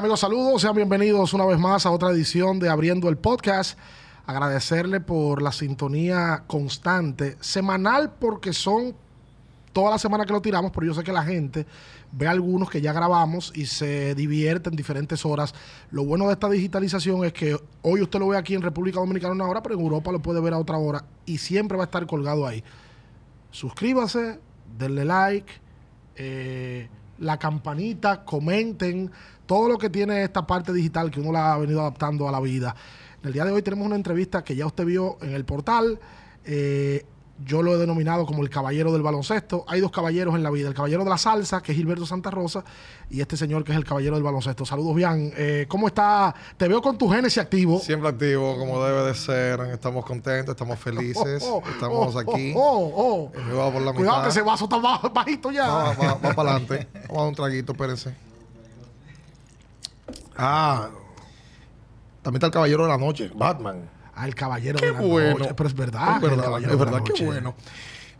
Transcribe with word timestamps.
Amigos, 0.00 0.20
saludos, 0.20 0.62
sean 0.62 0.74
bienvenidos 0.74 1.34
una 1.34 1.44
vez 1.44 1.58
más 1.58 1.84
a 1.84 1.90
otra 1.90 2.08
edición 2.08 2.58
de 2.58 2.70
Abriendo 2.70 3.10
el 3.10 3.18
Podcast. 3.18 3.78
Agradecerle 4.24 4.98
por 4.98 5.42
la 5.42 5.52
sintonía 5.52 6.44
constante, 6.46 7.36
semanal 7.40 8.14
porque 8.18 8.54
son 8.54 8.94
toda 9.74 9.90
la 9.90 9.98
semana 9.98 10.24
que 10.24 10.32
lo 10.32 10.40
tiramos, 10.40 10.70
pero 10.70 10.86
yo 10.86 10.94
sé 10.94 11.04
que 11.04 11.12
la 11.12 11.22
gente 11.22 11.66
ve 12.12 12.26
algunos 12.26 12.70
que 12.70 12.80
ya 12.80 12.94
grabamos 12.94 13.52
y 13.54 13.66
se 13.66 14.14
divierte 14.14 14.70
en 14.70 14.76
diferentes 14.76 15.26
horas. 15.26 15.54
Lo 15.90 16.06
bueno 16.06 16.28
de 16.28 16.32
esta 16.32 16.48
digitalización 16.48 17.22
es 17.26 17.34
que 17.34 17.58
hoy 17.82 18.00
usted 18.00 18.20
lo 18.20 18.28
ve 18.28 18.38
aquí 18.38 18.54
en 18.54 18.62
República 18.62 19.00
Dominicana 19.00 19.34
una 19.34 19.48
hora, 19.48 19.62
pero 19.62 19.74
en 19.74 19.82
Europa 19.82 20.12
lo 20.12 20.22
puede 20.22 20.40
ver 20.40 20.54
a 20.54 20.58
otra 20.58 20.78
hora 20.78 21.04
y 21.26 21.36
siempre 21.36 21.76
va 21.76 21.84
a 21.84 21.88
estar 21.88 22.06
colgado 22.06 22.46
ahí. 22.46 22.64
Suscríbase, 23.50 24.40
denle 24.78 25.04
like, 25.04 25.52
eh, 26.16 26.88
la 27.20 27.38
campanita, 27.38 28.24
comenten, 28.24 29.10
todo 29.50 29.68
lo 29.68 29.78
que 29.78 29.90
tiene 29.90 30.22
esta 30.22 30.46
parte 30.46 30.72
digital 30.72 31.10
que 31.10 31.18
uno 31.18 31.32
la 31.32 31.54
ha 31.54 31.58
venido 31.58 31.80
adaptando 31.80 32.28
a 32.28 32.30
la 32.30 32.38
vida. 32.38 32.72
En 33.20 33.26
el 33.26 33.32
día 33.32 33.44
de 33.44 33.50
hoy 33.50 33.62
tenemos 33.62 33.84
una 33.84 33.96
entrevista 33.96 34.44
que 34.44 34.54
ya 34.54 34.64
usted 34.64 34.84
vio 34.84 35.18
en 35.22 35.32
el 35.34 35.44
portal. 35.44 35.98
Eh, 36.44 37.04
yo 37.44 37.60
lo 37.60 37.74
he 37.74 37.78
denominado 37.78 38.26
como 38.26 38.42
el 38.44 38.48
caballero 38.48 38.92
del 38.92 39.02
baloncesto. 39.02 39.64
Hay 39.66 39.80
dos 39.80 39.90
caballeros 39.90 40.36
en 40.36 40.44
la 40.44 40.50
vida, 40.50 40.68
el 40.68 40.74
caballero 40.74 41.02
de 41.02 41.10
la 41.10 41.18
salsa, 41.18 41.60
que 41.64 41.72
es 41.72 41.78
Gilberto 41.78 42.06
Santa 42.06 42.30
Rosa, 42.30 42.62
y 43.10 43.20
este 43.20 43.36
señor 43.36 43.64
que 43.64 43.72
es 43.72 43.76
el 43.78 43.84
caballero 43.84 44.14
del 44.14 44.22
baloncesto. 44.22 44.64
Saludos, 44.64 44.94
Bian. 44.94 45.32
Eh, 45.36 45.66
¿Cómo 45.68 45.88
está? 45.88 46.32
Te 46.56 46.68
veo 46.68 46.80
con 46.80 46.96
tu 46.96 47.08
génesis 47.10 47.38
activo. 47.38 47.80
Siempre 47.80 48.08
activo, 48.08 48.56
como 48.56 48.80
debe 48.84 49.02
de 49.02 49.14
ser. 49.16 49.58
Estamos 49.72 50.04
contentos, 50.06 50.52
estamos 50.52 50.78
felices. 50.78 51.42
Oh, 51.44 51.56
oh, 51.66 51.68
estamos 51.70 52.14
oh, 52.14 52.18
aquí. 52.20 52.52
oh, 52.54 52.92
oh. 52.94 53.32
Va 53.58 53.72
por 53.72 53.82
la 53.82 53.92
Cuidado 53.94 54.18
mitad. 54.18 54.22
que 54.22 54.28
ese 54.28 54.42
vaso 54.42 54.66
está 54.66 54.76
baj- 54.76 55.12
bajito 55.12 55.50
ya. 55.50 55.66
Va, 55.66 55.92
va- 55.94 56.14
va 56.14 56.34
para 56.34 56.50
adelante. 56.52 56.86
Vamos 57.08 57.10
a 57.10 57.14
dar 57.16 57.28
un 57.30 57.34
traguito, 57.34 57.72
espérense. 57.72 58.29
Ah, 60.42 60.88
también 62.22 62.36
está 62.38 62.46
el 62.46 62.52
caballero 62.52 62.84
de 62.84 62.88
la 62.88 62.98
noche, 62.98 63.30
Batman. 63.34 63.88
Ah, 64.14 64.26
el 64.26 64.34
caballero 64.34 64.78
Qué 64.78 64.86
de 64.86 64.92
la 64.92 65.00
bueno. 65.00 65.38
noche. 65.38 65.54
Pero 65.54 65.68
es 65.68 65.74
verdad. 65.74 66.16
Es 66.16 66.22
verdad, 66.22 66.62
es 66.62 66.78
verdad, 66.78 67.00
qué 67.04 67.24
bueno. 67.24 67.54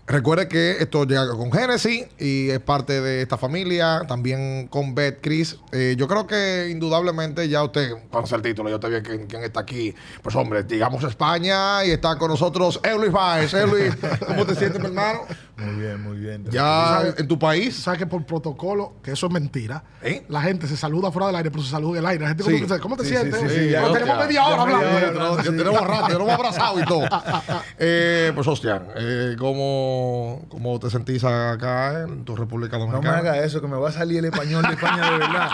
Recuerde 0.06 0.48
que 0.48 0.72
esto 0.80 1.04
llega 1.04 1.28
con 1.36 1.52
Genesis 1.52 2.04
y 2.18 2.50
es 2.50 2.58
parte 2.58 3.00
de 3.00 3.22
esta 3.22 3.38
familia, 3.38 4.02
también 4.08 4.66
con 4.66 4.92
Bet 4.92 5.20
Chris. 5.22 5.56
Eh, 5.70 5.94
yo 5.96 6.08
creo 6.08 6.26
que 6.26 6.68
indudablemente 6.68 7.48
ya 7.48 7.62
usted 7.62 7.92
conoce 8.10 8.34
el 8.34 8.42
título, 8.42 8.70
yo 8.70 8.80
te 8.80 8.88
vi 8.88 9.02
quién, 9.02 9.28
quién 9.28 9.44
está 9.44 9.60
aquí. 9.60 9.94
Pues 10.20 10.34
hombre, 10.34 10.64
digamos 10.64 11.04
España 11.04 11.84
y 11.84 11.92
está 11.92 12.18
con 12.18 12.28
nosotros 12.28 12.80
Luis 12.98 13.12
Baez. 13.12 13.52
Luis, 13.70 13.94
¿cómo 14.26 14.44
te 14.44 14.56
sientes, 14.56 14.80
mi 14.80 14.88
hermano? 14.88 15.20
Muy 15.60 15.74
bien, 15.80 16.02
muy 16.02 16.16
bien. 16.18 16.44
Ya 16.50 17.02
en 17.16 17.28
tu 17.28 17.38
país. 17.38 17.76
¿Sabes 17.76 17.98
que 17.98 18.06
por 18.06 18.24
protocolo, 18.24 18.94
que 19.02 19.12
eso 19.12 19.26
es 19.26 19.32
mentira, 19.32 19.84
¿Eh? 20.02 20.24
la 20.28 20.40
gente 20.42 20.66
se 20.66 20.76
saluda 20.76 21.10
fuera 21.12 21.26
del 21.26 21.36
aire, 21.36 21.50
pero 21.50 21.62
se 21.62 21.70
saluda 21.70 21.98
en 21.98 22.04
el 22.04 22.06
aire. 22.06 22.22
La 22.22 22.28
gente 22.28 22.44
Sí. 22.44 22.60
como 22.66 22.80
¿cómo 22.80 22.96
te 22.96 23.04
Sí, 23.04 23.10
sientes? 23.10 23.40
sí, 23.40 23.48
sí, 23.48 23.54
sí, 23.54 23.60
Pero 23.72 23.86
ya, 23.88 23.92
tenemos 23.92 24.18
ya. 24.18 24.24
media 24.26 24.46
hora 24.46 24.62
hablando. 24.62 25.00
Ya 25.00 25.06
tenemos- 25.12 25.42
tenemos 25.44 25.80
rato, 25.86 26.08
ya 26.08 26.14
nos 26.14 26.20
hemos 26.22 26.32
abrazado 26.32 26.80
y 26.80 26.84
todo. 26.84 27.08
Eh, 27.82 28.32
pues, 28.34 28.46
hostia, 28.46 28.82
eh, 28.96 29.36
¿cómo, 29.38 30.44
¿cómo 30.50 30.78
te 30.78 30.90
sentís 30.90 31.24
acá 31.24 32.02
en 32.02 32.24
tu 32.24 32.36
República 32.36 32.78
No 32.78 32.86
me 32.86 32.92
Dominicana? 32.92 33.18
haga 33.18 33.44
eso, 33.44 33.60
que 33.60 33.68
me 33.68 33.76
va 33.76 33.88
a 33.88 33.92
salir 33.92 34.18
el 34.18 34.26
español 34.26 34.62
de 34.62 34.74
España 34.74 35.10
de 35.12 35.18
verdad. 35.18 35.48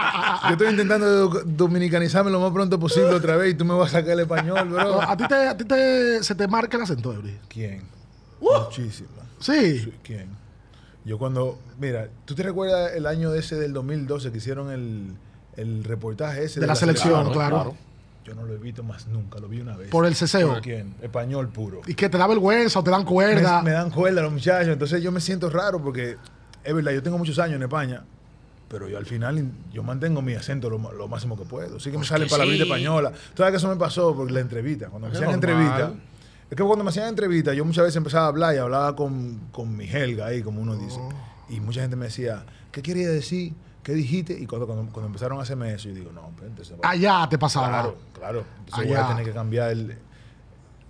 Yo 0.45 0.51
estoy 0.51 0.69
intentando 0.71 1.29
do- 1.29 1.43
dominicanizarme 1.45 2.31
lo 2.31 2.41
más 2.41 2.51
pronto 2.53 2.79
posible 2.81 3.11
otra 3.11 3.37
vez 3.37 3.53
y 3.53 3.55
tú 3.55 3.65
me 3.65 3.75
vas 3.75 3.89
a 3.95 3.99
sacar 3.99 4.13
el 4.13 4.21
español, 4.21 4.69
bro. 4.69 5.01
¿A 5.03 5.17
ti, 5.17 5.25
te, 5.29 5.35
a 5.35 5.57
ti 5.57 5.65
te, 5.65 6.23
se 6.23 6.35
te 6.35 6.49
marca 6.49 6.77
el 6.77 6.83
acento, 6.83 7.13
Eury? 7.13 7.39
¿Quién? 7.49 7.83
Uh. 8.41 8.61
Muchísimo. 8.65 9.09
Sí. 9.39 9.93
¿Quién? 10.03 10.29
Yo 11.05 11.19
cuando, 11.19 11.59
mira, 11.79 12.09
¿tú 12.25 12.35
te 12.35 12.43
recuerdas 12.43 12.93
el 12.95 13.07
año 13.07 13.33
ese 13.35 13.57
del 13.57 13.73
2012 13.73 14.33
que 14.33 14.39
hicieron 14.39 14.71
el, 14.71 15.13
el 15.57 15.85
reportaje 15.85 16.45
ese 16.45 16.61
De 16.61 16.67
la 16.67 16.75
selección, 16.75 17.31
claro. 17.33 17.77
Yo 18.25 18.35
no 18.35 18.45
lo 18.45 18.55
he 18.55 18.59
visto 18.59 18.83
más 18.83 19.07
nunca, 19.07 19.39
lo 19.39 19.47
vi 19.47 19.61
una 19.61 19.77
vez. 19.77 19.89
Por 19.89 20.05
el 20.05 20.17
ceseo. 20.17 20.49
¿Por 20.55 20.61
quién? 20.63 20.95
Español 21.01 21.49
puro. 21.49 21.83
Y 21.87 21.95
que 21.95 22.09
te 22.09 22.19
da 22.19 22.27
vergüenza 22.27 22.81
o 22.81 22.83
te 22.83 22.91
dan 22.91 23.05
cuerda. 23.05 23.59
me, 23.63 23.71
me 23.71 23.77
dan 23.77 23.91
cuerda 23.91 24.21
los 24.23 24.33
muchachos. 24.33 24.73
Entonces 24.73 25.01
yo 25.01 25.13
me 25.13 25.21
siento 25.21 25.49
raro 25.49 25.81
porque 25.81 26.17
es 26.65 26.75
verdad, 26.75 26.91
yo 26.91 27.03
tengo 27.05 27.19
muchos 27.19 27.39
años 27.39 27.55
en 27.55 27.63
España, 27.63 28.03
pero 28.69 28.89
yo 28.89 28.99
al 28.99 29.07
final 29.07 29.39
in- 29.39 29.53
yo 29.73 29.85
mantengo 29.85 30.23
mi 30.23 30.35
acento 30.35 30.69
lo, 30.69 30.93
lo 30.93 31.07
máximo 31.07 31.39
que 31.39 31.45
puedo. 31.45 31.79
Sí 31.79 31.85
que 31.93 31.99
me 31.99 31.99
Pues 31.99 32.09
sale 32.09 32.25
que 32.25 32.31
palabrita 32.33 32.65
sí. 32.65 32.69
española. 32.69 33.11
Tú 33.13 33.37
sabes 33.37 33.53
que 33.53 33.57
eso 33.59 33.69
me 33.69 33.77
pasó 33.77 34.13
por 34.17 34.29
la 34.29 34.41
entrevista. 34.41 34.89
Cuando 34.89 35.07
me 35.07 35.15
hacían 35.15 35.31
entrevista, 35.31 35.93
es 36.51 36.57
que 36.57 36.63
cuando 36.63 36.85
me 36.85 36.91
hacían 36.91 37.09
entrevista, 37.09 37.53
yo 37.55 37.65
muchas 37.65 37.85
veces 37.85 37.97
empezaba 37.97 38.27
a 38.27 38.29
hablar 38.29 38.55
y 38.55 38.59
hablaba 38.59 38.95
con, 38.95 39.41
con 39.53 39.77
mi 39.77 39.89
helga 39.89 40.27
ahí, 40.27 40.43
como 40.43 40.61
uno 40.61 40.77
dice. 40.77 40.99
Oh. 41.01 41.09
Y 41.49 41.61
mucha 41.61 41.81
gente 41.81 41.97
me 41.97 42.07
decía, 42.07 42.45
¿qué 42.73 42.83
quería 42.83 43.09
decir? 43.09 43.53
¿Qué 43.83 43.93
dijiste? 43.95 44.33
Y 44.39 44.47
cuando, 44.47 44.67
cuando, 44.67 44.91
cuando 44.93 45.07
empezaron 45.07 45.39
a 45.39 45.43
hacerme 45.43 45.73
eso, 45.73 45.89
yo 45.89 45.95
digo, 45.95 46.11
no, 46.13 46.29
espérate, 46.31 46.77
va- 46.83 46.91
Allá 46.91 47.27
te 47.31 47.39
pasaba. 47.39 47.69
Claro, 47.69 47.97
claro. 48.13 48.45
Entonces 48.59 48.85
voy 48.89 48.95
Allá. 48.97 49.05
a 49.05 49.09
tener 49.11 49.25
que 49.25 49.33
cambiar 49.33 49.71
el- 49.71 49.99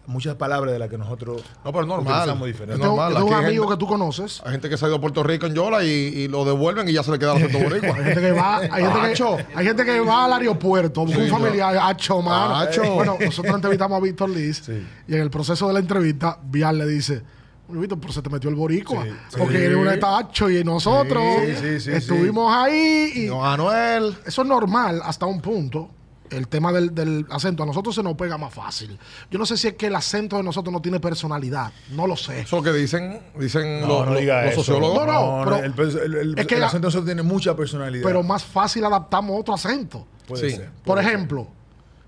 muchas 0.07 0.35
palabras 0.37 0.73
de 0.73 0.79
las 0.79 0.89
que 0.89 0.97
nosotros 0.99 1.43
No, 1.65 1.73
pero 1.73 1.83
es 1.83 1.89
normal. 1.89 2.13
utilizamos 2.15 2.49
Es 2.49 2.55
diferente. 2.55 2.79
Yo 2.79 2.83
tengo, 2.91 2.97
normal. 2.97 3.15
tengo 3.15 3.27
un 3.29 3.35
amigo 3.45 3.65
gente- 3.65 3.75
que 3.75 3.79
tú 3.81 3.87
conoces. 3.87 4.43
Hay 4.45 4.53
gente 4.53 4.69
que 4.69 4.77
se 4.77 4.85
ha 4.85 4.89
ido 4.89 4.97
a 4.97 5.01
Puerto 5.01 5.23
Rico 5.23 5.47
en 5.47 5.55
Yola 5.55 5.85
y, 5.85 5.89
y 5.89 6.29
lo 6.29 6.45
devuelven 6.45 6.89
y 6.89 6.93
ya 6.93 7.03
se 7.03 7.11
le 7.11 7.19
queda 7.19 7.37
el 7.37 7.45
acento 7.45 7.59
boricua. 7.69 7.97
Hay 7.97 8.05
gente 8.05 8.21
que 8.21 8.33
va, 8.33 8.57
hay 8.71 8.85
gente 8.85 9.15
que, 9.15 9.47
hay 9.55 9.67
gente 9.67 9.85
que 9.85 10.01
va 10.01 10.25
al 10.27 10.33
aeropuerto, 10.35 11.05
busca 11.05 11.19
un 11.23 11.29
familiar, 11.29 11.77
acho, 11.81 12.23
mano. 12.23 12.57
Acho. 12.57 12.83
Bueno, 12.95 13.17
nosotros 13.21 13.55
entrevistamos 13.55 13.99
a 13.99 14.01
Víctor 14.03 14.31
Liz 14.31 14.63
Sí. 14.65 14.87
y 15.09 15.15
en 15.15 15.21
el 15.21 15.31
proceso 15.31 15.67
de 15.69 15.75
la 15.75 15.81
entrevista, 15.81 16.39
Vial 16.43 16.79
le 16.79 16.87
dice, 16.87 17.23
"Oye, 17.69 17.81
Víctor, 17.81 17.99
pero 18.01 18.13
se 18.13 18.23
te 18.23 18.31
metió 18.31 18.49
el 18.49 18.57
boricua. 18.57 19.03
Sí, 19.05 19.11
sí. 19.31 19.37
Porque 19.39 19.65
eres 19.65 19.77
un 19.77 19.89
estacho 19.89 20.49
y 20.49 20.63
nosotros 20.63 21.23
Sí, 21.45 21.55
sí, 21.61 21.81
sí, 21.81 21.91
estuvimos 21.93 22.53
ahí 22.55 23.11
y 23.15 23.27
Don 23.27 23.45
Anuel. 23.45 24.17
eso 24.25 24.43
es 24.43 24.49
normal 24.49 25.01
hasta 25.05 25.27
un 25.27 25.41
punto. 25.41 25.91
El 26.31 26.49
tema 26.49 26.73
del, 26.73 26.95
del 26.95 27.27
acento 27.31 27.63
a 27.63 27.67
nosotros 27.67 27.95
se 27.95 28.03
nos 28.03 28.15
pega 28.15 28.37
más 28.39 28.53
fácil. 28.53 28.99
Yo 29.31 29.39
no 29.39 29.47
sé 29.47 29.57
si 29.57 29.69
es 29.69 29.75
que 29.75 29.87
el 29.87 29.95
acento 29.95 30.37
de 30.37 30.43
nosotros 30.43 30.73
no 30.73 30.81
tiene 30.83 31.01
personalidad. 31.01 31.73
No 31.91 32.07
lo 32.07 32.17
sé. 32.17 32.41
Eso 32.41 32.63
que 32.63 32.73
dicen, 32.73 33.21
dicen 33.39 33.81
No, 33.83 33.87
los, 33.89 34.07
no 34.07 34.13
los- 34.13 34.21
diga 34.21 34.43
los 34.45 34.53
eso. 34.53 34.63
sociólogos. 34.65 35.07
No, 35.07 35.45
no, 35.45 35.45
pero- 35.45 35.57
el, 35.59 35.99
el- 36.05 36.15
el- 36.15 36.39
es 36.39 36.47
que 36.47 36.57
el 36.57 36.65
acento 36.65 36.87
de 36.87 36.89
nosotros 36.89 37.07
tiene 37.07 37.23
mucha 37.23 37.55
personalidad. 37.57 38.05
Pero 38.05 38.23
más 38.23 38.45
fácil 38.45 38.85
adaptamos 38.85 39.39
otro 39.41 39.55
acento. 39.55 40.07
Puede 40.27 40.51
Sí. 40.51 40.57
ser. 40.57 40.71
Por 40.85 40.99
ejemplo, 40.99 41.47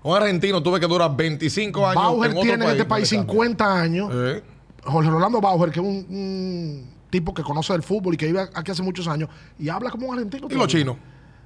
Un 0.01 0.15
argentino 0.15 0.63
tuve 0.63 0.79
que 0.79 0.87
durar 0.87 1.15
25 1.15 1.85
años 1.87 2.01
Bauer 2.03 2.31
en 2.31 2.37
otro 2.37 2.47
tiene 2.47 2.65
en 2.65 2.71
este 2.71 2.85
país 2.85 3.11
no 3.11 3.17
le 3.19 3.25
cambia. 3.25 3.33
50 3.33 3.81
años. 3.81 4.09
Eh, 4.13 4.43
Jorge 4.85 5.09
Rolando 5.09 5.41
Bauer, 5.41 5.71
que 5.71 5.79
es 5.81 5.85
un, 5.85 6.05
un 6.09 6.89
tipo 7.09 7.33
que 7.33 7.43
conoce 7.43 7.73
el 7.73 7.83
fútbol 7.83 8.13
y 8.13 8.17
que 8.17 8.27
vive 8.27 8.41
aquí 8.53 8.71
hace 8.71 8.81
muchos 8.81 9.07
años, 9.09 9.29
y 9.57 9.67
habla 9.67 9.89
como 9.89 10.07
un 10.07 10.13
argentino. 10.13 10.47
y 10.49 10.53
los 10.53 10.67
chinos. 10.67 10.95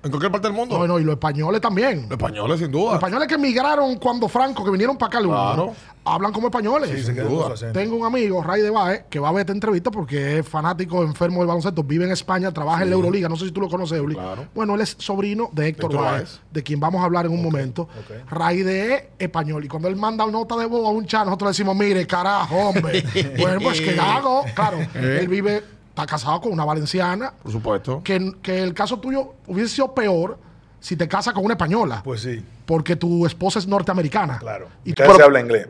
En 0.03 0.09
cualquier 0.11 0.31
parte 0.31 0.47
del 0.49 0.55
mundo. 0.55 0.77
No, 0.77 0.85
no, 0.85 0.99
y 0.99 1.03
los 1.03 1.13
españoles 1.13 1.61
también. 1.61 2.01
Los 2.03 2.11
españoles, 2.11 2.59
sin 2.59 2.71
Los 2.71 2.81
duda. 2.81 2.93
españoles 2.95 3.27
que 3.27 3.35
emigraron 3.35 3.95
cuando 3.95 4.27
Franco, 4.27 4.63
que 4.65 4.71
vinieron 4.71 4.97
para 4.97 5.07
acá, 5.19 5.21
Claro. 5.25 5.73
hablan 6.03 6.33
como 6.33 6.47
españoles. 6.47 6.89
Sí, 6.93 7.03
sin 7.03 7.15
duda. 7.15 7.53
Tengo 7.71 7.95
un 7.95 8.05
amigo, 8.05 8.43
Ray 8.43 8.61
de 8.61 8.69
Baez, 8.69 9.05
que 9.09 9.17
va 9.19 9.29
a 9.29 9.31
ver 9.31 9.41
esta 9.41 9.53
entrevista 9.53 9.91
porque 9.91 10.39
es 10.39 10.47
fanático, 10.47 11.01
enfermo 11.03 11.39
del 11.39 11.47
baloncesto, 11.47 11.83
vive 11.83 12.03
en 12.03 12.11
España, 12.11 12.51
trabaja 12.51 12.83
en 12.83 12.89
la 12.89 12.95
Euroliga, 12.95 13.29
no 13.29 13.37
sé 13.37 13.45
si 13.45 13.51
tú 13.51 13.61
lo 13.61 13.69
conoces, 13.69 13.97
Euli. 13.97 14.15
Claro. 14.15 14.45
Bueno, 14.53 14.75
él 14.75 14.81
es 14.81 14.95
sobrino 14.99 15.49
de 15.53 15.69
Héctor, 15.69 15.91
Héctor 15.91 16.05
Baez, 16.05 16.21
Baez. 16.23 16.39
de 16.51 16.63
quien 16.63 16.81
vamos 16.81 17.01
a 17.01 17.05
hablar 17.05 17.25
en 17.25 17.31
un 17.31 17.41
momento. 17.41 17.83
ok. 17.83 18.29
Ray 18.29 18.61
de 18.63 18.93
es 18.95 19.03
español, 19.19 19.63
y 19.63 19.69
cuando 19.69 19.87
él 19.87 19.95
manda 19.95 20.25
una 20.25 20.33
nota 20.39 20.57
de 20.57 20.65
voz 20.65 20.85
a 20.85 20.89
un 20.89 21.05
chat, 21.05 21.23
nosotros 21.25 21.47
le 21.47 21.51
decimos, 21.51 21.77
mire, 21.77 22.05
carajo, 22.05 22.55
hombre. 22.57 23.03
bueno, 23.39 23.59
pues, 23.61 23.79
¿qué 23.79 23.97
hago? 23.97 24.43
Claro, 24.53 24.79
Eh. 24.95 25.19
él 25.21 25.29
vive, 25.29 25.63
está 25.93 26.05
casado 26.07 26.41
con 26.41 26.51
una 26.51 26.65
valenciana, 26.65 27.33
Por 27.43 27.51
supuesto. 27.51 28.01
que, 28.03 28.33
que 28.41 28.63
el 28.63 28.73
caso 28.73 28.97
tuyo 28.99 29.33
hubiese 29.47 29.75
sido 29.75 29.93
peor 29.93 30.37
si 30.79 30.95
te 30.97 31.07
casas 31.07 31.33
con 31.33 31.45
una 31.45 31.53
española, 31.53 32.01
Pues 32.03 32.21
sí, 32.21 32.43
porque 32.65 32.95
tu 32.95 33.25
esposa 33.25 33.59
es 33.59 33.67
norteamericana. 33.67 34.39
claro. 34.39 34.67
Y 34.83 34.93
pero 34.93 35.15
se 35.15 35.23
habla 35.23 35.39
inglés. 35.39 35.67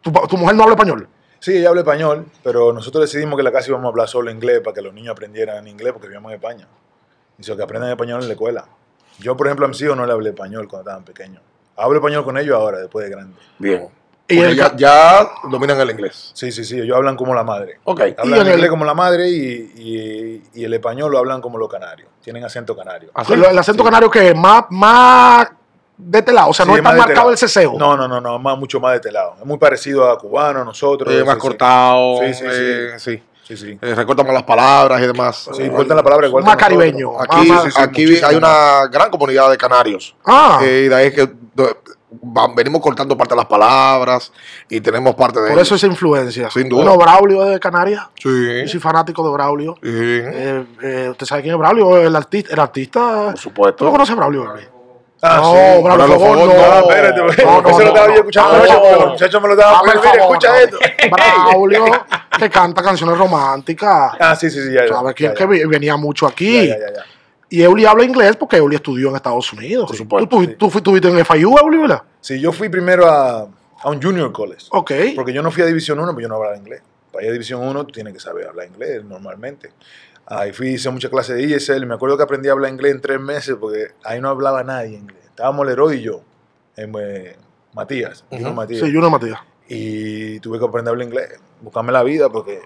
tu, 0.00 0.10
tu 0.10 0.36
mujer 0.38 0.56
no 0.56 0.62
habla 0.62 0.74
español. 0.74 1.08
Sí, 1.38 1.56
ella 1.56 1.68
habla 1.68 1.82
español, 1.82 2.26
pero 2.42 2.72
nosotros 2.72 3.02
decidimos 3.02 3.36
que 3.36 3.40
en 3.40 3.44
la 3.44 3.52
casa 3.52 3.68
íbamos 3.68 3.84
a 3.86 3.88
hablar 3.88 4.08
solo 4.08 4.30
inglés 4.30 4.60
para 4.60 4.74
que 4.74 4.80
los 4.82 4.94
niños 4.94 5.12
aprendieran 5.12 5.66
inglés 5.68 5.92
porque 5.92 6.08
vivíamos 6.08 6.30
en 6.32 6.36
España. 6.36 6.66
Y 7.38 7.42
que 7.42 7.62
aprendan 7.62 7.90
español 7.90 8.22
en 8.22 8.28
la 8.28 8.34
escuela. 8.34 8.64
Yo, 9.18 9.36
por 9.36 9.48
ejemplo, 9.48 9.66
a 9.66 9.68
mis 9.68 9.80
hijos 9.82 9.96
no 9.96 10.06
le 10.06 10.12
hablé 10.12 10.30
español 10.30 10.68
cuando 10.68 10.88
estaban 10.88 11.04
pequeños. 11.04 11.42
Hablo 11.76 11.98
español 11.98 12.24
con 12.24 12.38
ellos 12.38 12.54
ahora, 12.54 12.78
después 12.78 13.04
de 13.04 13.10
grande. 13.10 13.36
Bien. 13.58 13.88
Y 14.28 14.38
el 14.38 14.56
ya, 14.76 15.28
dominan 15.50 15.78
el 15.80 15.90
inglés. 15.90 16.30
Sí, 16.32 16.50
sí, 16.52 16.64
sí, 16.64 16.78
ellos 16.80 16.96
hablan 16.96 17.16
como 17.16 17.34
la 17.34 17.44
madre. 17.44 17.80
Ok. 17.84 18.00
Y 18.00 18.02
en 18.04 18.14
Hablan 18.18 18.46
el- 18.46 18.52
inglés 18.54 18.70
como 18.70 18.84
la 18.84 18.94
madre 18.94 19.28
y, 19.28 19.72
y- 19.76 20.42
y 20.60 20.64
el 20.64 20.72
español 20.72 21.10
lo 21.12 21.18
hablan 21.18 21.40
como 21.40 21.58
los 21.58 21.68
canarios. 21.68 22.08
Tienen 22.22 22.42
acento 22.44 22.74
canario. 22.76 23.10
Así. 23.14 23.32
el, 23.34 23.58
acento 23.58 23.84
canario 23.84 24.10
que 24.10 24.28
es 24.28 24.36
más, 24.36 24.64
más 24.70 25.48
de 25.98 26.18
este 26.20 26.32
lado, 26.32 26.50
o 26.50 26.54
sea, 26.54 26.64
Sí, 26.64 26.70
no 26.70 26.76
es 26.76 26.80
es 26.80 26.84
tan 26.84 26.92
más 26.92 26.94
de 26.94 27.00
este 27.00 27.14
marcado 27.14 27.30
el 27.30 27.36
ceseo. 27.38 27.74
No, 27.78 27.96
no, 27.96 28.08
no, 28.08 28.20
no, 28.20 28.38
más, 28.38 28.56
mucho 28.58 28.80
más 28.80 28.92
de 28.92 28.96
este 28.96 29.12
lado. 29.12 29.34
Es 29.38 29.44
muy 29.44 29.58
parecido 29.58 30.08
a 30.10 30.16
cubano, 30.18 30.62
a 30.62 30.64
nosotros. 30.64 31.12
Eh, 31.12 31.24
más 31.24 31.36
cortado. 31.36 32.18
Sí, 32.22 32.32
sí, 32.34 32.44
eh, 32.48 32.94
sí. 32.98 33.22
Sí, 33.44 33.56
sí. 33.56 33.78
Eh, 33.82 33.94
recortan 33.96 34.24
más 34.24 34.34
las 34.34 34.44
palabras 34.44 35.02
y 35.02 35.06
demás. 35.06 35.50
Sí, 35.52 35.68
cortan 35.68 35.96
la 35.96 36.02
palabra 36.02 36.28
igual 36.28 36.44
más 36.44 36.56
caribeño. 36.56 37.20
Aquí, 37.20 37.48
más- 37.48 37.64
sí, 37.64 37.70
sí, 37.72 37.80
aquí 37.82 38.20
hay 38.24 38.36
una 38.36 38.86
gran 38.86 39.10
comunidad 39.10 39.50
de 39.50 39.58
canarios. 39.58 40.14
Ah, 40.24 40.60
Eh, 40.62 40.84
y 40.86 40.88
de 40.88 40.94
ahí 40.94 41.06
es 41.08 41.14
que 41.14 41.28
venimos 42.54 42.80
cortando 42.82 43.16
parte 43.16 43.34
de 43.34 43.38
las 43.38 43.46
palabras 43.46 44.32
y 44.68 44.80
tenemos 44.80 45.14
parte 45.14 45.40
de 45.40 45.50
por 45.50 45.60
eso 45.60 45.74
esa 45.74 45.86
influencia. 45.86 46.50
Sin 46.50 46.68
duda. 46.68 46.82
Bueno, 46.84 46.98
Braulio 46.98 47.44
de 47.44 47.58
Canarias. 47.60 48.06
Sí. 48.22 48.28
Yo 48.62 48.68
soy 48.68 48.80
fanático 48.80 49.24
de 49.26 49.32
Braulio. 49.32 49.74
sí, 49.82 49.88
Eh, 49.90 50.66
eh, 50.82 51.08
¿Usted 51.10 51.26
sabe 51.26 51.42
quién 51.42 51.54
es 51.54 51.58
Braulio? 51.58 51.96
El 51.98 52.14
artista. 52.14 52.52
El 52.52 52.60
artista 52.60 53.24
por 53.26 53.38
supuesto. 53.38 53.76
¿Tú 53.78 53.84
lo 53.86 53.90
conoces 53.92 54.12
a 54.12 54.16
Braulio? 54.16 54.44
Gaby? 54.44 54.62
Ah, 55.24 55.36
no, 55.40 55.52
sí. 55.52 55.82
bro, 55.84 55.96
por 55.96 56.08
favor, 56.08 56.18
favor, 56.18 56.36
no. 56.48 56.52
Ah, 56.64 56.80
espérate, 56.80 57.20
No, 57.20 57.26
porque 57.26 57.44
no, 57.44 57.60
eso 57.60 57.78
lo 57.78 57.84
no, 57.84 57.88
estaba 57.88 58.06
no. 58.08 58.12
yo 58.12 58.18
escuchando 58.18 58.50
No, 58.50 58.56
anoche, 58.56 58.74
porque 58.74 58.90
no. 58.92 58.98
los 59.00 59.08
muchachos 59.12 59.42
me 59.42 59.48
lo 59.48 59.54
el 59.54 59.58
Mira, 59.58 60.02
favor, 60.02 60.18
escucha 60.18 60.48
no. 60.48 60.54
esto. 60.56 60.78
Braulio, 61.12 61.84
que 62.38 62.50
canta 62.50 62.82
canciones 62.82 63.18
románticas. 63.18 64.12
Ah, 64.18 64.34
sí, 64.34 64.50
sí, 64.50 64.60
sí, 64.60 64.72
ya. 64.74 64.84
ya, 64.84 64.94
¿Sabes 64.94 65.14
quién 65.14 65.30
ya, 65.30 65.36
que 65.36 65.46
venía 65.46 65.96
mucho 65.96 66.26
aquí? 66.26 66.66
Ya, 66.66 66.74
ya, 66.76 66.80
ya, 66.88 66.94
ya. 66.96 67.02
Y 67.52 67.62
Euli 67.62 67.84
habla 67.84 68.02
inglés 68.04 68.34
porque 68.36 68.56
Euli 68.56 68.76
estudió 68.76 69.10
en 69.10 69.16
Estados 69.16 69.52
Unidos. 69.52 69.86
Por 69.86 69.94
supuesto, 69.96 70.26
¿Tú, 70.26 70.46
tú, 70.54 70.70
sí. 70.70 70.78
estuviste 70.78 71.08
en 71.08 71.22
FIU, 71.22 71.54
Euli, 71.58 71.76
¿verdad? 71.76 72.02
Sí, 72.22 72.40
yo 72.40 72.50
fui 72.50 72.70
primero 72.70 73.06
a, 73.06 73.40
a 73.82 73.90
un 73.90 74.00
junior 74.02 74.32
college. 74.32 74.68
Ok. 74.70 74.90
Porque 75.14 75.34
yo 75.34 75.42
no 75.42 75.50
fui 75.50 75.62
a 75.62 75.66
División 75.66 75.98
1, 75.98 76.12
porque 76.12 76.22
yo 76.22 76.28
no 76.30 76.36
hablaba 76.36 76.56
inglés. 76.56 76.80
Para 77.12 77.24
ir 77.24 77.28
a 77.28 77.32
División 77.34 77.60
1, 77.62 77.84
tú 77.84 77.92
tienes 77.92 78.14
que 78.14 78.20
saber 78.20 78.48
hablar 78.48 78.68
inglés 78.68 79.04
normalmente. 79.04 79.70
Ahí 80.24 80.54
fui, 80.54 80.68
hice 80.70 80.88
muchas 80.88 81.10
clases 81.10 81.36
de 81.36 81.54
ESL. 81.54 81.84
Me 81.84 81.94
acuerdo 81.94 82.16
que 82.16 82.22
aprendí 82.22 82.48
a 82.48 82.52
hablar 82.52 82.72
inglés 82.72 82.94
en 82.94 83.00
tres 83.02 83.20
meses 83.20 83.54
porque 83.60 83.88
ahí 84.02 84.18
no 84.18 84.30
hablaba 84.30 84.64
nadie 84.64 84.96
inglés. 84.96 85.20
Estábamos 85.26 85.66
Leroy 85.66 85.96
y 85.98 86.00
yo, 86.00 86.22
en, 86.76 86.90
eh, 86.98 87.36
Matías, 87.74 88.24
Junior 88.30 88.48
Ujú. 88.48 88.56
Matías. 88.56 88.80
Sí, 88.80 88.86
Junior 88.86 89.10
Matías. 89.10 89.40
Y 89.68 90.40
tuve 90.40 90.58
que 90.58 90.64
aprender 90.64 90.88
a 90.88 90.92
hablar 90.92 91.06
inglés, 91.06 91.38
buscarme 91.60 91.92
la 91.92 92.02
vida 92.02 92.30
porque 92.30 92.62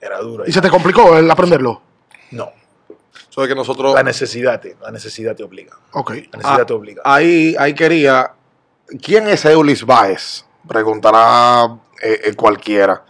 era 0.00 0.18
duro. 0.18 0.42
¿Y 0.48 0.50
se 0.50 0.60
te 0.60 0.68
complicó 0.68 1.16
el 1.16 1.30
aprenderlo? 1.30 1.80
No, 2.32 2.50
Que 3.34 3.54
nosotros. 3.54 3.94
la 3.94 4.02
necesidad, 4.02 4.60
te, 4.60 4.76
la 4.80 4.90
necesidad 4.92 5.34
te 5.34 5.42
obliga. 5.42 5.76
Ok. 5.92 6.10
La 6.10 6.16
necesidad 6.16 6.60
Ah, 6.60 6.66
te 6.66 6.72
obliga. 6.72 7.02
Ahí, 7.04 7.56
ahí 7.58 7.74
quería. 7.74 8.32
¿Quién 9.02 9.26
es 9.28 9.44
Eulis 9.44 9.84
Baez? 9.84 10.44
Preguntará 10.68 11.64
eh, 12.00 12.20
eh, 12.26 12.34
cualquiera. 12.34 13.04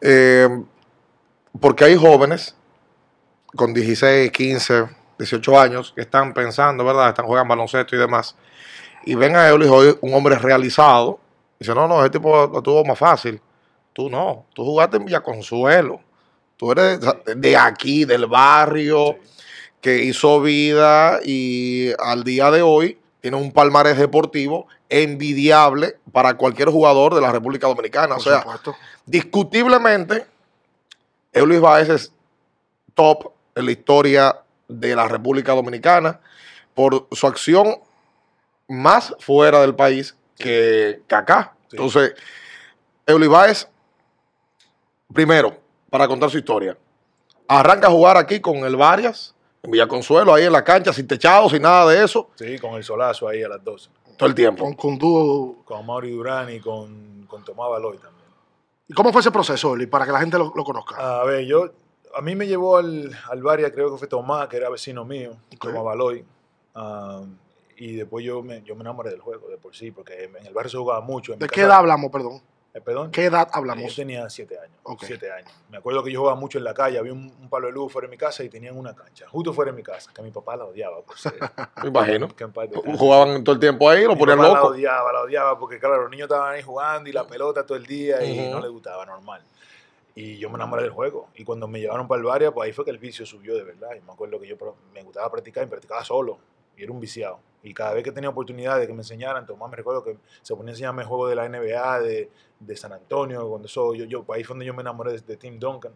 Eh, 0.00 0.48
porque 1.60 1.84
hay 1.84 1.96
jóvenes 1.96 2.54
con 3.56 3.74
16, 3.74 4.30
15, 4.30 4.86
18 5.18 5.60
años 5.60 5.92
que 5.94 6.02
están 6.02 6.32
pensando, 6.32 6.84
¿verdad? 6.84 7.08
Están 7.08 7.26
jugando 7.26 7.48
baloncesto 7.50 7.96
y 7.96 7.98
demás. 7.98 8.36
Y 9.04 9.14
ven 9.16 9.34
a 9.34 9.48
Eulis 9.48 9.68
hoy 9.68 9.98
un 10.00 10.14
hombre 10.14 10.36
realizado. 10.36 11.18
Y 11.58 11.64
dicen, 11.64 11.74
no, 11.74 11.88
no, 11.88 12.00
ese 12.00 12.10
tipo 12.10 12.46
lo 12.46 12.62
tuvo 12.62 12.84
más 12.84 12.98
fácil. 12.98 13.40
Tú 13.92 14.08
no. 14.08 14.46
Tú 14.54 14.64
jugaste 14.64 14.96
en 14.98 15.04
Villaconsuelo. 15.04 16.00
Tú 16.62 16.70
eres 16.70 17.00
de 17.24 17.56
aquí, 17.56 18.04
del 18.04 18.26
barrio 18.26 19.18
que 19.80 20.04
hizo 20.04 20.40
vida 20.40 21.18
y 21.24 21.90
al 21.98 22.22
día 22.22 22.52
de 22.52 22.62
hoy 22.62 23.00
tiene 23.20 23.36
un 23.36 23.50
palmarés 23.50 23.98
deportivo 23.98 24.68
envidiable 24.88 25.96
para 26.12 26.34
cualquier 26.34 26.68
jugador 26.68 27.16
de 27.16 27.20
la 27.20 27.32
República 27.32 27.66
Dominicana. 27.66 28.14
Por 28.14 28.18
o 28.18 28.22
sea, 28.22 28.42
supuesto. 28.42 28.76
discutiblemente, 29.04 30.24
Eulis 31.32 31.60
Baez 31.60 31.88
es 31.88 32.12
top 32.94 33.32
en 33.56 33.66
la 33.66 33.72
historia 33.72 34.40
de 34.68 34.94
la 34.94 35.08
República 35.08 35.54
Dominicana 35.54 36.20
por 36.74 37.08
su 37.10 37.26
acción 37.26 37.74
más 38.68 39.12
fuera 39.18 39.62
del 39.62 39.74
país 39.74 40.14
que, 40.36 41.02
que 41.08 41.14
acá. 41.16 41.56
Sí. 41.62 41.76
Entonces, 41.76 42.14
Eulis 43.04 43.28
Baez, 43.28 43.68
primero, 45.12 45.61
para 45.92 46.08
contar 46.08 46.30
su 46.30 46.38
historia, 46.38 46.76
arranca 47.46 47.88
a 47.88 47.90
jugar 47.90 48.16
aquí 48.16 48.40
con 48.40 48.56
el 48.64 48.76
Varias, 48.76 49.34
en 49.62 49.70
Villaconsuelo, 49.70 50.32
ahí 50.32 50.44
en 50.44 50.52
la 50.52 50.64
cancha, 50.64 50.90
sin 50.90 51.06
techado, 51.06 51.50
sin 51.50 51.60
nada 51.60 51.86
de 51.90 52.02
eso, 52.02 52.30
Sí, 52.34 52.58
con 52.58 52.72
el 52.76 52.82
solazo 52.82 53.28
ahí 53.28 53.42
a 53.42 53.48
las 53.50 53.62
12. 53.62 53.90
todo 54.16 54.26
el 54.28 54.34
tiempo. 54.34 54.64
Con, 54.64 54.72
con 54.74 54.98
dúo. 54.98 55.62
Con 55.66 55.84
Mauri 55.84 56.10
Durán 56.10 56.50
y 56.50 56.60
con, 56.60 57.26
con 57.28 57.44
Tomás 57.44 57.68
Baloy 57.68 57.98
también. 57.98 58.26
¿Y 58.88 58.94
cómo 58.94 59.12
fue 59.12 59.20
ese 59.20 59.30
proceso, 59.30 59.68
Euli, 59.68 59.86
para 59.86 60.06
que 60.06 60.12
la 60.12 60.20
gente 60.20 60.38
lo, 60.38 60.50
lo 60.56 60.64
conozca? 60.64 61.20
A 61.20 61.24
ver, 61.24 61.44
yo, 61.44 61.70
a 62.16 62.22
mí 62.22 62.34
me 62.34 62.46
llevó 62.46 62.78
al, 62.78 63.14
al 63.30 63.42
Varia, 63.42 63.70
creo 63.70 63.92
que 63.92 63.98
fue 63.98 64.08
Tomás, 64.08 64.48
que 64.48 64.56
era 64.56 64.70
vecino 64.70 65.04
mío. 65.04 65.36
Tomás 65.60 65.84
Baloy. 65.84 66.24
ah, 66.74 67.22
y 67.76 67.96
después 67.96 68.24
yo 68.24 68.42
me, 68.42 68.62
yo 68.62 68.76
me 68.76 68.82
enamoré 68.82 69.10
del 69.10 69.20
juego 69.20 69.48
de 69.48 69.56
por 69.58 69.74
sí, 69.74 69.90
porque 69.90 70.24
en 70.24 70.46
el 70.46 70.54
barrio 70.54 70.70
se 70.70 70.76
jugaba 70.78 71.00
mucho. 71.00 71.32
en 71.32 71.38
¿De 71.40 71.48
qué 71.48 71.62
edad 71.62 71.78
hablamos, 71.78 72.10
perdón? 72.12 72.40
Eh, 72.74 72.80
perdón. 72.80 73.10
¿Qué 73.10 73.24
edad 73.26 73.48
Yo 73.52 73.56
hablamos? 73.58 73.94
tenía 73.94 74.28
siete 74.30 74.58
años. 74.58 74.76
Siete 75.00 75.30
años. 75.30 75.50
Me 75.70 75.76
acuerdo 75.78 76.02
que 76.02 76.10
yo 76.12 76.20
jugaba 76.20 76.38
mucho 76.38 76.58
en 76.58 76.64
la 76.64 76.72
calle, 76.74 76.98
había 76.98 77.12
un, 77.12 77.32
un 77.40 77.48
palo 77.48 77.66
de 77.66 77.72
luz 77.72 77.92
fuera 77.92 78.06
de 78.06 78.10
mi 78.10 78.16
casa 78.18 78.42
y 78.44 78.48
tenían 78.48 78.76
una 78.76 78.94
cancha, 78.94 79.28
justo 79.28 79.52
fuera 79.52 79.70
de 79.70 79.76
mi 79.76 79.82
casa, 79.82 80.10
que 80.14 80.22
mi 80.22 80.30
papá 80.30 80.56
la 80.56 80.64
odiaba 80.64 80.98
ser. 81.16 81.34
Me 81.82 81.88
imagino. 81.88 82.28
que 82.28 82.44
en 82.44 82.52
paz 82.52 82.70
descanse. 82.70 82.98
Jugaban 82.98 83.44
todo 83.44 83.54
el 83.54 83.60
tiempo 83.60 83.88
ahí, 83.90 84.04
lo 84.04 84.14
Mi 84.14 84.18
ponían 84.20 84.38
papá 84.38 84.48
La 84.48 84.54
loco. 84.54 84.68
odiaba, 84.68 85.12
la 85.12 85.20
odiaba, 85.22 85.58
porque 85.58 85.78
claro, 85.78 86.02
los 86.02 86.10
niños 86.10 86.26
estaban 86.26 86.54
ahí 86.54 86.62
jugando 86.62 87.08
y 87.08 87.12
la 87.12 87.26
pelota 87.26 87.64
todo 87.66 87.76
el 87.76 87.86
día 87.86 88.24
y 88.24 88.50
no 88.50 88.60
le 88.60 88.68
gustaba 88.68 89.04
normal. 89.06 89.42
Y 90.14 90.36
yo 90.38 90.50
me 90.50 90.56
enamoré 90.56 90.82
del 90.82 90.92
juego. 90.92 91.28
Y 91.36 91.42
cuando 91.44 91.66
me 91.66 91.80
llevaron 91.80 92.06
para 92.06 92.18
el 92.18 92.24
Varia, 92.26 92.50
pues 92.52 92.66
ahí 92.66 92.72
fue 92.74 92.84
que 92.84 92.90
el 92.90 92.98
vicio 92.98 93.24
subió 93.24 93.54
de 93.56 93.62
verdad. 93.64 93.90
Y 93.96 94.00
me 94.02 94.12
acuerdo 94.12 94.38
que 94.38 94.46
yo 94.46 94.56
me 94.92 95.02
gustaba 95.02 95.30
practicar 95.30 95.64
y 95.64 95.68
practicaba 95.68 96.04
solo. 96.04 96.38
Y 96.76 96.82
era 96.82 96.92
un 96.92 97.00
viciado. 97.00 97.38
Y 97.62 97.74
cada 97.74 97.94
vez 97.94 98.02
que 98.02 98.12
tenía 98.12 98.30
oportunidad 98.30 98.78
de 98.78 98.86
que 98.86 98.92
me 98.92 99.00
enseñaran, 99.00 99.46
Tomás 99.46 99.70
me 99.70 99.76
recuerdo 99.76 100.02
que 100.02 100.18
se 100.42 100.54
ponía 100.56 100.70
a 100.70 100.72
enseñarme 100.72 101.04
juegos 101.04 101.30
de 101.30 101.36
la 101.36 101.48
NBA, 101.48 102.00
de, 102.00 102.76
San 102.76 102.92
Antonio, 102.92 103.48
cuando 103.48 103.66
eso, 103.66 103.94
yo, 103.94 104.04
yo, 104.04 104.24
ahí 104.32 104.44
fue 104.44 104.54
donde 104.54 104.66
yo 104.66 104.74
me 104.74 104.82
enamoré 104.82 105.18
de, 105.20 105.36
Tim 105.36 105.58
Duncan. 105.58 105.92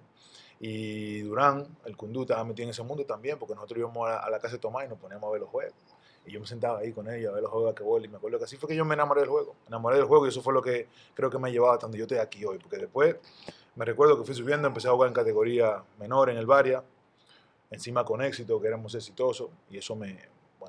Y 0.58 1.20
Durán, 1.20 1.66
el 1.84 1.96
Kundú, 1.96 2.22
estaba 2.22 2.42
metido 2.44 2.64
en 2.64 2.70
ese 2.70 2.82
mundo 2.82 3.04
también, 3.04 3.38
porque 3.38 3.54
nosotros 3.54 3.78
íbamos 3.78 4.08
a, 4.08 4.18
a 4.18 4.30
la 4.30 4.38
casa 4.38 4.54
de 4.54 4.60
Tomás 4.60 4.86
y 4.86 4.88
nos 4.88 4.98
poníamos 4.98 5.28
a 5.28 5.32
ver 5.32 5.40
los 5.40 5.50
juegos. 5.50 5.74
Y 6.26 6.32
yo 6.32 6.40
me 6.40 6.46
sentaba 6.46 6.80
ahí 6.80 6.92
con 6.92 7.08
ellos 7.08 7.30
a 7.30 7.34
ver 7.34 7.42
los 7.42 7.50
juegos 7.50 7.68
de 7.68 7.72
basquetbol 7.72 8.04
y 8.04 8.08
me 8.08 8.16
acuerdo 8.16 8.38
que 8.38 8.44
así 8.44 8.56
fue 8.56 8.68
que 8.68 8.74
yo 8.74 8.84
me 8.84 8.94
enamoré 8.94 9.20
del 9.20 9.30
juego. 9.30 9.54
Me 9.62 9.68
enamoré 9.68 9.96
del 9.96 10.06
juego 10.06 10.26
y 10.26 10.30
eso 10.30 10.42
fue 10.42 10.52
lo 10.52 10.60
que 10.60 10.88
creo 11.14 11.30
que 11.30 11.38
me 11.38 11.48
ha 11.48 11.52
llevado 11.52 11.74
hasta 11.74 11.86
donde 11.86 11.98
yo 11.98 12.04
estoy 12.04 12.18
aquí 12.18 12.44
hoy. 12.44 12.58
Porque 12.58 12.78
después 12.78 13.16
me 13.76 13.84
recuerdo 13.84 14.18
que 14.18 14.24
fui 14.24 14.34
subiendo, 14.34 14.66
empecé 14.66 14.88
a 14.88 14.92
jugar 14.92 15.08
en 15.08 15.14
categoría 15.14 15.84
menor 15.98 16.30
en 16.30 16.36
el 16.36 16.46
Varia, 16.46 16.82
encima 17.70 18.04
con 18.04 18.22
éxito, 18.22 18.60
que 18.60 18.66
éramos 18.66 18.94
exitosos 18.94 19.50
y 19.70 19.78
eso 19.78 19.94
me 19.94 20.18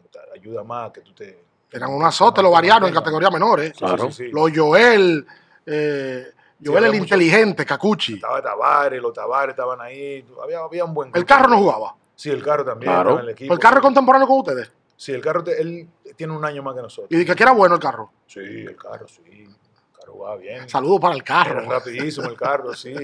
bueno, 0.01 0.07
te 0.11 0.39
ayuda 0.39 0.63
más 0.63 0.91
que 0.91 1.01
tú 1.01 1.13
te... 1.13 1.43
Eran 1.71 1.91
un 1.93 2.03
azote 2.03 2.41
los 2.41 2.51
varianos 2.51 2.87
en 2.89 2.95
categoría 2.95 3.29
menores. 3.29 3.71
Sí, 3.73 3.79
Claro. 3.79 4.05
sí, 4.05 4.11
sí, 4.13 4.23
sí. 4.27 4.31
Los 4.31 4.51
Joel, 4.55 5.25
eh, 5.65 6.27
Joel 6.65 6.83
el 6.85 6.91
mucho- 6.91 7.03
inteligente, 7.03 7.65
Cacuchi. 7.65 8.13
Estaba 8.15 8.41
Tavares, 8.41 9.01
los 9.01 9.13
Tavares 9.13 9.51
estaban 9.53 9.81
ahí, 9.81 10.25
había, 10.41 10.59
había 10.59 10.85
un 10.85 10.93
buen 10.93 11.07
El 11.09 11.13
grupo. 11.13 11.27
carro 11.27 11.49
no 11.49 11.57
jugaba. 11.57 11.95
Sí, 12.15 12.29
el 12.29 12.41
carro 12.43 12.63
también, 12.63 12.91
Claro. 12.91 13.09
estaba 13.09 13.19
en 13.21 13.25
el 13.27 13.31
equipo. 13.33 13.53
El 13.53 13.59
carro 13.59 13.77
es 13.77 13.81
contemporáneo 13.83 14.27
con 14.27 14.39
ustedes. 14.39 14.71
Sí, 14.95 15.11
el 15.11 15.21
carro, 15.21 15.43
te- 15.43 15.61
él 15.61 15.87
tiene 16.15 16.33
un 16.35 16.43
año 16.45 16.63
más 16.63 16.73
que 16.75 16.81
nosotros. 16.81 17.11
Y 17.11 17.17
dije 17.17 17.35
que 17.35 17.43
era 17.43 17.51
bueno 17.51 17.75
el 17.75 17.81
carro. 17.81 18.11
Sí, 18.27 18.39
el 18.39 18.75
carro, 18.75 19.07
sí. 19.07 19.21
El 19.27 19.55
carro 19.99 20.13
jugaba 20.13 20.37
bien. 20.37 20.67
Saludos 20.69 20.99
para 21.01 21.13
el 21.15 21.21
Era 21.21 21.25
carro. 21.25 21.69
rapidísimo 21.69 22.27
el 22.29 22.37
carro, 22.37 22.73
sí. 22.73 22.95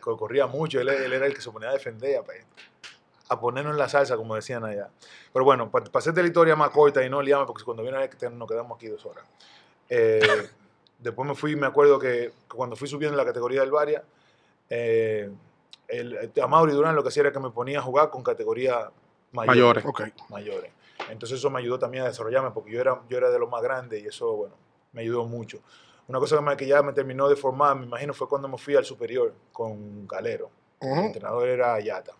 co- 0.00 0.16
Corría 0.16 0.46
mucho. 0.46 0.80
Él, 0.80 0.88
él 0.90 1.12
era 1.12 1.26
el 1.26 1.34
que 1.34 1.40
se 1.42 1.50
ponía 1.50 1.70
a 1.70 1.72
defender, 1.72 2.22
a, 3.32 3.40
ponernos 3.40 3.72
en 3.72 3.78
la 3.78 3.88
salsa, 3.88 4.16
como 4.16 4.34
decían 4.34 4.64
allá. 4.64 4.90
Pero 5.32 5.44
bueno, 5.44 5.70
para 5.70 5.86
hacerte 5.94 6.20
la 6.20 6.28
historia 6.28 6.56
más 6.56 6.70
corta 6.70 7.04
y 7.04 7.10
no 7.10 7.22
liarme, 7.22 7.46
porque 7.46 7.64
cuando 7.64 7.82
viene 7.82 7.98
nos 8.32 8.48
quedamos 8.48 8.76
aquí 8.76 8.88
dos 8.88 9.04
horas. 9.06 9.24
Eh, 9.88 10.20
después 10.98 11.28
me 11.28 11.34
fui, 11.34 11.56
me 11.56 11.66
acuerdo 11.66 11.98
que, 11.98 12.32
cuando 12.48 12.76
fui 12.76 12.88
subiendo 12.88 13.14
en 13.14 13.18
la 13.18 13.24
categoría 13.24 13.60
del 13.60 13.70
Varia, 13.70 14.02
eh, 14.70 15.30
el, 15.88 16.32
a 16.42 16.46
Mauri 16.46 16.72
Durán 16.72 16.94
lo 16.94 17.02
que 17.02 17.08
hacía 17.08 17.22
era 17.22 17.32
que 17.32 17.40
me 17.40 17.50
ponía 17.50 17.80
a 17.80 17.82
jugar 17.82 18.10
con 18.10 18.22
categoría 18.22 18.90
Mayores. 19.32 19.84
Ok. 19.84 20.02
mayores. 20.28 20.70
Entonces 21.08 21.38
eso 21.38 21.50
me 21.50 21.58
ayudó 21.58 21.78
también 21.78 22.04
a 22.04 22.08
desarrollarme 22.08 22.50
porque 22.50 22.70
yo 22.70 22.80
era, 22.80 23.02
yo 23.08 23.16
era 23.16 23.30
de 23.30 23.38
los 23.38 23.50
más 23.50 23.62
grandes 23.62 24.02
y 24.02 24.06
eso, 24.06 24.34
bueno, 24.36 24.54
me 24.92 25.02
ayudó 25.02 25.24
mucho. 25.24 25.60
Una 26.08 26.18
cosa 26.18 26.36
que, 26.36 26.42
me- 26.42 26.56
que 26.56 26.66
ya 26.66 26.82
me 26.82 26.92
terminó 26.92 27.28
de 27.28 27.36
formar, 27.36 27.76
me 27.76 27.86
imagino, 27.86 28.12
fue 28.12 28.28
cuando 28.28 28.48
me 28.48 28.58
fui 28.58 28.76
al 28.76 28.84
superior 28.84 29.34
con 29.52 30.06
Galero. 30.06 30.50
Ujú. 30.80 31.00
El 31.00 31.06
entrenador 31.06 31.48
era 31.48 31.74
Ayata. 31.74 32.12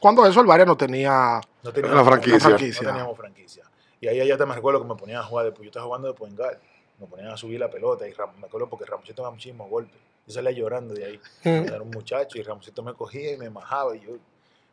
Cuando 0.00 0.24
eso 0.26 0.40
el 0.40 0.46
Varia 0.46 0.64
no 0.64 0.76
tenía. 0.76 1.40
No 1.62 1.72
La 1.94 2.04
franquicia. 2.04 2.48
No 2.84 2.88
teníamos 2.92 3.16
franquicia. 3.16 3.64
Y 4.00 4.06
ahí 4.08 4.20
Ayata 4.20 4.46
me 4.46 4.54
recuerdo 4.54 4.80
que 4.80 4.86
me 4.88 4.94
ponían 4.94 5.18
a 5.20 5.24
jugar, 5.24 5.46
después 5.46 5.64
yo 5.64 5.70
estaba 5.70 5.86
jugando 5.86 6.08
de 6.08 6.14
point 6.14 6.36
guard. 6.36 6.58
Me 6.98 7.06
ponían 7.06 7.28
a 7.30 7.36
subir 7.36 7.58
la 7.60 7.68
pelota 7.70 8.06
y 8.08 8.12
Ram- 8.12 8.34
me 8.38 8.46
acuerdo 8.46 8.68
porque 8.68 8.84
Ramosito 8.84 9.22
me 9.22 9.24
daba 9.24 9.34
muchísimos 9.34 9.68
golpes. 9.68 9.98
Yo 10.26 10.34
salía 10.34 10.50
llorando 10.52 10.94
de 10.94 11.04
ahí. 11.04 11.20
Era 11.66 11.82
un 11.82 11.90
muchacho 11.90 12.38
y 12.38 12.42
Ramosito 12.42 12.82
me 12.82 12.94
cogía 12.94 13.32
y 13.32 13.36
me 13.36 13.50
majaba 13.50 13.94
y 13.96 14.00
yo... 14.00 14.10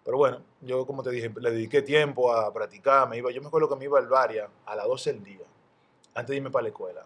Pero 0.03 0.17
bueno, 0.17 0.39
yo 0.62 0.86
como 0.86 1.01
te 1.01 1.10
dije, 1.10 1.32
le 1.39 1.50
dediqué 1.51 1.82
tiempo 1.82 2.32
a 2.32 2.53
practicar, 2.53 3.10
me 3.10 3.17
iba, 3.17 3.32
yo 3.32 3.41
me 3.41 3.48
acuerdo 3.48 3.67
que 3.70 3.75
me 3.75 3.86
iba 3.86 3.98
al 3.98 4.08
Varia 4.08 4.48
a 4.67 4.75
las 4.75 4.86
12 4.86 5.13
del 5.13 5.24
día, 5.24 5.46
antes 6.13 6.29
de 6.29 6.36
irme 6.36 6.51
para 6.51 6.62
la 6.63 6.70
escuela, 6.70 7.03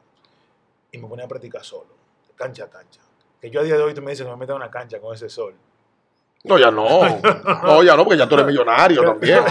y 0.92 0.98
me 0.98 1.08
ponía 1.08 1.24
a 1.24 1.28
practicar 1.30 1.64
solo, 1.64 1.88
cancha 2.36 2.66
a 2.66 2.70
cancha. 2.70 3.00
Que 3.40 3.50
yo 3.50 3.62
a 3.62 3.64
día 3.64 3.78
de 3.78 3.84
hoy 3.84 3.94
tú 3.94 4.02
me 4.02 4.12
dices 4.12 4.26
que 4.26 4.30
me 4.32 4.36
meta 4.38 4.52
en 4.52 4.58
una 4.58 4.70
cancha 4.70 5.00
con 5.00 5.16
ese 5.16 5.30
sol. 5.30 5.56
No, 6.44 6.58
ya 6.58 6.72
no. 6.72 7.20
No, 7.64 7.84
ya 7.84 7.96
no, 7.98 8.04
porque 8.06 8.18
ya 8.18 8.28
tú 8.28 8.36
eres 8.36 8.48
millonario 8.48 9.04
también. 9.04 9.40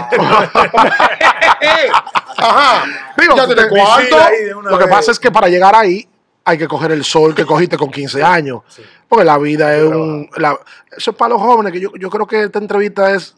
Ajá. 2.37 2.83
Digo, 3.17 3.35
ya 3.35 3.45
tienes 3.45 3.67
cuarto. 3.67 4.17
Lo 4.63 4.77
que 4.77 4.85
vez. 4.85 4.93
pasa 4.93 5.11
es 5.11 5.19
que 5.19 5.31
para 5.31 5.47
llegar 5.49 5.75
ahí 5.75 6.07
hay 6.45 6.57
que 6.57 6.67
coger 6.67 6.91
el 6.91 7.03
sol 7.03 7.35
que 7.35 7.45
cogiste 7.45 7.77
con 7.77 7.91
15 7.91 8.23
años. 8.23 8.61
Sí. 8.67 8.81
Porque 9.07 9.25
la 9.25 9.37
vida 9.37 9.75
es 9.75 9.83
un. 9.83 10.29
la- 10.37 10.59
eso 10.95 11.11
es 11.11 11.17
para 11.17 11.29
los 11.29 11.41
jóvenes, 11.41 11.71
que 11.71 11.79
yo, 11.79 11.91
yo 11.95 12.09
creo 12.09 12.25
que 12.25 12.43
esta 12.43 12.59
entrevista 12.59 13.11
es 13.13 13.35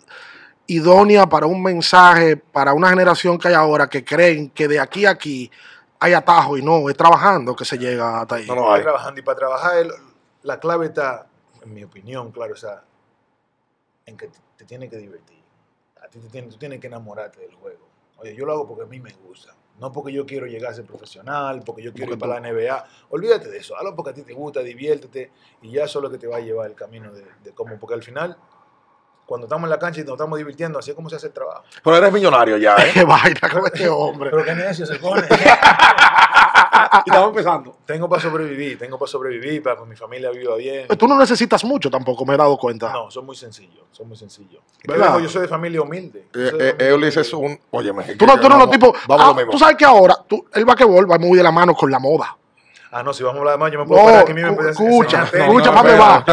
idónea 0.68 1.26
para 1.28 1.46
un 1.46 1.62
mensaje, 1.62 2.38
para 2.38 2.74
una 2.74 2.90
generación 2.90 3.38
que 3.38 3.50
hay 3.50 3.54
ahora 3.54 3.88
que 3.88 4.06
creen 4.06 4.50
que 4.52 4.68
de 4.68 4.80
aquí 4.80 5.06
a 5.06 5.12
aquí 5.12 5.52
hay 6.00 6.14
atajo 6.14 6.58
y 6.58 6.62
no, 6.64 6.90
es 6.90 6.96
trabajando 6.96 7.56
que 7.56 7.66
se 7.66 7.78
llega 7.78 8.22
hasta 8.22 8.36
ahí. 8.36 8.48
No, 8.48 8.56
no 8.56 8.74
hay. 8.74 8.82
trabajando 8.82 9.20
y 9.20 9.24
para 9.24 9.38
trabajar 9.38 9.86
la 10.44 10.60
clave 10.60 10.88
está, 10.88 11.28
en 11.64 11.74
mi 11.74 11.84
opinión, 11.84 12.32
claro, 12.32 12.54
o 12.54 12.58
sea, 12.58 12.82
en 14.12 14.18
que 14.18 14.28
te, 14.28 14.40
te 14.58 14.66
tienes 14.66 14.90
que 14.90 14.98
divertir. 14.98 15.42
A 16.04 16.08
ti 16.08 16.20
te 16.20 16.28
tiene- 16.30 16.48
tú 16.50 16.58
tienes 16.58 16.80
que 16.80 16.88
enamorarte 16.88 17.40
del 17.42 17.54
juego. 17.56 17.88
Oye, 18.18 18.36
yo 18.36 18.46
lo 18.46 18.54
hago 18.54 18.68
porque 18.68 18.84
a 18.84 18.88
mí 18.88 19.00
me 19.00 19.12
gusta. 19.14 19.56
No 19.80 19.92
porque 19.92 20.12
yo 20.14 20.26
quiero 20.28 20.46
llegar 20.46 20.72
a 20.72 20.76
ser 20.76 20.86
profesional, 20.86 21.64
porque 21.66 21.82
yo 21.82 21.92
quiero 21.92 22.12
Porque 22.12 22.26
ir 22.26 22.30
para 22.30 22.40
la 22.40 22.48
NBA. 22.52 22.86
Olvídate 23.10 23.50
de 23.50 23.58
eso. 23.58 23.76
Hazlo 23.76 23.96
porque 23.96 24.12
a 24.12 24.14
ti 24.14 24.22
te 24.22 24.34
gusta, 24.34 24.60
diviértete 24.62 25.32
y 25.64 25.72
ya 25.72 25.86
eso 25.86 25.98
es 26.00 26.04
lo 26.04 26.12
que 26.12 26.20
te 26.20 26.28
va 26.28 26.38
a 26.38 26.40
llevar 26.40 26.68
el 26.70 26.76
camino 26.76 27.12
de, 27.12 27.26
de 27.44 27.52
cómo. 27.54 27.80
Porque 27.80 27.96
al 27.96 28.04
final, 28.04 28.38
cuando 29.26 29.48
estamos 29.48 29.64
en 29.64 29.72
la 29.72 29.80
cancha 29.80 30.02
y 30.02 30.04
nos 30.04 30.14
estamos 30.14 30.38
divirtiendo, 30.38 30.78
así 30.78 30.92
es 30.92 30.96
como 30.96 31.10
se 31.10 31.16
hace 31.16 31.28
el 31.28 31.34
trabajo. 31.34 31.64
Pero 31.84 31.96
eres 31.98 32.14
millonario 32.14 32.58
ya, 32.58 32.76
¿eh? 32.76 32.92
Qué 32.94 33.04
vaina 33.06 33.50
con 33.52 33.66
este 33.66 33.90
hombre. 33.90 34.30
Pero 34.30 34.44
qué 34.44 34.54
necio 34.54 34.86
se 34.86 34.98
pone. 35.00 35.24
y 36.94 37.10
estamos 37.10 37.30
empezando. 37.30 37.78
tengo 37.86 38.10
para 38.10 38.22
sobrevivir, 38.22 38.78
tengo 38.78 38.98
para 39.00 39.10
sobrevivir, 39.12 39.64
para 39.64 39.78
que 39.78 39.86
mi 39.86 39.96
familia 39.96 40.30
viva 40.32 40.56
bien. 40.56 40.88
Tú 40.98 41.08
no 41.08 41.18
necesitas 41.18 41.64
mucho 41.64 41.90
tampoco, 41.90 42.26
me 42.26 42.34
he 42.34 42.38
dado 42.38 42.58
cuenta. 42.58 42.92
No, 42.92 43.10
son 43.10 43.26
muy 43.26 43.36
sencillos, 43.36 43.84
son 43.92 44.08
muy 44.08 44.18
sencillos. 44.18 44.62
Yo, 44.84 45.20
yo 45.20 45.30
soy 45.30 45.44
de 45.44 45.48
familia 45.48 45.82
humilde. 45.82 46.28
De 46.34 46.48
Eh, 46.48 46.52
familia 46.52 46.76
Eulis 46.90 47.16
humilde. 47.16 47.22
es 47.22 47.34
un. 47.34 47.60
Óyeme. 47.72 48.04
Tú 48.16 48.26
no, 48.26 48.40
tú 48.40 48.50
no 48.50 48.58
lo 48.58 48.70
tipo. 48.70 48.94
Vamos 49.08 49.26
ah, 49.26 49.30
lo 49.30 49.36
mismo. 49.36 49.52
tú 49.52 49.60
sabes 49.60 49.76
que 49.78 49.86
ahora 49.86 50.16
tú, 50.28 50.46
el 50.54 50.66
basquetbol 50.66 51.10
va 51.12 51.18
muy 51.18 51.38
de 51.38 51.44
la 51.44 51.52
mano 51.52 51.74
con 51.74 51.90
la 51.92 52.00
moda. 52.00 52.36
Ah, 52.92 53.04
no, 53.04 53.14
si 53.14 53.24
vamos 53.24 53.38
a 53.38 53.40
hablar 53.40 53.54
de 53.54 53.60
más, 53.60 53.72
yo 53.72 53.80
me 53.80 53.86
puedo 53.86 54.02
No, 54.02 54.06
parar 54.08 54.22
aquí 54.24 54.34
mismo 54.34 54.50
y 54.52 54.56
cu- 54.56 54.58
puedo 54.58 54.70
escucha, 54.72 55.24
escucha 55.32 55.72
va. 55.72 56.24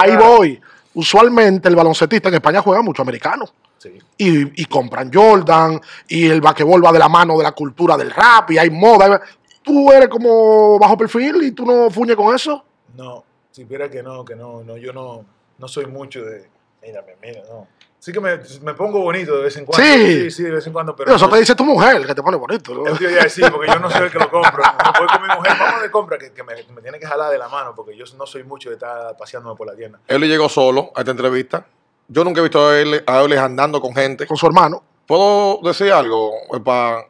Ahí 0.00 0.16
voy. 0.16 0.60
Usualmente 0.94 1.68
el 1.68 1.76
baloncetista 1.76 2.28
en 2.28 2.34
España 2.36 2.60
juega 2.62 2.82
mucho 2.82 3.02
americano. 3.02 3.44
Sí. 3.78 3.98
Y, 4.16 4.62
y 4.62 4.64
compran 4.66 5.10
Jordan, 5.12 5.80
y 6.08 6.26
el 6.28 6.40
basquetbol 6.40 6.84
va 6.84 6.90
de 6.92 6.98
la 6.98 7.08
mano 7.08 7.36
de 7.36 7.42
la 7.44 7.52
cultura 7.52 7.96
del 7.96 8.10
rap, 8.10 8.50
y 8.52 8.58
hay 8.58 8.70
moda. 8.70 9.20
Tú 9.64 9.90
eres 9.90 10.08
como 10.08 10.78
bajo 10.78 10.96
perfil 10.96 11.42
y 11.42 11.50
tú 11.52 11.64
no 11.66 11.90
fuñes 11.90 12.14
con 12.16 12.34
eso. 12.34 12.64
No, 12.96 13.24
si 13.50 13.62
supiera 13.62 13.90
que 13.90 14.02
no, 14.02 14.24
que 14.24 14.36
no, 14.36 14.62
no, 14.62 14.76
yo 14.76 14.92
no, 14.92 15.24
no 15.58 15.66
soy 15.68 15.86
mucho 15.86 16.22
de, 16.24 16.46
mírame, 16.82 17.16
mira, 17.20 17.40
no. 17.48 17.66
Sí 17.98 18.12
que 18.12 18.20
me, 18.20 18.38
me 18.60 18.74
pongo 18.74 19.00
bonito 19.00 19.34
de 19.38 19.44
vez 19.44 19.56
en 19.56 19.64
cuando. 19.64 19.82
Sí. 19.82 20.24
sí, 20.24 20.30
sí, 20.30 20.42
de 20.42 20.50
vez 20.50 20.66
en 20.66 20.74
cuando, 20.74 20.94
pero 20.94 21.06
Pero 21.06 21.16
eso 21.16 21.26
te 21.26 21.38
dice 21.38 21.54
tu 21.54 21.64
mujer, 21.64 22.06
que 22.06 22.14
te 22.14 22.22
pone 22.22 22.36
bonito. 22.36 22.74
¿no? 22.74 22.84
Yo 22.98 23.08
iba 23.08 23.22
a 23.22 23.24
decir, 23.24 23.50
porque 23.50 23.66
yo 23.72 23.78
no 23.78 23.90
soy 23.90 24.02
el 24.02 24.12
que 24.12 24.18
lo 24.18 24.30
compro. 24.30 24.62
Me 24.92 24.98
voy 24.98 25.08
con 25.08 25.22
mi 25.26 25.34
mujer, 25.34 25.52
vamos 25.58 25.82
de 25.82 25.90
compra, 25.90 26.18
que, 26.18 26.30
que 26.32 26.42
me, 26.42 26.54
que 26.54 26.70
me 26.70 26.82
tiene 26.82 26.98
que 26.98 27.06
jalar 27.06 27.32
de 27.32 27.38
la 27.38 27.48
mano, 27.48 27.74
porque 27.74 27.96
yo 27.96 28.04
no 28.18 28.26
soy 28.26 28.44
mucho 28.44 28.68
de 28.68 28.74
estar 28.74 29.16
paseándome 29.16 29.56
por 29.56 29.66
la 29.66 29.74
tienda. 29.74 30.00
Eulis 30.06 30.28
llegó 30.28 30.50
solo 30.50 30.92
a 30.94 31.00
esta 31.00 31.12
entrevista. 31.12 31.64
Yo 32.06 32.22
nunca 32.24 32.40
he 32.40 32.42
visto 32.42 32.68
a 32.68 32.78
Eulis, 32.78 33.02
a 33.06 33.20
Eulis 33.22 33.38
andando 33.38 33.80
con 33.80 33.94
gente. 33.94 34.26
Con 34.26 34.36
su 34.36 34.46
hermano. 34.46 34.82
¿Puedo 35.06 35.60
decir 35.62 35.90
algo? 35.90 36.30
Pa- 36.62 37.06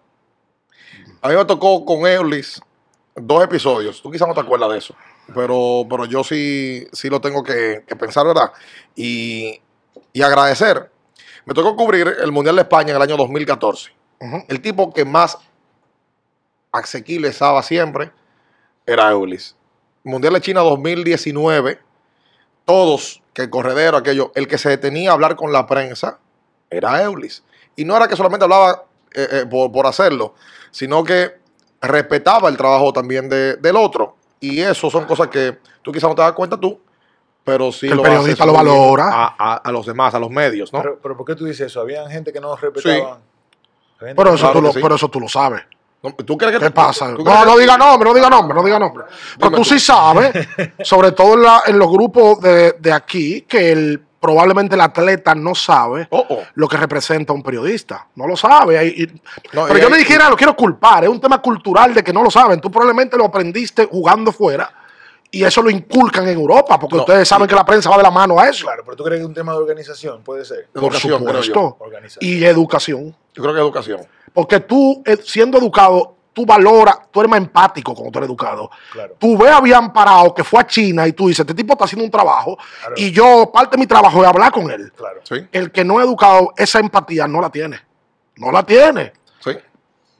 A 1.24 1.28
mí 1.28 1.36
me 1.36 1.44
tocó 1.46 1.86
con 1.86 2.06
Eulis 2.06 2.60
dos 3.16 3.42
episodios. 3.42 4.02
Tú 4.02 4.10
quizás 4.10 4.28
no 4.28 4.34
te 4.34 4.42
acuerdas 4.42 4.70
de 4.72 4.76
eso. 4.76 4.94
Pero, 5.34 5.86
pero 5.88 6.04
yo 6.04 6.22
sí, 6.22 6.86
sí 6.92 7.08
lo 7.08 7.22
tengo 7.22 7.42
que, 7.42 7.82
que 7.86 7.96
pensar, 7.96 8.26
¿verdad? 8.26 8.52
Y, 8.94 9.58
y 10.12 10.20
agradecer. 10.20 10.90
Me 11.46 11.54
tocó 11.54 11.76
cubrir 11.76 12.14
el 12.22 12.30
Mundial 12.30 12.56
de 12.56 12.62
España 12.62 12.90
en 12.90 12.96
el 12.96 13.02
año 13.02 13.16
2014. 13.16 13.90
Ujú. 14.20 14.44
El 14.48 14.60
tipo 14.60 14.92
que 14.92 15.06
más 15.06 15.38
asequible 16.72 17.28
estaba 17.28 17.62
siempre 17.62 18.12
era 18.84 19.10
Eulis. 19.10 19.56
Mundial 20.02 20.34
de 20.34 20.42
China 20.42 20.60
2019, 20.60 21.80
todos, 22.66 23.22
que 23.32 23.44
el 23.44 23.50
corredero, 23.50 23.96
aquello, 23.96 24.30
el 24.34 24.46
que 24.46 24.58
se 24.58 24.68
detenía 24.68 25.08
a 25.08 25.14
hablar 25.14 25.36
con 25.36 25.54
la 25.54 25.66
prensa 25.66 26.18
era 26.68 27.02
Eulis. 27.02 27.44
Y 27.76 27.86
no 27.86 27.96
era 27.96 28.08
que 28.08 28.16
solamente 28.16 28.44
hablaba 28.44 28.84
eh, 29.14 29.28
eh, 29.30 29.46
por, 29.48 29.72
por 29.72 29.86
hacerlo, 29.86 30.34
sino 30.74 31.04
que 31.04 31.34
respetaba 31.80 32.48
el 32.48 32.56
trabajo 32.56 32.92
también 32.92 33.28
de- 33.28 33.56
del 33.56 33.76
otro. 33.76 34.16
Y 34.40 34.60
eso 34.60 34.90
son 34.90 35.04
cosas 35.04 35.28
que 35.28 35.58
tú 35.82 35.92
quizás 35.92 36.08
no 36.10 36.16
te 36.16 36.22
das 36.22 36.32
cuenta 36.32 36.58
tú, 36.58 36.80
pero 37.44 37.70
sí 37.70 37.86
Que 37.86 37.92
el 37.92 37.98
lo 37.98 38.02
periodista 38.02 38.42
haces 38.44 38.52
lo 38.52 38.58
muy 38.58 38.64
bien 38.64 38.76
valora. 38.76 39.08
A, 39.08 39.36
a- 39.38 39.56
a 39.56 39.72
los 39.72 39.86
demás, 39.86 40.14
a 40.14 40.18
los 40.18 40.30
medios, 40.30 40.72
¿no? 40.72 40.82
Pero, 40.82 40.98
pero 41.00 41.16
¿por 41.16 41.26
qué 41.26 41.34
tú 41.36 41.44
dices 41.44 41.66
eso? 41.68 41.80
Había 41.80 42.08
gente 42.10 42.32
que 42.32 42.40
no 42.40 42.56
respetaba. 42.56 43.20
Gente 44.00 44.14
Pero 44.16 44.34
eso, 44.34 44.38
Claro 44.46 44.52
tú 44.54 44.62
lo, 44.62 44.72
sí. 44.72 44.80
pero 44.82 44.94
eso 44.96 45.08
tú 45.08 45.20
lo 45.20 45.28
sabes. 45.28 45.62
No, 46.02 46.12
¿Tú 46.12 46.36
crees 46.36 46.54
que 46.54 46.58
¿Qué 46.60 46.66
tú- 46.70 46.74
pasa? 46.74 47.14
tú 47.14 47.22
No, 47.24 47.44
no 47.44 47.56
diga 47.56 47.78
nombre, 47.78 48.08
no 48.08 48.14
diga 48.14 48.28
nombre, 48.28 48.54
no 48.58 48.62
diga 48.64 48.78
nombre. 48.78 49.04
Pero 49.38 49.52
tú. 49.52 49.64
sí 49.64 49.78
sabes, 49.78 50.32
sobre 50.82 51.12
todo 51.12 51.34
en, 51.34 51.42
la- 51.42 51.62
en 51.66 51.78
los 51.78 51.88
grupos 51.90 52.40
de, 52.40 52.72
de 52.72 52.92
aquí, 52.92 53.42
que 53.42 53.72
el, 53.72 54.04
probablemente 54.24 54.74
el 54.74 54.80
atleta 54.80 55.34
no 55.34 55.54
sabe 55.54 56.08
Oh, 56.10 56.24
oh. 56.30 56.38
lo 56.54 56.66
que 56.66 56.78
representa 56.78 57.34
un 57.34 57.42
periodista. 57.42 58.06
No 58.14 58.26
lo 58.26 58.36
sabe. 58.38 58.82
Y- 58.86 59.02
y- 59.02 59.06
No, 59.52 59.66
pero 59.66 59.78
y 59.78 59.82
yo 59.82 59.90
ni 59.90 59.98
siquiera 59.98 60.30
lo 60.30 60.36
quiero 60.36 60.56
culpar. 60.56 61.04
Es 61.04 61.10
un 61.10 61.20
tema 61.20 61.42
cultural 61.42 61.92
de 61.92 62.02
que 62.02 62.10
no 62.10 62.22
lo 62.22 62.30
saben. 62.30 62.58
Tú 62.58 62.70
probablemente 62.70 63.18
lo 63.18 63.26
aprendiste 63.26 63.84
jugando 63.84 64.32
fuera 64.32 64.72
y 65.30 65.44
eso 65.44 65.60
lo 65.60 65.68
inculcan 65.68 66.26
en 66.26 66.38
Europa, 66.38 66.78
porque 66.78 66.96
No, 66.96 67.02
ustedes 67.02 67.28
saben 67.28 67.46
que 67.46 67.54
la 67.54 67.66
prensa 67.66 67.90
va 67.90 67.98
de 67.98 68.02
la 68.02 68.10
mano 68.10 68.40
a 68.40 68.48
eso. 68.48 68.64
Claro, 68.64 68.82
pero 68.84 68.96
tú 68.96 69.04
crees 69.04 69.18
que 69.18 69.22
es 69.24 69.28
un 69.28 69.34
tema 69.34 69.52
de 69.52 69.58
organización, 69.58 70.22
puede 70.22 70.42
ser. 70.46 70.68
Por 70.72 70.84
Educación, 70.84 71.18
supuesto. 71.18 71.76
Organización. 71.80 72.30
Y 72.32 72.44
educación. 72.44 73.16
Yo 73.34 73.42
creo 73.42 73.54
que 73.54 73.60
educación. 73.60 74.00
Porque 74.32 74.60
tú, 74.60 75.02
eh, 75.04 75.18
siendo 75.22 75.58
educado, 75.58 76.16
tú 76.34 76.44
valoras, 76.44 76.98
tú 77.10 77.20
eres 77.20 77.30
más 77.30 77.38
empático 77.38 77.94
cuando 77.94 78.10
tú 78.12 78.18
eres 78.18 78.28
educado. 78.28 78.70
Claro. 78.92 79.16
Tú 79.18 79.38
ves 79.38 79.50
a 79.52 79.60
Bian 79.62 79.92
Parado 79.92 80.34
que 80.34 80.44
fue 80.44 80.60
a 80.60 80.66
China 80.66 81.06
y 81.08 81.12
tú 81.12 81.28
dices, 81.28 81.40
este 81.40 81.54
tipo 81.54 81.72
está 81.72 81.84
haciendo 81.86 82.04
un 82.04 82.10
trabajo 82.10 82.58
Claro. 82.80 82.94
y 82.98 83.10
yo, 83.12 83.50
parte 83.52 83.76
de 83.76 83.80
mi 83.80 83.86
trabajo 83.86 84.20
es 84.22 84.28
hablar 84.28 84.52
con 84.52 84.70
él. 84.70 84.92
Claro. 84.94 85.20
Sí, 85.24 85.36
El 85.52 85.70
que 85.72 85.84
no 85.84 86.00
es 86.00 86.06
educado, 86.06 86.52
esa 86.56 86.80
empatía 86.80 87.26
no 87.28 87.40
la 87.40 87.48
tiene. 87.50 87.78
No 88.36 88.50
la 88.52 88.62
tiene. 88.64 89.12
sí. 89.40 89.52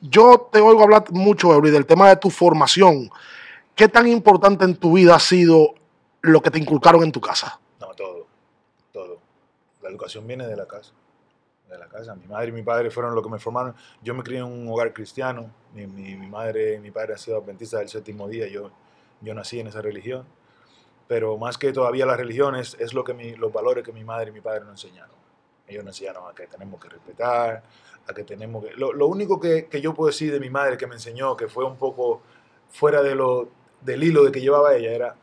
Yo 0.06 0.50
te 0.52 0.61
oigo 0.61 0.83
hablar 0.83 1.04
mucho, 1.12 1.52
Eury, 1.54 1.71
del 1.71 1.87
tema 1.87 2.09
de 2.11 2.16
tu 2.16 2.28
formación. 2.28 3.09
¿Qué 3.75 3.88
tan 3.88 4.06
importante 4.06 4.64
en 4.66 4.76
tu 4.76 4.92
vida 4.92 5.14
ha 5.14 5.18
sido 5.18 5.75
lo 6.21 6.42
que 6.42 6.50
te 6.50 6.59
inculcaron 6.59 7.02
en 7.04 7.11
tu 7.11 7.23
casa? 7.23 7.59
No, 7.80 7.87
todo. 7.88 8.26
Todo. 8.92 9.16
La 9.83 9.88
educación 9.88 10.26
viene 10.26 10.47
de 10.47 10.56
la 10.56 10.66
casa. 10.68 10.92
De 11.74 11.80
la 11.80 11.88
casa. 11.88 12.14
Mi 12.14 12.26
madre 12.26 12.48
y 12.48 12.52
mi 12.52 12.62
padre 12.62 12.90
fueron 12.90 13.14
los 13.14 13.24
que 13.24 13.30
me 13.30 13.38
formaron. 13.38 13.74
Yo 14.02 14.14
me 14.14 14.22
crié 14.22 14.38
en 14.38 14.44
un 14.44 14.68
hogar 14.68 14.92
cristiano. 14.92 15.50
Mi, 15.74 15.86
mi, 15.86 16.14
mi 16.14 16.26
madre 16.28 16.74
y 16.74 16.78
mi 16.78 16.90
padre 16.92 17.14
han 17.14 17.18
sido 17.18 17.38
adventistas 17.38 17.80
del 17.80 17.88
séptimo 17.88 18.28
día. 18.28 18.46
Yo, 18.46 18.70
yo 19.20 19.34
nací 19.34 19.58
en 19.58 19.66
esa 19.66 19.82
religión. 19.82 20.24
Pero 21.08 21.36
más 21.36 21.58
que 21.58 21.72
todavía 21.72 22.06
las 22.06 22.16
religiones, 22.16 22.76
es 22.78 22.94
lo 22.94 23.02
que 23.04 23.12
mi- 23.12 23.34
los 23.34 23.52
valores 23.52 23.84
que 23.84 23.92
mi 23.92 24.04
madre 24.04 24.30
y 24.30 24.32
mi 24.32 24.40
padre 24.40 24.60
nos 24.60 24.84
enseñaron. 24.84 25.16
Ellos 25.66 25.84
nos 25.84 25.94
enseñaron 25.96 26.30
a 26.30 26.34
que 26.34 26.46
tenemos 26.46 26.80
que 26.80 26.88
respetar, 26.88 27.62
a 28.06 28.14
que 28.14 28.22
tenemos 28.24 28.64
que... 28.64 28.72
Lo, 28.74 28.92
lo 28.92 29.06
único 29.06 29.40
que, 29.40 29.66
que 29.66 29.80
yo 29.80 29.94
puedo 29.94 30.08
decir 30.08 30.32
de 30.32 30.38
mi 30.40 30.50
madre 30.50 30.76
que 30.76 30.86
me 30.86 30.94
enseñó, 30.94 31.36
que 31.36 31.48
fue 31.48 31.64
un 31.64 31.76
poco 31.76 32.22
fuera 32.70 33.02
de 33.02 33.14
lo, 33.14 33.48
del 33.80 34.02
hilo 34.04 34.22
de 34.24 34.30
que 34.32 34.40
llevaba 34.40 34.74
ella, 34.76 34.92
era 34.92 35.14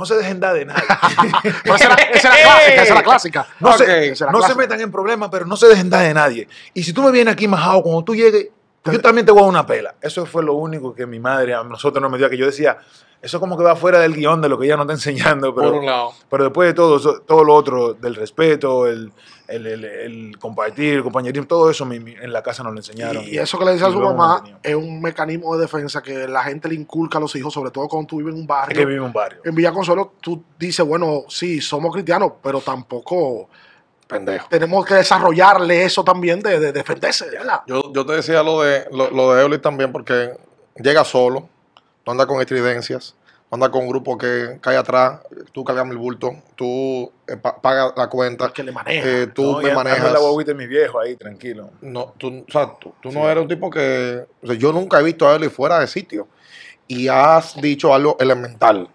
no 0.00 0.06
se 0.06 0.14
dejen 0.14 0.40
dar 0.40 0.54
de 0.54 0.64
nadie. 0.64 0.82
Esa, 1.64 1.94
esa 1.94 2.40
era 2.40 2.42
clásica, 2.42 2.82
esa 2.82 2.92
era 2.94 3.02
clásica. 3.02 3.46
No, 3.60 3.76
se, 3.76 4.14
no 4.32 4.56
metan 4.56 4.80
en 4.80 4.90
problemas, 4.90 5.28
pero 5.30 5.44
no 5.44 5.56
se 5.56 5.66
dejen 5.66 5.90
dar 5.90 6.02
de 6.02 6.14
nadie. 6.14 6.48
Y 6.72 6.82
si 6.82 6.94
tú 6.94 7.02
me 7.02 7.10
vienes 7.10 7.32
aquí 7.32 7.46
majado, 7.46 7.82
cuando 7.82 8.02
tú 8.02 8.14
llegues, 8.14 8.46
yo 8.84 9.00
también 9.00 9.26
te 9.26 9.32
voy 9.32 9.42
a 9.42 9.46
una 9.46 9.66
pela. 9.66 9.94
Eso 10.00 10.26
fue 10.26 10.42
lo 10.42 10.54
único 10.54 10.94
que 10.94 11.06
mi 11.06 11.18
madre 11.20 11.54
a 11.54 11.62
nosotros 11.62 12.08
nos 12.10 12.18
dio, 12.18 12.30
que 12.30 12.36
yo 12.38 12.46
decía, 12.46 12.78
eso 13.22 13.38
como 13.38 13.56
que 13.58 13.62
va 13.64 13.76
fuera 13.76 13.98
del 14.00 14.14
guion 14.14 14.40
de 14.40 14.48
lo 14.48 14.58
que 14.58 14.64
ella 14.66 14.76
nos 14.76 14.84
está 14.84 14.94
enseñando, 14.94 15.54
Por 15.54 15.64
pero, 15.64 15.78
un 15.78 15.84
lado. 15.86 16.12
pero 16.30 16.44
después 16.44 16.68
de 16.68 16.74
todo, 16.74 16.96
eso- 16.96 17.20
todo 17.26 17.44
lo 17.44 17.54
otro, 17.54 17.92
del 17.92 18.14
respeto, 18.14 18.86
el, 18.86 19.12
el, 19.46 19.66
el- 19.66 19.84
el 19.84 20.38
compartir, 20.38 20.94
el 20.94 21.02
compañerismo, 21.02 21.46
todo 21.46 21.68
eso 21.70 21.84
mi- 21.84 22.00
mi- 22.00 22.12
en 22.14 22.32
la 22.32 22.42
casa 22.42 22.62
nos 22.62 22.72
lo 22.72 22.78
enseñaron. 22.78 23.22
Y 23.24 23.36
eso 23.36 23.58
que 23.58 23.66
le 23.66 23.72
dice 23.74 23.84
a 23.84 23.90
su 23.90 24.00
mamá 24.00 24.42
es 24.62 24.74
un 24.74 25.02
mecanismo 25.02 25.54
de 25.54 25.62
defensa 25.62 26.00
que 26.02 26.26
la 26.26 26.42
gente 26.44 26.68
le 26.68 26.76
inculca 26.76 27.18
a 27.18 27.20
los 27.20 27.36
hijos, 27.36 27.52
sobre 27.52 27.70
todo 27.70 27.86
cuando 27.88 28.06
tú 28.06 28.16
vives 28.18 28.32
en 28.32 28.38
un 28.38 28.42
Es 28.44 28.48
barrio. 28.48 28.78
que 28.78 28.86
vive 28.86 28.96
en 28.98 29.04
un 29.04 29.12
barrio. 29.12 29.42
En 29.44 29.54
Villa 29.54 29.72
Consuelo 29.72 30.14
tú 30.22 30.42
dices, 30.58 30.86
bueno, 30.86 31.24
sí, 31.28 31.60
somos 31.60 31.92
cristianos, 31.92 32.32
pero 32.42 32.60
tampoco 32.62 33.50
Pendejo. 34.10 34.48
tenemos 34.48 34.84
que 34.84 34.94
desarrollarle 34.94 35.84
eso 35.84 36.02
también 36.04 36.40
de, 36.40 36.58
de 36.60 36.72
defenderse, 36.72 37.30
¿verdad? 37.30 37.60
Yo, 37.66 37.92
yo 37.92 38.04
te 38.04 38.14
decía 38.14 38.42
lo 38.42 38.60
de 38.62 38.86
lo, 38.92 39.10
lo 39.10 39.34
de 39.34 39.42
Eulis 39.42 39.62
también 39.62 39.92
porque 39.92 40.32
llega 40.76 41.04
solo, 41.04 41.48
no 42.06 42.12
anda 42.12 42.26
con 42.26 42.40
estridencias, 42.40 43.14
no 43.50 43.56
anda 43.56 43.70
con 43.70 43.82
un 43.82 43.88
grupo 43.88 44.16
que 44.18 44.58
cae 44.60 44.76
atrás, 44.76 45.20
tú 45.52 45.64
cargas 45.64 45.88
el 45.90 45.96
bulto, 45.96 46.32
tú 46.56 47.10
eh, 47.26 47.36
pa- 47.36 47.60
pagas 47.60 47.92
la 47.96 48.08
cuenta, 48.08 48.52
Que 48.52 48.62
le 48.62 48.72
maneja. 48.72 49.08
eh, 49.08 49.26
tú 49.28 49.52
No, 49.52 49.58
me 49.60 49.74
manejas. 49.74 50.12
la 50.12 50.18
guaguita 50.18 50.52
de 50.52 50.54
mi 50.58 50.66
viejo 50.66 51.00
ahí, 51.00 51.16
tranquilo. 51.16 51.70
No, 51.80 52.14
tú, 52.18 52.44
o 52.48 52.52
sea, 52.52 52.74
tú, 52.80 52.94
tú 53.00 53.10
Sí. 53.10 53.18
no 53.18 53.28
eres 53.28 53.42
un 53.42 53.48
tipo 53.48 53.70
que. 53.70 54.24
o 54.42 54.46
sea, 54.46 54.56
yo 54.56 54.72
nunca 54.72 55.00
he 55.00 55.02
visto 55.02 55.26
a 55.28 55.32
Eulis 55.34 55.52
fuera 55.52 55.78
de 55.80 55.86
sitio. 55.86 56.28
Y 56.86 57.06
has 57.08 57.54
dicho 57.60 57.94
algo 57.94 58.16
elemental 58.18 58.88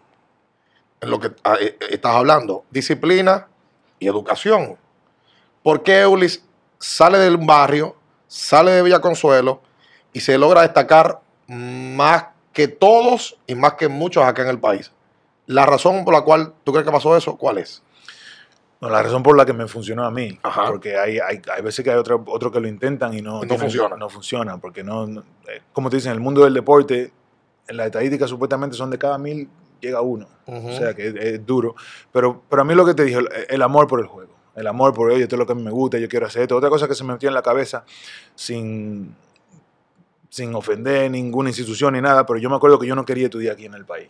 en 0.99 1.09
lo 1.09 1.17
que 1.19 1.31
ah, 1.45 1.55
eh, 1.59 1.77
eh, 1.79 1.87
estás 1.91 2.13
hablando: 2.15 2.63
disciplina 2.71 3.47
y 3.99 4.07
educación. 4.07 4.77
¿Por 5.65 5.81
qué 5.81 6.01
Eulis 6.01 6.45
sale 6.77 7.17
del 7.17 7.37
barrio, 7.37 7.95
sale 8.27 8.69
de 8.69 8.83
Villa 8.83 8.99
Consuelo 8.99 9.63
y 10.13 10.19
se 10.19 10.37
logra 10.37 10.61
destacar 10.61 11.21
más 11.47 12.25
que 12.53 12.67
todos 12.67 13.39
y 13.47 13.55
más 13.55 13.73
que 13.73 13.87
muchos 13.87 14.23
acá 14.23 14.43
en 14.43 14.49
el 14.49 14.59
país? 14.59 14.91
La 15.47 15.65
razón 15.65 16.05
por 16.05 16.13
la 16.13 16.21
cual 16.21 16.53
tú 16.63 16.71
crees 16.71 16.85
que 16.85 16.91
pasó 16.91 17.17
eso, 17.17 17.35
¿cuál 17.35 17.57
es? 17.57 17.81
No, 18.79 18.89
la 18.91 19.01
razón 19.01 19.23
por 19.23 19.35
la 19.35 19.43
que 19.43 19.53
me 19.53 19.67
funcionó 19.67 20.05
a 20.05 20.11
mí, 20.11 20.37
Ajá. 20.43 20.67
porque 20.67 20.99
hay, 20.99 21.17
hay, 21.17 21.41
hay 21.51 21.61
veces 21.63 21.83
que 21.83 21.89
hay 21.89 21.97
otros 21.97 22.21
otros 22.27 22.51
que 22.51 22.59
lo 22.59 22.67
intentan 22.67 23.15
y 23.17 23.23
no, 23.23 23.41
no 23.41 23.57
funciona. 23.57 23.95
No 23.97 24.07
funciona, 24.07 24.59
porque 24.59 24.83
no, 24.83 25.07
no- 25.07 25.23
eh, 25.47 25.63
como 25.73 25.89
te 25.89 25.95
dicen, 25.95 26.11
en 26.11 26.17
el 26.17 26.21
mundo 26.21 26.43
del 26.43 26.53
deporte, 26.53 27.11
en 27.67 27.77
las 27.77 27.87
estadísticas 27.87 28.29
supuestamente 28.29 28.77
son 28.77 28.91
de 28.91 28.99
cada 28.99 29.17
mil, 29.17 29.49
llega 29.79 29.99
uno. 30.01 30.27
O 30.45 30.71
sea, 30.77 30.93
que 30.93 31.07
es, 31.07 31.15
es 31.15 31.43
duro. 31.43 31.73
Pero, 32.11 32.43
pero 32.47 32.61
a 32.61 32.65
mí 32.65 32.75
lo 32.75 32.85
que 32.85 32.93
te 32.93 33.03
dije, 33.03 33.17
el, 33.17 33.27
el 33.49 33.61
amor 33.63 33.87
por 33.87 33.99
el 33.99 34.05
juego. 34.05 34.34
El 34.55 34.67
amor 34.67 34.93
por 34.93 35.11
ello, 35.11 35.23
esto 35.23 35.35
es 35.35 35.39
lo 35.39 35.45
que 35.45 35.51
a 35.51 35.55
mí 35.55 35.63
me 35.63 35.71
gusta, 35.71 35.97
yo 35.97 36.07
quiero 36.07 36.25
hacer 36.25 36.43
esto. 36.43 36.55
Otra 36.55 36.69
cosa 36.69 36.87
que 36.87 36.95
se 36.95 37.03
me 37.03 37.13
metió 37.13 37.27
en 37.29 37.35
la 37.35 37.41
cabeza 37.41 37.83
sin... 38.33 39.15
sin 40.29 40.55
ofender 40.55 41.11
ninguna 41.11 41.49
institución 41.49 41.93
ni 41.93 42.01
nada, 42.01 42.25
pero 42.25 42.39
yo 42.39 42.49
me 42.49 42.55
acuerdo 42.55 42.79
que 42.79 42.87
yo 42.87 42.95
no 42.95 43.05
quería 43.05 43.25
estudiar 43.25 43.53
aquí 43.53 43.65
en 43.65 43.73
el 43.73 43.85
país. 43.85 44.09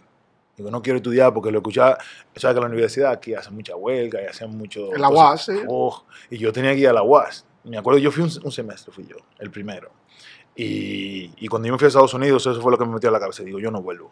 Digo, 0.57 0.71
no 0.71 0.81
quiero 0.81 0.97
estudiar 0.97 1.33
porque 1.33 1.51
lo 1.51 1.57
escuchaba, 1.57 1.97
sabes 2.35 2.55
que 2.55 2.61
la 2.61 2.67
universidad 2.67 3.11
aquí 3.11 3.33
hace 3.33 3.51
mucha 3.51 3.75
huelga 3.75 4.21
y 4.23 4.25
hacen 4.25 4.57
mucho... 4.57 4.93
En 4.93 5.01
la 5.01 5.09
UAS, 5.09 5.45
sí. 5.45 5.53
Oh, 5.67 6.03
y 6.29 6.37
yo 6.37 6.53
tenía 6.53 6.73
que 6.73 6.79
ir 6.79 6.87
a 6.87 6.93
la 6.93 7.03
UAS. 7.03 7.45
Me 7.65 7.77
acuerdo, 7.77 7.99
yo 7.99 8.11
fui 8.11 8.23
un, 8.23 8.31
un 8.43 8.51
semestre, 8.51 8.93
fui 8.93 9.05
yo, 9.05 9.17
el 9.39 9.51
primero. 9.51 9.91
Y, 10.55 11.31
y 11.37 11.47
cuando 11.47 11.67
yo 11.67 11.73
me 11.73 11.77
fui 11.77 11.85
a 11.85 11.89
Estados 11.89 12.13
Unidos, 12.13 12.45
eso 12.47 12.61
fue 12.61 12.71
lo 12.71 12.77
que 12.77 12.85
me 12.85 12.93
metió 12.93 13.09
a 13.09 13.11
la 13.11 13.19
cabeza. 13.19 13.43
Digo, 13.43 13.59
yo 13.59 13.69
no 13.69 13.81
vuelvo. 13.81 14.11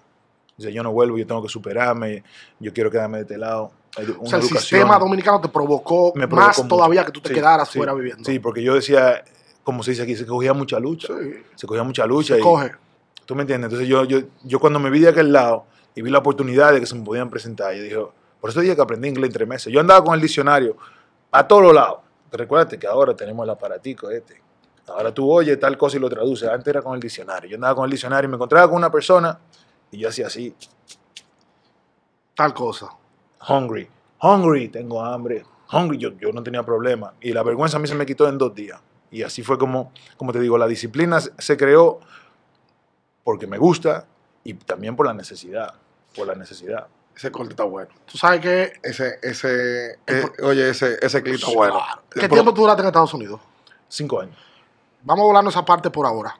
Dice, 0.58 0.72
yo 0.72 0.84
no 0.84 0.92
vuelvo, 0.92 1.18
yo 1.18 1.26
tengo 1.26 1.42
que 1.42 1.50
superarme, 1.50 2.24
yo 2.60 2.74
quiero 2.74 2.92
quedarme 2.92 3.18
de 3.18 3.24
este 3.24 3.38
lado. 3.38 3.72
O 4.20 4.26
sea, 4.26 4.40
el 4.40 4.46
sistema 4.46 4.98
dominicano 4.98 5.40
te 5.40 5.50
provocó, 5.50 6.14
más 6.16 6.58
mucho. 6.58 6.68
todavía 6.68 7.06
que 7.06 7.12
tú 7.12 7.22
te 7.22 7.30
Sí, 7.30 7.36
quedaras 7.36 7.70
sí, 7.70 7.78
fuera 7.78 7.94
viviendo. 7.94 8.24
Sí, 8.24 8.40
porque 8.40 8.62
yo 8.64 8.76
decía, 8.76 9.24
como 9.64 9.84
se 9.84 9.92
dice 9.92 10.04
aquí, 10.04 10.16
se 10.16 10.26
cogía 10.26 10.54
mucha 10.54 10.80
lucha. 10.80 11.14
Sí. 11.20 11.44
Se 11.56 11.68
cogía 11.68 11.84
mucha 11.84 12.06
lucha. 12.06 12.36
Se 12.36 12.40
y, 12.40 12.44
coge. 12.44 12.72
¿Tú 13.26 13.36
me 13.36 13.42
entiendes? 13.42 13.68
Entonces 13.72 13.88
yo, 13.88 14.04
yo, 14.06 14.20
yo 14.44 14.60
cuando 14.60 14.80
me 14.80 14.90
vi 14.90 15.00
de 15.00 15.10
aquel 15.10 15.32
lado 15.32 15.66
y 15.96 16.02
vi 16.02 16.10
la 16.10 16.20
oportunidad 16.20 16.74
de 16.74 16.80
que 16.80 16.86
se 16.86 16.96
me 16.96 17.04
podían 17.04 17.30
presentar, 17.30 17.74
yo 17.74 17.84
dije, 17.84 17.98
por 18.42 18.50
eso 18.50 18.60
dije 18.60 18.76
que 18.76 18.82
aprendí 18.82 19.08
inglés 19.08 19.30
en 19.30 19.34
tres 19.34 19.48
meses. 19.48 19.72
Yo 19.72 19.80
andaba 19.80 20.04
con 20.04 20.14
el 20.16 20.22
diccionario 20.22 20.76
a 21.32 21.48
todos 21.48 21.64
los 21.64 21.74
lados. 21.74 22.00
Recuérdate 22.32 22.78
que 22.78 22.88
ahora 22.88 23.16
tenemos 23.16 23.44
el 23.44 23.50
aparatico 23.52 24.10
este. 24.10 24.42
Ahora 24.88 25.14
tú 25.14 25.32
oyes 25.32 25.58
tal 25.60 25.78
cosa 25.78 25.98
y 25.98 26.00
lo 26.00 26.10
traduces. 26.10 26.50
Antes 26.50 26.68
era 26.68 26.82
con 26.82 26.96
el 26.96 27.00
diccionario. 27.00 27.50
Yo 27.50 27.56
andaba 27.56 27.76
con 27.76 27.86
el 27.86 27.92
diccionario 27.92 28.28
y 28.28 28.30
me 28.30 28.36
encontraba 28.36 28.68
con 28.68 28.78
una 28.78 28.92
persona 28.92 29.40
y 29.94 30.00
yo 30.00 30.10
hacía 30.10 30.28
así, 30.28 30.56
Tal 32.36 32.54
cosa. 32.54 32.88
hungry, 33.48 33.88
hungry, 34.22 34.70
tengo 34.70 35.04
hambre, 35.04 35.46
hungry, 35.72 35.98
yo, 35.98 36.10
yo 36.18 36.32
no 36.32 36.42
tenía 36.42 36.64
problema. 36.64 37.14
Y 37.22 37.32
la 37.32 37.44
vergüenza 37.44 37.78
a 37.78 37.80
mí 37.80 37.88
se 37.88 37.94
me 37.96 38.06
quitó 38.06 38.28
en 38.28 38.38
dos 38.38 38.56
días. 38.56 38.80
Y 39.12 39.22
así 39.22 39.44
fue 39.44 39.58
como, 39.60 39.92
como 40.18 40.32
te 40.32 40.40
digo, 40.40 40.58
la 40.58 40.66
disciplina 40.66 41.20
se- 41.22 41.58
creó 41.58 42.00
porque 43.24 43.46
me 43.46 43.58
gusta 43.60 44.08
y 44.44 44.56
también 44.56 44.96
por 44.96 45.06
la 45.06 45.14
necesidad, 45.14 45.76
por 46.16 46.26
la 46.26 46.34
necesidad. 46.36 46.88
Ese 47.16 47.32
corte 47.32 47.52
está 47.52 47.64
bueno. 47.64 47.90
Tú 48.12 48.18
sabes 48.18 48.42
que... 48.42 48.74
Ese, 48.82 49.20
ese, 49.22 50.00
eh, 50.08 50.26
oye, 50.42 50.72
ese, 50.72 50.98
ese 51.00 51.22
clip 51.22 51.36
está 51.36 51.52
bueno. 51.54 51.80
¿Qué 52.10 52.22
Pero- 52.22 52.34
tiempo 52.34 52.54
tú 52.56 52.62
duraste 52.62 52.82
en 52.82 52.88
Estados 52.88 53.14
Unidos? 53.14 53.40
Cinco 53.88 54.20
años. 54.22 54.36
Vamos 55.04 55.22
a 55.24 55.28
volarnos 55.28 55.54
esa 55.54 55.64
parte 55.64 55.92
por 55.92 56.08
ahora. 56.08 56.36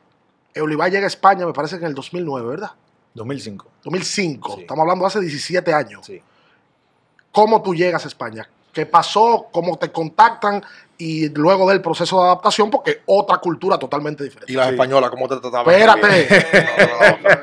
Olivar 0.60 0.90
llega 0.90 1.04
a 1.04 1.08
España, 1.08 1.46
me 1.46 1.54
parece 1.54 1.78
que 1.78 1.84
en 1.86 1.90
el 1.90 1.96
2009, 1.96 2.48
¿verdad? 2.48 2.72
2005. 3.14 3.68
2005. 3.84 4.56
Sí. 4.56 4.62
Estamos 4.62 4.82
hablando 4.84 5.06
hace 5.06 5.20
17 5.20 5.74
años. 5.74 6.06
Sí. 6.06 6.22
¿Cómo 7.32 7.62
tú 7.62 7.74
llegas 7.74 8.06
a 8.06 8.08
España? 8.08 8.48
¿Qué 8.72 8.86
pasó? 8.86 9.48
¿Cómo 9.52 9.78
te 9.78 9.92
contactan? 9.92 10.64
Y 10.98 11.30
luego 11.30 11.70
del 11.70 11.82
proceso 11.82 12.18
de 12.20 12.26
adaptación, 12.26 12.70
porque 12.72 13.02
otra 13.06 13.38
cultura 13.38 13.78
totalmente 13.78 14.24
diferente. 14.24 14.52
Y 14.52 14.56
las 14.56 14.68
Sí. 14.68 14.74
españolas, 14.74 15.10
¿cómo 15.12 15.28
te 15.28 15.38
trataban? 15.38 15.74
Espérate. 15.74 16.28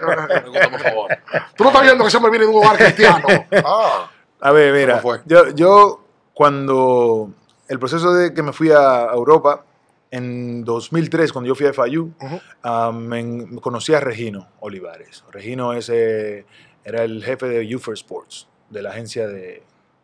No, 0.00 0.06
no, 0.06 0.16
no, 0.16 0.16
no, 0.16 0.22
no, 0.22 0.28
me 0.28 0.40
gusta, 0.48 0.70
por 0.70 0.80
favor. 0.80 1.18
Tú 1.56 1.64
no 1.64 1.70
estás 1.70 1.82
viendo 1.82 2.04
que 2.04 2.10
siempre 2.10 2.30
viene 2.30 2.46
de 2.46 2.50
un 2.52 2.64
hogar 2.64 2.76
cristiano. 2.78 3.26
Ah, 3.64 4.10
A 4.40 4.52
ver, 4.52 4.72
mira, 4.72 5.00
¿Cómo 5.00 5.14
fue? 5.14 5.20
Yo, 5.26 5.50
yo 5.50 6.04
cuando 6.34 7.30
el 7.68 7.78
proceso 7.78 8.12
de 8.14 8.32
que 8.32 8.42
me 8.42 8.52
fui 8.52 8.70
a 8.72 9.08
Europa, 9.12 9.64
en 10.10 10.64
2003, 10.64 11.32
cuando 11.32 11.48
yo 11.48 11.54
fui 11.54 11.66
a 11.66 11.72
FIU, 11.72 12.12
Ujú. 12.20 12.40
ah, 12.62 12.90
me, 12.92 13.22
me 13.22 13.60
conocí 13.60 13.94
a 13.94 14.00
Regino 14.00 14.48
Olivares. 14.60 15.24
Regino 15.30 15.72
es, 15.72 15.88
eh, 15.88 16.44
era 16.84 17.04
el 17.04 17.22
jefe 17.24 17.46
de 17.46 17.76
UFER 17.76 17.94
Sports, 17.94 18.48
de 18.68 18.82
la 18.82 18.90
agencia 18.90 19.26
de, 19.28 19.62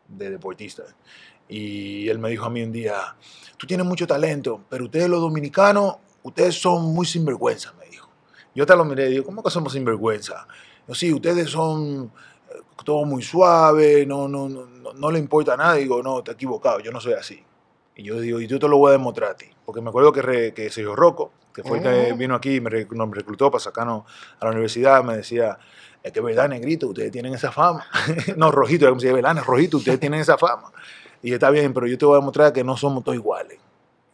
de 0.08 0.30
deportistas. 0.30 0.94
Y 1.48 2.08
él 2.08 2.18
me 2.18 2.30
dijo 2.30 2.44
a 2.44 2.50
mí 2.50 2.62
un 2.62 2.72
día, 2.72 3.16
tú 3.56 3.66
tienes 3.66 3.86
mucho 3.86 4.06
talento, 4.06 4.64
pero 4.68 4.84
ustedes 4.84 5.08
los 5.08 5.20
dominicanos, 5.20 5.96
ustedes 6.22 6.60
son 6.60 6.84
muy 6.94 7.06
sinvergüenza, 7.06 7.72
me 7.78 7.86
dijo. 7.86 8.08
Yo 8.54 8.62
hasta 8.64 8.74
lo 8.76 8.84
miré 8.84 9.08
y 9.08 9.10
digo, 9.12 9.24
¿cómo 9.24 9.42
que 9.42 9.50
somos 9.50 9.72
sinvergüenza? 9.72 10.46
Yo, 10.88 10.94
sí, 10.94 11.12
ustedes 11.12 11.50
son 11.50 12.10
eh, 12.50 12.60
todo 12.84 13.04
muy 13.04 13.22
suave, 13.22 14.06
no, 14.06 14.26
no, 14.28 14.48
no, 14.48 14.66
no, 14.66 14.92
no 14.92 15.10
le 15.10 15.18
importa 15.18 15.56
nada. 15.56 15.74
Digo, 15.74 16.02
no, 16.02 16.22
te 16.22 16.32
equivocado, 16.32 16.80
yo 16.80 16.90
no 16.90 17.00
soy 17.00 17.12
así. 17.14 17.44
Y 17.96 18.02
yo 18.02 18.20
digo, 18.20 18.40
y 18.40 18.46
yo 18.46 18.58
te 18.58 18.68
lo 18.68 18.76
voy 18.78 18.90
a 18.90 18.92
demostrar 18.92 19.30
a 19.30 19.36
ti. 19.36 19.46
Porque 19.64 19.80
me 19.80 19.88
acuerdo 19.88 20.12
que, 20.12 20.22
re- 20.22 20.52
que 20.54 20.70
Sergio 20.70 20.94
Rocco, 20.94 21.32
que 21.54 21.62
fue 21.64 21.78
el 21.78 21.82
que 21.82 22.12
Oh. 22.12 22.16
vino 22.16 22.34
aquí 22.34 22.56
y 22.56 22.60
me, 22.60 22.70
nos 22.90 23.10
reclutó 23.10 23.50
para 23.50 23.60
sacarnos 23.62 24.04
a 24.38 24.44
la 24.44 24.50
universidad, 24.50 25.02
me 25.02 25.16
decía, 25.16 25.58
es 26.02 26.12
que 26.12 26.18
es 26.20 26.24
verdad, 26.24 26.48
negrito, 26.48 26.88
ustedes 26.88 27.10
tienen 27.10 27.32
esa 27.34 27.50
fama. 27.50 27.86
no, 28.36 28.50
rojito, 28.52 28.84
era 28.84 28.90
como 28.90 29.00
si 29.00 29.10
verdad, 29.10 29.42
rojito, 29.44 29.78
ustedes 29.78 29.98
tienen 29.98 30.20
esa 30.20 30.36
fama. 30.36 30.70
Y 31.22 31.32
está 31.32 31.50
bien, 31.50 31.72
pero 31.72 31.86
yo 31.86 31.96
te 31.96 32.04
voy 32.04 32.16
a 32.16 32.20
demostrar 32.20 32.52
que 32.52 32.62
no 32.62 32.76
somos 32.76 33.02
todos 33.02 33.16
iguales. 33.16 33.58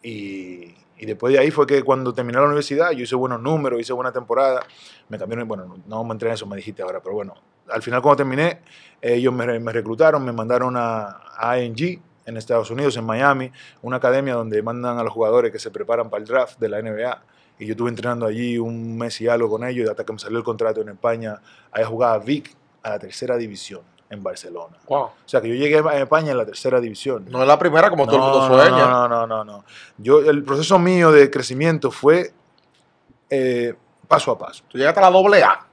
Y, 0.02 0.74
y 0.98 1.06
después 1.06 1.32
de 1.32 1.40
ahí 1.40 1.50
fue 1.50 1.66
que 1.66 1.82
cuando 1.82 2.12
terminé 2.14 2.38
la 2.38 2.44
universidad, 2.46 2.92
yo 2.92 3.02
hice 3.02 3.16
buenos 3.16 3.40
números, 3.40 3.80
hice 3.80 3.92
buena 3.92 4.12
temporada. 4.12 4.60
Me 5.08 5.18
cambiaron, 5.18 5.48
bueno, 5.48 5.76
no- 5.86 6.04
me 6.04 6.12
entré 6.12 6.28
en 6.28 6.34
eso, 6.34 6.46
me 6.46 6.56
dijiste 6.56 6.82
ahora, 6.82 7.00
pero 7.00 7.14
bueno, 7.16 7.34
al 7.68 7.82
final 7.82 8.00
cuando 8.00 8.18
terminé, 8.18 8.60
ellos 9.00 9.32
me, 9.34 9.58
me 9.58 9.72
reclutaron, 9.72 10.24
me 10.24 10.32
mandaron 10.32 10.76
a, 10.76 11.20
a 11.36 11.58
ING 11.60 12.00
en 12.26 12.36
Estados 12.36 12.70
Unidos, 12.70 12.96
en 12.96 13.04
Miami, 13.04 13.50
una 13.82 13.96
academia 13.96 14.34
donde 14.34 14.62
mandan 14.62 14.98
a 14.98 15.02
los 15.02 15.12
jugadores 15.12 15.50
que 15.52 15.58
se 15.58 15.70
preparan 15.70 16.08
para 16.10 16.22
el 16.22 16.28
draft 16.28 16.58
de 16.58 16.68
la 16.68 16.80
NBA. 16.80 17.22
Y 17.58 17.66
yo 17.66 17.72
estuve 17.72 17.90
entrenando 17.90 18.26
allí 18.26 18.58
un 18.58 18.96
mes 18.96 19.20
y 19.20 19.28
algo 19.28 19.48
con 19.50 19.64
ellos, 19.64 19.88
hasta 19.90 20.04
que 20.04 20.12
me 20.12 20.18
salió 20.18 20.38
el 20.38 20.44
contrato 20.44 20.80
en 20.80 20.88
España. 20.90 21.40
Ahí 21.70 21.84
jugaba 21.84 22.18
Vic 22.18 22.54
a 22.82 22.90
la 22.90 22.98
tercera 22.98 23.36
división 23.36 23.82
en 24.10 24.22
Barcelona. 24.22 24.76
wow. 24.88 25.00
O 25.04 25.12
sea 25.24 25.40
que 25.40 25.48
yo 25.48 25.54
llegué 25.54 25.78
a 25.78 25.98
España 25.98 26.32
en 26.32 26.36
la 26.38 26.44
tercera 26.44 26.80
división. 26.80 27.24
No 27.30 27.40
es 27.42 27.48
la 27.48 27.58
primera 27.58 27.88
como 27.88 28.06
todo 28.06 28.16
el 28.16 28.22
mundo 28.22 28.48
No, 28.48 28.54
sueña. 28.62 28.86
No, 28.86 29.08
no, 29.08 29.26
no, 29.26 29.44
no. 29.44 29.64
Yo, 29.98 30.18
el 30.20 30.42
proceso 30.44 30.78
mío 30.78 31.10
de 31.12 31.30
crecimiento 31.30 31.90
fue 31.90 32.32
eh, 33.30 33.74
paso 34.08 34.30
a 34.32 34.38
paso. 34.38 34.64
Tú 34.68 34.76
llegaste 34.78 35.00
a 35.00 35.04
la 35.04 35.10
doble 35.10 35.42
A. 35.42 35.66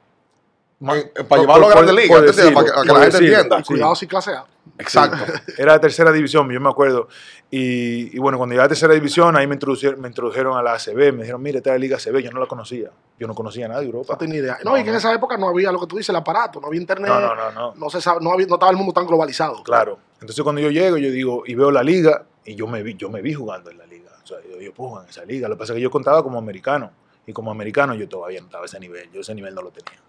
Ma- 0.79 0.97
Eh, 0.97 1.11
para 1.27 1.41
llevarlo 1.41 1.67
a 1.67 1.69
Grandes 1.71 1.95
Ligas, 1.95 2.19
Para 2.21 2.31
que- 2.31 2.53
para 2.53 2.65
que 2.65 2.71
por 2.73 2.85
la 2.87 2.93
gente 3.01 3.17
decirlo. 3.17 3.35
entienda. 3.35 3.59
Y 3.59 3.63
cuidado 3.63 3.95
si 3.95 4.07
clase 4.07 4.31
A. 4.31 4.45
Exacto. 4.79 5.17
Era 5.57 5.73
la 5.73 5.79
tercera 5.81 6.11
división, 6.11 6.49
yo 6.49 6.59
me 6.59 6.69
acuerdo. 6.69 7.09
Y, 7.51 8.15
y 8.15 8.19
bueno, 8.19 8.37
cuando 8.37 8.53
llegué 8.53 8.61
a 8.61 8.65
la 8.65 8.69
tercera 8.69 8.93
división, 8.93 9.35
ahí 9.35 9.45
me 9.45 9.55
introdujeron, 9.55 9.99
me 9.99 10.07
introdujeron 10.07 10.57
a 10.57 10.63
la 10.63 10.73
ACB. 10.73 11.13
Me 11.13 11.23
dijeron, 11.23 11.41
mire, 11.41 11.57
esta 11.57 11.71
es 11.71 11.73
la 11.75 11.79
Liga 11.79 11.97
ACB. 11.97 12.19
Yo 12.19 12.31
no 12.31 12.39
la 12.39 12.45
conocía. 12.45 12.89
Yo 13.19 13.27
no 13.27 13.35
conocía 13.35 13.67
nada 13.67 13.81
de 13.81 13.87
Europa. 13.87 14.13
No 14.13 14.17
tenía 14.17 14.39
idea. 14.39 14.57
No, 14.63 14.77
y 14.77 14.83
que 14.83 14.89
en 14.89 14.95
esa 14.95 15.13
época 15.13 15.37
no 15.37 15.49
había 15.49 15.71
lo 15.71 15.81
que 15.81 15.87
tú 15.87 15.97
dices, 15.97 16.09
el 16.09 16.15
aparato, 16.15 16.61
no 16.61 16.67
había 16.67 16.79
internet. 16.79 17.09
No, 17.09 17.19
no, 17.19 17.35
no, 17.35 17.51
no. 17.51 17.75
No, 17.75 17.89
se 17.89 17.99
sabe, 17.99 18.19
no, 18.21 18.31
había, 18.31 18.47
no 18.47 18.55
estaba 18.55 18.71
el 18.71 18.77
mundo 18.77 18.93
tan 18.93 19.05
globalizado. 19.05 19.61
Claro. 19.63 19.99
Entonces 20.21 20.41
cuando 20.43 20.61
yo 20.61 20.71
llego, 20.71 20.97
yo 20.97 21.11
digo, 21.11 21.43
y 21.45 21.55
veo 21.55 21.71
la 21.71 21.83
liga, 21.83 22.25
y 22.45 22.55
yo 22.55 22.65
me 22.65 22.81
vi, 22.81 22.95
yo 22.95 23.09
me 23.09 23.21
vi 23.21 23.33
jugando 23.33 23.69
en 23.69 23.77
la 23.77 23.85
liga. 23.85 24.11
O 24.23 24.25
sea, 24.25 24.37
yo, 24.49 24.61
yo 24.61 24.73
puedo 24.73 24.91
jugar 24.91 25.03
en 25.03 25.09
esa 25.09 25.25
liga. 25.25 25.49
Lo 25.49 25.55
que 25.55 25.59
pasa 25.59 25.73
es 25.73 25.77
que 25.77 25.81
yo 25.81 25.91
contaba 25.91 26.23
como 26.23 26.37
americano. 26.37 26.91
Y 27.25 27.33
como 27.33 27.51
americano 27.51 27.93
yo 27.95 28.07
todavía 28.07 28.39
no 28.39 28.45
estaba 28.45 28.63
a 28.63 28.65
ese 28.65 28.79
nivel. 28.79 29.11
Yo 29.11 29.19
ese 29.21 29.35
nivel 29.35 29.53
no 29.53 29.61
lo 29.61 29.71
tenía. 29.71 29.99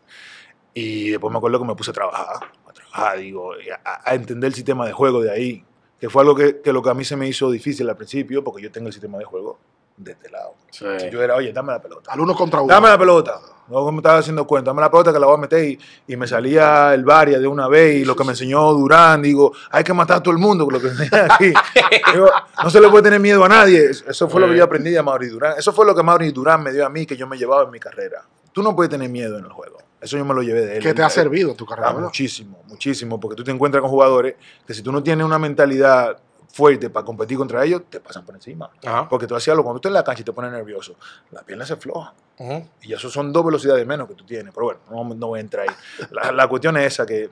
Y 0.72 1.10
después 1.10 1.32
me 1.32 1.38
acuerdo 1.38 1.58
que 1.58 1.64
me 1.64 1.74
puse 1.74 1.90
a 1.90 1.94
trabajar. 1.94 2.50
A 2.92 3.14
digo, 3.14 3.52
a, 3.84 4.10
a 4.10 4.14
entender 4.14 4.48
el 4.48 4.54
sistema 4.54 4.86
de 4.86 4.92
juego 4.92 5.20
de 5.22 5.30
ahí. 5.30 5.64
Que 5.98 6.08
fue 6.08 6.22
algo 6.22 6.34
que, 6.34 6.60
que 6.60 6.72
lo 6.72 6.82
que 6.82 6.90
a 6.90 6.94
mí 6.94 7.04
se 7.04 7.14
me 7.16 7.28
hizo 7.28 7.50
difícil 7.50 7.88
al 7.88 7.96
principio, 7.96 8.42
porque 8.42 8.62
yo 8.62 8.72
tengo 8.72 8.86
el 8.86 8.92
sistema 8.92 9.18
de 9.18 9.24
juego 9.24 9.58
de 9.98 10.12
este 10.12 10.30
lado. 10.30 10.54
Sí. 10.70 10.86
Yo 11.10 11.22
era, 11.22 11.36
oye, 11.36 11.52
dame 11.52 11.72
la 11.72 11.82
pelota. 11.82 12.12
Al 12.12 12.20
uno 12.20 12.34
contra 12.34 12.60
uno. 12.60 12.72
Dame 12.72 12.88
la 12.88 12.98
pelota. 12.98 13.38
Luego 13.68 13.92
me 13.92 13.98
estaba 13.98 14.18
haciendo 14.18 14.46
cuenta, 14.46 14.70
dame 14.70 14.80
la 14.80 14.90
pelota 14.90 15.12
que 15.12 15.20
la 15.20 15.26
voy 15.26 15.36
a 15.36 15.38
meter 15.38 15.64
y, 15.64 15.78
y 16.08 16.16
me 16.16 16.26
salía 16.26 16.92
el 16.92 17.04
Varia 17.04 17.38
de 17.38 17.46
una 17.46 17.68
vez 17.68 17.96
y 18.00 18.04
lo 18.04 18.16
que 18.16 18.24
me 18.24 18.30
enseñó 18.30 18.72
Durán, 18.72 19.22
digo, 19.22 19.52
hay 19.70 19.84
que 19.84 19.92
matar 19.92 20.16
a 20.16 20.22
todo 20.22 20.32
el 20.32 20.40
mundo 20.40 20.64
con 20.64 20.74
lo 20.74 20.80
que 20.80 20.88
enseñan 20.88 21.30
aquí. 21.30 21.52
Digo, 22.12 22.28
no 22.64 22.70
se 22.70 22.80
le 22.80 22.88
puede 22.88 23.04
tener 23.04 23.20
miedo 23.20 23.44
a 23.44 23.48
nadie. 23.48 23.90
Eso 23.90 24.28
fue 24.28 24.40
lo 24.40 24.48
que 24.48 24.56
yo 24.56 24.64
aprendí 24.64 24.90
de 24.90 25.00
Mauri 25.00 25.28
Durán. 25.28 25.54
Eso 25.56 25.72
fue 25.72 25.86
lo 25.86 25.94
que 25.94 26.02
Mauri 26.02 26.32
Durán 26.32 26.64
me 26.64 26.72
dio 26.72 26.84
a 26.84 26.88
mí, 26.88 27.06
que 27.06 27.16
yo 27.16 27.28
me 27.28 27.38
llevaba 27.38 27.62
en 27.62 27.70
mi 27.70 27.78
carrera. 27.78 28.24
Tú 28.52 28.62
no 28.62 28.74
puedes 28.74 28.90
tener 28.90 29.08
miedo 29.08 29.38
en 29.38 29.44
el 29.44 29.50
juego. 29.52 29.78
Eso 30.00 30.16
yo 30.16 30.24
me 30.24 30.34
lo 30.34 30.42
llevé 30.42 30.64
de 30.64 30.76
él. 30.78 30.82
que 30.82 30.94
te 30.94 31.02
ha 31.02 31.10
servido 31.10 31.54
tu 31.54 31.66
carrera, 31.66 31.88
Ah, 31.88 31.92
¿verdad? 31.92 32.06
muchísimo, 32.06 32.62
muchísimo, 32.66 33.20
porque 33.20 33.36
tú 33.36 33.44
te 33.44 33.50
encuentras 33.50 33.82
con 33.82 33.90
jugadores 33.90 34.34
que 34.66 34.72
si 34.74 34.82
tú 34.82 34.90
no 34.92 35.02
tienes 35.02 35.26
una 35.26 35.38
mentalidad 35.38 36.18
fuerte 36.52 36.90
para 36.90 37.04
competir 37.04 37.36
contra 37.38 37.64
ellos, 37.64 37.82
te 37.88 38.00
pasan 38.00 38.24
por 38.24 38.34
encima. 38.34 38.70
Ajá. 38.84 39.08
Porque 39.08 39.26
tú 39.26 39.36
hacías 39.36 39.52
algo, 39.52 39.62
cuando 39.62 39.78
tú 39.80 39.88
estás 39.88 39.90
en 39.98 40.00
la 40.00 40.04
cancha 40.04 40.22
y 40.22 40.24
te 40.24 40.32
pones 40.32 40.50
nervioso, 40.52 40.96
la 41.30 41.42
pierna 41.42 41.64
se 41.66 41.76
floja. 41.76 42.14
Ujú. 42.38 42.66
Y 42.82 42.92
eso 42.94 43.08
son 43.10 43.32
dos 43.32 43.44
velocidades 43.44 43.86
menos 43.86 44.08
que 44.08 44.14
tú 44.14 44.24
tienes. 44.24 44.52
Pero 44.54 44.64
bueno, 44.66 44.80
no, 44.90 45.14
no 45.14 45.26
voy 45.28 45.38
a 45.38 45.42
entrar 45.42 45.68
ahí. 45.68 45.74
La, 46.10 46.32
la 46.32 46.48
cuestión 46.48 46.76
es 46.78 46.86
esa 46.94 47.04
que. 47.06 47.30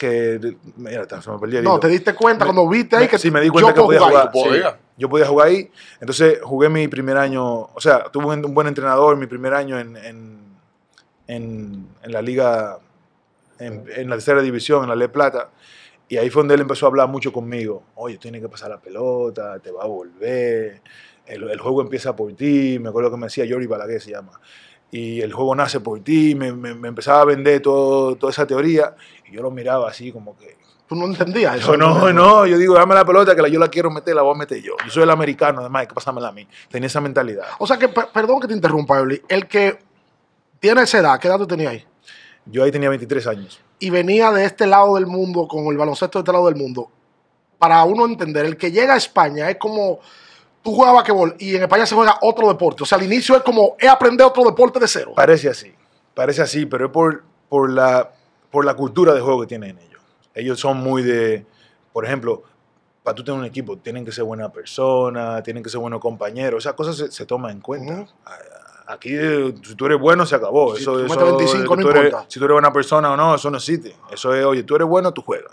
Que 0.00 0.56
mira, 0.76 1.06
se 1.20 1.30
me 1.30 1.38
perdió 1.38 1.58
el 1.58 1.64
No, 1.66 1.72
hilo. 1.72 1.80
te 1.80 1.88
diste 1.88 2.14
cuenta 2.14 2.46
Me- 2.46 2.52
cuando 2.54 2.66
viste 2.70 2.96
ahí 2.96 3.02
me- 3.04 3.08
que 3.10 3.18
sí, 3.18 3.30
me 3.30 3.40
di 3.42 3.50
cuenta 3.50 3.70
yo 3.70 3.74
que 3.74 3.80
podía 3.82 4.00
jugar. 4.00 4.30
sí. 4.32 4.40
yo 4.96 5.08
podía 5.10 5.26
jugar 5.26 5.48
ahí. 5.48 5.70
Entonces 6.00 6.38
jugué 6.42 6.70
mi 6.70 6.88
primer 6.88 7.18
año. 7.18 7.44
O 7.44 7.80
sea, 7.80 8.04
tuve 8.04 8.24
un, 8.26 8.42
un 8.44 8.54
buen 8.54 8.66
entrenador 8.66 9.16
mi 9.18 9.26
primer 9.26 9.52
año 9.52 9.78
en, 9.78 9.94
en, 9.98 10.38
en- 11.26 11.86
en 12.02 12.12
la 12.12 12.22
liga. 12.22 12.78
En, 13.58 13.84
en 13.94 14.08
la 14.08 14.16
tercera 14.16 14.40
división, 14.40 14.84
en 14.84 14.88
la 14.88 14.96
Le 14.96 15.10
Plata. 15.10 15.50
Y 16.08 16.16
ahí 16.16 16.30
fue 16.30 16.40
donde 16.40 16.54
él 16.54 16.62
empezó 16.62 16.86
a 16.86 16.88
hablar 16.88 17.08
mucho 17.08 17.30
conmigo. 17.30 17.82
Oye, 17.94 18.16
tienes 18.16 18.40
que 18.40 18.48
pasar 18.48 18.70
la 18.70 18.80
pelota, 18.80 19.58
te 19.58 19.70
va 19.70 19.82
a 19.84 19.86
volver. 19.86 20.80
El, 21.26 21.48
el 21.50 21.60
juego 21.60 21.82
empieza 21.82 22.16
por 22.16 22.32
ti. 22.34 22.78
Me 22.80 22.88
acuerdo 22.88 23.10
que 23.10 23.18
me 23.18 23.26
decía 23.26 23.44
Yori 23.44 23.66
Balaguer 23.66 24.00
se 24.00 24.12
llama. 24.12 24.40
Y 24.92 25.20
el 25.20 25.32
juego 25.32 25.54
nace 25.54 25.80
por 25.80 26.00
ti. 26.00 26.34
Me, 26.34 26.52
me- 26.52 26.74
me 26.74 26.88
empezaba 26.88 27.20
a 27.22 27.24
vender 27.24 27.60
todo, 27.62 28.16
toda 28.16 28.30
esa 28.32 28.46
teoría. 28.46 28.94
Y 29.28 29.32
yo 29.34 29.42
lo 29.42 29.50
miraba 29.50 29.88
así 29.88 30.10
como 30.12 30.36
que, 30.36 30.58
Tú 30.88 30.96
no 30.96 31.06
entendías 31.06 31.54
eso. 31.54 31.72
Yo 31.72 31.76
no, 31.76 32.12
no, 32.12 32.46
yo 32.46 32.58
digo, 32.58 32.74
dame 32.74 32.96
la 32.96 33.04
pelota 33.04 33.36
que 33.36 33.42
la- 33.42 33.48
yo 33.48 33.60
la 33.60 33.68
quiero 33.68 33.92
meter, 33.92 34.12
la 34.12 34.22
voy 34.22 34.34
a 34.34 34.38
meter 34.38 34.60
yo. 34.60 34.74
Yo 34.84 34.90
soy 34.90 35.04
el 35.04 35.10
americano, 35.10 35.60
además, 35.60 35.82
hay 35.82 35.86
que 35.86 35.94
pasármela 35.94 36.28
a 36.28 36.32
mí. 36.32 36.48
Tenía 36.68 36.88
esa 36.88 37.00
mentalidad. 37.00 37.44
O 37.60 37.66
sea 37.68 37.78
que, 37.78 37.88
per- 37.88 38.08
perdón 38.12 38.40
que 38.40 38.48
te 38.48 38.54
interrumpa, 38.54 38.98
Evelyn. 38.98 39.22
El 39.28 39.46
que 39.46 39.78
tiene 40.58 40.82
esa 40.82 40.98
edad, 40.98 41.20
¿qué 41.20 41.28
edad 41.28 41.38
tú 41.38 41.46
tenías 41.46 41.70
ahí? 41.70 41.84
Yo 42.46 42.64
ahí 42.64 42.72
tenía 42.72 42.88
23 42.88 43.24
años. 43.28 43.60
y 43.78 43.88
venía 43.90 44.32
de 44.32 44.44
este 44.44 44.66
lado 44.66 44.96
del 44.96 45.06
mundo, 45.06 45.46
con 45.48 45.64
el 45.66 45.76
baloncesto 45.78 46.18
de 46.18 46.22
este 46.22 46.32
lado 46.32 46.46
del 46.46 46.56
mundo, 46.56 46.90
para 47.58 47.84
uno 47.84 48.04
entender, 48.04 48.44
el 48.44 48.56
que 48.56 48.72
llega 48.72 48.94
a 48.94 48.96
España 48.96 49.48
es 49.48 49.56
como 49.58 50.00
tú 50.62 50.74
juegas 50.74 50.94
basquetbol 50.94 51.36
y 51.38 51.56
en 51.56 51.62
España 51.62 51.86
se 51.86 51.94
juega 51.94 52.18
otro 52.22 52.48
deporte. 52.48 52.82
O 52.82 52.86
sea, 52.86 52.98
al 52.98 53.04
inicio 53.04 53.36
es 53.36 53.42
como 53.42 53.76
es 53.78 53.88
aprender 53.88 54.26
otro 54.26 54.44
deporte 54.44 54.78
de 54.78 54.88
cero. 54.88 55.12
Parece 55.16 55.48
así, 55.48 55.72
parece 56.14 56.42
así, 56.42 56.66
pero 56.66 56.86
es 56.86 56.92
por, 56.92 57.22
por, 57.48 57.70
la, 57.70 58.10
por 58.50 58.64
la 58.64 58.74
cultura 58.74 59.12
de 59.14 59.20
juego 59.20 59.40
que 59.42 59.46
tienen 59.46 59.78
ellos. 59.78 60.00
Ellos 60.34 60.60
son 60.60 60.78
muy 60.78 61.02
de, 61.02 61.44
por 61.92 62.04
ejemplo, 62.04 62.42
para 63.02 63.14
tú 63.14 63.24
tener 63.24 63.40
un 63.40 63.46
equipo, 63.46 63.78
tienen 63.78 64.04
que 64.04 64.12
ser 64.12 64.24
buena 64.24 64.50
persona, 64.50 65.42
tienen 65.42 65.62
que 65.62 65.70
ser 65.70 65.80
buenos 65.80 66.00
compañeros, 66.00 66.62
esas 66.64 66.74
cosas 66.74 66.96
se, 66.96 67.10
se 67.10 67.24
toman 67.26 67.52
en 67.52 67.60
cuenta. 67.60 68.06
Aquí, 68.86 69.10
si 69.64 69.74
tú 69.76 69.86
eres 69.86 70.00
bueno, 70.00 70.26
se 70.26 70.34
acabó. 70.34 70.74
Si 70.74 70.82
eso, 70.82 70.94
tú 70.98 71.04
eso, 71.06 71.14
metes 71.14 71.24
25, 71.54 71.76
que 71.76 71.82
no 71.82 71.82
tú 71.82 71.90
eres- 71.96 72.04
importa. 72.06 72.26
si 72.28 72.38
tú 72.40 72.44
eres 72.44 72.54
buena 72.56 72.72
persona 72.72 73.12
o 73.12 73.16
no, 73.16 73.36
eso 73.36 73.48
no 73.50 73.56
existe. 73.58 73.96
Eso 74.10 74.34
es, 74.34 74.44
oye, 74.44 74.64
tú 74.64 74.74
eres 74.74 74.88
bueno, 74.88 75.12
tú 75.12 75.22
juegas. 75.22 75.52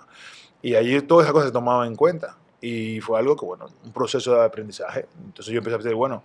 Y 0.61 0.73
allí 0.75 0.99
todas 1.03 1.25
esas 1.25 1.33
cosas 1.33 1.49
se 1.49 1.53
tomaban 1.53 1.87
en 1.87 1.95
cuenta. 1.95 2.35
Y 2.61 2.99
fue 3.01 3.19
algo 3.19 3.35
que, 3.35 3.45
bueno, 3.45 3.67
un 3.83 3.91
proceso 3.91 4.33
de 4.35 4.43
aprendizaje. 4.45 5.05
Entonces 5.25 5.53
yo 5.53 5.59
empecé 5.59 5.75
a 5.75 5.77
decir, 5.77 5.93
bueno, 5.95 6.23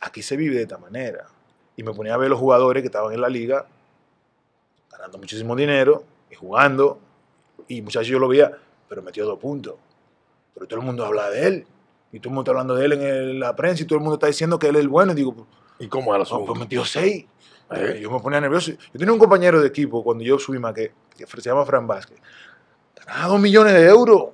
aquí 0.00 0.22
se 0.22 0.36
vive 0.36 0.56
de 0.56 0.62
esta 0.62 0.78
manera. 0.78 1.26
Y 1.76 1.82
me 1.82 1.92
ponía 1.94 2.14
a 2.14 2.18
ver 2.18 2.28
los 2.28 2.38
jugadores 2.38 2.82
que 2.82 2.86
estaban 2.88 3.12
en 3.14 3.20
la 3.20 3.28
liga 3.28 3.66
ganando 4.90 5.18
muchísimo 5.18 5.56
dinero 5.56 6.04
y 6.30 6.34
jugando. 6.34 6.98
Y 7.68 7.80
muchachos 7.82 8.08
yo 8.08 8.18
lo 8.18 8.28
veía, 8.28 8.52
pero 8.88 9.02
metió 9.02 9.24
dos 9.24 9.38
puntos. 9.38 9.74
Pero 10.54 10.66
todo 10.66 10.80
el 10.80 10.86
mundo 10.86 11.04
habla 11.06 11.30
de 11.30 11.46
él. 11.46 11.66
Y 12.12 12.18
todo 12.18 12.30
el 12.30 12.34
mundo 12.34 12.42
está 12.42 12.50
hablando 12.50 12.74
de 12.74 12.84
él 12.84 12.92
en 12.94 13.02
el- 13.02 13.40
la 13.40 13.54
prensa 13.54 13.82
y 13.82 13.86
todo 13.86 13.96
el 13.96 14.02
mundo 14.02 14.14
está 14.16 14.26
diciendo 14.26 14.58
que 14.58 14.66
él 14.68 14.76
es 14.76 14.82
el 14.82 14.88
bueno. 14.88 15.12
Y 15.12 15.14
digo, 15.14 15.32
pues, 15.34 15.46
¿Y 15.78 15.88
cómo 15.88 16.14
era 16.14 16.24
no, 16.30 16.44
pues 16.44 16.58
metió 16.58 16.84
seis. 16.84 17.24
Eh. 17.70 17.96
Y 17.98 18.00
Yo 18.02 18.10
me 18.10 18.20
ponía 18.20 18.40
nervioso. 18.40 18.72
Yo 18.72 18.98
tenía 18.98 19.12
un 19.12 19.18
compañero 19.18 19.60
de 19.60 19.68
equipo 19.68 20.02
cuando 20.04 20.22
yo 20.24 20.38
subí 20.38 20.58
más 20.58 20.74
que, 20.74 20.92
que 21.16 21.26
se 21.26 21.40
llama 21.40 21.64
Fran 21.64 21.86
Vázquez. 21.86 22.18
Ganaba 23.06 23.28
dos 23.28 23.40
millones 23.40 23.72
de 23.74 23.86
euros. 23.86 24.30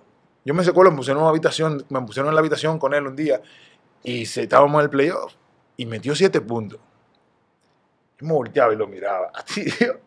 Yo 0.47 0.55
me 0.55 0.63
secuelo, 0.63 0.93
me 0.93 0.99
pusieron 0.99 1.19
en 1.19 1.23
una 1.25 1.31
habitación, 1.31 1.85
me 1.89 2.01
pusieron 2.03 2.29
en 2.29 2.37
la 2.37 2.41
habitación 2.41 2.79
con 2.79 2.95
él 2.95 3.05
un 3.05 3.17
día 3.17 3.43
y 4.05 4.27
se, 4.27 4.45
estábamos 4.45 4.79
en 4.79 4.85
el 4.85 4.91
playoff 4.91 5.35
y 5.77 5.87
metió 5.87 6.15
siete 6.15 6.41
puntos. 6.41 6.79
Yo 8.21 8.27
me 8.29 8.33
volteaba 8.33 8.73
y 8.73 8.77
lo 8.77 8.87
miraba. 8.87 9.33
Así, 9.35 9.65
tío. 9.65 9.99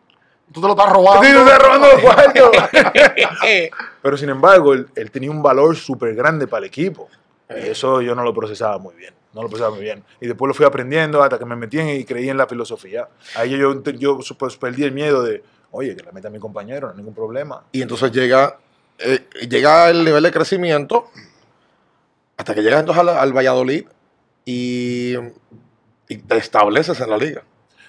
Tú 0.50 0.62
te 0.62 0.66
lo 0.66 0.72
estás 0.72 0.90
robando. 0.90 1.22
Sí, 1.22 1.32
te 1.32 1.38
está 1.40 1.58
robando 1.58 1.88
los 1.88 2.00
cuartos. 2.00 2.50
Pero 4.02 4.16
sin 4.16 4.30
embargo, 4.30 4.72
él, 4.72 4.88
él 4.96 5.10
tenía 5.10 5.30
un 5.30 5.42
valor 5.42 5.76
súper 5.76 6.14
grande 6.14 6.46
para 6.46 6.60
el 6.60 6.64
equipo. 6.64 7.10
Y 7.50 7.68
eso 7.68 8.00
yo 8.00 8.14
no 8.14 8.22
lo 8.24 8.32
procesaba 8.32 8.78
muy 8.78 8.94
bien. 8.94 9.12
No 9.34 9.42
lo 9.42 9.48
procesaba 9.48 9.74
muy 9.74 9.84
bien. 9.84 10.02
Y 10.22 10.26
después 10.26 10.48
lo 10.48 10.54
fui 10.54 10.64
aprendiendo 10.64 11.22
hasta 11.22 11.38
que 11.38 11.44
me 11.44 11.54
metí 11.54 11.78
en 11.78 11.90
y 11.90 12.04
creí 12.04 12.30
en 12.30 12.38
la 12.38 12.46
filosofía. 12.46 13.08
Ahí 13.36 13.50
yo, 13.50 13.82
yo, 13.82 14.20
yo 14.20 14.34
pues, 14.38 14.56
perdí 14.56 14.84
el 14.84 14.92
miedo 14.92 15.22
de, 15.22 15.42
oye, 15.70 15.94
que 15.94 16.02
la 16.02 16.12
meta 16.12 16.28
a 16.28 16.30
mi 16.30 16.38
compañero, 16.38 16.86
no 16.86 16.92
hay 16.92 16.96
ningún 16.96 17.14
problema. 17.14 17.62
Y 17.72 17.82
entonces 17.82 18.10
llega, 18.10 18.58
eh, 19.02 19.26
llega 19.48 19.90
el 19.90 20.04
nivel 20.04 20.22
de 20.22 20.30
crecimiento 20.30 21.10
hasta 22.36 22.54
que 22.54 22.62
llegas 22.62 22.80
entonces 22.80 23.00
al, 23.00 23.08
al 23.10 23.32
Valladolid 23.32 23.84
y, 24.44 25.14
te 26.26 26.36
estableces 26.36 27.00
en 27.00 27.10
la 27.10 27.16
liga. 27.16 27.42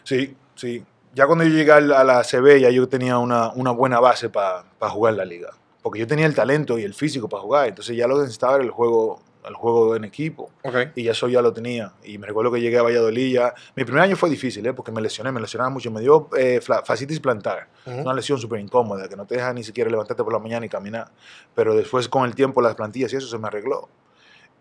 Sí, 0.04 0.36
sí. 0.56 0.86
Ya 1.13 1.26
cuando 1.26 1.43
yo 1.43 1.52
llegué 1.52 1.71
a 1.71 1.80
la 1.82 2.24
CB, 2.24 2.60
ya 2.60 2.69
yo 2.69 2.88
tenía 2.88 3.17
una, 3.17 3.52
una 3.54 3.71
buena 3.71 4.00
base 4.00 4.30
para 4.30 4.63
jugar 4.89 5.15
la 5.15 5.26
liga. 5.26 5.50
Porque 5.82 6.00
yo 6.00 6.08
tenía 6.08 6.28
el 6.28 6.36
talento 6.36 6.78
y 6.78 6.84
el 6.84 6.93
físico 6.93 7.28
para 7.28 7.41
jugar. 7.41 7.67
Entonces 7.67 7.97
ya 7.97 8.08
lo 8.08 8.19
necesitaba 8.19 8.56
era 8.56 8.63
el 8.63 8.69
juego, 8.69 9.21
el 9.46 9.56
juego 9.56 9.96
en 9.96 10.04
equipo. 10.04 10.52
Y 10.96 11.04
ya 11.04 11.12
eso 11.12 11.28
ya 11.28 11.42
lo 11.42 11.54
tenía. 11.54 11.94
Y 12.04 12.18
me 12.18 12.28
recuerdo 12.28 12.52
que 12.52 12.62
llegué 12.62 12.78
a 12.78 12.84
Valladolid 12.84 13.34
ya. 13.34 13.54
Mi 13.76 13.84
primer 13.84 14.04
año 14.04 14.16
fue 14.16 14.30
difícil, 14.30 14.66
¿eh? 14.66 14.74
porque 14.74 14.92
me 14.92 15.02
lesioné, 15.02 15.32
me 15.32 15.42
lesionaba 15.42 15.70
mucho. 15.70 15.92
Me 15.92 16.02
dio 16.02 16.30
eh, 16.38 16.62
fascitis 16.62 17.20
plantar. 17.20 17.68
Una 17.86 18.14
lesión 18.14 18.38
súper 18.38 18.60
incómoda, 18.60 19.08
que 19.10 19.16
no 19.16 19.26
te 19.26 19.36
deja 19.36 19.54
ni 19.54 19.64
siquiera 19.64 19.90
levantarte 19.90 20.24
por 20.24 20.34
la 20.34 20.40
mañana 20.40 20.66
y 20.66 20.70
caminar. 20.70 21.12
Pero 21.56 21.76
después, 21.76 22.08
con 22.08 22.26
el 22.26 22.36
tiempo, 22.36 22.62
las 22.62 22.76
plantillas 22.76 23.12
y 23.14 23.18
eso 23.18 23.28
se 23.28 23.38
me 23.38 23.48
arregló. 23.48 23.90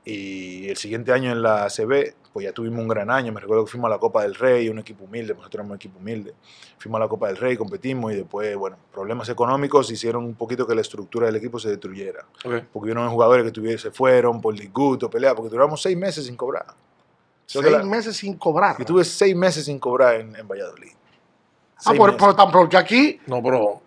Y 0.04 0.68
el 0.68 0.76
siguiente 0.78 1.12
año 1.12 1.30
en 1.30 1.42
la 1.42 1.68
CB, 1.68 2.14
pues 2.32 2.44
ya 2.44 2.52
tuvimos 2.52 2.80
un 2.80 2.88
gran 2.88 3.10
año. 3.10 3.32
Me 3.32 3.40
recuerdo 3.40 3.64
que 3.66 3.70
fuimos 3.70 3.88
a 3.88 3.90
la 3.90 3.98
Copa 3.98 4.22
del 4.22 4.34
Rey, 4.34 4.68
un 4.68 4.78
equipo 4.78 5.04
humilde, 5.04 5.34
nosotros 5.34 5.54
éramos 5.54 5.70
un 5.72 5.76
equipo 5.76 5.98
humilde. 5.98 6.34
Fuimos 6.78 6.98
a 6.98 7.04
la 7.04 7.08
Copa 7.08 7.26
del 7.28 7.36
Rey, 7.36 7.56
competimos 7.56 8.12
y 8.12 8.16
después, 8.16 8.56
bueno, 8.56 8.76
problemas 8.92 9.28
económicos 9.28 9.90
hicieron 9.90 10.24
un 10.24 10.34
poquito 10.34 10.66
que 10.66 10.74
la 10.74 10.80
estructura 10.80 11.26
del 11.26 11.36
equipo 11.36 11.58
se 11.58 11.68
destruyera 11.68 12.24
porque 12.72 12.86
hubieron 12.86 13.10
jugadores 13.10 13.44
que 13.44 13.50
tuviera- 13.50 13.78
se 13.78 13.90
fueron 13.90 14.40
por 14.40 14.54
disgusto, 14.54 15.10
pelea, 15.10 15.34
porque 15.34 15.50
duramos 15.50 15.82
seis 15.82 15.96
meses 15.98 16.24
sin 16.26 16.36
cobrar. 16.36 16.66
Seis 17.44 17.64
la- 17.70 17.82
meses 17.82 18.16
sin 18.16 18.34
cobrar. 18.38 18.76
Yo 18.78 18.84
tuve 18.86 19.04
seis 19.04 19.36
meses 19.36 19.64
sin 19.66 19.78
cobrar 19.78 20.14
en, 20.14 20.34
en 20.36 20.48
Valladolid. 20.48 20.92
Ah, 21.84 21.92
por- 21.96 22.16
tan- 22.16 22.50
porque 22.50 22.76
aquí, 22.76 23.20
No, 23.26 23.42
pero. 23.42 23.82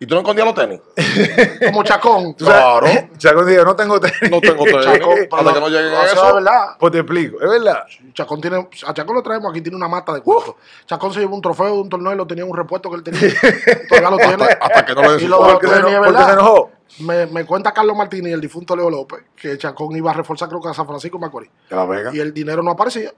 ¿Y 0.00 0.06
tú 0.06 0.14
no 0.14 0.20
escondías 0.20 0.46
los 0.46 0.54
tenis? 0.54 0.80
como 1.66 1.82
Chacón, 1.82 2.32
Claro. 2.34 2.86
Chacón 3.16 3.46
dijo, 3.46 3.64
no 3.64 3.74
tengo 3.74 3.98
tenis. 4.00 4.30
No 4.30 4.40
tengo 4.40 4.64
tenis. 4.64 4.84
Chacón, 4.84 5.18
Hasta 5.32 5.52
que 5.54 5.60
no 5.60 5.68
lleguen 5.68 5.92
a 5.92 6.04
eso 6.04 6.28
es 6.28 6.34
verdad. 6.34 6.66
Pues 6.78 6.92
te 6.92 6.98
explico, 6.98 7.40
es 7.40 7.50
verdad. 7.50 7.82
Chacón 8.14 8.40
tiene, 8.40 8.68
a 8.86 8.94
Chacón 8.94 9.16
lo 9.16 9.22
traemos 9.22 9.50
aquí, 9.50 9.60
tiene 9.60 9.76
una 9.76 9.88
mata 9.88 10.12
de 10.14 10.20
cuarto. 10.20 10.56
Chacón 10.86 11.12
se 11.12 11.20
llevó 11.20 11.34
un 11.34 11.42
trofeo 11.42 11.66
de 11.66 11.72
un 11.80 11.88
torneo 11.88 12.12
y 12.12 12.16
lo 12.16 12.26
tenía 12.28 12.44
en 12.44 12.50
un 12.50 12.56
repuesto 12.56 12.88
que 12.90 12.96
él 12.96 13.02
tenía. 13.02 13.20
Todavía 13.88 14.10
lo 14.10 14.16
tiene. 14.18 14.44
Hasta, 14.44 14.66
hasta 14.66 14.86
que 14.86 14.94
no 14.94 15.02
le 15.02 15.08
Y 15.08 15.12
decís. 15.14 15.28
lo- 15.28 15.38
Porque, 15.40 15.66
se, 15.66 15.72
¿verdad? 15.82 16.02
porque 16.04 16.24
se 16.24 16.32
enojó. 16.32 16.70
Me, 17.00 17.26
me 17.26 17.44
cuenta 17.44 17.72
Carlos 17.72 17.96
Martínez 17.96 18.30
y 18.30 18.34
el 18.34 18.40
difunto 18.40 18.74
Leo 18.76 18.88
López 18.90 19.20
que 19.36 19.58
Chacón 19.58 19.94
iba 19.96 20.10
a 20.10 20.14
reforzar, 20.14 20.48
creo 20.48 20.60
que 20.60 20.68
a 20.68 20.74
San 20.74 20.86
Francisco 20.86 21.18
Macorís. 21.18 21.50
De 21.68 21.74
la 21.76 21.84
Vega. 21.86 22.10
Y 22.14 22.20
el 22.20 22.32
dinero 22.32 22.62
no 22.62 22.70
aparecía. 22.70 23.12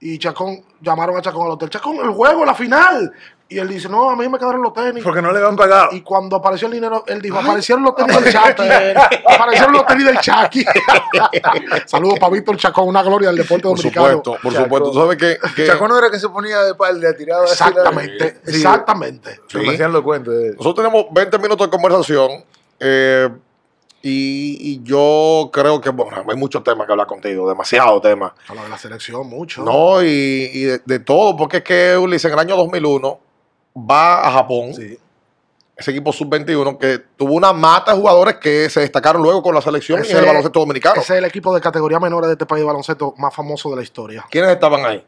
Y 0.00 0.16
Chacón, 0.18 0.64
llamaron 0.80 1.16
a 1.16 1.20
Chacón 1.22 1.44
al 1.46 1.52
hotel. 1.52 1.70
Chacón, 1.70 1.96
el 1.96 2.10
juego, 2.10 2.44
la 2.44 2.54
final. 2.54 3.12
Y 3.50 3.58
él 3.58 3.66
dice, 3.68 3.88
no, 3.88 4.10
a 4.10 4.14
mí 4.16 4.28
me 4.28 4.38
quedaron 4.38 4.60
los 4.60 4.74
tenis. 4.74 5.02
Porque 5.02 5.22
no 5.22 5.32
le 5.32 5.38
habían 5.38 5.56
pagado. 5.56 5.88
Y 5.92 6.02
cuando 6.02 6.36
apareció 6.36 6.66
el 6.68 6.74
dinero, 6.74 7.02
él 7.06 7.22
dijo, 7.22 7.38
aparecieron 7.38 7.82
los 7.82 7.94
tenis 7.96 8.14
del 8.22 8.32
Chucky. 8.34 8.68
aparecieron 9.26 9.72
los 9.72 9.86
tenis 9.86 10.04
del 10.04 10.18
Chucky. 10.18 10.64
Saludos 11.86 12.18
para 12.18 12.32
Víctor 12.32 12.56
Chacón, 12.56 12.88
una 12.88 13.02
gloria 13.02 13.28
del 13.28 13.38
deporte 13.38 13.62
Por 13.62 13.76
dominicano. 13.76 14.06
supuesto, 14.08 14.30
por 14.42 14.52
Chacón. 14.52 14.64
supuesto. 14.66 14.90
Tú 14.92 14.98
sabes 15.00 15.16
que. 15.16 15.38
que 15.56 15.66
Chacón 15.66 15.88
no 15.88 15.98
era 15.98 16.10
que 16.10 16.18
se 16.18 16.28
ponía 16.28 16.60
de 16.62 16.70
espalda, 16.72 17.16
tirado 17.16 17.44
así, 17.44 17.52
Exactamente, 17.52 18.36
Sí. 18.44 18.56
exactamente. 18.56 19.40
Se 19.48 19.58
me 19.58 19.70
hacían 19.70 19.92
los 19.92 20.02
cuentos. 20.02 20.34
de- 20.34 20.50
Nosotros 20.50 20.74
tenemos 20.76 21.06
20 21.12 21.38
minutos 21.38 21.66
de 21.66 21.70
conversación. 21.70 22.30
eh, 22.80 23.28
y, 24.00 24.56
y 24.74 24.82
yo 24.84 25.50
creo 25.52 25.80
que, 25.80 25.90
bueno, 25.90 26.22
hay 26.28 26.36
muchos 26.36 26.62
temas 26.62 26.86
que 26.86 26.92
hablar 26.92 27.08
contigo, 27.08 27.48
demasiados 27.48 28.00
temas. 28.00 28.30
Habla 28.46 28.62
de 28.62 28.68
la 28.68 28.78
selección 28.78 29.26
mucho. 29.28 29.62
No, 29.62 30.00
y, 30.02 30.06
y 30.52 30.62
de, 30.64 30.80
de 30.84 30.98
todo, 31.00 31.36
porque 31.36 31.56
es 31.58 31.62
que 31.64 31.96
Ulises 31.98 32.26
en 32.26 32.32
el 32.34 32.38
año 32.38 32.56
2001 32.56 33.18
va 33.78 34.26
a 34.26 34.30
Japón, 34.32 34.74
Sí. 34.74 34.98
ese 35.76 35.90
equipo 35.92 36.12
sub-21, 36.12 36.76
que 36.78 36.98
tuvo 37.16 37.34
una 37.34 37.52
mata 37.52 37.92
de 37.92 37.98
jugadores 37.98 38.36
que 38.36 38.68
se 38.70 38.80
destacaron 38.80 39.22
luego 39.22 39.42
con 39.42 39.54
la 39.54 39.60
selección 39.60 40.00
y 40.00 40.02
Ese- 40.02 40.12
en 40.12 40.18
el 40.18 40.24
baloncesto 40.26 40.60
dominicano. 40.60 41.00
Ese 41.00 41.14
es 41.14 41.18
el 41.18 41.24
equipo 41.24 41.54
de 41.54 41.60
categoría 41.60 42.00
menores 42.00 42.26
de 42.28 42.32
este 42.32 42.46
país 42.46 42.60
de 42.62 42.66
baloncesto 42.66 43.14
más 43.18 43.34
famoso 43.34 43.70
de 43.70 43.76
la 43.76 43.82
historia. 43.82 44.24
¿Quiénes 44.30 44.50
estaban 44.50 44.84
ahí? 44.84 45.04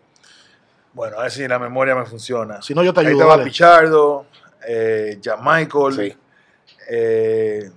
Bueno, 0.93 1.19
a 1.19 1.23
ver 1.23 1.31
si 1.31 1.47
la 1.47 1.59
memoria 1.59 1.95
me 1.95 2.05
funciona. 2.05 2.61
Si 2.63 2.75
no, 2.75 2.83
yo 2.83 2.93
te 2.93 3.01
Ahí 3.01 3.07
ayudo. 3.07 3.21
estaba 3.21 3.37
dale. 3.37 3.45
Pichardo, 3.51 4.27
eh, 4.67 5.21
Jan 5.23 5.39
Michael, 5.45 5.93
Sí. 5.95 6.17
eh, 6.89 7.71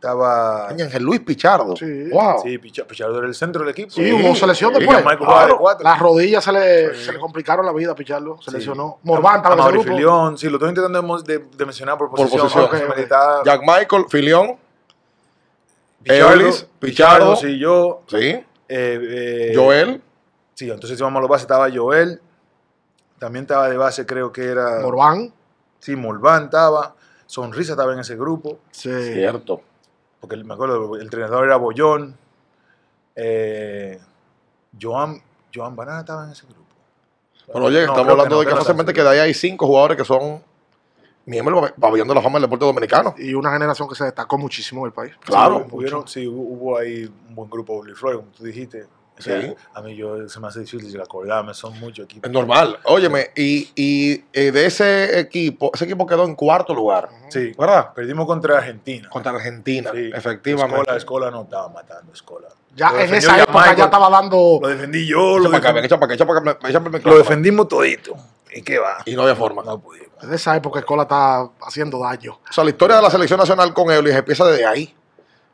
estaba... 0.00 0.68
Ángel 0.68 1.02
Luis 1.02 1.20
Pichardo. 1.20 1.76
Sí. 1.76 2.08
Wow. 2.10 2.40
Sí, 2.42 2.56
Picha- 2.58 2.86
Pichardo 2.86 3.18
era 3.18 3.26
el 3.26 3.34
centro 3.34 3.60
del 3.62 3.70
equipo. 3.70 3.90
Sí, 3.90 4.10
hubo 4.12 4.34
selección 4.34 4.72
sí, 4.72 4.78
después. 4.80 5.04
De. 5.04 5.84
Las 5.84 5.98
rodillas 5.98 6.42
se 6.42 6.52
le, 6.52 6.94
Sí. 6.94 7.04
se 7.04 7.12
le 7.12 7.18
complicaron 7.20 7.66
la 7.66 7.72
vida 7.72 7.92
a 7.92 7.94
Pichardo. 7.94 8.40
Se 8.40 8.50
Sí. 8.50 8.56
lesionó. 8.56 8.98
Morvan 9.02 9.36
estaba 9.36 9.68
en. 9.68 9.82
Filión, 9.82 10.38
sí, 10.38 10.48
lo 10.48 10.56
estoy 10.56 10.70
intentando 10.70 11.18
de, 11.22 11.38
de- 11.38 11.44
de 11.54 11.66
mencionar 11.66 11.98
por 11.98 12.08
Por 12.10 12.28
posición. 12.30 12.68
Jack 13.44 13.60
Michael, 13.60 14.06
Filión, 14.08 14.56
Pichardo, 16.02 16.30
Eolis, 16.30 16.66
Pichardo. 16.78 17.36
sí, 17.36 17.58
yo. 17.58 18.02
sí. 18.08 18.16
eh, 18.16 18.44
eh, 18.68 19.52
Joel, 19.54 20.02
Sí, 20.54 20.70
entonces 20.70 20.96
si 20.98 21.02
vamos 21.02 21.18
a 21.18 21.20
los 21.20 21.28
bases, 21.30 21.42
estaba 21.42 21.68
Joel. 21.70 22.20
También 23.18 23.44
estaba 23.44 23.68
de 23.68 23.76
base, 23.76 24.06
creo 24.06 24.32
que 24.32 24.44
era. 24.46 24.80
Morvan. 24.80 25.32
Sí, 25.78 25.94
Morván 25.96 26.44
estaba. 26.44 26.94
Sonrisa 27.26 27.72
estaba 27.72 27.92
en 27.92 28.00
ese 28.00 28.16
grupo. 28.16 28.58
Sí. 28.70 28.90
cierto. 29.12 29.60
Porque 30.20 30.36
me 30.36 30.54
acuerdo, 30.54 30.96
el 30.96 31.02
entrenador 31.02 31.44
era 31.44 31.56
Bollón. 31.56 32.16
Eh, 33.16 33.98
Joan, 34.80 35.20
Joan 35.54 35.74
Banana 35.74 36.00
estaba 36.00 36.24
en 36.24 36.32
ese 36.32 36.46
grupo. 36.46 36.60
Pero 37.46 37.64
oye, 37.64 37.78
No, 37.86 37.92
estamos 37.92 38.10
hablando 38.12 38.34
no, 38.36 38.40
de 38.40 38.46
que 38.46 38.54
fácilmente 38.54 38.92
que 38.92 39.02
de 39.02 39.08
ahí 39.08 39.18
hay 39.18 39.34
cinco 39.34 39.66
jugadores 39.66 39.96
que 39.96 40.04
son 40.04 40.42
miembros 41.26 41.62
del 41.62 41.72
pabellón 41.74 42.06
de 42.08 42.14
la 42.14 42.22
fama 42.22 42.34
del 42.34 42.42
deporte 42.42 42.64
dominicano. 42.64 43.14
Y 43.18 43.34
una 43.34 43.50
generación 43.52 43.88
que 43.88 43.94
se 43.94 44.04
destacó 44.04 44.38
muchísimo 44.38 44.82
en 44.82 44.86
el 44.86 44.92
país. 44.92 45.12
Claro. 45.24 45.64
Sí, 45.68 45.76
hubieron- 45.76 46.08
sí, 46.08 46.26
hubo, 46.26 46.42
hubo 46.42 46.78
ahí 46.78 47.04
un 47.28 47.34
buen 47.34 47.50
grupo 47.50 47.84
de 47.84 47.94
Flores, 47.94 48.18
como 48.20 48.30
tú 48.30 48.44
dijiste. 48.44 48.86
O 49.20 49.22
sea, 49.22 49.40
Sí. 49.40 49.54
a 49.74 49.80
mí 49.82 49.94
yo, 49.96 50.28
se 50.28 50.40
me 50.40 50.48
hace 50.48 50.60
difícil 50.60 51.00
acordarme, 51.00 51.54
son 51.54 51.78
muchos 51.78 52.04
equipos. 52.06 52.26
Es 52.28 52.32
normal. 52.32 52.78
Óyeme, 52.84 53.30
y, 53.36 53.70
y 53.76 54.24
eh, 54.32 54.50
de 54.50 54.66
ese 54.66 55.20
equipo, 55.20 55.70
ese 55.74 55.84
equipo 55.84 56.06
quedó 56.06 56.24
en 56.24 56.34
cuarto 56.34 56.74
lugar, 56.74 57.08
Sí, 57.28 57.52
¿verdad? 57.58 57.92
perdimos 57.94 58.26
contra 58.26 58.58
Argentina. 58.58 59.08
Contra 59.08 59.32
Argentina, 59.32 59.90
Sí. 59.94 60.10
efectivamente. 60.14 60.80
Escola, 60.80 60.96
Escola 60.96 61.30
no 61.30 61.42
estaba 61.42 61.68
matando, 61.68 62.12
Escola. 62.12 62.48
Ya 62.74 62.92
Lo 62.92 63.00
en 63.00 63.14
esa 63.14 63.36
época 63.36 63.52
Michael, 63.58 63.76
ya 63.78 63.84
estaba 63.84 64.10
dando. 64.10 64.58
Lo 64.62 64.68
defendí 64.68 65.06
yo, 65.06 65.32
Echa 65.38 65.38
lo, 65.38 65.44
para 65.50 65.58
acá, 65.58 65.68
defendí- 65.68 65.74
ven, 65.74 65.84
echa 65.84 65.96
para 65.98 66.06
acá, 66.06 66.14
echa 66.14 66.26
para 66.26 66.38
acá, 66.40 66.68
echa 66.68 66.80
para 66.80 66.96
el 66.98 67.04
lo 67.04 67.18
defendimos 67.18 67.68
todito. 67.68 68.14
¿Y 68.52 68.62
qué 68.62 68.78
va? 68.78 68.98
Y 69.04 69.14
no 69.14 69.22
había 69.22 69.36
forma. 69.36 69.62
No 69.62 69.78
pudimos. 69.80 70.08
En 70.22 70.32
esa 70.34 70.56
época 70.56 70.80
Escola 70.80 71.02
está 71.02 71.48
haciendo 71.62 71.98
daño. 72.00 72.40
O 72.48 72.52
sea, 72.52 72.64
la 72.64 72.70
historia 72.70 72.96
de 72.96 73.02
la 73.02 73.10
selección 73.10 73.38
nacional 73.38 73.72
con 73.74 73.90
Eulis 73.90 74.14
empieza 74.14 74.44
desde 74.46 74.66
ahí. 74.66 74.94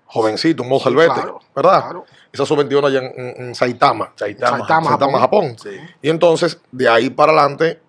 Jovencito, 0.09 0.63
un 0.63 0.69
mozalbete, 0.69 1.15
claro, 1.15 1.41
¿verdad? 1.55 1.81
claro. 1.83 2.05
Esa 2.33 2.47
sub-21 2.47 2.87
allá 2.87 2.99
en, 3.01 3.13
en- 3.21 3.47
en 3.49 3.55
Saitama. 3.55 4.13
Saitama. 4.17 4.59
Saitama. 4.59 4.89
Saitama, 4.91 5.19
Japón. 5.19 5.57
Sí. 5.59 5.71
Y 6.03 6.09
entonces, 6.11 6.61
de 6.71 6.89
ahí 6.89 7.11
para 7.11 7.33
adelante, 7.33 7.81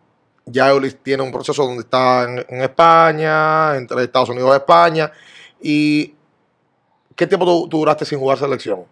ya 0.46 0.70
Eulis 0.70 0.98
tiene 1.04 1.22
un 1.24 1.32
proceso 1.32 1.64
donde 1.66 1.82
está 1.82 2.24
en, 2.24 2.46
en 2.50 2.62
España, 2.62 3.76
entre 3.76 4.04
Estados 4.04 4.30
Unidos 4.30 4.50
y 4.54 4.56
España. 4.56 5.12
¿Y 5.62 6.16
qué 7.16 7.28
tiempo 7.28 7.46
tú, 7.46 7.68
tú 7.70 7.78
duraste 7.80 8.06
sin 8.06 8.18
jugar 8.20 8.38
selección? 8.38 8.86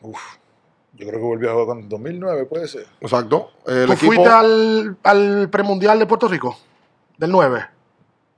Uf. 0.00 0.20
Yo 0.94 1.06
creo 1.06 1.20
que 1.20 1.24
volví 1.26 1.46
a 1.46 1.52
jugar 1.52 1.66
con 1.66 1.88
2009, 1.88 2.44
puede 2.46 2.68
ser. 2.68 2.86
Exacto. 3.00 3.50
El 3.66 3.86
¿Tú 3.86 3.92
equipo, 3.92 4.12
fuiste 4.12 4.28
al, 4.28 4.96
al 5.04 5.48
premundial 5.50 5.98
de 5.98 6.06
Puerto 6.06 6.28
Rico? 6.28 6.56
Del 7.16 7.30
9. 7.30 7.64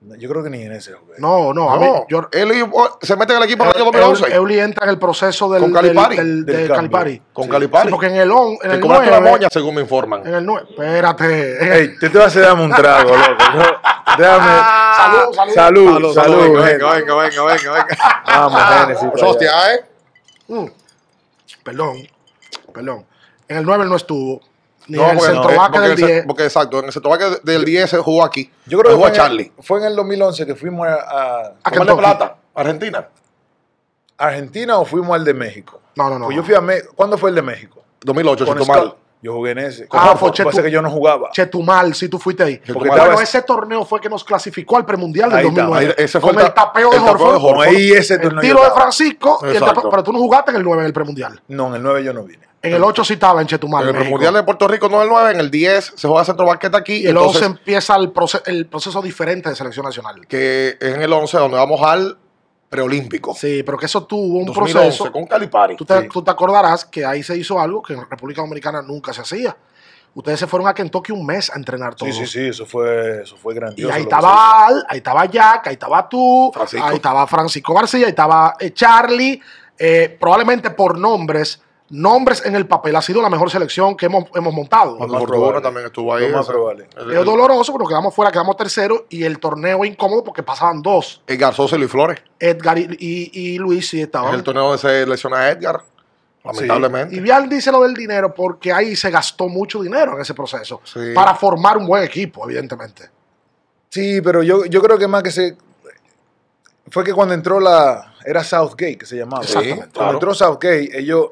No, 0.07 0.15
Yo 0.17 0.29
creo 0.29 0.43
que 0.45 0.51
ni 0.51 0.61
en 0.63 0.73
ese 0.73 0.93
jugué. 0.93 1.15
No, 1.19 1.55
no, 1.55 1.71
a 1.71 1.79
mí, 1.79 1.87
No, 1.87 2.05
yo, 2.11 2.29
Eulis, 2.31 2.65
oh, 2.73 2.99
se 3.01 3.17
mete 3.17 3.33
en 3.33 3.39
el 3.39 3.45
equipo 3.45 3.65
del 3.65 3.75
año 3.75 3.85
2011 3.87 4.27
Euli- 4.39 4.59
entra 4.63 4.85
en 4.85 4.91
el 4.91 4.99
proceso 4.99 5.51
del, 5.51 5.63
Con 5.63 5.73
del, 5.73 5.83
Calipari. 5.83 6.17
del- 6.17 6.45
Del 6.45 6.57
de 6.57 6.63
cambio. 6.69 6.77
Calipari. 6.77 7.23
con 7.33 7.45
Sí. 7.45 7.51
Calipari. 7.51 7.87
Sí, 7.87 7.91
porque 7.91 8.07
en 8.09 8.17
el, 8.17 8.31
on, 8.31 8.51
en 8.53 8.59
que 8.61 8.69
el 8.69 8.81
cobraste 8.81 9.09
una 9.09 9.21
9, 9.21 9.31
moña, 9.31 9.49
según 9.51 9.75
me 9.77 9.81
informan. 9.81 10.27
en 10.27 10.35
el 10.35 10.45
9, 10.45 10.67
espérate. 10.71 11.57
en 11.65 11.73
el- 11.73 11.79
Ey, 11.79 11.99
te, 11.99 12.11
te 12.11 12.19
vas 12.19 12.37
a 12.37 12.41
darme 12.41 12.65
un 12.65 12.71
trago, 12.73 13.11
loco. 13.17 13.45
No, 13.55 13.65
déjame. 14.19 14.63
salud, 14.97 15.35
salud. 15.35 15.55
Salud, 15.55 16.15
salud. 16.15 16.37
venga, 16.43 16.67
gente. 16.67 16.85
venga, 16.85 17.15
venga, 17.15 17.43
venga, 17.45 17.73
venga. 17.73 17.87
Vamos, 18.27 18.63
Génesis. 18.63 19.05
para 19.05 19.15
allá. 19.17 19.27
Hostia, 19.27 19.75
¿eh? 19.75 19.85
Mm. 20.49 20.67
Perdón, 21.63 21.97
perdón. 22.75 23.07
En 23.49 23.57
el 23.57 23.65
9 23.65 23.85
él 23.85 23.89
no 23.91 23.97
estuvo. 23.97 24.41
Ni 24.87 24.99
No, 24.99 25.05
en 25.05 25.11
el 25.11 25.17
porque, 25.19 25.33
centrovaque 25.33 25.73
porque 25.73 25.89
del 25.89 25.93
ese- 25.99 26.07
10. 26.07 26.27
porque 26.27 26.45
exacto, 26.45 26.79
en 26.81 26.85
el 26.87 26.93
centrovaque 26.93 27.25
del 27.43 27.65
10 27.65 27.91
se 27.91 27.99
jugó 27.99 28.25
aquí. 28.25 28.51
Yo 28.67 28.79
creo 28.79 28.91
que 28.91 28.95
jugó 28.97 29.01
fue 29.01 29.07
a 29.07 29.15
en, 29.15 29.17
Charlie. 29.17 29.53
el, 29.57 29.63
fue 29.65 29.79
en 29.81 29.85
el 29.87 29.97
2011 29.97 30.47
que 30.47 30.55
fuimos 30.55 30.87
a, 30.87 30.95
a 30.95 31.53
A 31.65 31.71
¿Cómo 31.71 31.85
de 31.85 31.95
plata? 31.97 32.37
Argentina. 32.55 33.09
Argentina 34.19 34.79
o 34.79 34.85
fuimos 34.85 35.15
al 35.15 35.25
de 35.25 35.35
México. 35.35 35.81
No, 35.97 36.09
no, 36.11 36.19
no. 36.19 36.27
Pues 36.27 36.37
yo 36.37 36.43
fui 36.43 36.55
a 36.55 36.61
México. 36.61 36.93
¿Cuándo 36.95 37.19
fue 37.19 37.31
el 37.31 37.37
de 37.37 37.43
México? 37.43 37.83
2008, 38.03 38.45
Con 38.47 38.59
Chetumal. 38.59 38.95
Yo 39.25 39.33
jugué 39.33 39.53
en 39.53 39.59
ese. 39.61 39.89
Ah, 39.91 40.09
Con- 40.11 40.19
fue 40.19 40.45
pasa 40.45 40.59
Chetu- 40.61 40.63
que 40.65 40.71
yo 40.71 40.83
no 40.83 40.91
jugaba. 40.91 41.31
Chetumal, 41.33 41.95
si 41.95 42.11
tú 42.11 42.19
fuiste 42.19 42.43
ahí. 42.43 42.59
Porque 42.59 42.91
bueno, 42.91 43.05
estaba- 43.05 43.23
ese 43.23 43.41
torneo 43.41 43.83
fue 43.87 43.99
que 43.99 44.11
nos 44.11 44.23
clasificó 44.23 44.77
al 44.77 44.85
premundial 44.85 45.31
del 45.31 45.39
Ahí 45.39 45.47
está, 45.47 45.63
2009. 45.63 45.95
ahí- 45.99 46.05
ese 46.05 46.21
fue 46.21 46.31
con 46.31 46.41
el 46.41 46.47
el, 46.47 46.53
ta- 46.53 46.65
tapeo 46.67 46.91
de 46.91 46.97
el. 46.99 47.03
Con 47.05 47.63
ahí 47.63 47.93
ese 47.93 48.15
el 48.15 48.21
torneo 48.21 48.43
yo 48.43 48.49
tiro 48.49 48.63
de. 48.65 48.71
Francisco, 48.73 49.39
y 49.43 49.57
el 49.57 49.63
tapeo- 49.63 49.89
pero 49.89 50.03
tú 50.03 50.13
no 50.13 50.19
jugaste 50.19 50.51
en 50.51 50.59
el 50.59 50.63
9 50.63 50.83
en 50.83 50.87
el 50.89 50.93
premundial. 50.93 51.41
No, 51.49 51.69
en 51.69 51.75
el 51.77 51.83
9 51.83 52.05
yo 52.05 52.13
no 52.13 52.23
vine. 52.25 52.45
En 52.61 52.75
el 52.75 52.83
8 52.85 53.03
sí 53.05 53.15
estaba 53.15 53.41
en 53.41 53.47
Chetumal. 53.47 53.83
En 53.83 53.89
el 53.89 53.95
México. 53.95 54.11
Mundial 54.11 54.35
de 54.35 54.43
Puerto 54.43 54.69
Rico 54.69 54.89
no 54.91 55.03
el 55.03 55.09
9, 55.09 55.31
en 55.33 55.41
el 55.41 55.51
10 55.51 55.93
se 55.97 56.07
juega 56.09 56.25
centro 56.25 56.45
banqueta 56.47 56.77
aquí. 56.79 56.97
Y 56.97 57.07
el 57.07 57.17
11 57.17 57.39
entonces, 57.39 57.43
empieza 57.61 57.97
el, 57.97 58.13
proce- 58.13 58.43
el 58.47 58.67
proceso 58.67 59.01
diferente 59.03 59.49
de 59.51 59.57
selección 59.57 59.85
nacional. 59.87 60.27
que 60.27 60.77
es 60.81 60.95
en 60.95 61.01
el 61.03 61.13
11 61.13 61.37
donde 61.39 61.57
vamos 61.59 61.81
al 61.83 62.19
preolímpico. 62.75 63.35
Sí, 63.35 63.63
pero 63.63 63.79
que 63.79 63.87
eso 63.87 64.05
tuvo 64.05 64.39
un 64.39 64.45
2011 64.47 64.73
proceso. 64.75 65.13
con 65.13 65.27
Calipari. 65.27 65.77
Tú 65.77 65.85
te, 65.85 66.01
Sí. 66.03 66.09
tú 66.13 66.23
te 66.23 66.31
acordarás 66.31 66.85
que 66.85 67.05
ahí 67.05 67.23
se 67.23 67.37
hizo 67.37 67.61
algo 67.61 67.81
que 67.83 67.93
en 67.95 68.01
República 68.09 68.43
Dominicana 68.43 68.83
nunca 68.83 69.13
se 69.13 69.21
hacía. 69.21 69.57
Ustedes 70.17 70.39
se 70.39 70.47
fueron 70.47 70.69
a 70.69 70.75
Kentucky 70.75 71.11
un 71.13 71.27
mes 71.27 71.51
a 71.51 71.57
entrenar 71.57 71.95
todos. 71.97 72.15
Sí, 72.15 72.25
sí, 72.27 72.33
sí, 72.33 72.47
eso 72.49 72.65
fue, 72.67 73.23
eso 73.23 73.37
fue 73.37 73.53
Y 73.53 73.57
grandioso. 73.57 73.93
ahí 73.95 74.03
lo 74.03 74.09
que 74.09 74.15
estaba 74.15 74.67
Al, 74.67 74.87
ahí 74.89 74.99
estaba 74.99 75.25
Jack, 75.27 75.67
ahí 75.67 75.73
estaba 75.73 76.09
tú, 76.09 76.51
Francisco. 76.55 76.87
ahí 76.87 76.95
estaba 76.97 77.27
Francisco 77.27 77.75
García, 77.75 78.07
ahí 78.07 78.11
estaba 78.11 78.55
eh, 78.61 78.71
Charlie. 78.73 79.41
eh, 79.77 80.17
probablemente 80.21 80.71
por 80.71 80.97
nombres, 80.99 81.61
nombres 81.95 82.45
en 82.45 82.55
el 82.57 82.67
papel 82.67 82.95
ha 82.97 83.03
sido 83.03 83.23
la 83.23 83.31
mejor 83.31 83.51
selección 83.51 83.97
que 83.97 84.07
hemos, 84.07 84.25
hemos 84.35 84.53
montado. 84.53 84.99
Más 84.99 85.09
Fortuna 85.21 85.61
también 85.63 85.87
estuvo 85.87 86.15
ahí. 86.15 86.31
más 86.31 86.49
el- 86.49 87.13
Es 87.13 87.25
doloroso 87.25 87.73
porque 87.73 87.89
quedamos 87.89 88.15
fuera, 88.15 88.31
quedamos 88.31 88.57
terceros 88.57 89.03
y 89.09 89.25
el 89.25 89.39
torneo 89.39 89.85
incómodo 89.85 90.25
porque 90.25 90.43
pasaban 90.43 90.83
dos. 90.83 91.23
Edgar 91.27 91.55
Sosa 91.55 91.77
y 91.77 91.79
Luis 91.79 91.91
Flores. 91.91 92.21
Edgar 92.39 92.79
y, 92.79 92.87
y- 92.99 93.31
y 93.55 93.59
Luis 93.59 93.89
sí 93.89 93.99
Es 94.01 94.07
estaban. 94.07 94.35
el 94.35 94.43
torneo 94.43 94.65
donde 94.65 94.79
se 94.79 95.07
lesiona 95.07 95.39
a 95.39 95.51
Edgar. 95.51 95.83
Lamentablemente. 96.45 97.17
Y 97.17 97.21
Vial 97.21 97.49
dice 97.49 97.73
lo 97.73 97.81
del 97.83 97.95
dinero 97.95 98.35
porque 98.35 98.71
ahí 98.73 98.95
se 98.97 99.11
gastó 99.11 99.49
mucho 99.49 99.81
dinero 99.83 100.15
en 100.15 100.21
ese 100.21 100.35
proceso 100.35 100.81
Sí. 100.85 101.13
para 101.15 101.35
formar 101.35 101.79
un 101.79 101.87
buen 101.87 102.03
equipo, 102.05 102.45
evidentemente. 102.45 103.09
Sí, 103.89 104.21
pero 104.21 104.43
yo, 104.43 104.65
yo 104.67 104.83
creo 104.83 104.99
que 104.99 105.09
más 105.09 105.23
que 105.23 105.31
se. 105.31 105.57
Fue 106.91 107.03
que 107.03 107.15
cuando 107.15 107.33
entró 107.35 107.61
la. 107.61 108.13
Era 108.27 108.45
Southgate 108.45 108.99
que 108.99 109.07
se 109.07 109.17
llamaba. 109.17 109.43
Exactamente, 109.43 109.77
Cuando 109.79 109.93
claro. 109.93 110.13
entró 110.15 110.35
Southgate, 110.35 110.99
ellos 110.99 111.29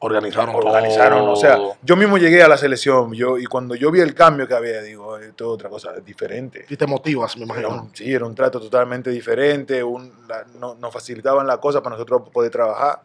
Organizaron, 0.00 0.54
organizaron. 0.54 1.18
todo. 1.20 1.32
O 1.32 1.36
sea, 1.36 1.58
yo 1.82 1.96
mismo 1.96 2.18
llegué 2.18 2.42
a 2.42 2.48
la 2.48 2.58
selección. 2.58 3.12
Yo, 3.14 3.38
y 3.38 3.44
cuando 3.46 3.74
yo 3.74 3.90
vi 3.90 4.00
el 4.00 4.14
cambio 4.14 4.46
que 4.46 4.54
había, 4.54 4.82
digo, 4.82 5.16
esto 5.16 5.44
es 5.44 5.50
otra 5.50 5.70
cosa, 5.70 5.94
es 5.96 6.04
diferente. 6.04 6.66
Y 6.68 6.76
te 6.76 6.86
motivas, 6.86 7.36
me 7.38 7.44
Era 7.44 7.60
imagino. 7.60 7.82
un- 7.84 7.94
sí, 7.96 8.12
era 8.12 8.26
un 8.26 8.34
trato 8.34 8.60
totalmente 8.60 9.08
diferente. 9.10 9.82
Un, 9.82 10.12
la- 10.28 10.44
no- 10.58 10.74
nos 10.74 10.92
facilitaban 10.92 11.46
las 11.46 11.58
cosas 11.58 11.80
para 11.80 11.96
nosotros 11.96 12.22
poder 12.30 12.50
trabajar. 12.50 13.00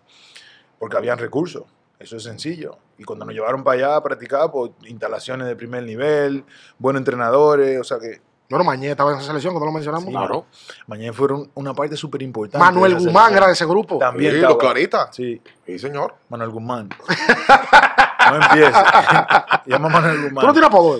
Porque 0.78 0.98
habían 0.98 1.18
recursos. 1.18 1.64
Eso 2.00 2.18
es 2.18 2.24
sencillo. 2.24 2.78
Y 2.98 3.04
cuando 3.04 3.26
nos 3.26 3.34
llevaron 3.36 3.64
para 3.64 3.76
allá 3.78 3.96
a 3.98 4.04
practicar, 4.04 4.50
pues 4.52 4.72
instalaciones 4.86 5.48
de 5.48 5.56
primer 5.56 5.84
nivel, 5.84 6.44
buenos 6.78 7.00
entrenadores. 7.02 7.80
O 7.80 7.84
sea 7.84 7.98
que 8.00 8.22
Bueno, 8.50 8.64
Mañé 8.66 8.90
estaba 8.92 9.12
en 9.12 9.18
esa 9.20 9.28
selección, 9.28 9.54
cuando 9.54 9.68
lo 9.68 9.72
mencionamos. 9.72 10.10
Claro. 10.10 10.46
mañana 10.88 11.14
fueron 11.14 11.52
una 11.54 11.74
parte 11.74 11.96
súper 11.96 12.24
importante. 12.24 12.58
Manuel 12.58 12.96
Guzmán 12.96 13.36
era 13.36 13.46
de 13.48 13.54
ese 13.54 13.66
grupo. 13.66 14.00
También 14.00 14.34
Sí, 14.34 14.40
los 14.42 14.58
Claritas. 14.58 15.16
Sí, 15.16 15.40
Sí, 15.66 15.78
señor. 15.78 16.16
Manuel 16.30 16.50
Guzmán. 16.50 16.90
no 16.90 18.36
empiece. 18.36 18.72
Llama 19.68 19.90
Manuel 19.90 20.16
¿Tú 20.16 20.22
no 20.22 20.30
Guzmán. 20.34 20.54
tienes 20.54 20.68
apodo? 20.70 20.98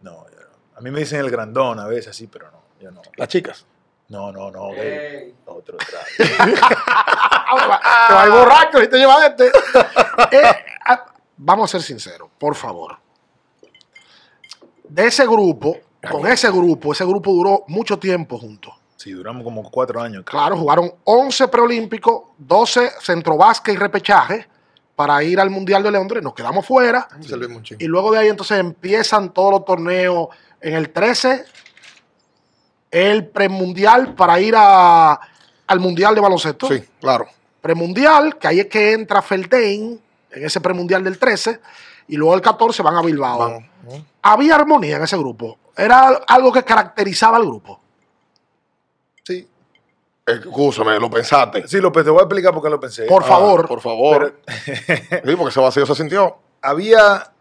No, 0.00 0.24
yo 0.30 0.40
no. 0.40 0.78
a 0.78 0.80
mí 0.80 0.90
me 0.90 1.00
dicen 1.00 1.20
el 1.20 1.30
grandón 1.30 1.78
a 1.78 1.86
veces 1.86 2.08
así, 2.08 2.26
pero 2.26 2.50
no. 2.50 2.58
Yo 2.80 2.90
no. 2.90 3.02
Las 3.16 3.28
chicas. 3.28 3.66
No, 4.08 4.32
no, 4.32 4.50
no. 4.50 4.70
Otro 5.46 5.76
trago. 5.76 6.04
Te 8.08 8.14
va 8.14 8.28
borracho 8.30 8.82
y 8.82 8.88
te 8.88 8.96
lleva 8.96 9.26
este. 9.26 9.48
Eh, 9.48 10.42
ah, 10.86 11.04
vamos 11.36 11.68
a 11.70 11.78
ser 11.78 11.82
sinceros, 11.82 12.28
por 12.38 12.54
favor. 12.54 12.96
De 14.88 15.06
ese 15.06 15.24
grupo, 15.26 15.76
con 16.08 16.26
ese 16.26 16.50
grupo, 16.50 16.92
ese 16.92 17.04
grupo 17.04 17.32
duró 17.32 17.64
mucho 17.68 17.98
tiempo 17.98 18.38
juntos. 18.38 18.74
Sí, 18.96 19.12
duramos 19.12 19.44
como 19.44 19.62
cuatro 19.70 20.00
años. 20.00 20.24
creo. 20.26 20.40
Claro, 20.40 20.56
jugaron 20.56 20.92
11 21.04 21.48
preolímpicos, 21.48 22.22
12 22.38 22.90
centrovasque 23.00 23.72
y 23.72 23.76
repechaje 23.76 24.46
para 24.94 25.22
ir 25.22 25.40
al 25.40 25.48
Mundial 25.48 25.82
de 25.82 25.90
Londres. 25.90 26.22
Nos 26.22 26.34
quedamos 26.34 26.66
fuera. 26.66 27.08
Y 27.78 27.86
luego 27.86 28.12
de 28.12 28.18
ahí 28.18 28.28
entonces 28.28 28.58
empiezan 28.58 29.32
todos 29.32 29.52
los 29.52 29.64
torneos. 29.64 30.28
En 30.60 30.74
el 30.74 30.90
13, 30.90 31.46
el 32.90 33.26
premundial 33.28 34.14
para 34.14 34.38
ir 34.38 34.54
a, 34.54 35.18
al 35.66 35.80
Mundial 35.80 36.14
de 36.14 36.20
baloncesto. 36.20 36.68
Sí, 36.68 36.84
claro. 37.00 37.26
Premundial, 37.62 38.36
que 38.36 38.48
ahí 38.48 38.60
es 38.60 38.66
que 38.66 38.92
entra 38.92 39.22
Feldein 39.22 39.98
en 40.30 40.44
ese 40.44 40.60
premundial 40.60 41.02
del 41.02 41.18
13. 41.18 41.58
Y 42.08 42.16
luego 42.16 42.34
el 42.34 42.42
14 42.42 42.82
van 42.82 42.96
a 42.96 43.00
Bilbao. 43.00 43.38
Vamos. 43.38 43.64
Había 44.20 44.56
armonía 44.56 44.96
en 44.96 45.04
ese 45.04 45.16
grupo. 45.16 45.56
Era 45.76 46.08
algo 46.26 46.52
que 46.52 46.62
caracterizaba 46.62 47.36
al 47.36 47.46
grupo. 47.46 47.80
Sí. 49.24 49.48
Escúchame, 50.26 50.98
lo 51.00 51.10
pensaste. 51.10 51.66
Sí, 51.66 51.80
López, 51.80 52.04
te 52.04 52.10
voy 52.10 52.20
a 52.20 52.24
explicar 52.24 52.52
por 52.54 52.62
qué 52.62 52.70
lo 52.70 52.78
pensé. 52.80 53.06
Por 53.06 53.22
Ah, 53.24 53.26
favor. 53.26 53.66
por 53.68 53.80
favor. 53.80 54.40
Sí, 54.46 55.36
porque 55.36 55.48
ese 55.50 55.60
vacío 55.60 55.86
se 55.86 55.94
sintió. 55.94 56.36
había. 56.62 57.32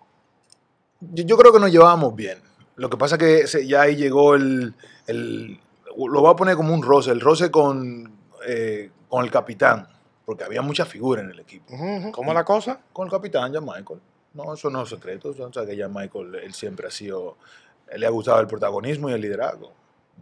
Yo, 1.02 1.24
yo 1.24 1.38
creo 1.38 1.54
que 1.54 1.60
nos 1.60 1.72
llevábamos 1.72 2.16
bien. 2.16 2.40
Lo 2.76 2.90
que 2.90 2.98
pasa 2.98 3.16
es 3.16 3.20
que 3.20 3.48
se- 3.48 3.68
ya 3.68 3.82
ahí 3.82 3.96
llegó 3.96 4.36
el, 4.36 4.74
el- 5.08 5.60
Lo 5.98 6.22
voy 6.22 6.32
a 6.32 6.36
poner 6.36 6.56
como 6.56 6.74
un 6.74 6.82
roce. 6.82 7.12
El 7.12 7.20
roce 7.22 7.52
con, 7.52 8.12
eh, 8.48 8.90
con 9.08 9.24
el 9.26 9.32
capitán. 9.32 9.88
Porque 10.26 10.44
había 10.44 10.62
mucha 10.62 10.86
figura 10.86 11.22
en 11.22 11.32
el 11.32 11.40
equipo. 11.40 11.74
Ujú, 11.74 11.96
ujú. 11.98 12.12
¿Cómo 12.12 12.32
es 12.32 12.36
la 12.36 12.46
cosa? 12.46 12.80
Con 12.94 13.08
el 13.08 13.12
capitán, 13.12 13.52
ya 13.52 13.60
Michael. 13.62 14.00
No, 14.34 14.54
eso 14.54 14.70
no 14.70 14.84
es 14.84 14.90
secreto. 14.90 15.30
O 15.30 15.52
sea, 15.54 15.66
que 15.66 15.76
ya 15.76 15.88
Michael, 15.88 16.36
él 16.36 16.54
siempre 16.54 16.88
ha 16.88 16.92
sido. 16.92 17.38
Él 17.92 18.02
le 18.02 18.08
ha 18.08 18.10
gustado 18.10 18.40
el 18.40 18.48
protagonismo 18.48 19.10
y 19.10 19.14
el 19.14 19.22
liderazgo. 19.22 19.72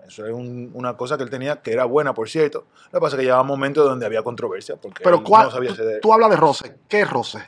Eso 0.08 0.25
es 0.25 0.32
un- 0.34 0.71
una 0.73 0.95
cosa 0.95 1.17
que 1.17 1.23
él 1.23 1.30
tenía, 1.30 1.62
que 1.62 1.73
era 1.73 1.84
buena, 1.86 2.13
por 2.13 2.30
cierto. 2.30 2.65
Lo 2.91 2.99
que 2.99 3.01
pasa 3.01 3.15
es 3.15 3.19
que 3.19 3.23
llegaba 3.25 3.43
momentos 3.43 3.84
donde 3.86 4.06
había 4.06 4.23
controversia. 4.23 4.75
Porque 4.77 5.03
Pero 5.03 5.23
¿cuál, 5.23 5.45
no 5.47 5.51
sabía 5.51 5.69
tú, 5.71 5.75
ceder 5.75 5.99
tú 6.01 6.13
hablas 6.13 6.30
de 6.30 6.36
roce. 6.38 6.75
¿Qué 6.88 7.01
es 7.01 7.10
roce? 7.10 7.39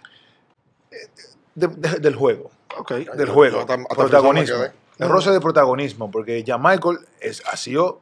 de- 1.56 1.68
de- 1.68 2.00
del 2.00 2.16
juego. 2.16 2.52
Ok. 2.78 2.92
del 2.92 3.28
Yo- 3.28 3.34
juego, 3.34 3.56
yo 3.58 3.62
hasta- 3.62 3.74
hasta 3.74 3.96
protagonismo. 3.96 4.58
El 5.00 5.10
roce 5.10 5.32
de 5.32 5.40
protagonismo, 5.42 6.12
porque 6.12 6.44
ya 6.44 6.58
Michael 6.58 7.00
es, 7.20 7.42
ha 7.48 7.58
sido 7.58 8.00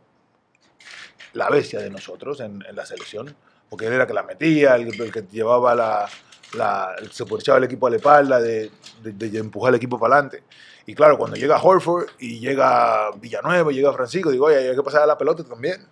la 1.34 1.50
bestia 1.50 1.80
de 1.80 1.90
nosotros 1.90 2.40
en, 2.40 2.64
en 2.68 2.76
la 2.76 2.86
selección, 2.86 3.36
porque 3.70 3.86
él 3.88 3.94
era 3.94 4.04
el 4.04 4.08
que 4.08 4.14
la 4.14 4.24
metía, 4.24 4.76
el, 4.76 5.00
el 5.02 5.12
que 5.12 5.24
llevaba 5.32 5.74
la, 5.76 6.08
la, 6.54 6.96
se 7.12 7.24
echaba 7.24 7.58
el 7.60 7.64
equipo 7.66 7.88
a 7.88 7.90
la 7.92 7.96
espalda, 7.98 8.40
de, 8.40 8.72
de- 9.02 9.12
de 9.30 9.38
empujar 9.40 9.70
el 9.70 9.76
equipo 9.78 10.00
para 10.00 10.16
adelante. 10.16 10.44
Y 10.88 10.96
claro, 10.96 11.18
cuando 11.18 11.36
llega 11.36 11.62
Horford 11.62 12.08
y 12.18 12.40
llega 12.40 13.12
Villanueva 13.18 13.72
y 13.72 13.76
llega 13.76 13.92
Francisco, 13.94 14.32
digo, 14.32 14.46
oye, 14.46 14.70
hay 14.70 14.76
que 14.76 14.82
pasar 14.82 15.02
a 15.04 15.06
la 15.06 15.18
pelota 15.18 15.44
también. 15.44 15.86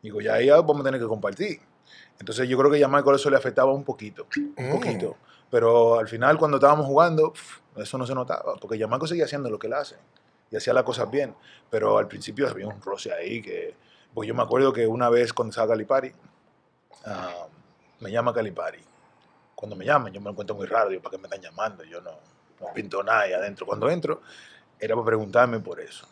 Digo, 0.00 0.20
ya 0.20 0.34
ahí 0.34 0.48
vamos 0.48 0.80
a 0.80 0.84
tener 0.84 1.00
que 1.00 1.06
compartir. 1.06 1.60
Entonces 2.20 2.48
yo 2.48 2.56
creo 2.56 2.70
que 2.70 2.78
ya 2.78 2.86
a 2.86 2.88
Michael 2.88 3.16
eso 3.16 3.28
le 3.28 3.36
afectaba 3.36 3.72
un 3.72 3.82
poquito, 3.84 4.26
un 4.56 4.68
Mm. 4.68 4.72
poquito. 4.72 5.16
Pero 5.50 5.98
al 5.98 6.06
final 6.06 6.38
cuando 6.38 6.58
estábamos 6.58 6.86
jugando, 6.86 7.32
eso 7.76 7.98
no 7.98 8.06
se 8.06 8.14
notaba, 8.14 8.54
porque 8.60 8.78
Yamaco 8.78 9.06
seguía 9.08 9.24
haciendo 9.24 9.50
lo 9.50 9.58
que 9.58 9.66
él 9.66 9.72
hace 9.72 9.96
y 10.50 10.56
hacía 10.56 10.72
las 10.72 10.84
cosas 10.84 11.10
bien. 11.10 11.34
Pero 11.68 11.98
al 11.98 12.06
principio 12.06 12.48
había 12.48 12.68
un 12.68 12.80
roce 12.80 13.12
ahí 13.12 13.42
que... 13.42 13.74
Porque 14.14 14.28
yo 14.28 14.34
me 14.34 14.42
acuerdo 14.44 14.72
que 14.72 14.86
una 14.86 15.10
vez 15.10 15.32
cuando 15.32 15.50
estaba 15.50 15.68
Calipari, 15.68 16.12
ah, 17.04 17.46
me 17.98 18.12
llama 18.12 18.32
Calipari. 18.32 18.78
Cuando 19.56 19.74
me 19.74 19.84
llaman, 19.84 20.12
yo 20.12 20.20
me 20.20 20.30
encuentro 20.30 20.54
muy 20.54 20.66
raro, 20.66 20.90
digo, 20.90 21.02
¿para 21.02 21.16
qué 21.16 21.18
me 21.18 21.24
están 21.26 21.40
llamando? 21.40 21.82
Yo 21.82 22.00
no, 22.00 22.12
no 22.66 22.72
pinto 22.74 23.02
nada 23.02 23.20
ahí 23.20 23.32
adentro. 23.32 23.66
Cuando 23.66 23.90
entro, 23.90 24.20
era 24.78 24.94
para 24.94 25.06
preguntarme 25.06 25.60
por 25.60 25.80
eso. 25.80 26.06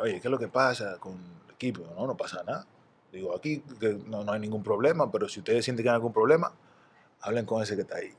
Oye, 0.00 0.12
¿qué 0.20 0.28
es 0.28 0.30
lo 0.30 0.38
que 0.38 0.48
pasa 0.48 0.96
con 0.98 1.12
el 1.48 1.54
equipo? 1.54 1.82
No, 1.96 2.06
no 2.06 2.16
pasa 2.16 2.42
nada. 2.44 2.66
Digo, 3.12 3.36
aquí 3.36 3.62
que 3.78 3.98
no, 4.06 4.24
no 4.24 4.32
hay 4.32 4.40
ningún 4.40 4.62
problema, 4.62 5.10
pero 5.10 5.28
si 5.28 5.40
ustedes 5.40 5.64
sienten 5.64 5.84
que 5.84 5.90
hay 5.90 5.94
algún 5.96 6.12
problema, 6.12 6.52
hablen 7.20 7.44
con 7.44 7.62
ese 7.62 7.74
que 7.76 7.82
está 7.82 7.96
ahí. 7.96 8.12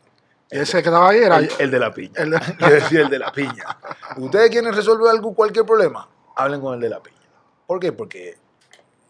Ese 0.50 0.74
que 0.84 0.90
estaba 0.90 1.10
ahí 1.10 1.18
era. 1.20 1.38
El, 1.40 1.50
el 1.60 1.72
de 1.72 1.80
la 1.80 1.92
piña. 1.94 2.14
el 2.22 2.30
de- 2.32 2.40
Yo 2.60 2.70
decía 2.70 3.02
el 3.02 3.10
de 3.10 3.20
la 3.20 3.32
piña. 3.32 3.66
Ustedes 4.18 4.52
quieren 4.52 4.72
resolver 4.74 5.10
algo, 5.10 5.34
cualquier 5.34 5.66
problema, 5.66 6.08
hablen 6.36 6.62
con 6.62 6.76
el 6.76 6.80
de 6.80 6.90
la 6.90 7.02
piña. 7.02 7.18
¿Por 7.66 7.80
qué? 7.80 7.92
Porque 7.92 8.38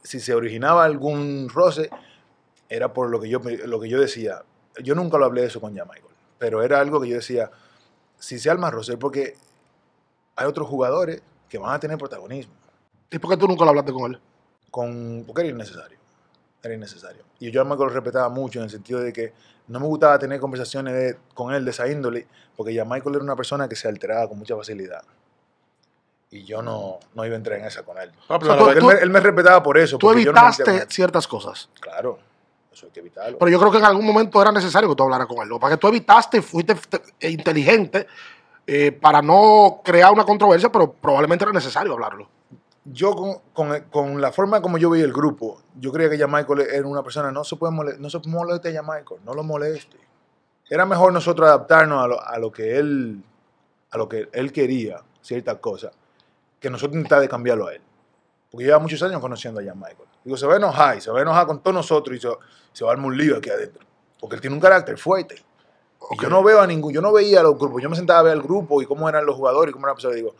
si 0.04 0.22
se 0.22 0.34
originaba 0.34 0.86
algún 0.86 1.50
roce, 1.50 1.90
era 2.70 2.94
por 2.94 3.10
lo 3.10 3.20
que 3.20 3.28
yo, 3.28 3.40
lo 3.66 3.80
que 3.82 3.90
yo 3.90 4.00
decía. 4.00 4.44
Yo 4.82 4.96
nunca 4.96 5.18
lo 5.18 5.26
hablé 5.26 5.42
de 5.42 5.48
eso 5.48 5.60
con 5.60 5.76
ya 5.76 5.84
Michael, 5.84 6.14
pero 6.40 6.64
era 6.64 6.80
algo 6.80 7.02
que 7.02 7.10
yo 7.10 7.16
decía, 7.18 7.52
si 8.24 8.40
se 8.40 8.50
arma 8.50 8.72
roce, 8.72 8.94
es 8.94 8.98
porque 8.98 9.36
hay 10.38 10.48
otros 10.48 10.68
jugadores 10.68 11.22
que 11.50 11.58
van 11.58 11.74
a 11.74 11.80
tener 11.80 11.98
protagonismo, 11.98 12.54
¿Y 13.12 13.20
por 13.20 13.30
qué 13.32 13.38
tú 13.38 13.48
nunca 13.48 13.64
lo 13.66 13.72
hablaste 13.72 13.92
con 13.92 14.14
él? 14.14 14.20
con, 14.72 15.24
porque 15.28 15.42
era 15.42 15.52
innecesario. 15.52 15.98
Era 16.64 16.74
innecesario. 16.74 17.24
Y 17.40 17.52
yo 17.52 17.62
a 17.62 17.64
Michael 17.64 17.90
lo 17.90 17.94
respetaba 17.94 18.30
mucho 18.30 18.58
en 18.60 18.64
el 18.66 18.72
sentido 18.72 19.02
de 19.02 19.12
que 19.14 19.34
no 19.68 19.80
me 19.80 19.86
gustaba 19.86 20.18
tener 20.18 20.40
conversaciones 20.40 20.94
de- 20.94 21.18
con 21.36 21.54
él 21.54 21.64
de 21.66 21.72
esa 21.72 21.88
índole, 21.88 22.26
porque 22.56 22.74
ya 22.74 22.86
Michael 22.86 23.16
era 23.16 23.24
una 23.24 23.36
persona 23.36 23.68
que 23.70 23.76
se 23.76 23.88
alteraba 23.88 24.28
con 24.30 24.40
mucha 24.40 24.56
facilidad. 24.56 25.04
Y 26.32 26.46
yo 26.46 26.62
no, 26.64 27.00
no 27.14 27.26
iba 27.26 27.36
a 27.36 27.38
entrar 27.38 27.60
en 27.60 27.66
esa 27.66 27.84
con 27.84 27.98
él. 28.00 28.12
Ah, 28.30 28.38
O 28.42 28.46
sea, 28.46 28.58
tú- 28.58 28.70
él, 28.70 28.84
me, 28.84 28.94
él 28.94 29.10
me 29.12 29.20
respetaba 29.20 29.62
por 29.62 29.78
eso. 29.78 29.98
Tú 30.00 30.08
porque 30.08 30.24
yo 30.24 30.32
no 30.34 30.42
me 30.42 30.48
evitaste 30.48 30.76
él. 30.78 30.90
ciertas 30.90 31.28
cosas. 31.28 31.70
Claro, 31.80 32.18
eso 32.74 32.88
hay 32.88 32.92
que 32.92 33.00
evitarlo. 33.00 33.38
Pero 33.38 33.52
yo 33.52 33.60
creo 33.60 33.72
que 33.72 33.78
en 33.78 33.86
algún 33.86 34.06
momento 34.06 34.42
era 34.42 34.52
necesario 34.52 34.90
que 34.90 34.96
tú 34.96 35.04
hablaras 35.04 35.28
con 35.28 35.42
él. 35.42 35.50
Lo 35.50 35.60
que 35.60 35.78
tú 35.78 35.88
evitaste, 35.88 36.42
fuiste 36.42 36.76
te- 36.76 37.30
inteligente 37.30 38.08
eh, 38.68 38.92
para 38.92 39.22
no 39.22 39.82
crear 39.84 40.12
una 40.12 40.24
controversia, 40.26 40.72
pero 40.72 40.92
probablemente 40.92 41.44
era 41.46 41.52
necesario 41.54 41.94
hablarlo. 41.94 42.28
yo 42.86 43.16
con, 43.16 43.38
con- 43.54 43.82
con 43.90 44.22
la 44.22 44.32
forma 44.34 44.62
como 44.62 44.78
yo 44.78 44.90
veía 44.90 45.06
el 45.06 45.14
grupo, 45.14 45.62
yo 45.80 45.92
creía 45.92 46.10
que 46.10 46.18
ya 46.18 46.28
Michael 46.28 46.62
era 46.62 46.86
una 46.88 47.02
persona, 47.04 47.32
no 47.32 47.44
se 47.44 47.56
puede 47.56 47.72
mole- 47.74 47.98
no 47.98 48.10
se 48.10 48.20
moleste 48.28 48.70
a 48.70 48.72
ya 48.72 48.82
Michael, 48.82 49.22
no 49.26 49.34
lo 49.34 49.44
moleste. 49.44 49.98
Era 50.70 50.86
mejor 50.86 51.14
nosotros 51.14 51.48
adaptarnos 51.48 52.04
a 52.04 52.08
lo, 52.08 52.22
a 52.22 52.38
lo 52.40 52.52
que 52.52 52.78
él 52.78 53.24
a 53.92 53.98
lo 53.98 54.10
que 54.10 54.28
él 54.34 54.52
quería, 54.52 55.02
ciertas 55.22 55.58
cosas, 55.60 55.92
que 56.60 56.70
nosotros 56.70 56.96
intentar 56.96 57.20
de 57.22 57.30
cambiarlo 57.30 57.68
a 57.68 57.76
él. 57.76 57.82
Porque 58.50 58.66
lleva 58.66 58.80
muchos 58.80 59.02
años 59.04 59.20
conociendo 59.22 59.60
a 59.60 59.64
Jan 59.64 59.78
Michael. 59.78 60.10
Digo, 60.24 60.38
se 60.38 60.46
va 60.46 60.54
a 60.54 60.58
enojar 60.58 60.98
y 60.98 61.02
se 61.02 61.12
va 61.12 61.20
a 61.20 61.22
enojar 61.22 61.46
con 61.46 61.62
todos 61.62 61.74
nosotros 61.74 62.18
y 62.18 62.20
se, 62.20 62.30
se 62.72 62.84
va 62.84 62.92
a 62.92 62.94
armar 62.94 63.08
un 63.08 63.18
lío 63.18 63.38
aquí 63.38 63.50
adentro. 63.50 63.86
Porque 64.20 64.36
él 64.36 64.42
tiene 64.42 64.56
un 64.56 64.62
carácter 64.62 64.98
fuerte. 64.98 65.36
Y 66.12 66.22
yo 66.22 66.30
no 66.30 66.44
veo 66.44 66.60
a 66.60 66.68
ningún, 66.68 66.94
yo 66.94 67.02
no 67.02 67.14
veía 67.14 67.40
a 67.40 67.44
los 67.44 67.58
grupos, 67.58 67.82
yo 67.82 67.90
me 67.90 67.96
sentaba 67.96 68.20
a 68.20 68.24
ver 68.24 68.34
el 68.34 68.42
grupo 68.42 68.82
y 68.82 68.86
cómo 68.86 69.08
eran 69.08 69.26
los 69.26 69.36
jugadores 69.36 69.72
y 69.72 69.74
cómo 69.74 69.86
era 69.86 69.92
la 69.92 69.96
persona. 69.96 70.14
y 70.14 70.18
Digo, 70.18 70.36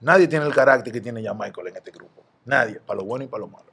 nadie 0.00 0.26
tiene 0.28 0.46
el 0.46 0.54
carácter 0.54 0.92
que 0.92 1.00
tiene 1.00 1.22
Jan 1.22 1.38
Michael 1.38 1.68
en 1.68 1.76
este 1.76 1.90
grupo. 1.90 2.22
Nadie, 2.44 2.80
para 2.80 2.98
lo 2.98 3.04
bueno 3.04 3.24
y 3.24 3.28
para 3.28 3.40
lo 3.40 3.48
malo. 3.48 3.66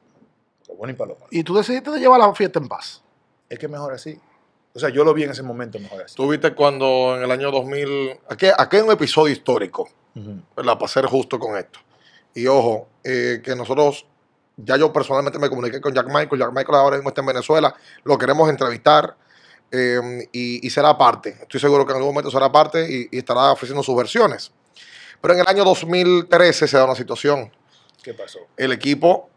Para 0.61 0.73
lo 0.73 0.75
bueno 0.75 0.93
y 0.93 0.95
para 0.95 1.09
lo 1.09 1.15
malo. 1.15 1.27
Y 1.31 1.43
tú 1.43 1.55
decidiste 1.55 1.91
de 1.91 1.99
llevar 1.99 2.19
la 2.19 2.33
fiesta 2.33 2.59
en 2.59 2.67
paz. 2.67 3.03
Es 3.49 3.59
que 3.59 3.65
es 3.65 3.71
mejor 3.71 3.93
así. 3.93 4.19
O 4.75 4.79
sea, 4.79 4.89
yo 4.89 5.03
lo 5.03 5.13
vi 5.13 5.23
en 5.23 5.31
ese 5.31 5.43
momento 5.43 5.79
mejor 5.79 6.01
así. 6.01 6.15
Tú 6.15 6.27
viste 6.27 6.53
cuando 6.53 7.15
en 7.15 7.23
el 7.23 7.31
año 7.31 7.51
2000. 7.51 8.19
Aquí, 8.29 8.47
aquí 8.55 8.77
hay 8.77 8.83
un 8.83 8.91
episodio 8.91 9.31
histórico. 9.31 9.87
¿verdad? 10.15 10.77
Para 10.77 10.87
ser 10.87 11.05
justo 11.05 11.39
con 11.39 11.57
esto. 11.57 11.79
Y 12.33 12.47
ojo, 12.47 12.87
eh, 13.03 13.41
que 13.43 13.55
nosotros. 13.55 14.07
Ya 14.57 14.77
yo 14.77 14.93
personalmente 14.93 15.39
me 15.39 15.49
comuniqué 15.49 15.81
con 15.81 15.93
Jack 15.93 16.07
Michael. 16.07 16.39
Jack 16.39 16.51
Michael 16.53 16.75
ahora 16.75 16.95
mismo 16.97 17.09
está 17.09 17.21
en 17.21 17.27
Venezuela. 17.27 17.73
Lo 18.03 18.17
queremos 18.17 18.49
entrevistar 18.49 19.15
eh, 19.71 20.27
y, 20.31 20.65
y 20.65 20.69
será 20.69 20.97
parte. 20.97 21.37
Estoy 21.41 21.59
seguro 21.59 21.85
que 21.85 21.91
en 21.91 21.97
algún 21.97 22.13
momento 22.13 22.29
será 22.29 22.51
parte 22.51 22.87
y, 22.89 23.07
y 23.11 23.17
estará 23.17 23.51
ofreciendo 23.51 23.81
sus 23.83 23.95
versiones. 23.95 24.51
Pero 25.21 25.33
en 25.33 25.39
el 25.39 25.47
año 25.47 25.63
2013 25.63 26.67
se 26.67 26.77
da 26.77 26.85
una 26.85 26.95
situación. 26.95 27.51
¿Qué 28.03 28.13
pasó? 28.13 28.39
el 28.57 28.73
equipo 28.73 29.29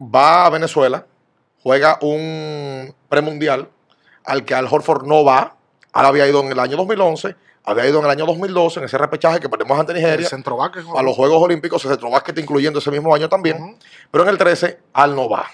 va 0.00 0.46
a 0.46 0.50
Venezuela, 0.50 1.06
juega 1.62 1.98
un 2.00 2.94
premundial 3.08 3.68
al 4.24 4.44
que 4.44 4.54
Al 4.54 4.66
Horford 4.66 5.06
no 5.06 5.24
va. 5.24 5.56
Ahora 5.92 6.08
había 6.08 6.26
ido 6.26 6.40
en 6.40 6.52
el 6.52 6.58
año 6.58 6.76
2011, 6.78 7.36
había 7.68 7.86
ido 7.86 7.98
en 7.98 8.04
el 8.06 8.10
año 8.10 8.26
2012 8.26 8.80
en 8.80 8.86
ese 8.86 8.96
repechaje 8.96 9.40
que 9.40 9.48
perdimos 9.48 9.78
ante 9.78 9.92
El 9.92 9.98
Nigeria. 9.98 10.26
A 10.96 11.02
los 11.02 11.14
Juegos 11.14 11.42
Olímpicos, 11.42 11.84
el 11.84 11.90
centro 11.90 12.10
básquet 12.10 12.38
incluyendo 12.38 12.78
ese 12.78 12.90
mismo 12.90 13.14
año 13.14 13.28
también. 13.28 13.78
Pero 14.10 14.24
en 14.24 14.30
el 14.30 14.38
13, 14.38 14.78
Al 14.94 15.14
no 15.14 15.28
va. 15.28 15.46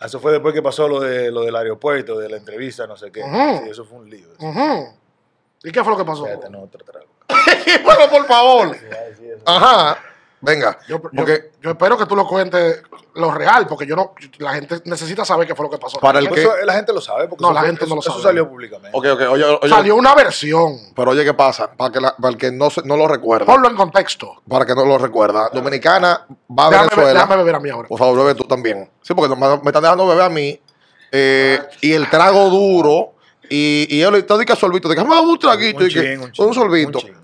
Eso 0.00 0.20
fue 0.20 0.32
después 0.32 0.52
que 0.52 0.60
pasó 0.60 0.86
lo, 0.86 1.00
de, 1.00 1.30
lo 1.30 1.42
del 1.42 1.56
aeropuerto, 1.56 2.18
de 2.18 2.28
la 2.28 2.36
entrevista, 2.36 2.86
no 2.86 2.96
sé 2.96 3.10
qué. 3.10 3.22
Sí, 3.22 3.70
eso 3.70 3.84
fue 3.86 3.98
un 3.98 4.10
lío. 4.10 4.28
¿Y 5.62 5.72
qué 5.72 5.82
fue 5.82 5.92
lo 5.92 5.98
que 5.98 6.04
pasó? 6.04 6.26
Espérate, 6.26 6.50
no, 6.50 6.62
otro 6.64 6.84
trago. 6.84 7.06
bueno, 7.84 8.10
por 8.10 8.26
favor. 8.26 8.74
Sí, 8.74 8.84
sí. 9.18 9.24
Ajá. 9.46 9.98
Venga. 10.44 10.78
Yo, 10.88 11.00
Porque 11.00 11.50
yo 11.62 11.70
espero 11.70 11.96
que 11.96 12.06
tú 12.06 12.14
lo 12.14 12.26
cuentes 12.26 12.82
lo 13.14 13.30
real, 13.30 13.66
porque 13.66 13.86
yo 13.86 13.94
no, 13.96 14.14
la 14.38 14.54
gente 14.54 14.80
necesita 14.84 15.24
saber 15.24 15.46
qué 15.46 15.54
fue 15.54 15.64
lo 15.66 15.70
que 15.70 15.78
pasó. 15.78 15.98
Para 16.00 16.18
el 16.18 16.28
que- 16.28 16.40
eso 16.42 16.52
la 16.64 16.74
gente 16.74 16.92
lo 16.92 17.00
sabe. 17.00 17.28
Porque 17.28 17.42
No, 17.42 17.48
eso 17.50 17.60
la 17.60 17.66
gente 17.66 17.86
no 17.86 17.94
lo 17.96 18.02
sabe. 18.02 18.16
Eso 18.18 18.28
salió 18.28 18.48
públicamente. 18.48 18.90
Ok, 18.96 19.06
ok. 19.12 19.20
Oye, 19.30 19.44
oye, 19.44 19.68
Salió 19.68 19.96
una 19.96 20.14
versión. 20.14 20.76
Pero 20.94 21.12
oye, 21.12 21.24
¿qué 21.24 21.34
pasa? 21.34 21.70
Para, 21.72 21.92
que 21.92 22.00
la- 22.00 22.14
para 22.16 22.28
el 22.30 22.36
que 22.36 22.50
no, 22.50 22.70
se- 22.70 22.82
no 22.82 22.96
lo 22.96 23.06
recuerda. 23.08 23.46
Ponlo 23.46 23.68
en 23.68 23.76
contexto. 23.76 24.42
Para 24.48 24.66
que 24.66 24.74
no 24.74 24.84
lo 24.84 24.98
recuerda. 24.98 25.48
Dominicana 25.52 26.26
va 26.50 26.66
a 26.66 26.70
Déjame, 26.70 26.88
Venezuela. 26.90 27.12
déjame 27.20 27.36
beber 27.36 27.54
a 27.54 27.60
mí 27.60 27.70
ahora. 27.70 27.88
Por 27.88 27.98
favor, 27.98 28.18
bebe 28.18 28.34
tú 28.34 28.44
también. 28.44 28.90
Sí, 29.02 29.14
porque 29.14 29.34
me, 29.34 29.48
me 29.48 29.66
están 29.66 29.82
dejando 29.82 30.06
beber 30.06 30.24
a 30.24 30.28
mí. 30.28 30.60
eh, 31.16 31.60
y 31.80 31.92
el 31.92 32.10
trago 32.10 32.50
duro. 32.50 33.12
Y, 33.48 33.86
y 33.88 34.00
yo 34.00 34.24
todo 34.24 34.42
y 34.42 34.46
que 34.46 34.56
sorbito. 34.56 34.88
Déjame 34.88 35.14
dar 35.14 35.22
un 35.24 35.38
traguito. 35.38 35.86
y 35.86 35.92
que- 35.92 36.00
chin, 36.00 36.20
un, 36.20 36.32
chin, 36.32 36.44
un 36.46 36.92
chin. 36.94 37.14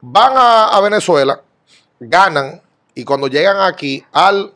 Van 0.00 0.32
a, 0.36 0.68
a 0.68 0.80
Venezuela, 0.80 1.40
ganan. 2.00 2.60
Y 2.94 3.04
cuando 3.04 3.28
llegan 3.28 3.60
aquí, 3.60 4.04
al, 4.12 4.52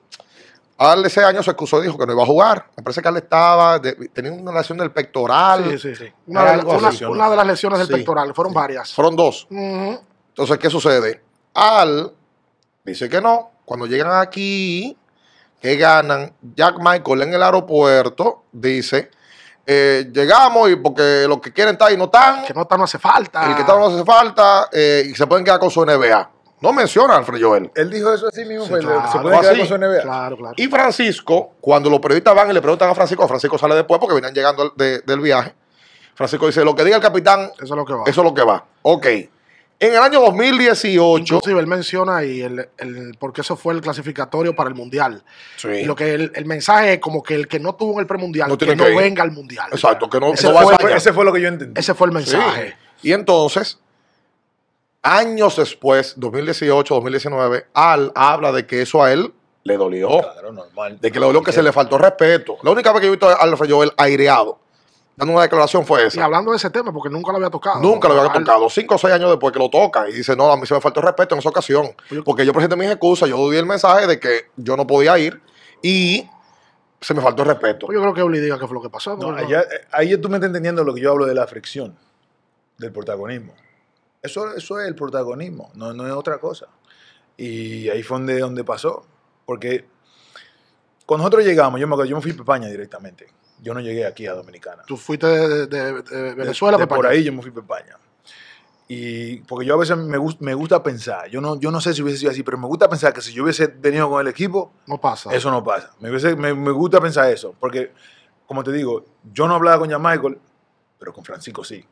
al 0.78 1.04
ese 1.06 1.22
año 1.24 1.42
se 1.42 1.50
excusó 1.52 1.78
y 1.80 1.86
dijo 1.86 1.96
que 1.98 2.06
no 2.06 2.12
iba 2.12 2.22
a 2.22 2.26
jugar. 2.26 2.66
Me 2.76 2.82
parece 2.82 3.00
que 3.02 3.08
él 3.08 3.16
estaba. 3.18 3.78
de- 3.78 3.94
tenía 4.12 4.32
una 4.32 4.52
lesión 4.52 4.78
del 4.78 4.90
pectoral. 4.90 5.64
Sí, 5.72 5.78
sí, 5.78 5.94
sí. 5.94 6.12
Una, 6.26 6.44
de, 6.44 6.50
Algo 6.50 6.72
una- 6.76 6.90
una 7.08 7.30
de 7.30 7.36
las 7.36 7.46
lesiones 7.46 7.78
del 7.78 7.88
pectoral, 7.88 8.34
fueron 8.34 8.52
varias. 8.52 8.92
Fueron 8.92 9.14
dos. 9.16 9.46
Entonces, 9.50 10.58
¿qué 10.58 10.70
sucede? 10.70 11.22
Al 11.54 12.12
dice 12.84 13.08
que 13.08 13.20
no. 13.20 13.50
Cuando 13.64 13.86
llegan 13.86 14.20
aquí, 14.20 14.98
que 15.60 15.76
ganan, 15.76 16.34
Jack 16.56 16.76
Michael 16.80 17.22
en 17.22 17.34
el 17.34 17.42
aeropuerto 17.42 18.44
dice: 18.50 19.10
eh, 19.64 20.10
Llegamos 20.12 20.68
y 20.70 20.76
porque 20.76 21.26
los 21.28 21.38
que 21.40 21.52
quieren 21.52 21.74
estar 21.74 21.88
ahí 21.88 21.96
no 21.96 22.04
están. 22.06 22.44
Que 22.44 22.52
no, 22.54 22.66
no 22.76 22.84
hace 22.84 22.98
falta. 22.98 23.46
El 23.48 23.54
que 23.54 23.60
está 23.60 23.76
no 23.78 23.86
hace 23.86 24.04
falta 24.04 24.68
eh, 24.72 25.04
y 25.08 25.14
se 25.14 25.26
pueden 25.28 25.44
quedar 25.44 25.60
con 25.60 25.70
su 25.70 25.84
NBA. 25.84 26.28
No 26.62 26.72
menciona 26.72 27.14
a 27.14 27.16
Alfred 27.18 27.42
Joel. 27.42 27.70
Él 27.74 27.90
dijo 27.90 28.12
eso 28.14 28.28
así 28.28 28.44
mismo. 28.44 28.64
Sí, 28.64 28.70
fue, 28.70 28.80
claro. 28.80 29.10
Se 29.12 29.18
puede 29.18 29.40
quedar 29.40 29.52
Así. 29.52 29.58
con 29.60 29.68
su 29.68 29.74
NBA. 29.78 30.02
Claro, 30.02 30.36
claro. 30.36 30.54
Y 30.56 30.66
Francisco, 30.68 31.52
cuando 31.60 31.90
los 31.90 32.00
periodistas 32.00 32.34
van 32.34 32.50
y 32.50 32.52
le 32.52 32.60
preguntan 32.60 32.88
a 32.88 32.94
Francisco, 32.94 33.26
Francisco 33.28 33.58
sale 33.58 33.74
después 33.74 33.98
porque 34.00 34.14
venían 34.14 34.32
llegando 34.34 34.70
de- 34.76 35.00
del 35.00 35.20
viaje. 35.20 35.54
Francisco 36.14 36.46
dice: 36.46 36.64
Lo 36.64 36.74
que 36.74 36.84
diga 36.84 36.96
el 36.96 37.02
capitán, 37.02 37.50
Eso 37.54 37.64
es 37.64 37.70
lo 37.70 37.84
que 37.84 37.94
va. 37.94 38.04
eso 38.06 38.20
es 38.20 38.24
lo 38.24 38.32
que 38.34 38.42
va. 38.42 38.64
Ok. 38.82 39.06
En 39.84 39.90
el 39.94 39.98
año 39.98 40.20
2018. 40.20 41.34
Inclusive 41.34 41.58
él 41.58 41.66
menciona 41.66 42.18
ahí 42.18 42.42
el, 42.42 42.68
el, 42.78 43.16
porque 43.18 43.40
eso 43.40 43.56
fue 43.56 43.74
el 43.74 43.80
clasificatorio 43.80 44.54
para 44.54 44.68
el 44.68 44.76
mundial. 44.76 45.24
Sí. 45.56 45.68
Y 45.68 45.84
lo 45.84 45.96
que 45.96 46.14
el, 46.14 46.30
el 46.36 46.44
mensaje 46.46 46.92
es 46.94 46.98
como 47.00 47.20
que 47.22 47.34
el 47.34 47.48
que 47.48 47.58
no 47.58 47.74
tuvo 47.74 47.94
en 47.94 48.00
el 48.00 48.06
premundial, 48.06 48.48
No 48.48 48.56
que 48.56 48.76
no 48.76 48.88
ir. 48.88 48.96
venga 48.96 49.24
al 49.24 49.32
mundial. 49.32 49.66
Exacto, 49.72 50.08
que 50.08 50.20
no, 50.20 50.32
Ese 50.34 50.46
no 50.46 50.54
va 50.54 50.60
a 50.60 50.64
fue- 50.64 50.76
fallar. 50.76 50.96
Ese 50.96 51.12
fue 51.12 51.24
lo 51.24 51.32
que 51.32 51.40
yo 51.40 51.48
entendí. 51.48 51.80
Ese 51.80 51.94
fue 51.94 52.06
el 52.06 52.12
Sí. 52.12 52.16
mensaje. 52.36 52.76
Y 53.02 53.12
entonces, 53.12 53.80
años 55.02 55.56
después, 55.56 56.14
2018, 56.16 56.94
2019, 56.94 57.66
Al 57.74 58.12
habla 58.14 58.52
de 58.52 58.66
que 58.66 58.82
eso 58.82 59.02
a 59.02 59.12
él 59.12 59.32
le 59.64 59.76
dolió. 59.76 60.08
Claro, 60.20 60.52
normal. 60.52 60.98
De 61.00 61.12
que 61.12 61.20
le 61.20 61.26
dolió 61.26 61.42
que 61.42 61.52
se 61.52 61.62
le 61.62 61.72
faltó 61.72 61.98
respeto. 61.98 62.56
La 62.62 62.70
única 62.72 62.90
vez 62.92 63.00
que 63.00 63.06
yo 63.06 63.12
he 63.12 63.16
visto 63.16 63.28
a 63.28 63.34
Alfred 63.34 63.70
Joel 63.70 63.92
aireado, 63.96 64.58
dando 65.16 65.34
una 65.34 65.42
declaración 65.42 65.86
fue 65.86 66.02
Y 66.02 66.06
esa. 66.08 66.24
hablando 66.24 66.50
de 66.50 66.56
ese 66.56 66.70
tema, 66.70 66.92
porque 66.92 67.08
nunca 67.10 67.30
lo 67.30 67.36
había 67.36 67.50
tocado. 67.50 67.80
Nunca 67.80 68.08
lo 68.08 68.14
había 68.20 68.32
Al- 68.32 68.40
tocado. 68.44 68.68
Cinco 68.70 68.96
o 68.96 68.98
seis 68.98 69.12
años 69.14 69.30
después 69.30 69.52
que 69.52 69.58
lo 69.60 69.68
toca 69.70 70.08
y 70.08 70.12
dice, 70.14 70.34
no, 70.34 70.50
a 70.50 70.56
mí 70.56 70.66
se 70.66 70.74
me 70.74 70.80
faltó 70.80 71.00
respeto 71.00 71.34
en 71.34 71.38
esa 71.40 71.48
ocasión. 71.50 71.86
Porque 72.24 72.44
yo 72.44 72.52
presenté 72.52 72.74
mis 72.76 72.88
excusas, 72.90 73.28
yo 73.28 73.50
di 73.50 73.56
el 73.56 73.66
mensaje 73.66 74.06
de 74.08 74.18
que 74.18 74.46
yo 74.56 74.76
no 74.76 74.84
podía 74.86 75.16
ir 75.18 75.40
y 75.80 76.28
se 77.00 77.14
me 77.14 77.20
faltó 77.20 77.42
el 77.42 77.48
respeto. 77.50 77.86
Pues 77.86 77.94
yo 77.96 78.02
creo 78.02 78.14
que 78.14 78.22
Uli 78.22 78.40
diga 78.40 78.58
qué 78.58 78.66
fue 78.66 78.74
lo 78.74 78.82
que 78.82 78.90
pasó. 78.90 79.12
No, 79.16 79.26
porque 79.26 79.42
no- 79.42 79.46
allá, 79.48 79.60
eh, 79.62 79.86
ahí 79.92 80.16
tú 80.18 80.28
me 80.28 80.36
estás 80.36 80.48
entendiendo 80.48 80.82
lo 80.84 80.92
que 80.94 81.00
yo 81.00 81.10
hablo 81.12 81.26
de 81.26 81.34
la 81.34 81.46
fricción. 81.46 81.96
del 82.78 82.90
protagonismo. 82.90 83.52
Eso, 84.22 84.54
eso 84.54 84.80
es 84.80 84.86
el 84.88 84.94
protagonismo, 84.94 85.70
no, 85.74 85.92
no 85.92 86.06
es 86.06 86.12
otra 86.12 86.38
cosa. 86.38 86.66
Y 87.36 87.88
ahí 87.88 88.02
fue 88.02 88.18
donde, 88.18 88.38
donde 88.38 88.62
pasó. 88.64 89.04
Porque 89.44 89.84
cuando 91.06 91.22
nosotros 91.24 91.44
llegamos, 91.44 91.80
yo 91.80 91.88
me, 91.88 91.94
acuerdo, 91.94 92.10
yo 92.10 92.16
me 92.16 92.22
fui 92.22 92.30
a 92.30 92.36
Pepaña 92.36 92.68
directamente. 92.68 93.26
Yo 93.60 93.74
no 93.74 93.80
llegué 93.80 94.06
aquí 94.06 94.26
a 94.26 94.34
Dominicana. 94.34 94.82
Tú 94.86 94.96
fuiste 94.96 95.26
de, 95.26 95.66
de- 95.66 96.02
de 96.02 96.34
Venezuela 96.34 96.78
De- 96.78 96.86
para 96.86 96.96
por 96.98 97.06
ahí 97.06 97.24
yo 97.24 97.32
me 97.32 97.42
fui 97.42 97.50
a 97.50 97.54
Pepaña. 97.54 97.96
Y 98.88 99.36
porque 99.42 99.64
yo 99.66 99.74
a 99.74 99.78
veces 99.78 99.96
me, 99.96 100.18
gus- 100.18 100.40
me 100.40 100.52
gusta 100.54 100.82
pensar, 100.82 101.28
yo 101.28 101.40
no, 101.40 101.58
yo 101.58 101.70
no 101.70 101.80
sé 101.80 101.94
si 101.94 102.02
hubiese 102.02 102.18
sido 102.18 102.30
así, 102.30 102.42
pero 102.42 102.58
me 102.58 102.66
gusta 102.66 102.88
pensar 102.88 103.12
que 103.12 103.22
si 103.22 103.32
yo 103.32 103.42
hubiese 103.44 103.66
venido 103.68 104.08
con 104.10 104.20
el 104.20 104.28
equipo, 104.28 104.72
No 104.86 105.00
pasa. 105.00 105.32
eso 105.34 105.50
no 105.50 105.64
pasa. 105.64 105.92
Me, 106.00 106.10
hubiese- 106.10 106.36
me, 106.36 106.52
me 106.54 106.70
gusta 106.72 107.00
pensar 107.00 107.30
eso, 107.30 107.54
porque, 107.58 107.92
como 108.46 108.62
te 108.62 108.70
digo, 108.72 109.04
yo 109.32 109.48
no 109.48 109.54
hablaba 109.54 109.78
con 109.78 109.90
Jan 109.90 110.02
Michael, 110.02 110.38
pero 110.98 111.12
con 111.12 111.24
Francisco 111.24 111.64
sí. 111.64 111.84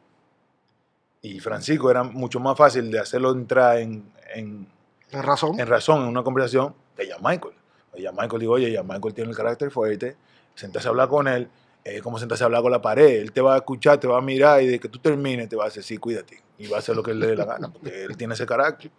Y 1.23 1.41
Francisco 1.41 1.91
era 1.91 2.03
mucho 2.03 2.41
más 2.41 2.57
fácil 2.57 2.91
de 2.91 2.99
hacerlo 2.99 3.33
entrar 3.33 3.79
en, 3.79 4.11
en, 4.35 4.67
En 5.13 5.23
razón. 5.23 5.61
en 5.61 5.67
razón 5.67 6.03
en 6.03 6.09
una 6.09 6.23
conversación 6.23 6.75
que 6.97 7.07
Jan 7.07 7.21
Michael. 7.23 7.55
Jan 8.03 8.15
Michael 8.17 8.41
digo, 8.41 8.55
oye, 8.55 8.75
Jan 8.75 8.87
Michael 8.87 9.15
tiene 9.15 9.31
el 9.31 9.37
carácter 9.37 9.71
fuerte, 9.71 10.17
sentarse 10.55 10.89
a 10.89 10.91
hablar 10.91 11.09
con 11.09 11.29
él, 11.29 11.51
es 11.85 12.03
como 12.03 12.19
sentarse 12.19 12.45
a 12.45 12.47
hablar 12.47 12.63
con 12.63 12.71
la 12.71 12.81
pared, 12.81 13.21
él 13.21 13.33
te 13.33 13.41
va 13.41 13.55
a 13.55 13.57
escuchar, 13.59 13.99
te 13.99 14.07
va 14.07 14.19
a 14.19 14.21
mirar 14.23 14.63
y 14.63 14.67
de 14.69 14.79
que 14.81 14.89
tú 14.89 14.99
termines 14.99 15.49
te 15.49 15.57
va 15.57 15.65
a 15.65 15.67
decir, 15.67 15.83
sí, 15.83 15.99
cuídate, 15.99 16.43
y 16.59 16.69
va 16.69 16.77
a 16.77 16.79
hacer 16.81 16.95
lo 16.97 17.03
que 17.03 17.11
él 17.11 17.21
le 17.21 17.27
dé 17.29 17.37
la 17.37 17.45
gana, 17.45 17.71
porque 17.71 18.05
él 18.05 18.17
tiene 18.17 18.35
ese 18.35 18.47
carácter. 18.47 18.91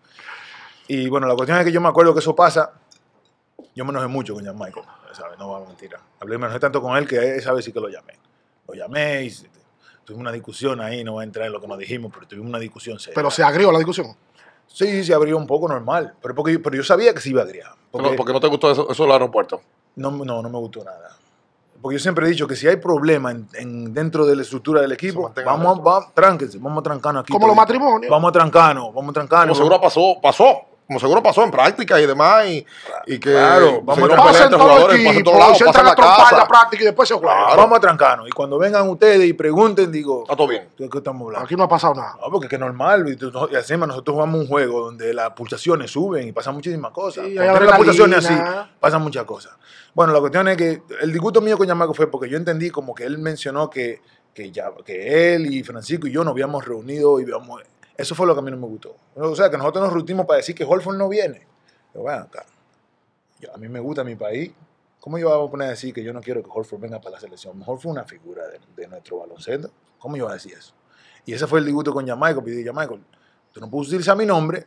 Y 0.88 1.08
bueno, 1.10 1.28
la 1.28 1.36
cuestión 1.36 1.58
es 1.58 1.66
que 1.66 1.72
yo 1.72 1.80
me 1.80 1.88
acuerdo 1.90 2.14
que 2.14 2.20
eso 2.20 2.36
pasa, 2.36 2.74
yo 3.74 3.86
me 3.86 3.92
enojé 3.92 4.08
mucho 4.08 4.34
con 4.34 4.44
Jan 4.44 4.58
Michael, 4.58 4.86
¿sabes? 5.14 5.40
No 5.40 5.50
va 5.50 5.60
a 5.60 5.68
mentir. 5.68 5.92
Hablé, 6.20 6.38
me 6.38 6.46
enojé 6.46 6.60
tanto 6.60 6.82
con 6.82 6.98
él 6.98 7.08
que 7.08 7.36
esa 7.38 7.54
vez 7.54 7.64
sí 7.64 7.72
que 7.72 7.80
lo 7.80 7.88
llamé. 7.88 8.14
Lo 8.68 8.74
llamé 8.74 9.24
y 9.24 9.30
tuvimos 10.06 10.22
una 10.22 10.32
discusión 10.32 10.82
ahí, 10.82 11.04
no 11.04 11.14
voy 11.14 11.22
a 11.22 11.26
entrar 11.26 11.48
en 11.48 11.54
lo 11.54 11.62
que 11.62 11.68
nos 11.68 11.78
dijimos, 11.78 12.12
pero 12.14 12.28
tuvimos 12.28 12.50
una 12.50 12.60
discusión 12.60 13.00
seria. 13.00 13.16
Pero 13.16 13.32
se 13.32 13.44
agrió 13.44 13.72
la 13.72 13.78
discusión. 13.80 14.08
Sí, 14.68 15.04
se 15.04 15.14
abrió 15.14 15.38
un 15.38 15.48
poco 15.48 15.68
normal, 15.68 16.14
pero, 16.22 16.34
porque, 16.34 16.58
pero 16.60 16.76
yo 16.78 16.84
sabía 16.84 17.14
que 17.14 17.20
se 17.20 17.30
iba 17.30 17.42
a 17.42 17.46
agriar. 17.46 17.72
Porque, 17.92 18.12
porque 18.16 18.32
no 18.34 18.40
te 18.40 18.48
gustó 18.48 18.72
eso, 18.72 18.90
eso 18.90 19.04
del 19.04 19.12
aeropuerto. 19.12 19.62
no, 19.96 20.12
no, 20.12 20.42
no 20.42 20.50
me 20.50 20.58
gustó 20.58 20.84
nada. 20.84 21.18
Porque 21.82 21.96
yo 21.98 22.00
siempre 22.00 22.26
he 22.28 22.30
dicho 22.30 22.48
que 22.48 22.56
si 22.56 22.68
hay 22.68 22.76
problema 22.78 23.32
en, 23.32 23.48
en- 23.56 23.94
dentro 23.94 24.26
de 24.26 24.36
la 24.36 24.44
estructura 24.44 24.82
del 24.82 24.92
equipo, 24.92 25.34
vamos, 25.44 25.82
vamos, 25.84 26.14
tránquense, 26.14 26.60
vamos 26.60 26.80
a 26.80 26.84
trancarnos 26.84 27.24
aquí. 27.24 27.34
Como 27.34 27.48
los 27.48 27.56
matrimonios. 27.56 28.10
Vamos 28.10 28.30
a 28.30 28.32
trancarnos, 28.32 28.94
vamos 28.94 29.10
a 29.10 29.14
trancarnos. 29.14 29.58
Como 29.58 29.68
seguro 29.70 29.82
pasó, 29.82 30.18
pasó. 30.22 30.62
Como 30.92 31.00
seguro 31.00 31.24
pasó 31.24 31.42
en 31.46 31.52
práctica 31.52 32.02
y 32.02 32.06
demás. 32.06 32.46
Y, 32.48 32.66
y 33.08 33.18
que 33.18 33.32
Claro, 33.32 33.82
vamos 33.82 34.12
a 34.12 34.16
Pasen 34.18 34.44
entre 34.44 34.58
todos 34.58 34.60
los 34.60 34.60
jugadores, 34.60 34.98
pasen 34.98 35.08
equipos, 35.08 35.24
todos 35.24 35.40
lados, 35.40 35.58
se 35.58 35.64
pasan 35.64 35.80
entran 35.80 35.86
a 35.86 35.90
la 35.90 35.96
trompar 35.96 36.18
en 36.18 36.24
la 36.24 36.30
casa. 36.30 36.48
práctica 36.50 36.84
y 36.84 36.86
después 36.86 37.08
se 37.08 37.16
juega. 37.16 37.34
Claro. 37.34 37.62
Vamos 37.62 37.78
a 37.78 37.80
trancarnos. 37.80 38.28
Y 38.28 38.32
cuando 38.32 38.60
vengan 38.60 38.90
ustedes 38.90 39.26
y 39.26 39.32
pregunten, 39.32 39.90
digo, 39.90 40.24
Está 40.24 40.36
todo 40.36 40.48
bien. 40.50 40.68
¿de 40.78 40.90
qué 40.90 40.98
estamos 40.98 41.22
hablando? 41.28 41.46
Aquí 41.46 41.56
no 41.56 41.64
ha 41.64 41.70
pasado 41.70 41.94
nada. 41.94 42.18
No, 42.22 42.30
porque 42.30 42.48
es 42.48 42.50
que 42.50 42.58
normal. 42.58 43.08
Y, 43.08 43.56
encima 43.56 43.88
nosotros 43.88 44.16
jugamos 44.16 44.42
un 44.42 44.48
juego 44.48 44.82
donde 44.82 45.14
las 45.14 45.30
pulsaciones 45.30 45.90
suben 45.90 46.28
y 46.28 46.34
pasan 46.34 46.56
muchísimas 46.56 46.92
cosas. 46.92 47.26
Sí, 47.26 47.36
Cuando 47.36 47.60
las 47.62 47.78
pulsaciones 47.78 48.26
así, 48.26 48.34
pasan 48.82 49.02
muchas 49.02 49.24
cosas. 49.24 49.54
Bueno, 49.94 50.12
la 50.12 50.20
cuestión 50.20 50.50
es 50.50 50.58
que 50.58 50.82
el 51.00 51.14
disgusto 51.14 51.40
mío 51.40 51.58
con 51.58 51.68
Yamaco 51.68 51.94
fue 51.94 52.12
porque 52.12 52.28
yo 52.28 52.36
entendí 52.36 52.70
como 52.70 52.94
que 52.94 53.06
él 53.06 53.18
mencionó 53.18 53.70
que, 53.70 54.02
que, 54.34 54.52
ya, 54.52 54.72
que 54.86 55.36
él 55.36 55.54
y 55.54 55.64
Francisco 55.64 56.08
y 56.08 56.12
yo 56.12 56.26
nos 56.26 56.34
habíamos 56.34 56.66
reunido 56.66 57.18
y 57.22 57.24
habíamos... 57.24 57.62
Eso 58.02 58.16
fue 58.16 58.26
lo 58.26 58.34
que 58.34 58.40
a 58.40 58.44
mí 58.44 58.52
no 58.52 58.58
me 58.58 58.68
gustó. 58.68 58.96
O 59.16 59.36
sea, 59.36 59.50
que 59.50 59.58
nosotros 59.58 59.84
nos 59.84 59.94
reunimos 59.94 60.26
para 60.26 60.38
decir 60.38 60.56
que 60.56 60.64
Holford 60.64 60.98
no 60.98 61.08
viene. 61.08 61.46
Yo, 61.94 62.02
bueno, 62.02 62.28
a 63.54 63.58
mí 63.58 63.68
me 63.68 63.80
gusta 63.80 64.04
mi 64.04 64.16
país. 64.16 64.52
¿Cómo 65.00 65.18
yo 65.18 65.30
voy 65.30 65.48
a 65.48 65.52
poner 65.52 65.68
a 65.68 65.72
decir 65.72 65.94
que 65.94 66.04
yo 66.04 66.14
no 66.14 66.22
quiero 66.22 66.44
que 66.44 66.50
Holford 66.52 66.80
venga 66.80 67.00
para 67.00 67.16
la 67.16 67.20
selección? 67.20 67.58
Mejor 67.58 67.80
fue 67.80 67.92
una 67.92 68.04
figura 68.04 68.44
de, 68.48 68.88
nuestro 68.88 69.20
baloncesto. 69.20 69.72
¿Cómo 70.00 70.18
yo 70.18 70.26
voy 70.26 70.32
a 70.32 70.34
decir 70.36 70.54
eso? 70.54 70.74
Y 71.26 71.34
ese 71.34 71.48
fue 71.48 71.60
el 71.60 71.66
disgusto 71.66 71.94
con 71.94 72.08
Jamaica. 72.08 72.42
Pidí, 72.42 72.64
Jamaica, 72.64 72.96
tú 73.52 73.60
no 73.60 73.70
puedes 73.70 73.90
utilizar 73.90 74.18
mi 74.18 74.26
nombre 74.26 74.66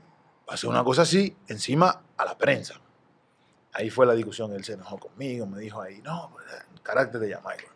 hacer 0.49 0.69
una 0.69 0.85
cosa 0.85 1.03
así 1.03 1.37
encima 1.49 2.03
a 2.17 2.25
la 2.25 2.37
prensa. 2.37 2.75
Ahí 3.73 3.91
fue 3.91 4.07
la 4.07 4.15
discusión. 4.15 4.53
Él 4.53 4.65
se 4.65 4.75
enojó 4.75 4.99
conmigo, 4.99 5.47
me 5.47 5.59
dijo 5.59 5.81
ahí, 5.81 6.01
no, 6.03 6.31
pues, 6.33 6.47
el 6.73 6.81
carácter 6.83 7.21
de 7.21 7.35
Jamaica. 7.35 7.74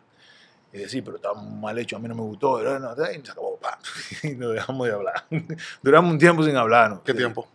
Y 0.71 0.77
decía, 0.79 1.01
pero 1.03 1.15
está 1.17 1.33
mal 1.33 1.77
hecho, 1.79 1.95
a 1.95 1.99
mí 1.99 2.07
no 2.07 2.15
me 2.15 2.21
gustó. 2.21 2.61
Y 2.61 2.79
no, 2.79 2.91
y 2.93 3.25
se 3.25 3.31
acabó, 3.31 3.57
pa. 3.57 3.77
Y 4.23 4.35
nos 4.35 4.53
dejamos 4.53 4.87
de 4.87 4.93
hablar. 4.93 5.25
Duramos 5.81 6.11
un 6.11 6.19
tiempo 6.19 6.43
sin 6.43 6.55
hablarnos. 6.55 7.01
¿Qué 7.03 7.13
tiempo? 7.13 7.47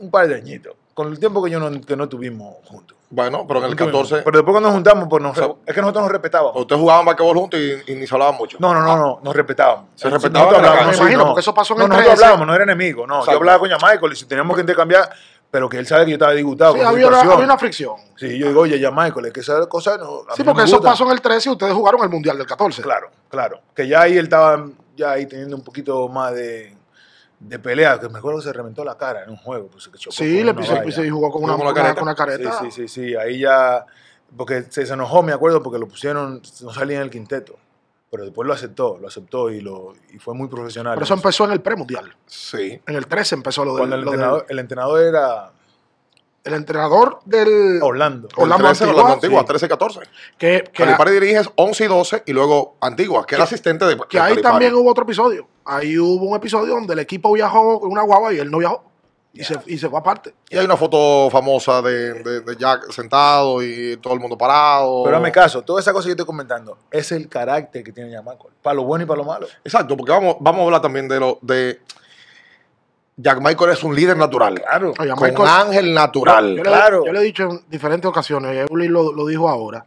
Un 0.00 0.10
par 0.10 0.28
de 0.28 0.34
añitos. 0.36 0.74
Con 0.94 1.08
el 1.08 1.18
tiempo 1.18 1.42
que 1.44 1.50
yo 1.50 1.58
no, 1.60 1.80
que 1.80 1.96
no 1.96 2.08
tuvimos 2.08 2.54
juntos. 2.64 2.96
Bueno, 3.10 3.44
pero 3.46 3.60
en 3.60 3.66
el 3.66 3.70
No 3.72 3.76
tuvimos. 3.76 4.02
14. 4.08 4.24
Pero 4.24 4.38
después 4.38 4.52
cuando 4.52 4.68
nos 4.68 4.74
juntamos, 4.74 5.06
pues 5.08 5.22
nos- 5.22 5.32
O 5.38 5.40
sea, 5.40 5.54
es 5.66 5.74
que 5.74 5.80
nosotros 5.80 6.02
nos 6.04 6.12
respetábamos. 6.12 6.56
Ustedes 6.60 6.80
jugaban 6.80 7.04
basquetbol 7.06 7.36
juntos 7.36 7.60
y, 7.60 7.92
y 7.92 7.94
ni 7.94 8.06
se 8.06 8.14
hablaban 8.14 8.36
mucho. 8.36 8.56
No, 8.60 8.72
no, 8.74 8.80
no, 8.82 8.96
no, 8.96 9.20
nos 9.22 9.36
respetábamos. 9.36 9.86
Se 9.94 10.08
respetaban 10.10 10.52
la 10.52 10.56
hablábamos, 10.58 10.86
Me 10.90 10.96
imagino, 10.96 11.18
no. 11.20 11.26
porque 11.28 11.40
eso 11.40 11.54
pasó 11.54 11.74
en 11.74 11.78
No, 11.80 11.84
el 11.84 11.90
nosotros 11.90 12.12
13. 12.14 12.24
hablábamos, 12.24 12.46
no 12.46 12.54
era 12.54 12.64
enemigo, 12.64 13.06
no. 13.06 13.14
Exacto. 13.16 13.32
Yo 13.32 13.36
hablaba 13.38 13.58
con 13.58 13.68
Michael 13.70 14.12
y 14.12 14.16
si 14.16 14.24
teníamos 14.26 14.54
que 14.56 14.60
intercambiar, 14.62 15.10
pero 15.56 15.70
que 15.70 15.78
él 15.78 15.86
sabe 15.86 16.04
que 16.04 16.10
yo 16.10 16.16
estaba 16.16 16.32
disgustado 16.34 16.74
Sí, 16.74 16.80
con 16.80 16.86
había 16.88 17.06
una, 17.06 17.16
situación. 17.16 17.32
había 17.32 17.44
una 17.46 17.58
fricción. 17.58 17.94
Sí, 18.14 18.36
yo 18.38 18.48
digo, 18.48 18.60
oye, 18.60 18.78
ya 18.78 18.90
Michael, 18.90 19.24
es 19.24 19.32
que 19.32 19.40
esa 19.40 19.66
cosa 19.66 19.96
no. 19.96 20.20
a 20.28 20.34
Sí, 20.34 20.42
mí 20.42 20.44
no 20.44 20.52
porque 20.52 20.64
eso 20.64 20.76
gusta. 20.76 20.90
pasó 20.90 21.04
en 21.06 21.12
el 21.12 21.20
13 21.22 21.48
y 21.48 21.52
ustedes 21.52 21.72
jugaron 21.72 22.02
el 22.02 22.10
Mundial 22.10 22.36
del 22.36 22.46
14. 22.46 22.82
Claro, 22.82 23.08
claro. 23.30 23.62
Que 23.74 23.88
ya 23.88 24.02
ahí 24.02 24.18
él 24.18 24.24
estaba 24.24 24.66
ya 24.94 25.12
ahí 25.12 25.24
teniendo 25.24 25.56
un 25.56 25.64
poquito 25.64 26.06
más 26.08 26.34
de, 26.34 26.76
de 27.40 27.58
pelea, 27.58 27.98
que 27.98 28.10
me 28.10 28.18
acuerdo 28.18 28.40
que 28.40 28.44
se 28.48 28.52
reventó 28.52 28.84
la 28.84 28.98
cara 28.98 29.22
en 29.24 29.30
un 29.30 29.38
juego. 29.38 29.68
Pues, 29.68 29.88
que 29.88 29.96
chocó 29.96 30.14
Sí, 30.14 30.44
le 30.44 30.52
valla. 30.52 30.84
y 30.84 31.08
jugó 31.08 31.30
con 31.30 31.42
una, 31.44 31.54
con 31.54 31.64
la 31.64 31.70
una- 31.72 31.74
careta. 31.80 31.94
con 31.94 32.02
una 32.02 32.14
careta. 32.14 32.58
Sí, 32.60 32.70
sí, 32.70 32.86
sí, 32.86 33.08
sí. 33.08 33.16
Ahí 33.16 33.38
ya. 33.40 33.86
Porque 34.36 34.64
se, 34.68 34.84
se 34.84 34.92
enojó, 34.92 35.22
me 35.22 35.32
acuerdo, 35.32 35.62
porque 35.62 35.78
lo 35.78 35.88
pusieron, 35.88 36.42
no 36.60 36.70
salía 36.74 36.96
en 36.98 37.02
el 37.04 37.10
quinteto. 37.10 37.56
Pero 38.16 38.24
después 38.24 38.46
lo 38.48 38.54
aceptó, 38.54 38.96
lo 38.98 39.08
aceptó 39.08 39.50
y, 39.50 39.60
lo, 39.60 39.92
y 40.10 40.18
fue 40.18 40.32
muy 40.32 40.48
profesional. 40.48 40.94
Pero 40.94 41.04
eso 41.04 41.12
en 41.12 41.18
empezó 41.18 41.44
en 41.44 41.50
el 41.50 41.60
premundial. 41.60 42.16
Sí. 42.24 42.80
En 42.86 42.94
el 42.96 43.06
13 43.06 43.34
empezó 43.34 43.62
lo 43.62 43.72
del, 43.72 43.78
Cuando 43.80 43.96
el 43.96 44.00
lo 44.02 44.10
del- 44.10 44.14
entrenador, 44.20 44.46
el 44.48 44.58
entrenador 44.58 45.00
era 45.02 45.52
el 46.44 46.54
entrenador 46.54 47.18
del 47.26 47.80
Orlando. 47.82 48.28
Orlando 48.36 48.68
El 48.68 48.74
13, 48.76 48.84
Antigua, 48.84 49.12
Antigua, 49.12 49.40
sí. 49.40 49.46
13 49.48 49.68
14. 49.68 50.00
que, 50.38 50.64
que, 50.72 50.84
Calipari 50.84 51.10
dirige 51.10 51.42
11 51.56 51.84
y 51.84 51.88
12 51.88 52.22
y 52.24 52.32
luego 52.32 52.76
Antigua, 52.80 53.26
que 53.26 53.34
era 53.34 53.44
asistente 53.44 53.84
de. 53.84 53.96
que 54.08 54.16
de 54.16 54.22
ahí 54.24 54.30
Calipari. 54.30 54.42
también 54.42 54.74
hubo 54.74 54.90
otro 54.90 55.04
episodio. 55.04 55.46
Ahí 55.66 55.98
hubo 55.98 56.24
un 56.26 56.36
episodio 56.36 56.74
donde 56.74 56.94
el 56.94 57.00
equipo 57.00 57.32
viajó 57.34 57.80
con 57.80 57.90
una 57.92 58.02
guagua 58.02 58.32
y 58.32 58.38
él 58.38 58.50
no 58.50 58.58
viajó. 58.58 58.82
Y, 59.38 59.44
se, 59.44 59.58
y 59.66 59.78
se 59.78 59.88
fue 59.88 59.98
aparte. 59.98 60.34
Y 60.50 60.56
hay 60.56 60.64
una 60.64 60.76
foto 60.76 61.28
famosa 61.30 61.82
de, 61.82 62.14
de, 62.22 62.40
de 62.40 62.56
Jack 62.56 62.90
sentado 62.90 63.62
y 63.62 63.96
todo 63.98 64.14
el 64.14 64.20
mundo 64.20 64.36
parado. 64.38 65.02
Pero 65.04 65.16
hazme 65.16 65.30
caso, 65.32 65.62
toda 65.62 65.80
esa 65.80 65.92
cosa 65.92 66.04
que 66.04 66.08
yo 66.10 66.12
estoy 66.12 66.26
comentando 66.26 66.78
es 66.90 67.12
el 67.12 67.28
carácter 67.28 67.84
que 67.84 67.92
tiene 67.92 68.10
Yamaco. 68.10 68.50
Para 68.62 68.74
lo 68.74 68.84
bueno 68.84 69.04
y 69.04 69.06
para 69.06 69.18
lo 69.18 69.24
malo. 69.24 69.46
Exacto, 69.64 69.96
porque 69.96 70.12
vamos, 70.12 70.36
vamos 70.40 70.60
a 70.60 70.64
hablar 70.64 70.80
también 70.80 71.06
de 71.08 71.20
lo 71.20 71.38
de. 71.42 71.80
Jack 73.18 73.40
Michael 73.40 73.70
es 73.70 73.82
un 73.82 73.94
líder 73.94 74.16
natural. 74.16 74.60
Claro. 74.60 74.92
Oye, 74.98 75.10
Con 75.14 75.22
Michael- 75.30 75.48
ángel 75.48 75.94
natural. 75.94 76.56
Yo, 76.56 76.62
Claro. 76.62 77.00
le, 77.00 77.06
yo 77.06 77.12
le 77.12 77.18
he 77.20 77.22
dicho 77.22 77.42
en 77.44 77.60
diferentes 77.68 78.06
ocasiones, 78.08 78.68
Evelyn 78.70 78.92
lo, 78.92 79.12
lo 79.12 79.26
dijo 79.26 79.48
ahora, 79.48 79.86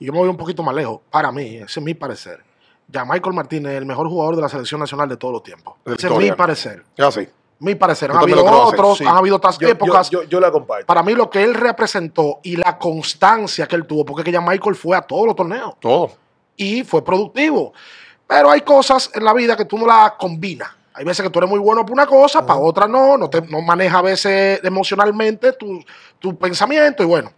y 0.00 0.06
yo 0.06 0.12
me 0.12 0.18
voy 0.18 0.28
un 0.28 0.36
poquito 0.36 0.62
más 0.64 0.74
lejos. 0.74 1.00
Para 1.10 1.30
mí, 1.30 1.56
ese 1.56 1.78
es 1.78 1.82
mi 1.82 1.94
parecer. 1.94 2.40
Ya 2.88 3.04
Michael 3.04 3.34
Martínez 3.34 3.72
es 3.72 3.78
el 3.78 3.86
mejor 3.86 4.08
jugador 4.08 4.34
de 4.34 4.42
la 4.42 4.48
selección 4.48 4.80
nacional 4.80 5.08
de 5.08 5.16
todos 5.16 5.34
los 5.34 5.42
tiempos. 5.42 5.74
Ese 5.84 6.08
es 6.08 6.16
mi 6.16 6.32
parecer. 6.32 6.82
Es 6.96 7.04
así. 7.04 7.28
Mi 7.60 7.74
parecer. 7.74 8.10
Han 8.12 8.18
habido 8.18 8.44
otros, 8.44 8.98
Sí. 8.98 9.04
han 9.04 9.16
habido 9.16 9.36
otras 9.36 9.58
Yo- 9.58 9.68
épocas. 9.68 10.10
Yo, 10.10 10.22
yo 10.22 10.38
la 10.38 10.50
comparto. 10.52 10.86
Para 10.86 11.02
mí, 11.02 11.14
lo 11.14 11.28
que 11.28 11.42
él 11.42 11.54
representó 11.54 12.38
y 12.42 12.56
la 12.56 12.78
constancia 12.78 13.66
que 13.66 13.74
él 13.76 13.84
tuvo, 13.86 14.04
porque 14.04 14.22
que 14.24 14.30
ya 14.32 14.40
Michael 14.40 14.76
fue 14.76 14.96
a 14.96 15.02
todos 15.02 15.26
los 15.26 15.34
torneos 15.34 15.74
Todo. 15.80 16.12
y 16.56 16.84
fue 16.84 17.04
productivo. 17.04 17.72
Pero 18.26 18.50
hay 18.50 18.60
cosas 18.60 19.10
en 19.14 19.24
la 19.24 19.32
vida 19.32 19.56
que 19.56 19.64
tú 19.64 19.76
no 19.78 19.86
las 19.86 20.12
combinas. 20.12 20.68
Hay 20.94 21.04
veces 21.04 21.22
que 21.24 21.30
tú 21.30 21.38
eres 21.38 21.48
muy 21.48 21.60
bueno 21.60 21.82
para 21.82 21.92
una 21.92 22.06
cosa, 22.06 22.44
para 22.44 22.58
otra 22.58 22.86
no, 22.88 23.16
no, 23.16 23.30
te, 23.30 23.40
no 23.42 23.60
maneja 23.62 23.98
a 23.98 24.02
veces 24.02 24.60
emocionalmente 24.64 25.52
tu, 25.52 25.80
tu 26.18 26.36
pensamiento 26.36 27.02
y 27.02 27.06
bueno. 27.06 27.32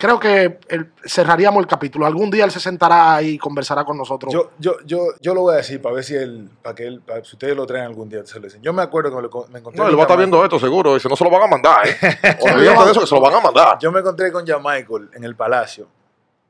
Creo 0.00 0.18
que 0.18 0.58
el- 0.68 0.92
cerraríamos 1.04 1.60
el 1.60 1.66
capítulo. 1.66 2.06
Algún 2.06 2.30
día 2.30 2.44
él 2.44 2.50
se 2.50 2.58
sentará 2.58 3.20
y 3.22 3.36
conversará 3.36 3.84
con 3.84 3.98
nosotros. 3.98 4.32
Yo, 4.32 4.50
yo, 4.58 4.76
yo, 4.86 5.08
yo 5.20 5.34
lo 5.34 5.42
voy 5.42 5.52
a 5.52 5.56
decir 5.58 5.82
para 5.82 5.94
ver 5.94 6.04
si 6.04 6.14
él, 6.14 6.48
para 6.62 6.74
que 6.74 6.86
él, 6.86 7.02
para, 7.02 7.22
si 7.22 7.34
ustedes 7.34 7.54
lo 7.54 7.66
traen 7.66 7.84
algún 7.84 8.08
día, 8.08 8.24
se 8.24 8.40
lo 8.40 8.46
dicen. 8.46 8.62
Yo 8.62 8.72
me 8.72 8.80
acuerdo 8.80 9.10
que 9.10 9.16
me, 9.16 9.22
lo- 9.22 9.46
me 9.52 9.58
encontré. 9.58 9.78
No, 9.82 9.88
él 9.90 9.94
va 9.96 10.00
a 10.00 10.04
estar 10.04 10.16
viendo 10.16 10.42
esto 10.42 10.58
seguro. 10.58 10.94
Dice, 10.94 11.06
no 11.08 11.16
se 11.16 11.24
lo 11.24 11.28
van 11.30 11.42
a 11.42 11.46
mandar, 11.48 11.86
¿eh? 11.86 11.96
Olvídate 12.40 12.84
de 12.86 12.90
eso, 12.92 13.00
que 13.00 13.06
se 13.06 13.14
lo 13.14 13.20
van 13.20 13.34
a 13.34 13.40
mandar. 13.40 13.78
Yo 13.78 13.92
me 13.92 14.00
encontré 14.00 14.32
con 14.32 14.46
Jan 14.46 14.62
Michael 14.62 15.10
en 15.14 15.22
el 15.24 15.36
palacio 15.36 15.86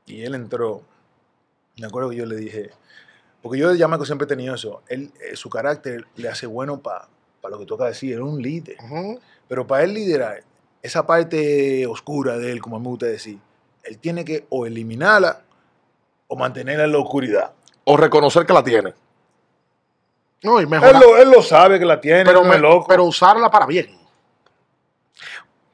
y 0.05 0.21
él 0.23 0.33
entró. 0.35 0.81
Me 1.77 1.87
acuerdo 1.87 2.09
que 2.11 2.15
yo 2.15 2.25
le 2.25 2.37
dije, 2.37 2.69
porque 3.41 3.59
yo 3.59 3.69
de 3.69 3.77
Jan 3.77 3.89
Michael 3.89 4.05
siempre 4.05 4.25
he 4.25 4.29
tenido 4.29 4.55
eso. 4.55 4.81
Él, 4.87 5.11
eh, 5.29 5.35
su 5.35 5.49
carácter 5.49 6.05
le 6.15 6.29
hace 6.29 6.45
bueno 6.47 6.79
para 6.79 7.07
lo 7.49 7.59
que 7.59 7.65
toca 7.65 7.83
decir. 7.83 8.13
Era 8.13 8.23
un 8.23 8.41
líder. 8.41 8.77
Pero 9.49 9.67
para 9.67 9.83
él 9.83 9.93
liderar 9.93 10.43
esa 10.81 11.05
parte 11.05 11.85
oscura 11.87 12.37
de 12.37 12.51
él, 12.51 12.61
como 12.61 12.75
a 12.77 12.79
me 12.79 12.87
gusta 12.87 13.05
decir, 13.05 13.37
él 13.83 13.97
tiene 13.99 14.23
que 14.25 14.45
o 14.49 14.65
eliminarla 14.65 15.41
o 16.27 16.35
mantenerla 16.35 16.85
en 16.85 16.91
la 16.91 16.97
oscuridad. 16.99 17.51
O 17.83 17.97
reconocer 17.97 18.45
que 18.45 18.53
la 18.53 18.63
tiene. 18.63 18.93
No, 20.43 20.59
y 20.59 20.63
Él 20.63 20.69
lo, 20.99 21.17
él 21.17 21.29
lo 21.29 21.41
sabe 21.43 21.77
que 21.77 21.85
la 21.85 22.01
tiene, 22.01 22.25
pero, 22.25 22.41
no 22.43 22.49
me- 22.49 22.55
es 22.55 22.61
loco. 22.61 22.85
pero 22.87 23.03
usarla 23.03 23.49
para 23.51 23.65
bien. 23.67 23.95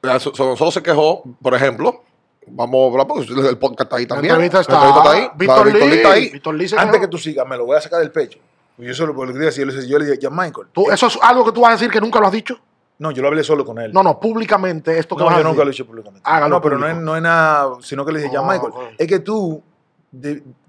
Eh, 0.02 0.20
so- 0.20 0.34
so- 0.34 0.44
Nosotros 0.46 0.74
se 0.74 0.82
quejó, 0.82 1.22
por 1.42 1.54
ejemplo, 1.54 2.02
Vamos 2.50 2.80
a 2.82 2.90
hablar 2.92 3.06
porque 3.06 3.26
el 3.46 3.58
podcast 3.58 3.82
está 3.82 3.96
ahí 3.96 4.04
La 4.04 4.08
también. 4.08 4.34
entrevista 4.36 4.60
está. 4.60 4.72
La 4.72 4.78
entrevista 4.88 5.02
está 5.02 5.18
ahí. 5.18 5.30
Víctor 5.36 5.66
La 5.66 5.72
de 5.74 5.86
Lee. 5.90 5.96
está 5.96 6.12
ahí. 6.12 6.30
Víctor 6.30 6.54
Lee 6.54 6.68
se 6.68 6.78
Antes 6.78 7.00
que 7.02 7.08
tú 7.08 7.18
sigas, 7.18 7.46
me 7.46 7.58
lo 7.58 7.66
voy 7.66 7.76
a 7.76 7.80
sacar 7.82 7.98
del 8.00 8.10
pecho. 8.10 8.38
Yo 8.78 8.94
solo 8.94 9.14
por 9.14 9.28
lo 9.28 9.34
que 9.34 9.40
a 9.40 9.44
decir, 9.44 9.66
yo 9.66 9.66
le 9.70 9.74
decía- 9.74 9.90
yo 9.90 9.98
le 9.98 10.06
dije, 10.06 10.18
ya 10.18 10.30
Michael. 10.30 10.68
Tú- 10.72 10.90
¿Eso 10.90 11.08
es 11.08 11.18
algo 11.20 11.44
que 11.44 11.52
tú 11.52 11.60
vas 11.60 11.68
a 11.68 11.72
decir 11.74 11.90
que 11.90 12.00
nunca 12.00 12.18
lo 12.18 12.24
has 12.26 12.32
dicho? 12.32 12.58
No, 12.98 13.10
yo 13.12 13.22
lo 13.22 13.28
hablé 13.28 13.44
solo 13.44 13.64
con 13.64 13.78
él. 13.78 13.92
No, 13.92 14.02
no, 14.02 14.18
públicamente 14.18 14.98
esto 14.98 15.14
que 15.16 15.20
No, 15.20 15.26
vas 15.26 15.36
a 15.36 15.38
yo 15.38 15.44
nunca 15.48 15.62
lo 15.62 15.68
he 15.68 15.72
dicho 15.72 15.86
públicamente. 15.86 16.28
Hágalo 16.28 16.56
no, 16.56 16.60
pero 16.60 16.78
no 16.78 16.88
es, 16.88 16.96
no 16.96 17.14
es 17.16 17.22
nada, 17.22 17.76
sino 17.80 18.04
que 18.04 18.12
le 18.12 18.20
dije, 18.20 18.32
ya 18.32 18.42
Michael, 18.42 18.72
es 18.98 19.06
que 19.06 19.20
tú, 19.20 19.62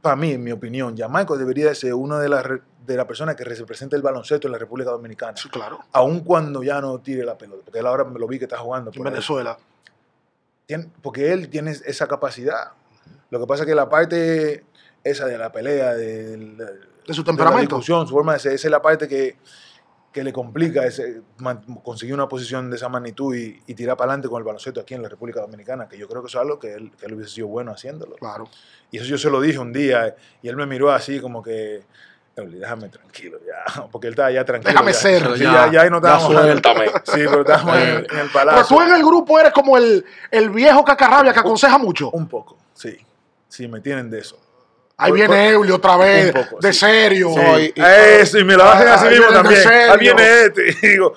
para 0.01 0.15
mí, 0.15 0.31
en 0.33 0.43
mi 0.43 0.51
opinión, 0.51 0.95
ya 0.95 1.07
Michael 1.07 1.39
debería 1.39 1.67
de 1.69 1.75
ser 1.75 1.93
una 1.93 2.19
de 2.19 2.29
las 2.29 2.43
de 2.85 2.95
las 2.97 3.05
personas 3.05 3.35
que 3.35 3.43
representa 3.43 3.95
el 3.95 4.01
baloncesto 4.01 4.47
en 4.47 4.51
la 4.53 4.57
República 4.57 4.89
Dominicana. 4.89 5.37
Sí, 5.37 5.47
claro. 5.49 5.79
Aun 5.91 6.21
cuando 6.21 6.63
ya 6.63 6.81
no 6.81 6.97
tire 6.99 7.23
la 7.23 7.37
pelota, 7.37 7.61
porque 7.63 7.79
él 7.79 7.85
ahora 7.85 8.03
me 8.03 8.17
lo 8.19 8.27
vi 8.27 8.39
que 8.39 8.45
está 8.45 8.57
jugando. 8.57 8.89
En. 8.93 9.03
Venezuela. 9.03 9.57
Porque 11.01 11.31
él 11.31 11.49
tiene 11.49 11.71
esa 11.71 12.07
capacidad. 12.07 12.71
Lo 13.31 13.39
que 13.39 13.47
pasa 13.47 13.63
es 13.63 13.67
que 13.69 13.75
la 13.75 13.89
parte 13.89 14.63
esa 15.03 15.25
de 15.25 15.37
la 15.37 15.51
pelea, 15.51 15.93
de, 15.93 16.35
de- 16.37 16.55
De 16.55 17.13
su 17.13 17.13
de 17.13 17.17
la 17.17 17.23
temperamento. 17.25 17.75
discusión, 17.77 18.07
su 18.07 18.13
forma 18.13 18.33
de 18.33 18.39
ser, 18.39 18.53
esa 18.53 18.67
es 18.67 18.71
la 18.71 18.81
parte 18.81 19.07
que, 19.07 19.37
que 20.11 20.23
le 20.23 20.33
complica 20.33 20.85
ese, 20.85 21.21
conseguir 21.83 22.15
una 22.15 22.27
posición 22.27 22.69
de 22.69 22.77
esa 22.77 22.89
magnitud 22.89 23.35
y, 23.35 23.61
y 23.67 23.75
tirar 23.75 23.95
para 23.95 24.11
adelante 24.11 24.27
con 24.27 24.39
el 24.39 24.43
baloncesto 24.43 24.79
aquí 24.81 24.95
en 24.95 25.03
la 25.03 25.09
República 25.09 25.39
Dominicana, 25.41 25.87
que 25.87 25.97
yo 25.97 26.07
creo 26.07 26.21
que 26.23 26.27
eso 26.27 26.39
es 26.39 26.41
algo 26.43 26.57
que 26.59 26.73
él, 26.73 26.91
que 26.99 27.05
él 27.05 27.13
hubiese 27.13 27.35
sido 27.35 27.47
bueno 27.47 27.71
haciéndolo. 27.71 28.15
Claro. 28.15 28.49
Y 28.89 28.97
eso 28.97 29.05
yo 29.05 29.17
se 29.19 29.29
lo 29.29 29.39
dije 29.39 29.59
un 29.59 29.71
día 29.71 30.15
y 30.41 30.47
él 30.49 30.55
me 30.55 30.65
miró 30.65 30.91
así 30.91 31.19
como 31.19 31.43
que, 31.43 31.83
"Euli, 32.35 32.57
déjame 32.57 32.89
tranquilo 32.89 33.37
ya, 33.45 33.87
porque 33.91 34.07
él 34.07 34.13
estaba 34.13 34.31
ya 34.31 34.43
tranquilo. 34.43 34.71
Déjame 34.71 34.93
ya. 34.93 34.97
ser. 34.97 35.37
Sí, 35.37 35.43
Ya, 35.43 35.67
ya, 35.67 35.71
ya 35.73 35.81
ahí 35.81 35.89
no 35.91 36.01
ya 36.01 36.15
estábamos. 36.17 36.31
suéltame. 36.41 36.85
Sí, 37.05 37.11
pero 37.29 37.41
estábamos 37.41 37.75
en, 37.77 37.81
el- 37.83 37.89
en 37.89 37.99
el 37.99 38.07
Pero 38.09 38.31
palacio. 38.33 38.75
tú 38.77 38.81
en 38.81 38.91
el 38.93 39.03
grupo 39.03 39.39
eres 39.39 39.53
como 39.53 39.77
el, 39.77 40.03
el 40.31 40.49
viejo 40.49 40.83
cacarrabia 40.83 41.33
que 41.33 41.39
aconseja 41.39 41.77
mucho. 41.77 42.09
Un 42.11 42.27
poco, 42.27 42.57
sí. 42.73 42.97
Sí, 43.47 43.67
me 43.67 43.79
tienen 43.81 44.09
de 44.09 44.19
eso. 44.19 44.39
Ahí 44.99 45.11
viene 45.13 45.49
Eulio 45.51 45.75
otra 45.75 45.97
vez, 45.97 46.31
poco, 46.33 46.59
de 46.61 46.73
sí. 46.73 46.79
serio. 46.79 47.29
Sí. 47.33 47.73
Y- 47.75 47.79
y- 47.79 47.83
Eso, 48.21 48.37
y 48.37 48.43
me 48.43 48.55
lo 48.55 48.63
hacen 48.65 48.87
así 48.87 49.07
mismo 49.07 49.27
también. 49.27 49.61
Ahí 49.67 49.97
viene 49.99 50.41
este. 50.43 50.69
Y 50.81 50.87
digo, 50.89 51.13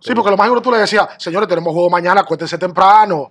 Sí, 0.00 0.14
porque 0.14 0.30
lo 0.30 0.36
más 0.36 0.46
seguro 0.46 0.62
tú 0.62 0.70
le 0.72 0.78
decías, 0.78 1.06
señores, 1.18 1.46
tenemos 1.48 1.72
juego 1.74 1.90
mañana, 1.90 2.22
acuérdense 2.22 2.56
temprano. 2.56 3.30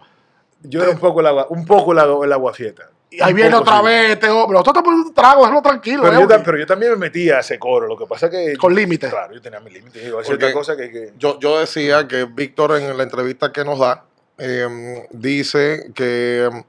yo 0.61 0.81
era 0.83 0.91
un 0.91 0.99
poco 0.99 1.19
el 1.19 1.25
agua, 1.27 1.47
un 1.49 1.65
poco 1.65 1.91
el 1.93 1.99
agua, 1.99 2.25
el 2.25 2.31
aguafieta. 2.31 2.89
Y 3.11 3.19
ahí 3.23 3.31
Un 3.31 3.35
viene 3.37 3.49
poco, 3.49 3.63
otra 3.63 3.79
sí. 3.79 3.85
vez 3.85 4.11
este 4.11 4.29
hombre. 4.29 4.53
Nosotros 4.53 4.71
estamos 4.77 4.83
poniendo 4.83 5.07
un 5.09 5.15
trago, 5.15 5.41
déjalo 5.41 5.61
tranquilo. 5.63 6.03
Pero 6.03 6.19
yo, 6.29 6.43
pero 6.43 6.65
también 6.67 6.91
me 6.91 6.97
metía 6.97 7.37
a 7.37 7.39
ese 7.39 7.57
coro. 7.57 7.87
Lo 7.87 7.97
que 7.97 8.05
pasa 8.05 8.27
es 8.27 8.31
que. 8.31 8.55
Con 8.57 8.75
límites. 8.75 9.09
Claro, 9.09 9.33
yo 9.33 9.41
tenía 9.41 9.59
mis 9.61 9.73
límites. 9.73 10.03
Digo, 10.03 10.19
cosas 10.53 10.77
que. 10.77 10.91
que- 10.91 11.13
Yo, 11.17 11.39
yo 11.39 11.59
decía 11.59 12.07
que 12.07 12.25
Víctor 12.25 12.77
en 12.77 12.95
la 12.95 13.01
entrevista 13.03 13.51
que 13.51 13.65
nos 13.65 13.79
da 13.79 14.03
eh, 14.37 15.07
dice 15.09 15.91
que 15.95 16.49
eh, 16.53 16.63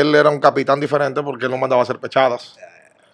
él 0.00 0.14
era 0.14 0.30
un 0.30 0.40
capitán 0.40 0.80
diferente 0.80 1.22
porque 1.22 1.44
él 1.46 1.50
no 1.50 1.58
mandaba 1.58 1.80
a 1.80 1.84
hacer 1.84 1.98
pechadas. 1.98 2.56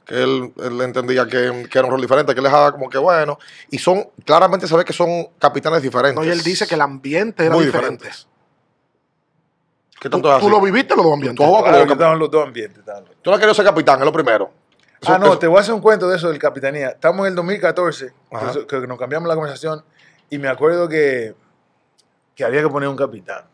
Que 0.06 0.22
él, 0.22 0.52
él 0.62 0.80
entendía 0.80 1.26
que, 1.26 1.66
que 1.70 1.78
era 1.78 1.86
un 1.86 1.92
rol 1.92 2.00
diferente, 2.00 2.32
que 2.32 2.40
él 2.40 2.44
dejaba 2.44 2.72
como 2.72 2.88
que 2.88 2.96
bueno. 2.98 3.38
Y 3.70 3.78
son, 3.78 4.08
claramente 4.24 4.66
se 4.66 4.74
ve 4.76 4.84
que 4.84 4.92
son 4.94 5.26
capitanes 5.38 5.82
diferentes. 5.82 6.16
No, 6.16 6.24
y 6.24 6.30
él 6.30 6.42
dice 6.42 6.66
que 6.66 6.74
el 6.76 6.80
ambiente 6.80 7.44
era 7.44 7.54
Muy 7.54 7.66
diferente. 7.66 8.04
diferentes. 8.06 8.26
¿Qué 10.00 10.08
Tú, 10.08 10.16
tanto 10.16 10.28
es 10.30 10.34
así? 10.36 10.46
tú 10.46 10.50
lo 10.50 10.60
viviste 10.60 10.94
los 10.96 11.04
dos 11.04 11.12
ambientes. 11.14 11.36
Tú 11.36 11.44
jugado 11.44 11.64
Claro, 11.64 11.84
cap- 11.84 11.92
estaban 11.92 12.18
los 12.18 12.30
dos 12.30 12.46
ambientes. 12.46 12.82
Tú 13.20 13.30
no 13.30 13.38
querías 13.38 13.56
ser 13.56 13.66
capitán, 13.66 13.98
es 13.98 14.04
lo 14.06 14.12
primero. 14.12 14.50
Eso- 15.00 15.12
Ah, 15.12 15.18
no, 15.18 15.26
eso- 15.26 15.38
te 15.38 15.46
voy 15.46 15.58
a 15.58 15.60
hacer 15.60 15.74
un 15.74 15.80
cuento 15.80 16.08
de 16.08 16.16
eso 16.16 16.28
del 16.28 16.38
capitanía. 16.38 16.90
Estamos 16.90 17.20
en 17.26 17.32
el 17.32 17.34
2014, 17.34 18.12
Ajá. 18.30 18.52
que, 18.52 18.66
que 18.80 18.86
nos 18.86 18.98
cambiamos 18.98 19.28
la 19.28 19.34
conversación, 19.34 19.84
y 20.30 20.38
me 20.38 20.48
acuerdo 20.48 20.88
que, 20.88 21.34
que 22.34 22.44
había 22.44 22.62
que 22.62 22.68
poner 22.68 22.88
un 22.88 22.96
capitán. 22.96 23.44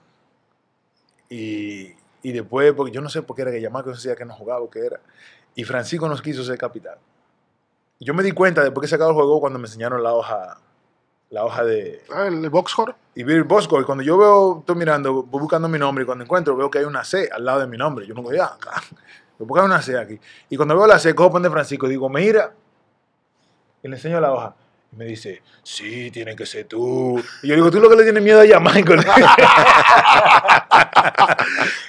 Y, 1.31 1.93
y 2.25 2.33
después, 2.33 2.73
porque 2.73 2.91
yo 2.91 3.01
no 3.01 3.09
sé 3.09 3.23
por 3.23 3.37
qué 3.37 3.43
era 3.43 3.53
que 3.53 3.61
Yamarco 3.61 3.91
no 3.91 3.95
decía 3.97 4.17
que 4.17 4.25
no 4.25 4.35
jugaba 4.35 4.61
o 4.61 4.69
qué 4.71 4.81
era. 4.87 4.99
Y 5.55 5.63
Francisco 5.63 6.09
nos 6.09 6.21
quiso 6.21 6.43
ser 6.43 6.59
capitán. 6.59 6.97
Yo 8.01 8.13
me 8.15 8.23
di 8.25 8.33
cuenta 8.33 8.63
después 8.65 8.83
que 8.83 8.89
se 8.89 8.97
acabó 8.97 9.11
el 9.11 9.17
juego 9.17 9.41
cuando 9.41 9.59
me 9.59 9.67
enseñaron 9.67 10.03
la 10.03 10.13
hoja, 10.15 10.59
la 11.31 11.45
hoja 11.45 11.65
de, 11.65 12.03
Ah, 12.11 12.27
El 12.27 12.49
box 12.51 12.73
score. 12.73 12.95
y 13.15 13.23
Bill 13.23 13.45
Bosco, 13.45 13.81
y 13.81 13.85
cuando 13.85 14.03
yo 14.03 14.19
veo, 14.19 14.59
estoy 14.61 14.75
mirando, 14.77 15.23
voy 15.23 15.41
buscando 15.41 15.69
mi 15.69 15.79
nombre, 15.79 16.03
y 16.03 16.07
cuando 16.07 16.25
encuentro, 16.25 16.57
veo 16.57 16.71
que 16.71 16.79
hay 16.79 16.85
una 16.85 17.05
C 17.05 17.29
al 17.33 17.45
lado 17.45 17.61
de 17.61 17.67
mi 17.67 17.77
nombre. 17.77 18.07
Yo 18.07 18.15
no 18.15 18.23
voy 18.23 18.39
acá. 18.39 18.83
Yo 19.39 19.47
busco 19.47 19.65
una 19.65 19.83
C 19.83 19.99
aquí. 19.99 20.19
Y 20.49 20.57
cuando 20.57 20.75
veo 20.77 20.87
la 20.87 20.99
C, 20.99 21.15
cojo 21.15 21.39
de 21.41 21.51
Francisco 21.51 21.87
y 21.87 21.91
digo, 21.91 22.09
mira, 22.09 22.53
y 23.83 23.89
le 23.89 23.97
enseño 23.97 24.21
la 24.21 24.33
hoja. 24.33 24.55
Y 24.95 24.97
me 24.97 25.07
dice, 25.07 25.43
sí, 25.65 26.11
tiene 26.13 26.37
que 26.37 26.47
ser 26.47 26.67
tú. 26.67 27.21
Y 27.43 27.49
yo 27.49 27.55
digo, 27.57 27.69
tú 27.71 27.81
lo 27.81 27.91
que 27.91 27.97
le 27.97 28.05
tienes 28.05 28.23
miedo 28.23 28.41
a 28.41 28.61
Michael. 28.61 29.01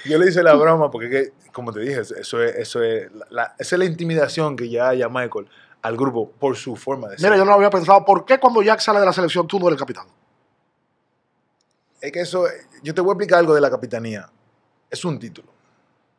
yo 0.04 0.18
le 0.18 0.28
hice 0.28 0.42
la 0.42 0.54
broma 0.54 0.90
porque, 0.90 1.08
que, 1.08 1.32
como 1.52 1.72
te 1.72 1.80
dije, 1.80 2.00
eso 2.00 2.42
es, 2.42 2.54
eso 2.56 2.82
es, 2.82 3.12
la, 3.12 3.26
la- 3.30 3.54
esa 3.58 3.76
es 3.76 3.78
la 3.78 3.84
intimidación 3.84 4.56
que 4.56 4.68
ya 4.68 4.88
hay 4.88 5.02
a 5.02 5.08
Michael 5.08 5.48
al 5.82 5.96
grupo 5.96 6.30
por 6.32 6.56
su 6.56 6.74
forma 6.74 7.08
de 7.08 7.18
ser. 7.18 7.26
Mira, 7.30 7.36
yo 7.36 7.44
no 7.44 7.52
lo 7.52 7.56
había 7.58 7.70
pensado. 7.70 8.04
¿Por 8.04 8.24
qué 8.24 8.38
cuando 8.40 8.60
Jack 8.62 8.80
sale 8.80 8.98
de 8.98 9.06
la 9.06 9.12
selección 9.12 9.46
tú 9.46 9.60
no 9.60 9.68
eres 9.68 9.76
el 9.76 9.80
capitán? 9.80 10.06
Es 12.00 12.10
que 12.12 12.20
eso, 12.20 12.44
yo 12.82 12.92
te 12.92 13.00
voy 13.00 13.10
a 13.10 13.12
explicar 13.12 13.38
algo 13.38 13.54
de 13.54 13.60
la 13.60 13.70
capitanía. 13.70 14.28
Es 14.90 15.04
un 15.04 15.18
título. 15.20 15.48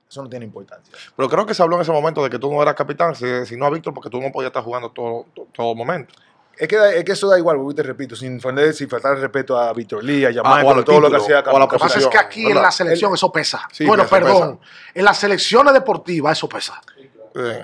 Eso 0.10 0.24
no 0.24 0.30
tiene 0.30 0.46
importancia. 0.46 0.94
Pero 1.18 1.28
creo 1.28 1.46
que 1.46 1.54
se 1.54 1.62
habló 1.62 1.76
en 1.76 1.82
ese 1.82 1.92
momento 1.92 2.24
de 2.24 2.30
que 2.30 2.40
tú 2.40 2.50
no 2.50 2.62
eras 2.62 2.76
capitán, 2.76 3.14
si- 3.14 3.46
sino 3.46 3.66
a 3.66 3.70
Víctor, 3.70 3.94
porque 3.94 4.10
tú 4.10 4.22
no 4.22 4.32
podías 4.32 4.52
estar 4.52 4.64
jugando 4.64 4.90
todo, 4.92 5.26
todo, 5.36 5.48
todo 5.54 5.76
momento. 5.76 6.14
Es 6.60 6.68
que, 6.68 6.76
da- 6.76 6.92
es 6.92 7.04
que 7.04 7.12
eso 7.12 7.28
da 7.28 7.38
igual, 7.38 7.58
porque 7.58 7.76
te 7.76 7.84
repito, 7.84 8.16
sin, 8.16 8.42
faltar 8.42 9.16
el 9.16 9.22
respeto 9.22 9.58
a 9.60 9.72
Víctor 9.74 10.04
Lee, 10.04 10.26
a 10.26 10.32
Yamai, 10.32 10.66
Ah, 10.68 10.84
todo 10.84 11.00
lo 11.00 11.10
que 11.10 11.18
hacía 11.18 11.42
Lo 11.42 11.68
que 11.68 11.78
pasa 11.78 12.00
es 12.00 12.08
que 12.08 12.18
aquí 12.18 12.50
en 12.50 12.56
la 12.62 12.72
selección 12.72 13.14
eso 13.14 13.32
pesa. 13.32 13.68
Sí, 13.72 13.86
bueno, 13.86 14.04
eso 14.04 14.10
perdón. 14.10 14.60
En 14.94 15.06
las 15.06 15.18
selecciones 15.20 15.74
deportivas 15.74 16.38
eso 16.38 16.50
pesa. 16.50 16.82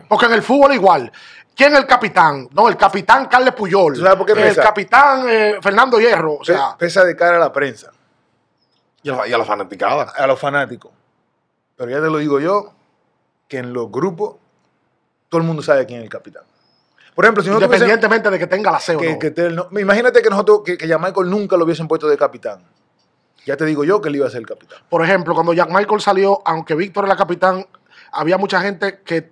Porque 0.08 0.26
en 0.28 0.34
el 0.34 0.44
fútbol 0.44 0.74
igual. 0.74 1.12
¿Quién 1.56 1.74
es 1.74 1.80
el 1.80 1.86
capitán? 1.88 2.48
No, 2.52 2.68
el 2.68 2.78
capitán 2.78 3.28
Carles 3.28 3.54
Puyol. 3.54 3.94
¿Tú 3.94 4.02
sabes 4.02 4.18
por 4.18 4.26
qué 4.26 4.32
el 4.34 4.40
pesa? 4.40 4.64
capitán 4.64 5.26
eh, 5.30 5.58
Fernando 5.62 6.00
Hierro. 6.00 6.36
O 6.36 6.44
sea, 6.44 6.76
pesa 6.78 7.04
de 7.04 7.16
cara 7.16 7.38
a 7.38 7.40
la 7.40 7.52
prensa, 7.52 7.92
y, 9.04 9.10
a 9.10 9.16
la, 9.16 9.28
y 9.28 9.34
a 9.34 9.38
la 9.38 9.46
fanaticada. 9.46 10.14
a 10.16 10.28
los 10.28 10.40
fanáticos. 10.40 10.92
Pero 11.76 11.90
ya 11.92 11.98
te 11.98 12.10
lo 12.10 12.18
digo 12.18 12.40
yo, 12.40 12.74
que 13.48 13.58
en 13.60 13.72
los 13.74 13.92
grupos, 13.92 14.36
todo 15.30 15.42
el 15.42 15.46
mundo 15.48 15.62
sabe 15.62 15.86
quién 15.86 16.00
es 16.00 16.06
el 16.06 16.10
capitán. 16.10 16.44
Por 17.16 17.26
ejemplo, 17.26 17.44
si 17.44 17.50
no 17.50 17.56
independientemente 17.56 18.30
de 18.30 18.40
que 18.40 18.48
tenga 18.48 18.72
la 18.72 18.80
C 18.80 18.96
o 18.96 19.00
que, 19.00 19.14
no. 19.14 19.20
que 19.20 19.32
te- 19.32 19.50
no- 19.52 19.68
imagínate 19.80 20.22
que 20.22 20.30
nosotros, 20.30 20.62
que, 20.66 20.78
que 20.78 20.88
Michael 20.98 21.30
nunca 21.30 21.56
lo 21.58 21.66
hubiesen 21.66 21.88
puesto 21.88 22.08
de 22.08 22.18
capitán. 22.18 22.64
Ya 23.46 23.56
te 23.58 23.66
digo 23.66 23.84
yo 23.84 24.02
que 24.02 24.10
él 24.10 24.16
iba 24.16 24.28
a 24.28 24.30
ser 24.30 24.40
el 24.40 24.48
capitán. 24.48 24.80
Por 24.90 25.04
ejemplo, 25.04 25.34
cuando 25.34 25.54
Jack 25.54 25.70
Michael 25.70 26.02
salió, 26.02 26.42
aunque 26.46 26.76
Víctor 26.76 27.06
era 27.06 27.16
capitán, 27.16 27.66
había 28.12 28.38
mucha 28.38 28.62
gente 28.62 29.02
que 29.04 29.30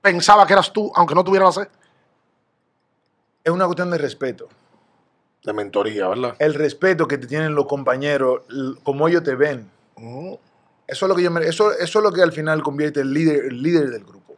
pensaba 0.00 0.46
que 0.46 0.52
eras 0.52 0.72
tú, 0.72 0.90
aunque 0.94 1.14
no 1.14 1.24
tuviera 1.24 1.46
la 1.46 1.52
C. 1.52 1.68
Es 3.44 3.52
una 3.52 3.66
cuestión 3.66 3.90
de 3.90 3.98
respeto. 3.98 4.48
De 5.44 5.52
mentoría, 5.52 6.06
¿verdad? 6.08 6.36
El 6.38 6.54
respeto 6.54 7.08
que 7.08 7.18
te 7.18 7.26
tienen 7.26 7.54
los 7.54 7.66
compañeros, 7.66 8.42
como 8.84 9.08
ellos 9.08 9.24
te 9.24 9.34
ven. 9.34 9.68
Mm. 9.96 10.34
Eso 10.86 11.06
es 11.06 11.08
lo 11.08 11.16
que 11.16 11.22
yo 11.22 11.30
me- 11.30 11.44
eso, 11.46 11.72
eso 11.72 11.98
es 11.98 12.02
lo 12.04 12.12
que 12.12 12.22
al 12.22 12.32
final 12.32 12.62
convierte 12.62 13.00
el 13.00 13.12
líder, 13.12 13.46
el 13.46 13.60
líder 13.62 13.90
del 13.90 14.04
grupo. 14.04 14.34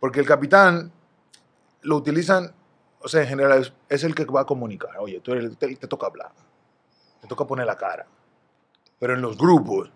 Porque 0.00 0.18
el 0.20 0.26
capitán 0.26 0.90
lo 1.82 1.96
utilizan, 1.96 2.52
o 3.00 3.08
sea, 3.08 3.22
en 3.22 3.28
general 3.28 3.60
es, 3.60 3.72
es 3.88 4.04
el 4.04 4.14
que 4.14 4.24
va 4.24 4.42
a 4.42 4.46
comunicar. 4.46 4.90
Oye, 4.98 5.20
tú 5.20 5.32
eres 5.32 5.44
el- 5.44 5.56
te, 5.56 5.74
te 5.76 5.86
toca 5.88 6.06
hablar. 6.06 6.30
Te 7.20 7.26
toca 7.28 7.46
poner 7.46 7.66
la 7.66 7.76
cara. 7.76 8.06
Pero 8.98 9.14
en 9.14 9.22
los 9.22 9.36
grupos 9.36 9.90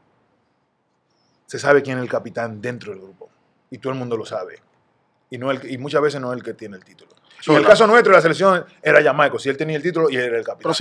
se 1.46 1.58
sabe 1.58 1.82
quién 1.82 1.98
es 1.98 2.02
el 2.04 2.10
capitán 2.10 2.60
dentro 2.60 2.92
del 2.92 3.00
grupo. 3.00 3.28
Y 3.70 3.78
todo 3.78 3.92
el 3.92 3.98
mundo 3.98 4.16
lo 4.16 4.24
sabe. 4.24 4.60
Y, 5.30 5.38
no 5.38 5.50
el, 5.50 5.70
y 5.70 5.78
muchas 5.78 6.00
veces 6.02 6.20
no 6.20 6.32
es 6.32 6.36
el 6.38 6.42
que 6.44 6.54
tiene 6.54 6.76
el 6.76 6.84
título. 6.84 7.10
En 7.48 7.56
el 7.56 7.66
caso 7.66 7.86
nuestro, 7.86 8.12
la 8.12 8.20
selección 8.20 8.64
era 8.82 9.02
Jamaico. 9.02 9.38
Si 9.38 9.48
él 9.48 9.56
tenía 9.56 9.76
el 9.76 9.82
título, 9.82 10.08
y 10.10 10.16
él 10.16 10.22
era 10.24 10.38
el 10.38 10.44
capitán. 10.44 10.62
Pero 10.62 10.74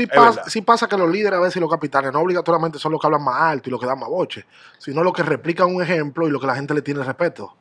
pas- 0.45 0.49
sí 0.49 0.62
pasa 0.62 0.88
que 0.88 0.97
los 0.97 1.10
líderes 1.10 1.38
a 1.38 1.41
veces 1.41 1.58
y 1.58 1.60
los 1.60 1.70
capitanes 1.70 2.12
no 2.14 2.22
obligatoriamente 2.22 2.80
son 2.80 2.91
los 2.93 3.01
que 3.01 3.08
hablan 3.08 3.24
más 3.24 3.41
alto 3.41 3.70
y 3.70 3.72
los 3.72 3.80
que 3.80 3.86
dan 3.88 3.99
más 3.99 4.10
boche, 4.10 4.45
sino 4.80 5.03
los 5.03 5.14
que 5.14 5.24
replican 5.24 5.68
un 5.74 5.82
ejemplo 5.84 6.28
y 6.28 6.32
lo 6.32 6.39
que 6.39 6.47
la 6.47 6.56
gente 6.56 6.74
le 6.74 6.82
tiene 6.82 7.03
respeto. 7.03 7.56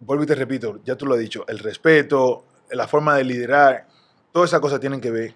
vuelvo 0.00 0.24
y 0.24 0.26
te 0.26 0.34
repito, 0.34 0.80
ya 0.84 0.96
tú 0.96 1.06
lo 1.06 1.14
has 1.14 1.20
dicho, 1.20 1.44
el 1.48 1.58
respeto, 1.58 2.44
la 2.70 2.86
forma 2.88 3.16
de 3.16 3.24
liderar, 3.24 3.86
todas 4.32 4.50
esas 4.50 4.60
cosas 4.60 4.80
tienen 4.80 5.00
que 5.00 5.10
ver 5.10 5.34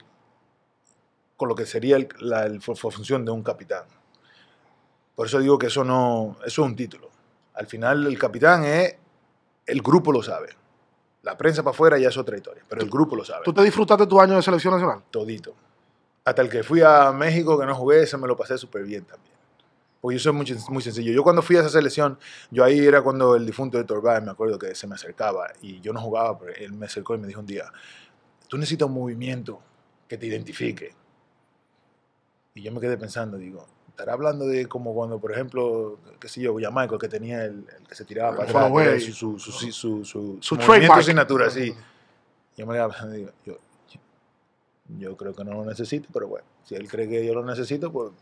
con 1.37 1.49
lo 1.49 1.55
que 1.55 1.67
sería 1.67 1.97
el- 1.97 2.09
la 2.21 2.45
el 2.47 2.61
función 2.61 3.25
de 3.25 3.31
un 3.31 3.43
capitán. 3.43 3.85
Por 5.15 5.27
eso 5.27 5.39
digo 5.39 5.59
que 5.59 5.67
eso 5.67 5.85
no, 5.85 6.37
eso 6.45 6.63
es 6.63 6.69
un 6.69 6.77
título. 6.77 7.11
Al 7.55 7.67
final 7.67 8.07
el 8.07 8.19
capitán 8.19 8.65
es, 8.65 8.97
el 9.67 9.83
grupo 9.83 10.13
lo 10.13 10.23
sabe. 10.23 10.51
La 11.23 11.37
prensa 11.37 11.63
para 11.63 11.75
afuera 11.75 11.99
ya 11.99 12.09
es 12.09 12.17
otra 12.17 12.37
historia, 12.37 12.63
pero 12.69 12.83
el 12.83 12.89
grupo 12.89 13.17
lo 13.17 13.25
sabe. 13.25 13.43
¿Tú 13.45 13.53
te 13.53 13.63
disfrutaste 13.63 14.07
tu 14.07 14.21
año 14.21 14.37
de 14.37 14.43
selección 14.43 14.73
nacional? 14.75 15.03
Todito. 15.11 15.55
Hasta 16.25 16.43
el 16.43 16.49
que 16.49 16.63
fui 16.63 16.83
a 16.83 17.11
México 17.13 17.59
que 17.59 17.67
no 17.67 17.75
jugué, 17.75 18.03
ese 18.03 18.17
me 18.17 18.29
lo 18.29 18.37
pasé 18.37 18.57
súper 18.59 18.85
bien 18.85 19.05
también. 19.05 19.35
Porque 20.01 20.17
yo 20.17 20.21
soy 20.21 20.33
muy, 20.33 20.47
muy 20.69 20.83
sencillo. 20.83 21.13
Yo 21.13 21.23
cuando 21.23 21.43
fui 21.43 21.57
a 21.57 21.61
esa 21.61 21.71
selección, 21.71 22.19
yo 22.51 22.65
ahí 22.65 22.79
era 22.79 23.03
cuando 23.03 23.35
el 23.35 23.45
difunto 23.45 23.79
de 23.79 23.85
Torbay, 23.85 24.23
me 24.23 24.31
acuerdo 24.31 24.59
que 24.59 24.75
se 24.75 24.87
me 24.87 24.95
acercaba 24.95 25.49
y 25.61 25.81
yo 25.81 25.93
no 25.93 26.01
jugaba, 26.01 26.39
pero 26.39 26.53
él 26.55 26.73
me 26.73 26.87
acercó 26.87 27.15
y 27.15 27.19
me 27.19 27.27
dijo 27.27 27.41
un 27.41 27.47
día, 27.47 27.65
tú 28.47 28.57
necesitas 28.57 28.87
un 28.87 28.95
movimiento 28.95 29.61
que 30.07 30.17
te 30.17 30.27
identifique. 30.27 30.95
Y 32.55 32.63
yo 32.63 32.73
me 32.73 32.81
quedé 32.81 32.97
pensando, 32.97 33.37
digo, 33.37 33.67
estará 33.89 34.13
hablando 34.13 34.47
de 34.47 34.67
como 34.67 34.95
cuando, 34.95 35.19
por 35.19 35.33
ejemplo, 35.33 35.99
qué 36.21 36.29
sé 36.29 36.41
yo, 36.41 36.55
Michael 36.55 37.01
que 37.01 37.09
tenía 37.09 37.45
el, 37.45 37.67
el 37.77 37.87
que 37.89 37.95
se 37.97 38.05
tiraba 38.05 38.37
para 38.37 38.67
atrás, 38.67 39.03
su, 39.03 39.39
su, 39.39 39.39
su, 39.39 39.73
su, 39.73 40.05
su, 40.05 40.39
su, 40.41 40.55
movimiento 40.55 40.73
trademark. 40.73 41.03
signatura, 41.03 41.51
sí. 41.51 41.75
Yo 42.57 42.67
me 42.67 42.75
quedaba 42.75 42.91
pensando, 42.93 43.17
digo, 43.17 43.31
yo, 43.45 43.59
yo 44.99 45.17
creo 45.17 45.35
que 45.35 45.45
no 45.45 45.53
lo 45.55 45.65
necesito, 45.65 46.09
pero 46.13 46.29
bueno, 46.29 46.47
si 46.65 46.77
él 46.77 46.89
cree 46.89 47.09
que 47.09 47.27
yo 47.27 47.35
lo 47.35 47.45
necesito, 47.45 47.91
pues 47.93 48.13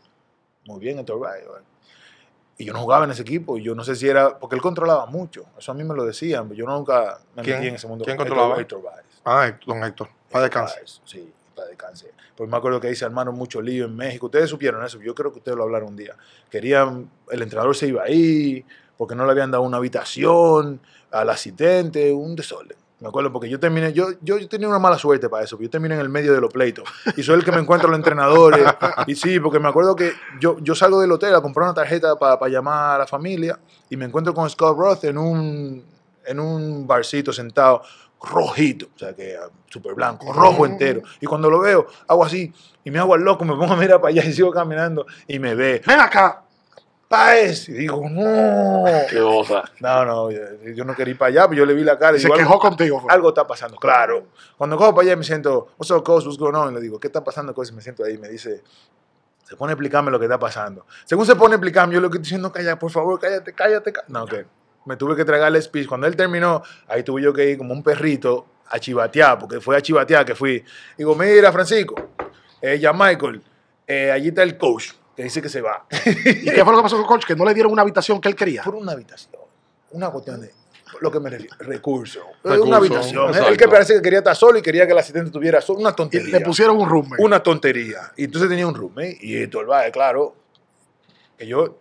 muy 0.67 0.79
bien, 0.79 0.99
esto 0.99 1.19
va. 1.19 1.33
Y 2.57 2.65
yo 2.65 2.73
no 2.73 2.79
jugaba 2.79 3.05
en 3.05 3.11
ese 3.11 3.21
equipo, 3.21 3.57
y 3.57 3.63
yo 3.63 3.75
no 3.75 3.83
sé 3.83 3.95
si 3.95 4.07
era, 4.07 4.39
porque 4.39 4.55
él 4.55 4.61
controlaba 4.61 5.05
mucho, 5.05 5.45
eso 5.57 5.71
a 5.71 5.75
mí 5.75 5.83
me 5.83 5.93
lo 5.93 6.05
decían, 6.05 6.51
yo 6.51 6.65
nunca 6.65 7.19
me 7.35 7.43
metí 7.43 7.67
en 7.67 7.75
ese 7.75 7.87
mundo. 7.87 8.03
¿Quién 8.03 8.17
controlaba? 8.17 8.59
Héctor 8.59 8.81
Báez. 8.81 9.05
Ah, 9.23 9.51
don 9.65 9.83
Héctor. 9.83 10.09
Para 10.31 10.43
descansar. 10.45 10.81
Sí, 11.05 11.31
para 11.55 11.67
descanse. 11.67 12.11
Pues 12.35 12.49
me 12.49 12.57
acuerdo 12.57 12.79
que 12.79 12.87
ahí 12.87 12.95
se 12.95 13.05
armaron 13.05 13.35
mucho 13.35 13.61
lío 13.61 13.85
en 13.85 13.95
México. 13.95 14.27
Ustedes 14.27 14.49
supieron 14.49 14.83
eso, 14.83 14.99
yo 14.99 15.13
creo 15.15 15.31
que 15.31 15.39
ustedes 15.39 15.57
lo 15.57 15.63
hablaron 15.63 15.89
un 15.89 15.97
día. 15.97 16.15
Querían, 16.49 17.09
el 17.31 17.41
entrenador 17.41 17.75
se 17.75 17.87
iba 17.87 18.03
ahí, 18.03 18.65
porque 18.97 19.15
no 19.15 19.25
le 19.25 19.31
habían 19.31 19.51
dado 19.51 19.63
una 19.63 19.77
habitación 19.77 20.79
al 21.11 21.29
asistente, 21.29 22.11
un 22.11 22.35
desorden. 22.35 22.77
Me 22.99 23.09
acuerdo 23.09 23.31
porque 23.31 23.47
yo 23.47 23.59
terminé, 23.59 23.93
yo, 23.93 24.07
yo, 24.21 24.39
yo 24.39 24.47
tenía 24.47 24.67
una 24.67 24.79
mala 24.79 24.97
suerte 24.97 25.29
para 25.29 25.43
eso, 25.43 25.55
porque 25.55 25.65
yo 25.65 25.69
terminé 25.69 25.93
en 25.93 26.01
el 26.01 26.09
medio 26.09 26.33
de 26.33 26.41
los 26.41 26.51
pleitos. 26.51 26.89
Y 27.15 27.21
soy 27.21 27.35
el 27.35 27.45
que 27.45 27.51
me 27.51 27.59
encuentro 27.59 27.87
a 27.87 27.91
los 27.91 27.99
entrenadores. 27.99 28.65
Y 29.05 29.13
sí, 29.13 29.39
porque 29.39 29.59
me 29.59 29.69
acuerdo 29.69 29.95
que 29.95 30.13
yo, 30.39 30.57
yo 30.61 30.73
salgo 30.73 30.99
del 30.99 31.11
hotel 31.11 31.35
a 31.35 31.41
comprar 31.41 31.65
una 31.65 31.75
tarjeta 31.75 32.15
para 32.15 32.47
llamar 32.47 32.95
a 32.95 32.97
la 32.99 33.07
familia 33.07 33.59
y 33.89 33.97
me 33.97 34.05
encuentro 34.05 34.33
con 34.33 34.49
Scott 34.49 34.75
Roth 34.77 35.03
en 35.03 35.17
un, 35.19 35.83
en 36.25 36.39
un 36.39 36.87
barcito 36.87 37.31
sentado, 37.31 37.83
rojito, 38.19 38.87
o 38.95 38.97
sea 38.97 39.13
que 39.13 39.35
ah, 39.35 39.47
súper 39.67 39.93
blanco, 39.93 40.33
rojo 40.33 40.65
entero. 40.65 41.01
Y 41.21 41.27
cuando 41.27 41.51
lo 41.51 41.59
veo, 41.59 41.85
hago 42.07 42.25
así 42.25 42.51
y 42.83 42.89
me 42.89 42.97
hago 42.97 43.13
al 43.13 43.21
loco, 43.21 43.45
me 43.45 43.55
pongo 43.55 43.73
a 43.73 43.77
mirar 43.77 44.01
para 44.01 44.09
allá 44.09 44.25
y 44.25 44.33
sigo 44.33 44.51
caminando 44.51 45.05
y 45.27 45.37
me 45.37 45.53
ve. 45.53 45.81
Ven 45.85 45.99
acá. 45.99 46.46
¡Paez! 47.07 47.69
Y 47.69 47.73
digo, 47.73 48.01
no. 48.09 48.83
Qué 49.09 49.17
cosa. 49.19 49.63
No, 49.79 50.03
no, 50.05 50.29
yo 50.31 50.83
no 50.83 50.93
quería 50.93 51.11
ir 51.13 51.17
para 51.17 51.29
allá, 51.29 51.47
pero 51.47 51.59
yo 51.59 51.65
le 51.65 51.73
vi 51.73 51.83
la 51.83 51.97
cara 51.97 52.17
y 52.17 52.19
Se 52.19 52.27
digo, 52.27 52.37
quejó 52.37 52.53
algo, 52.53 52.61
contigo. 52.61 52.99
fue. 52.99 53.13
algo 53.13 53.29
está 53.29 53.47
pasando, 53.47 53.77
claro. 53.77 54.27
Cuando 54.57 54.75
cojo 54.77 54.93
para 54.93 55.07
allá 55.07 55.15
me 55.15 55.23
siento, 55.23 55.69
what's 55.77 55.89
up, 55.91 56.03
coach, 56.03 56.25
what's 56.25 56.37
going 56.37 56.53
on? 56.55 56.71
Y 56.71 56.75
le 56.75 56.81
digo, 56.81 56.99
¿qué 56.99 57.07
está 57.07 57.23
pasando, 57.23 57.53
coach? 57.53 57.69
Y 57.69 57.73
me 57.73 57.81
siento 57.81 58.03
ahí 58.03 58.15
y 58.15 58.17
me 58.17 58.27
dice, 58.27 58.61
se 59.43 59.55
pone 59.55 59.71
a 59.71 59.73
explicarme 59.73 60.11
lo 60.11 60.19
que 60.19 60.25
está 60.25 60.37
pasando. 60.37 60.85
Según 61.05 61.25
se 61.25 61.35
pone 61.37 61.53
a 61.53 61.55
explicarme, 61.55 61.93
yo 61.93 62.01
lo 62.01 62.09
que 62.09 62.17
estoy 62.17 62.25
diciendo, 62.25 62.51
calla, 62.51 62.77
por 62.77 62.91
favor, 62.91 63.17
cállate, 63.19 63.53
cállate. 63.53 63.93
cá-". 63.93 64.03
No, 64.09 64.25
que 64.25 64.45
me 64.85 64.97
tuve 64.97 65.15
que 65.15 65.23
tragar 65.23 65.55
el 65.55 65.61
speech. 65.61 65.87
Cuando 65.87 66.07
él 66.07 66.15
terminó, 66.17 66.61
ahí 66.89 67.03
tuve 67.03 67.21
yo 67.21 67.31
que 67.31 67.49
ir 67.51 67.57
como 67.57 67.73
un 67.73 67.83
perrito 67.83 68.45
a 68.69 68.79
chivatear, 68.79 69.39
porque 69.39 69.61
fue 69.61 69.77
a 69.77 69.81
chivatear 69.81 70.25
que 70.25 70.35
fui. 70.35 70.61
Digo, 70.97 71.15
mira, 71.15 71.53
Francisco, 71.53 71.95
eh, 72.61 72.77
ya 72.77 72.91
Michael, 72.91 73.41
eh, 73.87 74.11
allí 74.11 74.27
está 74.27 74.43
el 74.43 74.57
coach, 74.57 74.91
que 75.17 75.23
dice 75.23 75.41
que 75.41 75.49
se 75.49 75.59
va. 75.61 75.85
¿Y 76.05 76.45
qué 76.51 76.63
fue 76.63 76.71
lo 76.71 76.77
que 76.77 76.83
pasó 76.83 76.95
con 76.97 77.05
coach? 77.07 77.25
Que 77.25 77.35
no 77.35 77.43
le 77.43 77.53
dieron 77.53 77.71
una 77.73 77.81
habitación 77.81 78.21
que 78.21 78.29
él 78.29 78.35
quería. 78.35 78.61
por 78.63 78.75
una 78.75 78.93
habitación. 78.93 79.33
Una 79.91 80.09
cuestión 80.11 80.39
de 80.39 80.53
lo 81.01 81.11
que 81.11 81.19
me 81.19 81.29
refiero, 81.29 81.55
recurso. 81.59 82.21
Recurso, 82.43 82.63
una 82.63 82.77
habitación. 82.77 83.27
exacto. 83.29 83.49
Él 83.49 83.57
que 83.57 83.67
parece 83.67 83.93
que 83.95 84.01
quería 84.01 84.19
estar 84.19 84.35
solo 84.35 84.57
y 84.59 84.61
quería 84.61 84.85
que 84.85 84.93
el 84.93 84.97
asistente 84.99 85.31
tuviera 85.31 85.59
solo. 85.59 85.79
Una 85.79 85.89
Y 85.89 85.95
tontería. 85.95 86.39
le 86.39 86.45
pusieron 86.45 86.77
un 86.77 86.87
roommate. 86.87 87.21
Una 87.23 87.41
tontería. 87.41 88.11
Y 88.15 88.25
entonces 88.25 88.47
tenía 88.49 88.67
un 88.67 88.75
roommate. 88.75 89.17
Y 89.21 89.35
esto, 89.41 89.59
el 89.61 89.91
claro. 89.91 90.35
Que 91.37 91.45
yo. 91.47 91.77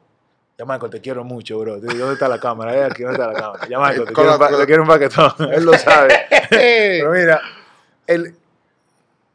Ya, 0.58 0.64
Michael, 0.64 0.90
te 0.90 1.00
quiero 1.02 1.22
mucho, 1.22 1.58
bro. 1.58 1.78
¿Dónde 1.78 2.14
está 2.14 2.28
la 2.28 2.40
cámara? 2.40 2.74
Eh, 2.74 2.84
aquí, 2.84 3.02
¿dónde 3.02 3.18
está 3.20 3.30
la 3.32 3.38
cámara? 3.38 3.68
Ya, 3.68 3.78
Michael, 3.78 4.06
te, 4.06 4.12
quiero, 4.14 4.38
la- 4.38 4.48
un 4.48 4.58
te 4.60 4.66
quiero 4.66 4.82
un 4.82 4.88
paquetón. 4.88 5.32
Él 5.52 5.64
lo 5.64 5.74
sabe. 5.76 6.14
Pero 6.50 7.10
mira, 7.12 7.40
el, 8.06 8.34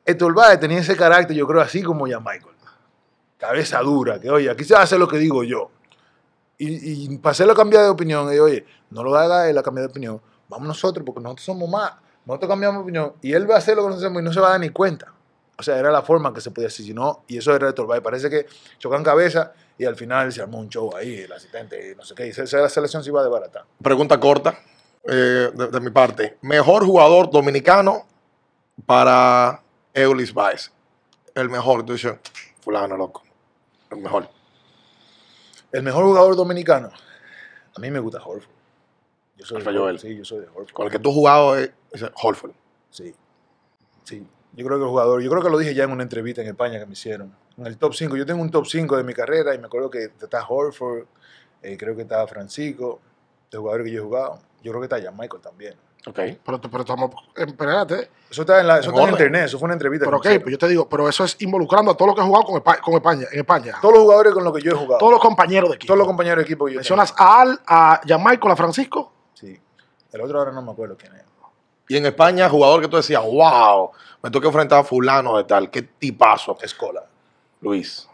el 0.06 0.18
Tolbae 0.18 0.58
tenía 0.58 0.80
ese 0.80 0.96
carácter, 0.96 1.36
yo 1.38 1.46
creo, 1.48 1.62
así 1.62 1.84
como 1.84 2.08
ya 2.08 2.20
Michael. 2.20 2.51
Cabeza 3.42 3.80
dura, 3.80 4.20
que 4.22 4.30
oye, 4.30 4.52
aquí 4.52 4.64
se 4.64 4.76
hace 4.76 5.00
lo 5.00 5.08
que 5.08 5.18
digo 5.18 5.44
yo. 5.44 5.72
Y, 6.60 7.06
y 7.06 7.18
para 7.18 7.32
hacerlo 7.32 7.56
cambiar 7.56 7.86
de 7.86 7.90
opinión, 7.90 8.32
y 8.32 8.38
oye, 8.38 8.64
no 8.92 9.04
lo 9.04 9.16
haga 9.16 9.50
él 9.50 9.58
a 9.58 9.64
cambiar 9.64 9.88
de 9.88 9.90
opinión, 9.90 10.22
vamos 10.48 10.68
nosotros, 10.68 11.04
porque 11.04 11.22
nosotros 11.22 11.46
somos 11.46 11.68
más. 11.68 11.92
Nosotros 12.24 12.48
cambiamos 12.48 12.78
de 12.78 12.84
opinión 12.84 13.14
y 13.20 13.34
él 13.34 13.50
va 13.50 13.56
a 13.56 13.58
hacer 13.58 13.76
lo 13.76 13.82
que 13.82 13.88
nosotros 13.88 14.06
hacemos 14.06 14.22
y 14.22 14.26
no 14.26 14.32
se 14.32 14.40
va 14.40 14.50
a 14.50 14.52
dar 14.52 14.60
ni 14.60 14.70
cuenta. 14.70 15.12
O 15.58 15.64
sea, 15.64 15.76
era 15.80 15.90
la 15.90 16.04
forma 16.04 16.32
que 16.32 16.40
se 16.40 16.52
podía 16.52 16.68
hacer, 16.68 16.86
si 16.86 16.94
no, 16.94 17.24
y 17.28 17.40
eso 17.40 17.56
era 17.56 17.74
Tolbae. 17.74 18.00
Parece 18.00 18.30
que 18.30 18.46
chocan 18.78 19.04
cabeza 19.04 19.54
y 19.76 19.86
al 19.86 19.96
final 19.96 20.32
se 20.32 20.44
armó 20.44 20.60
un 20.60 20.70
show 20.70 20.96
ahí, 20.96 21.22
el 21.22 21.34
asistente, 21.34 21.96
no 21.96 22.06
sé 22.06 22.14
qué, 22.14 22.28
y 22.28 22.30
esa 22.30 22.44
esa 22.44 22.70
selección 22.70 23.04
se 23.04 23.10
iba 23.10 23.24
de 23.24 23.30
barata. 23.30 23.66
Pregunta 23.82 24.20
corta 24.20 24.60
eh, 25.04 25.50
de, 25.52 25.68
de 25.68 25.80
mi 25.80 25.90
parte. 25.90 26.38
Mejor 26.44 26.86
jugador 26.86 27.32
dominicano 27.32 28.06
para 28.86 29.64
Eulis 29.96 30.32
Baez. 30.32 30.72
El 31.34 31.50
mejor. 31.50 31.84
Tú 31.84 31.94
dices, 31.94 32.14
fulano, 32.60 32.96
loco. 32.96 33.24
El 33.92 33.98
mejor. 33.98 34.30
El 35.72 35.84
mejor 35.84 36.06
jugador 36.06 36.36
dominicano. 36.36 36.92
A 37.76 37.80
mí 37.80 37.92
me 37.92 38.00
gusta 38.00 38.20
Horford. 38.24 38.50
Yo 39.38 39.46
soy 39.46 39.62
de 39.62 39.70
Alfa 39.70 39.80
Joel. 39.80 39.96
Horford, 39.96 40.10
Sí, 40.10 40.18
yo 40.18 40.26
soy 40.26 40.40
de 40.40 40.48
Horford. 40.48 40.72
Con 40.72 40.86
el 40.88 40.92
que 40.92 41.00
tú 41.00 41.10
has 41.10 41.16
jugado 41.16 41.56
es, 41.58 41.72
es 41.92 42.04
Holford. 42.22 42.52
Sí. 42.90 43.14
Sí. 44.04 44.28
Yo 44.54 44.66
creo 44.66 44.78
que 44.78 44.84
el 44.84 44.90
jugador, 44.90 45.22
yo 45.22 45.30
creo 45.30 45.42
que 45.42 45.50
lo 45.50 45.58
dije 45.58 45.74
ya 45.74 45.86
en 45.86 45.92
una 45.92 46.04
entrevista 46.04 46.42
en 46.42 46.48
España 46.48 46.80
que 46.80 46.86
me 46.86 46.94
hicieron. 46.94 47.34
En 47.58 47.68
el 47.68 47.78
top 47.78 47.94
5, 47.94 48.18
yo 48.18 48.26
tengo 48.26 48.42
un 48.42 48.52
top 48.52 48.66
5 48.66 48.98
de 48.98 49.04
mi 49.04 49.14
carrera 49.14 49.54
y 49.56 49.60
me 49.60 49.68
acuerdo 49.68 49.90
que 49.90 50.06
está 50.06 50.46
Horford, 50.48 51.06
eh, 51.62 51.78
creo 51.78 51.96
que 51.96 52.02
está 52.02 52.26
Francisco, 52.28 53.00
de 53.50 53.58
jugadores 53.58 53.86
que 53.86 53.94
yo 53.94 54.02
he 54.02 54.06
jugado. 54.06 54.40
Yo 54.62 54.72
creo 54.72 54.82
que 54.82 54.86
está 54.94 55.02
Jan 55.02 55.18
Michael 55.18 55.42
también. 55.42 55.76
Ok. 56.08 56.20
Pero, 56.44 56.62
pero 56.62 56.80
estamos. 56.82 57.12
Espérate. 57.36 58.10
Eso 58.30 58.42
está 58.42 58.60
en, 58.60 58.68
la, 58.68 58.80
eso 58.80 58.90
En 58.90 58.96
está 58.96 59.04
en 59.04 59.10
internet, 59.12 59.46
eso 59.46 59.60
fue 59.60 59.66
una 59.66 59.74
entrevista. 59.74 60.06
Pero 60.06 60.18
ok, 60.18 60.26
hicieron. 60.26 60.42
pues 60.44 60.52
yo 60.54 60.58
te 60.58 60.68
digo, 60.68 60.90
pero 60.90 61.08
eso 61.08 61.24
es 61.24 61.36
involucrando 61.42 61.92
a 61.92 61.98
todos 61.98 62.08
los 62.08 62.16
que 62.16 62.22
han 62.22 62.28
jugado 62.28 62.46
con 62.46 62.56
España, 62.58 62.80
con 62.82 62.94
España 62.96 63.28
en 63.32 63.40
España. 63.40 63.76
Todos 63.82 63.94
los 63.94 64.04
jugadores 64.04 64.34
con 64.34 64.44
los 64.44 64.54
que 64.54 64.62
yo 64.62 64.72
he 64.72 64.76
jugado. 64.76 64.98
Todos 64.98 65.12
los 65.12 65.22
compañeros 65.22 65.70
de 65.70 65.76
equipo. 65.76 65.88
todos 65.88 65.98
los 66.00 66.08
compañeros 66.08 66.38
de 66.38 66.44
equipo 66.44 66.66
que 66.66 66.74
yo 66.74 66.78
Mencionas 66.78 67.14
a 67.18 67.42
Al, 67.42 67.60
a 67.68 68.02
Gianmarco, 68.06 68.50
a 68.50 68.56
Francisco. 68.56 69.12
Sí. 69.34 69.60
El 70.12 70.22
otro 70.22 70.40
ahora 70.40 70.52
no 70.52 70.62
me 70.62 70.72
acuerdo 70.72 70.98
quién 70.98 71.14
es. 71.14 71.22
Y 71.88 71.98
en 71.98 72.06
España, 72.06 72.48
jugador 72.48 72.82
que 72.82 72.88
tú 72.88 72.96
decías, 72.96 73.22
wow, 73.22 73.92
me 74.24 74.30
tengo 74.32 74.40
que 74.42 74.48
enfrentar 74.48 74.80
a 74.80 74.84
fulano 74.84 75.36
de 75.38 75.44
tal. 75.44 75.70
Qué 75.70 75.82
tipazo. 75.82 76.58
Escola. 76.62 77.04
Luis. 77.60 78.08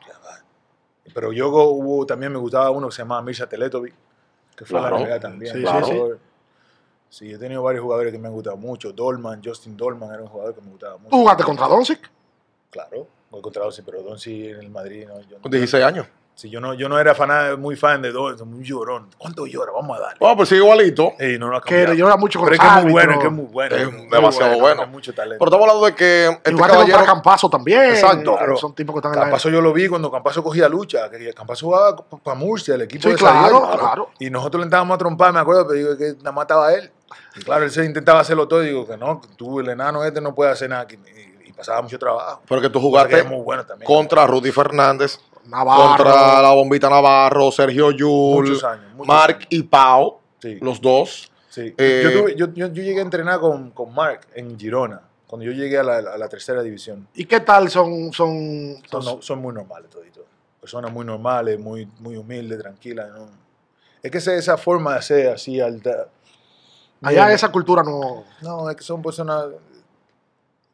Pero 1.13 1.31
yo 1.31 1.49
hubo, 1.49 2.05
también 2.05 2.31
me 2.31 2.37
gustaba 2.37 2.69
uno 2.69 2.87
que 2.89 2.95
se 2.95 3.01
llamaba 3.01 3.21
Misha 3.21 3.47
Teletovic, 3.47 3.93
que 4.55 4.65
fue 4.65 4.79
Claro. 4.79 4.99
la 4.99 5.05
NBA 5.05 5.19
también. 5.19 5.53
Sí, 5.53 5.63
sí, 5.65 5.91
sí. 5.91 6.01
Sí, 7.09 7.31
he 7.31 7.37
tenido 7.37 7.63
varios 7.63 7.83
jugadores 7.83 8.11
que 8.11 8.19
me 8.19 8.27
han 8.27 8.33
gustado 8.33 8.57
mucho. 8.57 8.91
Dolman, 8.91 9.41
Justin 9.43 9.77
Dolman 9.77 10.11
era 10.13 10.21
un 10.21 10.27
jugador 10.27 10.55
que 10.55 10.61
me 10.61 10.71
gustaba 10.71 10.97
mucho. 10.97 11.09
Tú 11.09 11.17
jugaste 11.17 11.43
contra 11.43 11.67
Doncic. 11.67 12.11
Claro, 12.69 13.07
contra 13.29 13.63
Donsi, 13.63 13.81
pero 13.81 14.03
Donsi 14.03 14.49
en 14.49 14.59
el 14.59 14.69
Madrid 14.69 15.05
no. 15.07 15.19
Yo 15.21 15.37
no 15.37 15.41
Con 15.41 15.51
16 15.51 15.83
años. 15.83 16.07
Sí, 16.37 16.49
yo 16.49 16.61
no, 16.61 16.73
yo 16.73 16.87
no 16.87 16.99
era 16.99 17.15
fan, 17.15 17.59
muy 17.59 17.75
fan 17.75 18.01
de 18.01 18.11
Donsi, 18.11 18.43
muy 18.45 18.63
llorón. 18.63 19.09
¿Cuánto 19.17 19.45
llora? 19.45 19.71
Vamos 19.73 19.97
a 19.97 20.01
darle. 20.01 20.17
Oh, 20.19 20.35
pues 20.37 20.49
sigue 20.49 20.61
igualito. 20.61 21.13
Ey, 21.19 21.37
no 21.37 21.49
lo 21.49 21.57
ha 21.57 21.61
Que 21.61 21.81
era 21.81 22.15
mucho 22.15 22.39
con 22.39 22.47
pero 22.47 22.55
es 22.55 22.61
que 22.61 22.77
es 22.77 22.83
muy 22.83 22.91
bueno, 22.91 23.11
es 23.13 23.19
que 23.19 23.25
es 23.25 23.33
muy 23.33 23.45
bueno. 23.45 23.75
Es 23.75 23.91
muy 23.91 24.07
demasiado 24.07 24.59
bueno. 24.59 24.87
mucho 24.87 25.13
talento. 25.13 25.37
Pero 25.39 25.49
estamos 25.49 25.67
hablando 25.67 25.85
de 25.87 25.95
que 25.95 26.25
este 26.27 26.51
jugaste 26.51 26.73
caballero. 26.73 26.97
contra 26.97 27.13
Campazo 27.13 27.49
también. 27.49 27.83
Exacto. 27.83 28.37
Claro. 28.37 28.57
Son 28.57 28.75
tipos 28.75 28.93
que 28.93 28.99
están 28.99 29.13
en 29.13 29.19
la 29.19 29.25
Campazo 29.25 29.49
yo 29.49 29.61
lo 29.61 29.73
vi 29.73 29.87
cuando 29.87 30.11
Campazo 30.11 30.43
cogía 30.43 30.69
lucha, 30.69 31.09
que 31.09 31.33
Campazo 31.33 31.65
jugaba 31.65 31.95
para 32.23 32.37
Murcia, 32.37 32.75
el 32.75 32.81
equipo 32.83 33.03
Sí, 33.03 33.09
de 33.09 33.15
claro, 33.15 33.69
claro. 33.77 34.09
Y 34.19 34.29
nosotros 34.29 34.61
le 34.61 34.65
entrábamos 34.65 34.95
a 34.95 34.97
trompar, 34.99 35.33
me 35.33 35.39
acuerdo, 35.39 35.67
pero 35.67 35.79
digo 35.79 35.97
que 35.97 36.13
nada 36.19 36.31
más 36.31 36.43
estaba 36.43 36.73
él. 36.73 36.91
Y 37.35 37.41
claro, 37.41 37.65
él 37.65 37.71
se 37.71 37.85
intentaba 37.85 38.19
hacerlo 38.19 38.47
todo 38.47 38.63
y 38.63 38.67
digo 38.67 38.87
que 38.87 38.97
no, 38.97 39.21
tú, 39.35 39.59
el 39.59 39.69
enano 39.69 40.03
este, 40.03 40.21
no 40.21 40.33
puede 40.35 40.51
hacer 40.51 40.69
nada. 40.69 40.83
aquí. 40.83 40.97
Y, 41.45 41.51
pasaba 41.57 41.81
mucho 41.81 41.97
trabajo. 41.97 42.43
Pero 42.47 42.61
que 42.61 42.69
tú 42.69 42.77
que 42.77 42.85
jugaste 42.85 43.19
es 43.19 43.25
muy 43.27 43.41
bueno 43.41 43.65
también. 43.65 43.87
contra 43.87 44.27
Rudy 44.27 44.51
Fernández, 44.51 45.19
Navarro. 45.47 46.03
contra 46.03 46.41
la 46.41 46.51
bombita 46.53 46.89
Navarro, 46.89 47.51
Sergio 47.51 47.91
Yul, 47.91 48.47
Muchos 48.49 48.63
años, 48.63 48.85
muchos 48.93 49.07
Mark 49.07 49.35
años. 49.37 49.47
y 49.49 49.63
Pau, 49.63 50.19
Sí. 50.41 50.57
los 50.61 50.79
dos. 50.81 51.31
Sí. 51.49 51.73
Eh, 51.77 52.01
yo, 52.03 52.11
tuve- 52.23 52.35
yo, 52.35 52.45
yo- 52.53 52.67
yo 52.67 52.83
llegué 52.83 52.99
a 52.99 53.03
entrenar 53.03 53.39
con, 53.39 53.71
con 53.71 53.93
Mark 53.93 54.27
en 54.35 54.59
Girona, 54.59 55.01
cuando 55.25 55.45
yo 55.45 55.51
llegué 55.51 55.77
a 55.79 55.83
la, 55.83 55.97
a 55.97 56.17
la 56.17 56.29
tercera 56.29 56.61
división. 56.61 57.07
¿Y 57.15 57.25
qué 57.25 57.39
tal 57.39 57.69
son, 57.69 58.13
son, 58.13 58.77
Son, 59.21 59.39
muy 59.39 59.53
normales 59.53 59.89
toditos. 59.89 60.23
Personas 60.61 60.91
muy 60.91 61.05
normales, 61.05 61.59
muy, 61.59 61.87
muy 61.99 62.15
humildes, 62.17 62.59
tranquilas. 62.59 63.09
¿no? 63.09 63.27
Es 64.03 64.11
que 64.11 64.17
esa, 64.19 64.57
forma 64.57 64.95
de 64.95 65.01
ser 65.01 65.27
así 65.29 65.59
alta. 65.59 66.07
allá 67.01 67.31
esa 67.33 67.51
cultura 67.51 67.81
no... 67.83 68.23
No, 68.41 68.69
es 68.69 68.75
que 68.75 68.83
son 68.83 69.01
personas. 69.01 69.45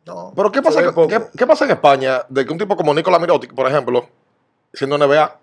No. 0.05 0.33
Pero 0.35 0.51
¿qué 0.51 0.61
pasa, 0.61 0.81
que- 0.83 1.21
qué 1.37 1.47
pasa 1.47 1.63
en 1.65 1.71
España 1.71 2.25
de 2.27 2.45
que 2.45 2.51
un 2.51 2.57
tipo 2.57 2.75
como 2.75 2.93
Nicolás 2.93 3.21
Mirotic, 3.21 3.53
por 3.53 3.67
ejemplo, 3.67 4.05
siendo 4.73 4.97
NBA, 4.97 5.39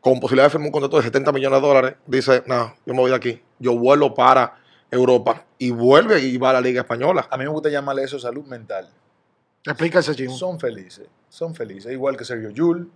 con 0.00 0.20
posibilidad 0.20 0.46
de 0.46 0.50
firmar 0.50 0.66
un 0.66 0.72
contrato 0.72 0.96
de 0.98 1.02
70 1.04 1.32
millones 1.32 1.60
de 1.60 1.66
dólares, 1.66 1.94
dice, 2.06 2.42
no, 2.46 2.74
yo 2.86 2.94
me 2.94 3.00
voy 3.00 3.10
de 3.10 3.16
aquí, 3.16 3.42
yo 3.58 3.76
vuelo 3.76 4.14
para 4.14 4.56
Europa 4.90 5.44
y 5.58 5.70
vuelve 5.70 6.20
y 6.20 6.36
va 6.38 6.50
a 6.50 6.54
la 6.54 6.60
Liga 6.60 6.80
Española. 6.82 7.26
A 7.30 7.36
mí 7.36 7.44
me 7.44 7.50
gusta 7.50 7.68
llamarle 7.68 8.02
eso 8.04 8.18
salud 8.18 8.44
mental. 8.46 8.88
Explica 9.64 9.98
ese 9.98 10.14
chisme. 10.14 10.34
Son 10.36 10.58
felices, 10.58 11.06
son 11.28 11.54
felices. 11.54 11.92
Igual 11.92 12.16
que 12.16 12.24
Sergio 12.24 12.50
Yul, 12.50 12.90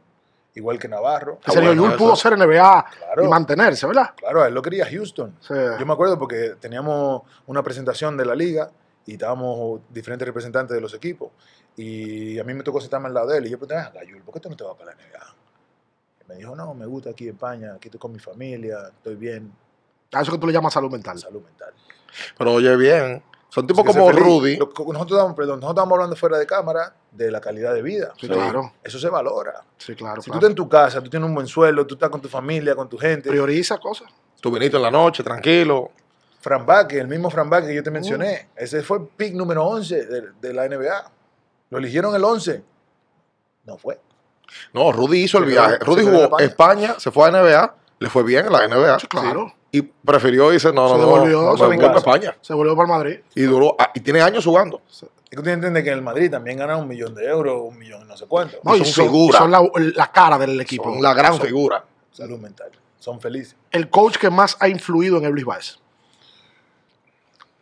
igual 0.54 0.78
que 0.78 0.88
Navarro. 0.88 1.38
En 1.46 1.52
serio, 1.52 1.68
bueno, 1.70 1.88
Yul 1.88 1.96
pudo 1.98 2.16
ser 2.16 2.38
NBA 2.38 2.86
Claro. 2.98 3.24
y 3.24 3.28
mantenerse, 3.28 3.86
¿verdad? 3.86 4.10
Claro, 4.16 4.44
él 4.46 4.54
lo 4.54 4.62
quería 4.62 4.86
Houston. 4.86 5.36
Sí. 5.40 5.54
Yo 5.78 5.84
me 5.86 5.92
acuerdo 5.92 6.18
porque 6.18 6.54
teníamos 6.58 7.22
una 7.46 7.62
presentación 7.62 8.16
de 8.16 8.24
la 8.24 8.34
liga 8.34 8.70
y 9.06 9.12
estábamos 9.12 9.80
diferentes 9.90 10.26
representantes 10.26 10.74
de 10.74 10.80
los 10.80 10.94
equipos. 10.94 11.30
Y 11.76 12.38
a 12.38 12.44
mí 12.44 12.54
me 12.54 12.62
tocó 12.62 12.80
sentarme 12.80 13.08
al 13.08 13.14
lado 13.14 13.26
de 13.28 13.38
él 13.38 13.46
y 13.46 13.50
yo 13.50 13.58
pregunté, 13.58 13.76
ah, 13.76 14.04
Yul, 14.08 14.22
¿por 14.22 14.32
qué 14.34 14.40
tú 14.40 14.48
no 14.48 14.56
te 14.56 14.64
vas 14.64 14.74
para 14.74 14.92
la 14.92 14.96
NBA? 14.96 15.33
Me 16.28 16.36
dijo, 16.36 16.54
no, 16.56 16.74
me 16.74 16.86
gusta 16.86 17.10
aquí 17.10 17.24
en 17.28 17.34
España, 17.34 17.74
aquí 17.74 17.88
estoy 17.88 18.00
con 18.00 18.12
mi 18.12 18.18
familia, 18.18 18.88
estoy 18.88 19.14
bien, 19.16 19.52
A 20.12 20.22
eso 20.22 20.32
que 20.32 20.38
tú 20.38 20.46
le 20.46 20.52
llamas 20.52 20.72
salud 20.72 20.90
mental. 20.90 21.18
salud 21.18 21.42
mental. 21.42 21.72
Pero 22.38 22.52
oye 22.54 22.74
bien, 22.76 23.22
son 23.50 23.66
tipos 23.66 23.84
como. 23.84 24.10
Rudy. 24.10 24.56
Nosotros, 24.56 25.10
estamos, 25.10 25.34
perdón, 25.34 25.60
nosotros 25.60 25.70
estamos 25.70 25.92
hablando 25.92 26.16
fuera 26.16 26.38
de 26.38 26.46
cámara 26.46 26.94
de 27.10 27.30
la 27.30 27.40
calidad 27.40 27.74
de 27.74 27.82
vida. 27.82 28.12
Sí, 28.20 28.26
claro. 28.28 28.72
Eso 28.82 28.98
se 28.98 29.08
valora. 29.08 29.62
Sí, 29.78 29.94
claro. 29.94 30.20
Si 30.22 30.26
claro. 30.30 30.40
tú 30.40 30.46
estás 30.46 30.50
en 30.50 30.54
tu 30.56 30.68
casa, 30.68 31.00
tú 31.02 31.10
tienes 31.10 31.28
un 31.28 31.34
buen 31.34 31.46
sueldo, 31.46 31.86
tú 31.86 31.94
estás 31.94 32.10
con 32.10 32.20
tu 32.20 32.28
familia, 32.28 32.74
con 32.74 32.88
tu 32.88 32.96
gente. 32.98 33.28
Prioriza 33.30 33.78
cosas. 33.78 34.08
Tu 34.40 34.50
vinito 34.50 34.76
en 34.78 34.82
la 34.84 34.90
noche, 34.90 35.22
tranquilo. 35.22 35.90
Fran 36.40 36.66
Vázquez, 36.66 37.00
el 37.00 37.08
mismo 37.08 37.30
Fran 37.30 37.48
Vázquez 37.48 37.70
que 37.70 37.74
yo 37.76 37.82
te 37.82 37.90
Mm. 37.90 37.94
mencioné, 37.94 38.48
ese 38.56 38.82
fue 38.82 38.98
el 38.98 39.04
pick 39.06 39.34
número 39.34 39.64
11 39.64 40.04
de, 40.06 40.22
de 40.40 40.52
la 40.54 40.66
NBA. 40.68 41.10
Lo 41.70 41.78
eligieron 41.78 42.14
el 42.14 42.22
11. 42.24 42.62
No 43.64 43.78
fue. 43.78 43.98
No, 44.72 44.92
Rudy 44.92 45.24
hizo 45.24 45.38
el 45.38 45.44
viaje. 45.44 45.78
Rudy 45.80 46.04
jugó 46.04 46.22
España. 46.24 46.44
España, 46.44 46.94
se 46.98 47.10
fue 47.10 47.28
a 47.28 47.30
NBA, 47.30 47.74
le 48.00 48.10
fue 48.10 48.22
bien 48.22 48.46
en 48.46 48.52
la 48.52 48.66
NBA. 48.66 48.98
Sí, 49.00 49.06
claro. 49.06 49.54
Y 49.70 49.82
prefirió 49.82 50.52
irse, 50.52 50.72
no, 50.72 50.88
Se 50.88 50.94
no, 50.94 51.00
no, 51.00 51.06
devolvió, 51.06 51.42
no, 51.42 51.56
se 51.56 51.64
a 51.64 51.68
para. 51.68 51.98
España. 51.98 52.36
Se 52.40 52.54
volvió 52.54 52.76
para 52.76 52.88
Madrid. 52.88 53.18
Y 53.34 53.42
duró, 53.42 53.74
ah, 53.78 53.90
y 53.94 54.00
tiene 54.00 54.20
años 54.22 54.44
jugando. 54.44 54.82
Es 54.88 55.00
que 55.00 55.36
tú 55.36 55.42
tienes 55.42 55.44
que 55.44 55.52
entender 55.52 55.82
que 55.82 55.90
en 55.90 55.96
el 55.96 56.02
Madrid 56.02 56.30
también 56.30 56.58
ganan 56.58 56.78
un 56.78 56.86
millón 56.86 57.14
de 57.14 57.26
euros, 57.26 57.60
un 57.60 57.76
millón 57.76 58.02
y 58.02 58.04
no 58.04 58.16
sé 58.16 58.26
cuánto. 58.26 58.58
No, 58.62 58.76
y 58.76 58.78
son 58.78 58.86
son, 58.86 59.04
figuras. 59.06 59.40
son 59.40 59.50
la, 59.50 59.68
la 59.96 60.12
cara 60.12 60.38
del 60.38 60.60
equipo. 60.60 60.84
Son 60.84 61.02
la 61.02 61.12
gran 61.12 61.40
figura. 61.40 61.84
Salud 62.12 62.38
mental. 62.38 62.70
Son 63.00 63.20
felices. 63.20 63.56
El 63.72 63.90
coach 63.90 64.16
que 64.16 64.30
más 64.30 64.56
ha 64.60 64.68
influido 64.68 65.18
en 65.18 65.30
Luis 65.30 65.44
Baez. 65.44 65.78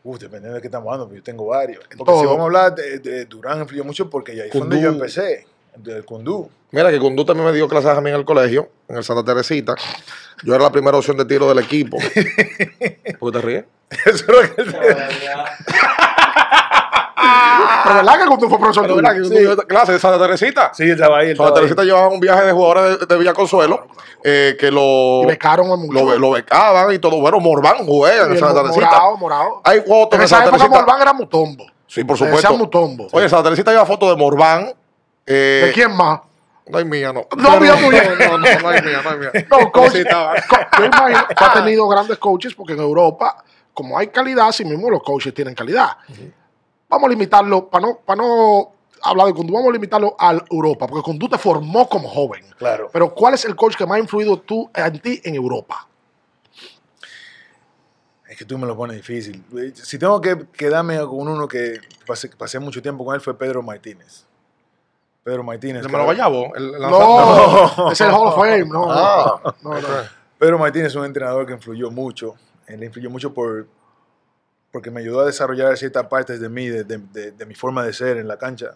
Uf, 0.05 0.19
dependiendo 0.19 0.57
de 0.57 0.61
qué 0.61 0.67
estamos 0.67 0.93
hablando, 0.93 1.15
yo 1.15 1.23
tengo 1.23 1.47
varios. 1.47 1.79
Porque 1.79 1.97
todo. 2.05 2.21
si 2.21 2.27
vamos 2.27 2.41
a 2.41 2.45
hablar 2.45 2.75
de, 2.75 2.99
de 2.99 3.25
Durán, 3.25 3.61
influyó 3.61 3.85
mucho 3.85 4.11
porque 4.11 4.33
ahí 4.33 4.51
fue 4.51 4.61
donde 4.61 4.81
yo 4.81 4.89
empecé, 4.91 5.47
del 5.77 6.05
Kundú. 6.05 6.51
Mira 6.71 6.91
que 6.91 6.99
Kundú 6.99 7.25
también 7.25 7.47
me 7.47 7.53
dio 7.53 7.69
clases 7.69 7.91
a 7.91 8.01
mí 8.01 8.11
en 8.11 8.17
el 8.17 8.25
colegio, 8.25 8.69
en 8.89 8.97
el 8.97 9.05
Santa 9.05 9.25
Teresita. 9.25 9.75
Yo 10.45 10.55
era 10.55 10.65
la 10.65 10.73
primera 10.73 10.97
opción 10.97 11.17
de 11.17 11.25
tiro 11.25 11.49
del 11.49 11.59
equipo. 11.59 11.99
¿Por 13.19 13.33
qué 13.33 13.39
te 13.39 13.45
ríes? 13.45 13.65
Eso 14.07 14.09
es 14.09 14.29
lo 14.29 14.41
que 14.41 14.65
Pero 17.85 17.95
¿verdad 17.97 18.19
que 18.21 18.27
cuando 18.27 18.49
fue 18.49 18.59
profesor 18.59 18.87
que 18.87 18.93
Kundú 18.93 19.29
dio 19.31 19.57
clases 19.67 19.95
de 19.95 20.01
Santa 20.01 20.19
Teresita. 20.19 20.71
Sí, 20.75 20.91
estaba 20.91 21.19
ahí. 21.19 21.37
Santa. 21.37 21.55
Teresita 21.55 21.85
llevaba 21.85 22.09
un 22.09 22.21
viaje 22.21 22.45
de 22.47 22.53
jugadores 22.53 23.01
de, 23.01 23.07
de 23.07 23.19
Villa 23.19 23.33
Consuelo 23.35 23.87
eh, 24.25 24.57
que 24.59 24.71
lo, 24.71 25.23
Y 25.25 25.27
becaron 25.27 25.69
lo, 25.93 26.19
lo 26.19 26.31
becaban 26.31 26.93
y 26.93 26.99
todo. 26.99 27.21
Bueno, 27.21 27.39
Morvan 27.41 27.85
juega 27.87 28.25
en 28.25 28.31
Y 28.31 28.35
el 28.35 28.41
Santa 28.41 28.63
Teresita. 28.63 28.87
morado, 28.87 29.17
morado. 29.19 29.61
Hay 29.65 29.81
fotos 29.81 30.13
En 30.15 30.19
de 30.21 30.25
esa 30.25 30.37
Santa 30.37 30.49
época 30.49 30.59
Teresita. 30.65 30.81
Morvan 30.81 31.03
era 31.03 31.13
Mutombo. 31.13 31.67
Sí, 31.87 32.05
por 32.05 32.17
supuesto. 32.17 32.41
decían 32.41 32.59
Mutombo. 32.59 33.09
Oye, 33.13 33.29
Santa 33.29 33.45
Teresita 33.45 33.71
lleva 33.73 33.85
fotos 33.87 34.09
de 34.11 34.17
Morvan. 34.17 34.73
Eh, 35.27 35.65
¿De 35.67 35.73
quién 35.73 35.95
más? 35.97 36.21
No 36.67 36.79
hay 36.79 36.85
mía, 36.85 37.13
no. 37.13 37.27
No, 37.37 37.61
mía, 37.61 37.75
no, 37.75 37.91
no, 37.91 38.39
no, 38.39 38.39
no 38.39 38.69
hay 38.69 38.83
mía, 38.83 39.01
no 39.03 39.11
hay 39.11 39.19
mía. 39.19 39.31
No, 39.51 39.73
coach. 39.73 39.95
Yo 39.95 40.85
imagino 40.85 41.27
que 41.27 41.35
ha 41.45 41.53
tenido 41.53 41.89
grandes 41.89 42.19
coaches 42.19 42.55
porque 42.55 42.75
en 42.75 42.81
Europa, 42.81 43.45
como 43.75 43.99
hay 43.99 44.09
calidad, 44.09 44.49
así 44.49 44.65
mismo 44.65 44.89
los 44.89 45.03
coaches 45.03 45.35
tienen 45.35 45.55
calidad. 45.55 45.97
Vamos 46.89 47.07
a 47.07 47.11
limitarlo, 47.11 47.69
para 47.69 47.87
no, 47.87 47.99
para 48.05 48.23
no 48.23 48.73
hablar 49.03 49.27
de 49.27 49.35
Kundú, 49.35 49.55
vamos 49.55 49.71
a 49.71 49.73
limitarlo 49.73 50.15
a 50.19 50.39
Europa, 50.51 50.87
porque 50.87 51.03
Kundú 51.03 51.29
te 51.29 51.39
formó 51.39 51.89
como 51.89 52.09
joven. 52.09 52.45
Claro. 52.57 52.91
Pero 52.93 53.13
¿cuál 53.13 53.35
es 53.35 53.45
el 53.45 53.57
coach 53.57 53.77
que 53.77 53.85
más 53.85 53.97
ha 53.97 54.01
influido 54.01 54.39
tú, 54.39 54.71
en 54.75 55.01
ti 55.01 55.21
en 55.25 55.35
Europa? 55.35 55.89
Es 58.29 58.39
que 58.39 58.45
tú 58.45 58.57
me 58.57 58.67
lo 58.67 58.77
pones 58.77 58.97
difícil. 58.97 59.45
Si 59.75 59.99
tengo 59.99 60.21
que 60.21 60.47
quedarme 60.53 60.99
con 61.01 61.29
uno 61.29 61.49
que 61.49 61.81
pasé, 62.07 62.29
pasé 62.29 62.59
mucho 62.59 62.81
tiempo 62.81 63.05
con 63.05 63.15
él 63.15 63.21
fue 63.21 63.37
Pedro 63.37 63.63
Martínez. 63.63 64.25
Pedro 65.25 65.43
Martínez. 65.45 65.83
¿De 65.83 65.87
que- 65.89 65.93
Melo 65.93 66.05
Guayabo? 66.05 66.55
El, 66.57 66.75
el 66.75 66.81
No, 66.81 67.91
es 67.93 68.01
el 68.01 68.11
Hall 68.11 68.29
of 68.29 68.35
Fame, 68.37 68.65
no. 68.67 68.87
Ah, 68.91 69.55
no, 69.63 69.81
no. 69.81 69.89
Pedro 70.39 70.59
Martínez 70.59 70.89
es 70.89 70.95
un 70.97 71.05
entrenador 71.05 71.47
que 71.47 71.53
influyó 71.53 71.91
mucho. 71.91 72.35
Él 72.67 72.83
influyó 72.83 73.09
mucho 73.11 73.33
por, 73.33 73.67
porque 74.73 74.91
me 74.91 75.01
ayudó 75.01 75.21
a 75.21 75.27
desarrollar 75.27 75.77
ciertas 75.77 76.07
partes 76.07 76.41
de 76.41 76.49
mí, 76.49 76.69
de, 76.69 76.83
de- 76.85 76.99
de- 76.99 77.31
de 77.33 77.47
mi 77.47 77.55
forma 77.55 77.85
de 77.85 77.93
ser 77.93 78.17
en 78.17 78.27
la 78.27 78.37
cancha. 78.39 78.75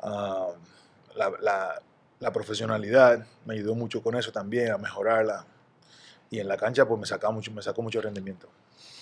Ah, 0.00 0.48
la, 1.16 1.32
la- 1.40 1.82
la 2.20 2.32
profesionalidad 2.32 3.26
me 3.44 3.54
ayudó 3.54 3.74
mucho 3.74 4.02
con 4.02 4.14
eso 4.16 4.30
también, 4.32 4.70
a 4.72 4.78
mejorarla. 4.78 5.44
Y 6.30 6.40
en 6.40 6.48
la 6.48 6.56
cancha 6.56 6.86
pues 6.86 6.98
me, 7.00 7.06
sacaba 7.06 7.32
mucho, 7.32 7.50
me 7.52 7.60
sacó 7.62 7.82
mucho 7.82 8.00
rendimiento. 8.00 8.48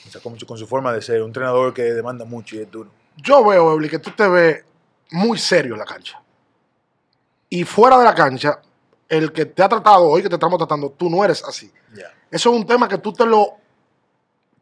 Me 0.05 0.11
sacó 0.11 0.31
mucho 0.31 0.47
con 0.47 0.59
su 0.59 0.67
forma 0.67 0.93
de 0.93 1.03
ser. 1.03 1.21
Un 1.23 1.29
entrenador 1.29 1.73
que 1.73 1.83
demanda 1.83 2.25
mucho 2.25 2.57
y 2.57 2.61
es 2.61 2.71
duro. 2.71 2.91
Yo 3.17 3.45
veo, 3.45 3.73
Ebli, 3.75 3.89
que 3.89 3.99
tú 3.99 4.11
te 4.11 4.27
ves 4.29 4.65
muy 5.11 5.39
serio 5.39 5.75
en 5.75 5.79
la 5.79 5.85
cancha. 5.85 6.21
Y 7.55 7.65
fuera 7.65 7.99
de 7.99 8.05
la 8.07 8.15
cancha, 8.15 8.61
el 9.07 9.31
que 9.31 9.45
te 9.45 9.63
ha 9.63 9.69
tratado 9.69 10.07
hoy, 10.09 10.23
que 10.23 10.29
te 10.31 10.37
estamos 10.37 10.57
tratando, 10.57 10.89
tú 10.91 11.11
no 11.11 11.23
eres 11.23 11.45
así. 11.45 11.71
Eso 12.31 12.51
es 12.51 12.57
un 12.57 12.65
tema 12.67 12.89
que 12.89 12.97
tú 12.97 13.13
te 13.13 13.27
lo, 13.27 13.57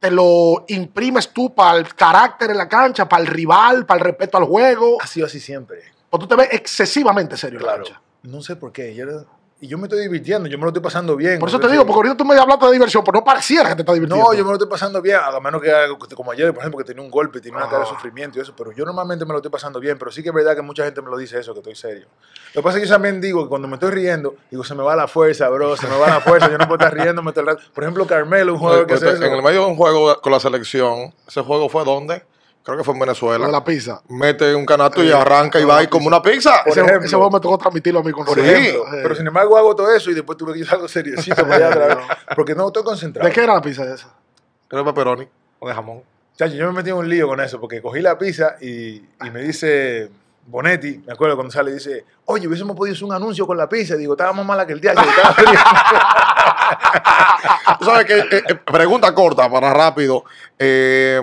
te 0.01 0.11
lo 0.11 0.65
imprimes 0.67 1.29
tú 1.33 1.55
para 1.55 1.79
el 1.79 1.95
carácter 1.95 2.51
en 2.51 2.57
la 2.59 2.69
cancha, 2.69 3.09
para 3.09 3.23
el 3.23 3.29
rival, 3.29 3.87
para 3.87 3.99
el 4.01 4.05
respeto 4.07 4.39
al 4.39 4.45
juego. 4.45 4.99
Ha 5.01 5.07
sido 5.07 5.27
así 5.27 5.39
siempre. 5.39 5.83
O 6.11 6.19
tú 6.19 6.27
te 6.27 6.35
ves 6.35 6.49
excesivamente 6.51 7.37
serio 7.37 7.61
en 7.61 7.67
la 7.67 7.73
Claro. 7.75 7.85
cancha. 7.85 8.03
No 8.25 8.43
sé 8.43 8.57
por 8.57 8.73
qué. 8.73 8.93
Yo 8.93 9.07
y 9.63 9.69
yo 9.69 9.77
me 9.77 9.85
estoy 9.85 10.01
divirtiendo, 10.01 10.49
yo 10.49 10.57
me 10.57 10.63
lo 10.65 10.71
estoy 10.71 10.83
pasando 10.83 11.15
bien. 11.17 11.39
Por 11.39 11.49
eso 11.51 11.61
te 11.61 11.69
digo, 11.69 11.85
porque 11.85 11.99
ahorita 11.99 12.17
tú 12.17 12.25
me 12.25 12.35
hablaste 12.39 12.65
de 12.67 12.73
diversión, 12.73 13.05
pero 13.05 13.19
no 13.19 13.25
pareciera 13.25 13.69
que 13.69 13.75
te 13.77 13.83
estás 13.83 13.95
divirtiendo. 13.95 14.25
No, 14.29 14.33
yo 14.35 14.43
me 14.45 14.49
lo 14.51 14.55
estoy 14.55 14.69
pasando 14.69 15.03
bien, 15.03 15.19
a 15.23 15.39
menos 15.41 15.61
que 15.61 16.15
como 16.15 16.31
ayer, 16.33 16.49
por 16.55 16.61
ejemplo, 16.63 16.79
que 16.79 16.85
tenía 16.85 17.03
un 17.03 17.11
golpe, 17.11 17.41
tenía 17.41 17.59
una 17.59 17.67
cara 17.67 17.81
de 17.81 17.85
Ah. 17.85 17.89
sufrimiento 17.95 18.39
y 18.39 18.43
eso, 18.43 18.55
pero 18.57 18.73
yo 18.73 18.85
normalmente 18.87 19.25
me 19.27 19.33
lo 19.33 19.39
estoy 19.39 19.51
pasando 19.51 19.79
bien, 19.81 19.99
pero 19.99 20.11
sí 20.11 20.23
que 20.23 20.31
es 20.31 20.35
verdad 20.35 20.57
que 20.57 20.63
mucha 20.63 20.85
gente 20.85 21.03
me 21.03 21.11
lo 21.11 21.17
dice 21.19 21.39
eso, 21.39 21.53
que 21.53 21.61
estoy 21.61 21.75
serio. 21.77 22.07
Lo 22.55 22.63
que 22.63 22.65
pasa 22.65 22.79
es 22.79 22.83
que 22.85 22.89
yo 22.89 22.95
también 22.95 23.21
digo 23.21 23.43
que 23.43 23.49
cuando 23.51 23.69
me 23.69 23.75
estoy 23.75 23.91
riendo, 23.91 24.35
digo, 24.51 24.65
se 24.65 24.75
me 24.75 24.83
va 24.83 24.97
la 24.97 25.07
fuerza, 25.09 25.49
bro, 25.51 25.77
se 25.77 25.87
me 25.87 25.97
va 25.99 26.09
la 26.09 26.21
fuerza, 26.21 26.51
yo 26.51 26.57
no 26.57 26.67
puedo 26.67 26.83
estar 26.83 26.95
riéndome 26.95 27.33
todo 27.33 27.41
el 27.43 27.47
rato. 27.49 27.63
Por 27.75 27.85
ejemplo, 27.85 28.07
Carmelo, 28.07 28.55
un 28.55 28.59
jugador 28.59 28.87
que 28.87 28.95
hace 28.95 29.11
eso. 29.11 29.23
en 29.25 29.33
el 29.35 29.43
medio 29.43 29.61
de 29.61 29.67
un 29.67 29.77
juego 29.77 30.21
con 30.23 30.33
la 30.33 30.41
selección, 30.41 31.13
ese 31.29 31.43
juego 31.43 31.69
fue 31.69 31.85
donde? 31.85 32.23
Creo 32.71 32.79
que 32.79 32.85
fue 32.85 32.95
en 32.95 33.01
Venezuela. 33.01 33.47
de 33.47 33.53
la 33.53 33.65
pizza. 33.65 34.01
Mete 34.09 34.55
un 34.55 34.65
canasto 34.65 35.03
y 35.03 35.09
Eh, 35.09 35.13
arranca 35.15 35.59
y 35.59 35.65
va 35.65 35.79
ahí 35.79 35.89
como 35.89 36.07
una 36.07 36.23
pizza. 36.23 36.63
Por 36.63 36.71
ese, 36.71 36.81
ejemplo. 36.83 37.05
ese 37.07 37.17
juego 37.17 37.31
me 37.33 37.41
tocó 37.41 37.59
transmitirlo 37.59 37.99
a 37.99 38.03
mí 38.05 38.13
con 38.13 38.25
Por 38.25 38.39
Sí. 38.39 38.49
ejemplo, 38.49 38.87
Eh, 38.87 39.01
pero 39.03 39.15
sin 39.17 39.27
embargo 39.27 39.57
hago 39.59 39.75
todo 39.75 39.93
eso 39.93 40.09
y 40.11 40.15
después 40.15 40.39
tuve 40.39 40.53
que 40.53 40.61
ir 40.61 40.69
algo 40.71 40.87
seriecito 40.87 41.43
para 41.47 41.67
allá 41.69 41.77
vez, 41.77 41.99
porque 42.37 42.55
no 42.55 42.69
estoy 42.69 42.85
concentrado. 42.85 43.29
¿De 43.29 43.35
qué 43.35 43.43
era 43.43 43.55
la 43.55 43.61
pizza 43.61 43.83
esa? 43.93 44.15
Creo 44.69 44.85
que 44.85 44.91
pepperoni 44.93 45.27
o 45.59 45.69
de 45.69 45.75
jamón. 45.75 46.03
Chacho, 46.39 46.55
yo 46.55 46.67
me 46.69 46.73
metí 46.75 46.91
en 46.91 46.97
un 46.97 47.09
lío 47.09 47.27
con 47.27 47.41
eso, 47.41 47.61
porque 47.61 47.83
cogí 47.83 48.01
la 48.01 48.17
pizza 48.17 48.55
y, 48.61 49.03
y 49.25 49.31
me 49.33 49.41
dice 49.43 50.09
Bonetti, 50.47 51.03
me 51.07 51.13
acuerdo 51.13 51.35
cuando 51.37 51.51
sale, 51.53 51.73
dice, 51.73 52.05
oye, 52.27 52.47
hubiésemos 52.47 52.77
podido 52.77 52.95
hacer 52.95 53.05
un 53.05 53.13
anuncio 53.13 53.47
con 53.47 53.57
la 53.57 53.69
pizza. 53.69 53.95
Y 53.95 53.99
digo, 53.99 54.15
estaba 54.15 54.33
más 54.33 54.47
mala 54.47 54.65
que 54.67 54.73
el 54.75 54.81
día. 54.81 54.95
Tú 57.79 57.85
sabes 57.85 58.05
que, 58.07 58.19
eh, 58.19 58.43
eh, 58.49 58.55
pregunta 58.55 59.13
corta 59.15 59.51
para 59.51 59.73
rápido, 59.75 60.25
eh, 60.59 61.21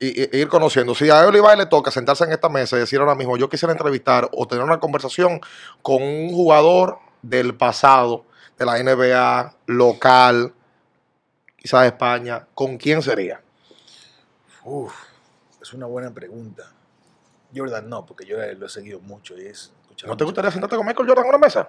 y, 0.00 0.22
y- 0.22 0.40
ir 0.40 0.48
conociendo. 0.48 0.94
Si 0.94 1.08
a 1.10 1.26
Olivar 1.26 1.56
le 1.58 1.66
toca 1.66 1.90
sentarse 1.90 2.24
en 2.24 2.32
esta 2.32 2.48
mesa 2.48 2.76
y 2.76 2.80
decir 2.80 2.98
ahora 3.00 3.14
mismo, 3.14 3.36
yo 3.36 3.48
quisiera 3.48 3.72
entrevistar 3.72 4.28
o 4.32 4.46
tener 4.48 4.64
una 4.64 4.80
conversación 4.80 5.40
con 5.82 6.02
un 6.02 6.30
jugador 6.30 6.98
del 7.22 7.54
pasado, 7.54 8.24
de 8.58 8.66
la 8.66 8.78
NBA, 8.82 9.54
local, 9.66 10.52
quizás 11.56 11.82
de 11.82 11.86
España, 11.88 12.46
¿con 12.54 12.76
quién 12.78 13.02
sería? 13.02 13.40
Uf, 14.64 14.92
es 15.62 15.72
una 15.72 15.86
buena 15.86 16.10
pregunta. 16.12 16.64
Jordan 17.54 17.88
no, 17.88 18.06
porque 18.06 18.24
yo 18.24 18.36
lo 18.38 18.66
he 18.66 18.68
seguido 18.68 19.00
mucho 19.00 19.36
y 19.36 19.46
es... 19.46 19.72
¿No 20.06 20.16
te 20.16 20.24
gustaría 20.24 20.50
sentarte 20.50 20.76
con 20.76 20.86
Michael 20.86 21.06
Jordan 21.08 21.24
en 21.24 21.28
una 21.30 21.38
mesa? 21.38 21.68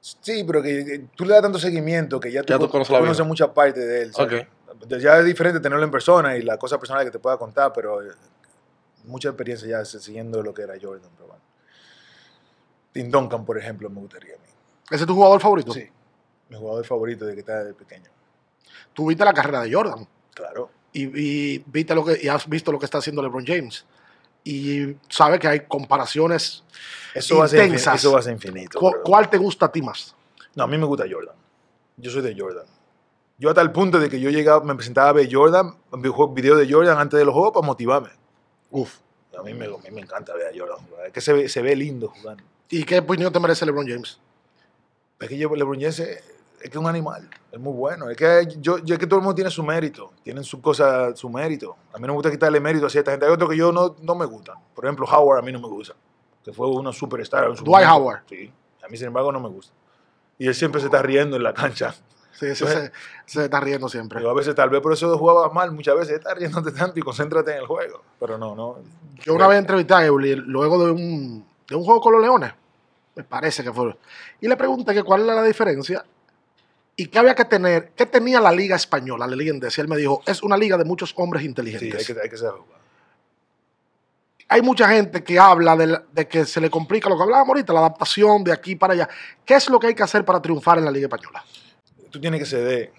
Sí, 0.00 0.44
pero 0.46 0.62
que, 0.62 0.84
que 0.84 0.98
tú 1.16 1.24
le 1.24 1.32
das 1.34 1.42
tanto 1.42 1.58
seguimiento 1.58 2.20
que 2.20 2.30
ya 2.30 2.42
tú, 2.42 2.52
Ya 2.52 2.58
tú 2.58 2.68
conoces 2.70 2.98
vida. 3.00 3.24
mucha 3.24 3.52
parte 3.52 3.80
de 3.80 4.02
él. 4.02 4.14
¿sabes? 4.14 4.46
Ya 4.88 5.18
es 5.18 5.24
diferente 5.24 5.60
tenerlo 5.60 5.84
en 5.84 5.90
persona 5.90 6.36
y 6.36 6.42
la 6.42 6.58
cosa 6.58 6.78
personal 6.78 7.04
que 7.04 7.10
te 7.10 7.18
pueda 7.18 7.36
contar, 7.36 7.72
pero 7.72 8.02
eh, 8.02 8.12
mucha 9.04 9.28
experiencia 9.28 9.68
ya 9.68 9.84
siguiendo 9.84 10.42
lo 10.42 10.52
que 10.54 10.62
era 10.62 10.74
Jordan. 10.80 11.10
Pero 11.16 11.28
bueno. 11.28 11.42
Tim 12.92 13.10
Duncan, 13.10 13.44
por 13.44 13.58
ejemplo, 13.58 13.88
me 13.90 14.00
gustaría 14.00 14.34
a 14.34 14.38
mí. 14.38 14.44
¿Ese 14.90 15.02
es 15.02 15.06
tu 15.06 15.14
jugador 15.14 15.40
favorito? 15.40 15.72
Sí, 15.72 15.88
mi 16.48 16.56
jugador 16.56 16.84
favorito 16.84 17.24
de 17.26 17.34
que 17.34 17.40
está 17.40 17.58
desde 17.64 17.74
pequeño. 17.74 18.10
Tú 18.92 19.06
viste 19.06 19.24
la 19.24 19.32
carrera 19.34 19.62
de 19.62 19.72
Jordan 19.72 20.06
Claro. 20.34 20.70
y, 20.92 21.02
y 21.54 21.64
viste 21.66 21.94
lo 21.94 22.04
que, 22.04 22.18
y 22.22 22.28
has 22.28 22.48
visto 22.48 22.70
lo 22.72 22.78
que 22.78 22.84
está 22.84 22.98
haciendo 22.98 23.22
LeBron 23.22 23.44
James. 23.46 23.84
Y 24.44 24.96
sabes 25.08 25.40
que 25.40 25.48
hay 25.48 25.60
comparaciones. 25.66 26.62
Eso 27.12 27.38
va, 27.38 27.46
a 27.46 27.48
ser 27.48 27.64
Intensas. 27.64 27.96
eso 27.96 28.12
va 28.12 28.20
a 28.20 28.22
ser 28.22 28.32
infinito. 28.32 28.78
¿Cu- 28.78 28.90
bro. 28.92 29.02
¿Cuál 29.02 29.28
te 29.28 29.38
gusta 29.38 29.66
a 29.66 29.72
ti 29.72 29.82
más? 29.82 30.14
No, 30.54 30.64
a 30.64 30.66
mí 30.68 30.78
me 30.78 30.86
gusta 30.86 31.04
Jordan. 31.10 31.34
Yo 31.96 32.10
soy 32.10 32.22
de 32.22 32.34
Jordan. 32.38 32.66
Yo 33.38 33.50
hasta 33.50 33.60
el 33.60 33.70
punto 33.72 33.98
de 33.98 34.08
que 34.08 34.18
yo 34.20 34.30
llegaba, 34.30 34.64
me 34.64 34.74
presentaba 34.74 35.10
a 35.10 35.12
ver 35.12 35.28
Jordan, 35.30 35.74
videos 36.32 36.58
de 36.58 36.72
Jordan 36.72 36.98
antes 36.98 37.18
de 37.18 37.24
los 37.24 37.34
juegos 37.34 37.52
para 37.52 37.66
motivarme. 37.66 38.08
Uf. 38.70 38.98
A 39.38 39.42
mí 39.42 39.52
me, 39.52 39.66
a 39.66 39.68
mí 39.68 39.90
me 39.92 40.00
encanta 40.00 40.32
ver 40.34 40.46
a 40.46 40.58
Jordan 40.58 40.78
jugar. 40.88 41.06
Es 41.06 41.12
que 41.12 41.20
se 41.20 41.32
ve, 41.34 41.48
se 41.48 41.60
ve 41.60 41.76
lindo 41.76 42.08
jugando. 42.08 42.42
¿Y 42.70 42.84
qué 42.84 42.98
opinión 42.98 43.32
te 43.32 43.38
merece 43.38 43.66
LeBron 43.66 43.86
James? 43.86 44.18
Es 45.20 45.28
que 45.28 45.36
yo, 45.36 45.54
LeBron 45.54 45.78
James 45.78 45.98
es, 45.98 46.08
es 46.08 46.62
que 46.62 46.68
es 46.68 46.76
un 46.76 46.86
animal. 46.86 47.28
Es 47.52 47.60
muy 47.60 47.74
bueno. 47.74 48.08
Es 48.08 48.16
que, 48.16 48.46
yo, 48.58 48.78
yo- 48.78 48.94
es 48.94 48.98
que 48.98 49.06
todo 49.06 49.18
el 49.18 49.24
mundo 49.24 49.34
tiene 49.34 49.50
su 49.50 49.62
mérito. 49.62 50.12
Tienen 50.22 50.42
su 50.42 50.60
cosa, 50.62 51.14
su 51.14 51.28
mérito. 51.28 51.76
A 51.92 51.98
mí 51.98 52.02
no 52.02 52.08
me 52.08 52.14
gusta 52.14 52.30
quitarle 52.30 52.58
mérito 52.60 52.86
a 52.86 52.90
cierta 52.90 53.10
gente. 53.10 53.26
Hay 53.26 53.32
otros 53.32 53.50
que 53.50 53.56
yo 53.58 53.70
no, 53.72 53.94
no 54.00 54.14
me 54.14 54.24
gustan. 54.24 54.56
Por 54.74 54.86
ejemplo, 54.86 55.06
Howard 55.06 55.38
a 55.40 55.42
mí 55.42 55.52
no 55.52 55.60
me 55.60 55.68
gusta. 55.68 55.94
Que 56.42 56.52
fue 56.54 56.66
una 56.68 56.92
superstar. 56.92 57.44
en 57.50 57.56
su 57.56 57.64
Dwight. 57.64 57.86
Howard. 57.88 58.20
Sí. 58.28 58.50
A 58.82 58.88
mí, 58.88 58.96
sin 58.96 59.08
embargo, 59.08 59.30
no 59.32 59.40
me 59.40 59.48
gusta. 59.50 59.74
Y 60.38 60.46
él 60.48 60.54
siempre 60.54 60.80
se 60.80 60.86
está 60.86 61.02
riendo 61.02 61.36
en 61.36 61.42
la 61.42 61.52
cancha. 61.52 61.94
Sí, 62.38 62.46
ese 62.46 62.66
se, 62.66 62.92
se 63.24 63.44
está 63.44 63.60
riendo 63.60 63.88
siempre. 63.88 64.18
Digo, 64.20 64.30
a 64.30 64.34
veces 64.34 64.54
tal 64.54 64.68
vez 64.70 64.80
por 64.82 64.92
eso 64.92 65.16
jugaba 65.18 65.48
mal, 65.50 65.72
muchas 65.72 65.96
veces 65.96 66.16
está 66.18 66.34
riéndote 66.34 66.70
tanto 66.72 66.98
y 66.98 67.02
concéntrate 67.02 67.52
en 67.52 67.58
el 67.58 67.66
juego. 67.66 68.02
Pero 68.20 68.36
no, 68.36 68.54
no. 68.54 68.76
Yo 69.24 69.34
una 69.34 69.48
vez 69.48 69.58
entrevisté 69.58 69.94
a 69.94 70.04
Euli 70.04 70.34
luego 70.36 70.84
de 70.84 70.90
un, 70.92 71.46
de 71.68 71.74
un 71.74 71.84
juego 71.84 72.00
con 72.00 72.12
los 72.12 72.22
Leones, 72.22 72.52
me 73.14 73.24
parece 73.24 73.62
que 73.64 73.72
fue, 73.72 73.96
y 74.40 74.48
le 74.48 74.56
pregunté 74.56 74.92
que 74.92 75.02
cuál 75.02 75.22
era 75.24 75.34
la 75.34 75.42
diferencia 75.44 76.04
y 76.94 77.06
qué 77.06 77.18
había 77.18 77.34
que 77.34 77.46
tener, 77.46 77.92
qué 77.96 78.04
tenía 78.06 78.40
la 78.40 78.52
liga 78.52 78.76
española, 78.76 79.26
la 79.26 79.34
liga 79.36 79.54
inglesa. 79.54 79.80
Y 79.80 79.82
él 79.82 79.88
me 79.88 79.96
dijo, 79.96 80.22
es 80.26 80.42
una 80.42 80.56
liga 80.58 80.76
de 80.76 80.84
muchos 80.84 81.14
hombres 81.16 81.40
Sí, 81.42 81.48
inteligentes. 81.48 82.08
hay 82.08 82.14
que, 82.14 82.20
hay 82.22 82.28
que 82.28 82.36
saber. 82.36 82.60
Hay 84.48 84.62
mucha 84.62 84.88
gente 84.88 85.24
que 85.24 85.38
habla 85.38 85.76
de, 85.76 85.86
la- 85.88 86.02
de 86.12 86.28
que 86.28 86.44
se 86.44 86.60
le 86.60 86.70
complica 86.70 87.08
lo 87.08 87.16
que 87.16 87.22
hablábamos 87.24 87.48
ahorita, 87.48 87.72
la 87.72 87.80
adaptación 87.80 88.44
de 88.44 88.52
aquí 88.52 88.76
para 88.76 88.92
allá. 88.92 89.08
¿Qué 89.44 89.54
es 89.54 89.68
lo 89.68 89.80
que 89.80 89.88
hay 89.88 89.94
que 89.94 90.04
hacer 90.04 90.24
para 90.24 90.40
triunfar 90.40 90.78
en 90.78 90.84
la 90.84 90.90
liga 90.90 91.06
española? 91.06 91.42
Tú 92.10 92.20
tienes 92.20 92.40
que 92.40 92.46
ceder, 92.46 92.92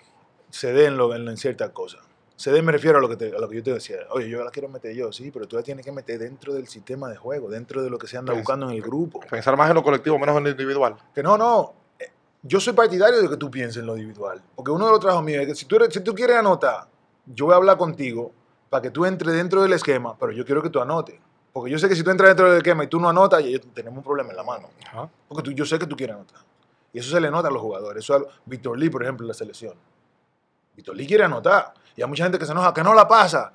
ceder 0.50 0.86
en, 0.88 0.98
lo, 0.98 1.14
en, 1.16 1.28
en 1.28 1.38
ciertas 1.38 1.70
cosas. 1.72 2.02
Ceder 2.36 2.62
me 2.62 2.72
refiero 2.72 3.00
a 3.00 3.02
lo, 3.02 3.10
que 3.10 3.16
te- 3.16 3.36
a 3.36 3.40
lo 3.40 3.50
que 3.50 3.56
yo 3.58 3.64
te 3.64 3.74
decía. 3.74 3.98
Oye, 4.12 4.30
yo 4.30 4.44
la 4.44 4.52
quiero 4.52 4.70
meter 4.70 4.94
yo, 4.96 5.12
sí, 5.12 5.32
pero 5.32 5.48
tú 5.48 5.56
la 5.56 5.64
tienes 5.64 5.84
que 5.84 5.92
meter 5.92 6.20
dentro 6.20 6.54
del 6.54 6.68
sistema 6.68 7.10
de 7.10 7.18
juego, 7.18 7.50
dentro 7.50 7.82
de 7.82 7.90
lo 7.90 7.98
que 7.98 8.06
se 8.08 8.18
anda 8.18 8.32
Pues- 8.34 8.44
buscando 8.44 8.70
en 8.70 8.76
el 8.76 8.82
grupo. 8.82 9.20
Pensar 9.22 9.58
más 9.58 9.70
en 9.70 9.76
lo 9.76 9.84
colectivo, 9.84 10.20
menos 10.20 10.38
en 10.38 10.44
lo 10.44 10.50
individual. 10.52 10.96
Que 11.16 11.24
no, 11.24 11.36
no. 11.38 11.74
eh, 12.00 12.12
Yo 12.44 12.60
soy 12.60 12.74
partidario 12.74 13.20
de 13.22 13.28
que 13.28 13.38
tú 13.38 13.50
pienses 13.50 13.78
en 13.78 13.88
lo 13.88 13.98
individual. 13.98 14.42
Porque 14.56 14.70
uno 14.72 14.86
de 14.86 14.92
los 14.92 15.00
trabajos 15.00 15.24
míos 15.26 15.42
es 15.42 15.48
que 15.48 15.56
si 15.56 15.66
tú, 15.66 15.78
eres- 15.78 15.92
si 15.94 16.02
tú 16.02 16.14
quieres 16.14 16.36
anotar, 16.38 16.88
yo 17.26 17.46
voy 17.46 17.54
a 17.54 17.58
hablar 17.58 17.78
contigo 17.78 18.32
para 18.70 18.84
que 18.84 18.92
tú 18.92 19.06
entres 19.06 19.34
dentro 19.36 19.64
del 19.64 19.74
esquema, 19.74 20.16
pero 20.20 20.32
yo 20.32 20.46
quiero 20.46 20.62
que 20.62 20.70
tú 20.70 20.80
anotes. 20.80 21.20
Porque 21.52 21.72
yo 21.72 21.80
sé 21.80 21.90
que 21.90 21.96
si 21.96 22.04
tú 22.04 22.12
entras 22.12 22.30
dentro 22.30 22.48
del 22.50 22.58
esquema 22.58 22.84
y 22.84 22.88
tú 22.88 23.00
no 23.00 23.10
anotas, 23.10 23.44
ya 23.44 23.58
tenemos 23.74 23.98
un 23.98 24.04
problema 24.04 24.30
en 24.30 24.36
la 24.38 24.44
mano. 24.44 24.70
Ajá. 24.86 25.10
Porque 25.28 25.42
tú, 25.44 25.52
yo 25.54 25.66
sé 25.66 25.80
que 25.80 25.88
tú 25.88 25.96
quieres 25.96 26.16
anotar. 26.16 26.40
Y 26.98 27.00
eso 27.00 27.12
se 27.12 27.22
le 27.22 27.30
nota 27.30 27.50
a 27.50 27.52
los 27.52 27.62
jugadores. 27.62 28.04
Eso 28.04 28.16
a 28.16 28.24
Víctor 28.44 28.76
Lee, 28.76 28.90
por 28.90 29.04
ejemplo, 29.04 29.24
en 29.24 29.28
la 29.28 29.36
selección. 29.36 29.76
Víctor 30.76 30.96
Lee 30.96 31.06
quiere 31.06 31.26
anotar. 31.26 31.72
Y 31.96 32.02
hay 32.02 32.08
mucha 32.08 32.24
gente 32.24 32.40
que 32.40 32.46
se 32.48 32.54
enoja, 32.54 32.74
que 32.74 32.82
no 32.82 32.92
la 32.96 33.08
pasa. 33.08 33.54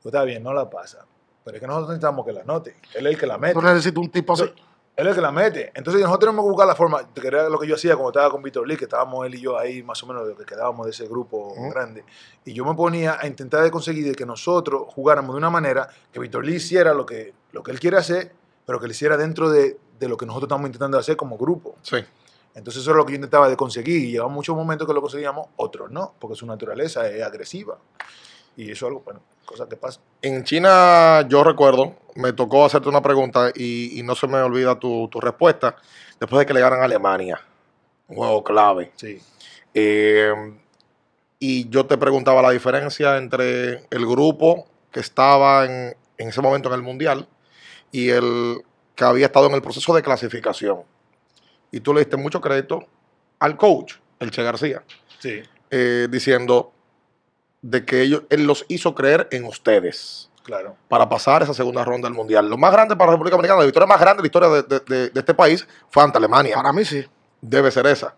Pues 0.00 0.14
está 0.14 0.22
bien, 0.22 0.40
no 0.40 0.54
la 0.54 0.70
pasa. 0.70 1.04
Pero 1.42 1.56
es 1.56 1.60
que 1.60 1.66
nosotros 1.66 1.88
necesitamos 1.88 2.24
que 2.24 2.32
la 2.32 2.42
anote. 2.42 2.76
Él 2.94 3.08
es 3.08 3.14
el 3.14 3.18
que 3.18 3.26
la 3.26 3.38
mete. 3.38 3.54
Tú 3.54 3.62
necesitas 3.62 4.00
un 4.00 4.08
tipo 4.08 4.34
así. 4.34 4.44
Él 4.44 4.54
es 5.04 5.08
el 5.08 5.14
que 5.16 5.20
la 5.20 5.32
mete. 5.32 5.72
Entonces 5.74 6.00
nosotros 6.00 6.20
tenemos 6.20 6.44
que 6.44 6.48
buscar 6.48 6.68
la 6.68 6.76
forma, 6.76 7.12
que 7.12 7.26
era 7.26 7.48
lo 7.48 7.58
que 7.58 7.66
yo 7.66 7.74
hacía 7.74 7.96
cuando 7.96 8.10
estaba 8.10 8.30
con 8.30 8.40
Víctor 8.40 8.68
Lee, 8.68 8.76
que 8.76 8.84
estábamos 8.84 9.26
él 9.26 9.34
y 9.34 9.40
yo 9.40 9.58
ahí 9.58 9.82
más 9.82 10.00
o 10.04 10.06
menos 10.06 10.22
de 10.22 10.30
lo 10.30 10.36
que 10.36 10.44
quedábamos 10.44 10.86
de 10.86 10.92
ese 10.92 11.08
grupo 11.08 11.52
grande. 11.72 12.04
Y 12.44 12.52
yo 12.52 12.64
me 12.64 12.74
ponía 12.76 13.18
a 13.20 13.26
intentar 13.26 13.64
de 13.64 13.72
conseguir 13.72 14.06
de 14.06 14.14
que 14.14 14.26
nosotros 14.26 14.84
jugáramos 14.94 15.34
de 15.34 15.38
una 15.38 15.50
manera 15.50 15.88
que 16.12 16.20
Víctor 16.20 16.44
Lee 16.44 16.54
hiciera 16.54 16.94
lo 16.94 17.04
que, 17.04 17.34
lo 17.50 17.64
que 17.64 17.72
él 17.72 17.80
quiere 17.80 17.96
hacer, 17.96 18.32
pero 18.64 18.78
que 18.78 18.86
lo 18.86 18.92
hiciera 18.92 19.16
dentro 19.16 19.50
de, 19.50 19.76
de 19.98 20.08
lo 20.08 20.16
que 20.16 20.24
nosotros 20.24 20.46
estamos 20.46 20.66
intentando 20.66 20.98
hacer 20.98 21.16
como 21.16 21.36
grupo. 21.36 21.74
Sí. 21.82 21.96
Entonces 22.54 22.82
eso 22.82 22.90
es 22.90 22.96
lo 22.96 23.06
que 23.06 23.12
yo 23.12 23.16
intentaba 23.16 23.48
de 23.48 23.56
conseguir 23.56 24.04
y 24.04 24.10
llevaba 24.12 24.30
muchos 24.30 24.56
momentos 24.56 24.86
que 24.86 24.94
lo 24.94 25.00
conseguíamos, 25.00 25.48
otros 25.56 25.90
no, 25.90 26.14
porque 26.18 26.36
su 26.36 26.46
naturaleza 26.46 27.08
es 27.08 27.22
agresiva. 27.22 27.78
Y 28.56 28.72
eso 28.72 28.86
es 28.86 28.90
algo, 28.90 29.02
bueno, 29.04 29.20
cosas 29.44 29.68
que 29.68 29.76
pasan. 29.76 30.02
En 30.20 30.42
China, 30.44 31.26
yo 31.28 31.44
recuerdo, 31.44 31.96
me 32.16 32.32
tocó 32.32 32.64
hacerte 32.64 32.88
una 32.88 33.00
pregunta 33.00 33.50
y, 33.54 33.98
y 33.98 34.02
no 34.02 34.14
se 34.14 34.26
me 34.26 34.38
olvida 34.38 34.78
tu, 34.78 35.08
tu 35.08 35.20
respuesta. 35.20 35.76
Después 36.18 36.40
de 36.40 36.46
que 36.46 36.54
le 36.54 36.60
ganan 36.60 36.80
a 36.80 36.84
Alemania, 36.84 37.40
un 38.08 38.16
juego 38.16 38.42
clave. 38.42 38.92
Sí. 38.96 39.20
Eh, 39.72 40.32
y 41.38 41.70
yo 41.70 41.86
te 41.86 41.96
preguntaba 41.96 42.42
la 42.42 42.50
diferencia 42.50 43.16
entre 43.16 43.86
el 43.90 44.06
grupo 44.06 44.66
que 44.90 45.00
estaba 45.00 45.64
en, 45.64 45.96
en 46.18 46.28
ese 46.28 46.42
momento 46.42 46.68
en 46.68 46.74
el 46.74 46.82
Mundial 46.82 47.28
y 47.92 48.10
el 48.10 48.62
que 48.94 49.04
había 49.04 49.26
estado 49.26 49.46
en 49.46 49.54
el 49.54 49.62
proceso 49.62 49.94
de 49.94 50.02
clasificación. 50.02 50.82
Y 51.70 51.80
tú 51.80 51.92
le 51.94 52.00
diste 52.00 52.16
mucho 52.16 52.40
crédito 52.40 52.84
al 53.38 53.56
coach, 53.56 53.94
el 54.18 54.30
Che 54.30 54.42
García, 54.42 54.82
Sí, 55.18 55.42
eh, 55.70 56.08
diciendo 56.10 56.72
de 57.62 57.84
que 57.84 58.02
ellos, 58.02 58.22
él 58.30 58.46
los 58.46 58.64
hizo 58.68 58.94
creer 58.94 59.28
en 59.30 59.44
ustedes 59.44 60.30
claro. 60.42 60.76
para 60.88 61.08
pasar 61.08 61.42
esa 61.42 61.54
segunda 61.54 61.84
ronda 61.84 62.08
del 62.08 62.16
Mundial. 62.16 62.48
Lo 62.48 62.56
más 62.56 62.72
grande 62.72 62.96
para 62.96 63.10
la 63.10 63.16
República 63.16 63.36
Dominicana, 63.36 63.60
la 63.60 63.66
victoria 63.66 63.86
más 63.86 64.00
grande 64.00 64.22
de 64.22 64.22
la 64.22 64.26
historia 64.26 64.48
de, 64.48 64.62
de- 64.62 64.80
de- 64.80 65.10
de 65.10 65.20
este 65.20 65.34
país 65.34 65.66
fue 65.90 66.02
ante 66.02 66.18
Alemania 66.18 66.56
Para 66.56 66.72
mí 66.72 66.84
sí. 66.84 67.04
debe 67.40 67.70
ser 67.70 67.86
esa. 67.86 68.14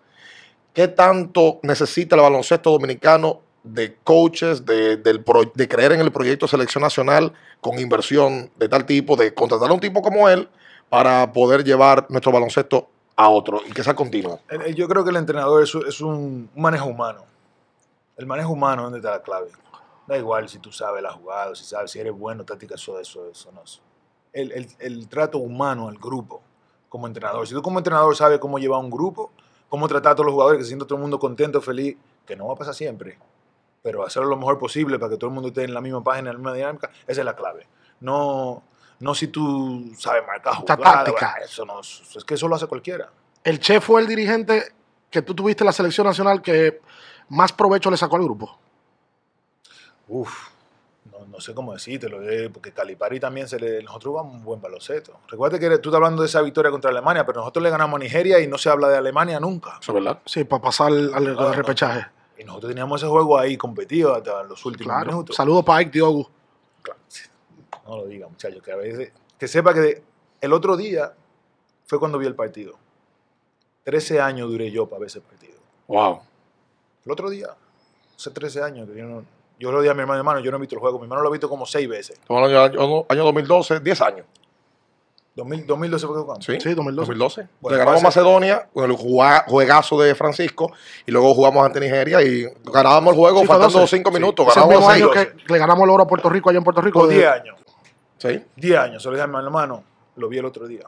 ¿Qué 0.73 0.89
tanto 0.89 1.59
necesita 1.63 2.17
el 2.17 2.23
baloncesto 2.23 2.71
dominicano 2.71 3.41
de 3.65 3.97
coaches, 4.03 4.65
de, 4.65 4.97
del 4.97 5.23
pro- 5.23 5.53
de 5.55 5.69
creer 5.69 5.93
en 5.93 6.01
el 6.01 6.11
proyecto 6.11 6.47
de 6.47 6.51
selección 6.51 6.83
nacional 6.83 7.33
con 7.61 7.79
inversión 7.79 8.51
de 8.57 8.69
tal 8.69 8.87
tipo, 8.87 9.15
de 9.17 9.35
contratar 9.35 9.71
a 9.71 9.75
un 9.75 9.81
tipo 9.81 10.01
como 10.03 10.29
él 10.29 10.49
para 10.89 11.33
poder 11.33 11.63
llevar 11.65 12.07
nuestro 12.09 12.33
baloncesto 12.33 12.89
a 13.17 13.29
otro 13.29 13.61
y 13.67 13.73
que 13.73 13.83
sea 13.85 13.95
continuo? 13.95 14.41
El- 14.49 14.63
el- 14.63 14.75
Yo 14.75 14.89
creo 14.89 15.05
que 15.05 15.11
el 15.11 15.17
entrenador 15.17 15.63
es, 15.63 16.01
un, 16.01 16.51
manejo 16.57 16.87
humano. 16.87 17.25
El 18.17 18.27
manejo 18.27 18.53
humano 18.53 18.83
es 18.83 18.87
donde 18.87 18.99
está 18.99 19.11
la 19.13 19.23
clave. 19.23 19.51
Da 20.07 20.17
igual 20.19 20.49
si 20.49 20.59
tú 20.59 20.73
sabes 20.73 21.03
la 21.03 21.13
jugada, 21.13 21.55
si 21.55 21.65
sabes 21.65 21.91
si 21.91 21.99
eres 22.01 22.13
bueno, 22.13 22.45
táctica, 22.45 22.75
eso, 22.75 22.99
eso, 22.99 23.29
eso 23.29 23.53
no 23.53 23.63
es. 23.63 23.81
El, 24.33 24.51
el- 24.79 25.09
trato 25.09 25.39
humano 25.39 25.89
al 25.89 25.99
grupo 25.99 26.43
como 26.89 27.07
entrenador. 27.07 27.47
Si 27.47 27.55
tú 27.55 27.63
como 27.63 27.79
entrenador 27.79 28.15
sabes 28.17 28.39
cómo 28.39 28.59
llevar 28.59 28.81
un 28.81 28.91
grupo, 28.91 29.31
cómo 29.69 29.89
tratar 29.89 30.13
a 30.13 30.15
todos 30.15 30.27
los 30.27 30.33
jugadores, 30.35 30.59
que 30.59 30.65
se 30.65 30.69
sienta 30.69 30.87
todo 30.87 30.97
el 30.97 31.03
mundo 31.03 31.19
contento, 31.19 31.61
feliz, 31.61 31.97
que 32.27 32.37
no 32.37 32.47
va 32.49 32.55
a 32.55 32.57
pasar 32.57 32.75
siempre, 32.75 33.19
pero 33.83 34.05
hacerlo 34.05 34.29
lo 34.29 34.37
mejor 34.37 34.59
posible 34.59 34.99
para 34.99 35.11
que 35.11 35.17
todo 35.17 35.29
el 35.29 35.35
mundo 35.35 35.49
esté 35.49 35.65
en 35.65 35.75
la 35.75 35.81
misma 35.81 36.03
página, 36.05 36.31
en 36.31 36.35
la 36.37 36.39
misma 36.39 36.55
dinámica, 36.55 36.91
esa 37.07 37.21
es 37.21 37.25
la 37.25 37.35
clave. 37.37 37.67
No, 38.01 38.63
no 39.03 39.15
si 39.15 39.29
tú 39.29 39.93
sabes 39.99 40.23
marcar 40.27 40.55
jugadas, 40.55 40.79
táctica. 41.05 41.35
eso 41.45 41.65
no, 41.67 41.81
es 41.81 42.03
es 42.17 42.25
que 42.25 42.35
eso 42.35 42.49
lo 42.49 42.57
hace 42.57 42.67
cualquiera. 42.67 43.11
El 43.45 43.59
Che 43.61 43.81
fue 43.81 44.01
el 44.01 44.07
dirigente 44.07 44.73
que 45.11 45.23
tú 45.23 45.35
tuviste 45.35 45.63
en 45.65 45.67
la 45.67 45.73
selección 45.73 46.07
nacional 46.07 46.41
que 46.41 46.81
más 47.29 47.53
provecho 47.53 47.91
le 47.91 47.97
sacó 47.97 48.17
al 48.17 48.23
grupo. 48.23 48.59
Uf, 50.09 50.49
no, 51.11 51.27
no 51.27 51.41
sé 51.41 51.55
cómo 51.55 51.73
decírtelo, 51.73 52.23
eh, 52.29 52.51
porque 52.51 52.73
Calipari 52.73 53.19
también 53.21 53.49
se 53.49 53.59
le. 53.59 53.83
Nosotros 53.83 54.13
jugamos 54.13 54.35
un 54.35 54.45
buen 54.45 54.61
baloncesto. 54.61 55.19
Recuerda 55.29 55.59
que 55.59 55.69
tú 55.79 55.89
estás 55.89 55.95
hablando 55.95 56.23
de 56.23 56.29
esa 56.29 56.43
victoria 56.43 56.71
contra 56.71 56.91
Alemania, 56.91 57.25
pero 57.27 57.41
nosotros 57.41 57.63
le 57.63 57.71
ganamos 57.71 57.97
a 58.01 58.03
Nigeria 58.05 58.41
y 58.41 58.47
no 58.47 58.59
se 58.59 58.69
habla 58.69 58.89
de 58.89 58.97
Alemania 58.99 59.41
nunca. 59.41 59.79
Eso 59.81 59.93
es 59.93 59.95
verdad. 60.05 60.21
Sí, 60.27 60.45
para 60.45 60.63
pasar 60.63 60.89
al, 60.89 61.15
al- 61.15 61.39
al 61.39 61.55
repechaje. 61.55 62.07
Y 62.39 62.45
nosotros 62.45 62.71
teníamos 62.71 63.01
ese 63.01 63.09
juego 63.11 63.39
ahí 63.39 63.57
competido 63.57 64.15
hasta 64.15 64.43
los 64.45 64.65
últimos 64.67 64.93
Claro. 64.95 65.11
minutos. 65.11 65.37
Saludos 65.37 65.65
para 65.65 65.79
Ike 65.81 65.91
Diogu. 65.93 66.29
Claro, 66.83 67.01
sí. 67.09 67.23
No 67.87 67.97
lo 67.99 68.07
diga, 68.07 68.29
muchachos, 68.29 68.63
que 68.63 68.73
a 68.73 68.77
veces. 68.77 69.13
Que 69.39 69.49
sepa 69.49 69.75
que 69.75 70.03
el 70.41 70.53
otro 70.53 70.77
día 70.77 71.13
fue 71.87 71.99
cuando 71.99 72.19
vi 72.19 72.27
el 72.27 72.35
partido. 72.35 72.75
13 73.85 74.21
años 74.21 74.49
duré 74.49 74.71
yo 74.71 74.87
para 74.87 75.01
ver 75.01 75.07
ese 75.09 75.21
partido. 75.21 75.55
Wow. 75.89 76.21
El 77.05 77.13
otro 77.13 77.29
día, 77.31 77.49
hace 78.17 78.31
13 78.31 78.63
años, 78.63 78.89
que 78.89 78.97
yo 78.99 79.05
no. 79.07 79.25
Yo 79.59 79.71
lo 79.71 79.81
dije 79.81 79.91
a 79.91 79.95
mi 79.95 80.01
hermano, 80.01 80.19
hermano, 80.19 80.41
yo 80.41 80.51
no 80.51 80.57
he 80.57 80.61
visto 80.61 80.75
el 80.77 80.81
juego. 80.81 80.99
Mi 80.99 81.05
hermano 81.05 81.23
lo 81.23 81.29
ha 81.29 81.33
visto 81.33 81.49
como 81.49 81.67
6 81.67 81.89
veces. 81.89 82.19
Estamos 82.19 82.43
hablando 82.45 82.69
del 82.69 82.81
año, 82.81 83.07
año 83.09 83.25
2012, 83.25 83.81
10 83.81 84.01
años. 84.01 84.27
2000, 85.35 85.67
2012 85.67 86.07
fue 86.07 86.17
que 86.17 86.23
jugamos. 86.23 86.45
Sí, 86.45 86.53
Sí, 86.61 86.75
2012. 86.75 87.07
2012. 87.13 87.49
Bueno, 87.61 87.75
Le 87.77 87.79
ganamos 87.79 88.01
a 88.03 88.05
Macedonia 88.05 88.69
con 88.73 88.91
el 88.91 88.97
juegazo 88.97 89.99
de 90.01 90.15
Francisco 90.15 90.73
y 91.07 91.11
luego 91.11 91.33
jugamos 91.35 91.65
ante 91.65 91.81
Nigeria 91.81 92.21
y 92.23 92.45
ganábamos 92.65 93.15
el 93.15 93.19
juego 93.21 93.41
Sí, 93.41 93.47
faltando 93.47 93.79
12. 93.81 93.97
5 93.97 94.11
Sí. 94.11 94.15
minutos. 94.15 94.47
Seis. 94.53 94.67
año 94.67 95.11
que 95.11 95.33
le 95.49 95.59
ganamos 95.59 95.85
el 95.85 95.91
oro 95.91 96.03
a 96.03 96.07
Puerto 96.07 96.29
Rico, 96.29 96.51
allá 96.51 96.59
en 96.59 96.65
Puerto 96.65 96.83
Rico. 96.83 97.01
Con 97.01 97.09
de- 97.09 97.15
10 97.17 97.29
años. 97.31 97.57
Sí. 98.23 98.45
10 98.57 98.79
años. 98.79 99.03
Se 99.03 99.09
lo 99.09 99.15
dije 99.15 99.25
a 99.25 99.27
mi 99.27 99.37
hermano. 99.39 99.83
Lo 100.17 100.29
vi 100.29 100.39
el 100.39 100.45
otro 100.45 100.67
día. 100.67 100.83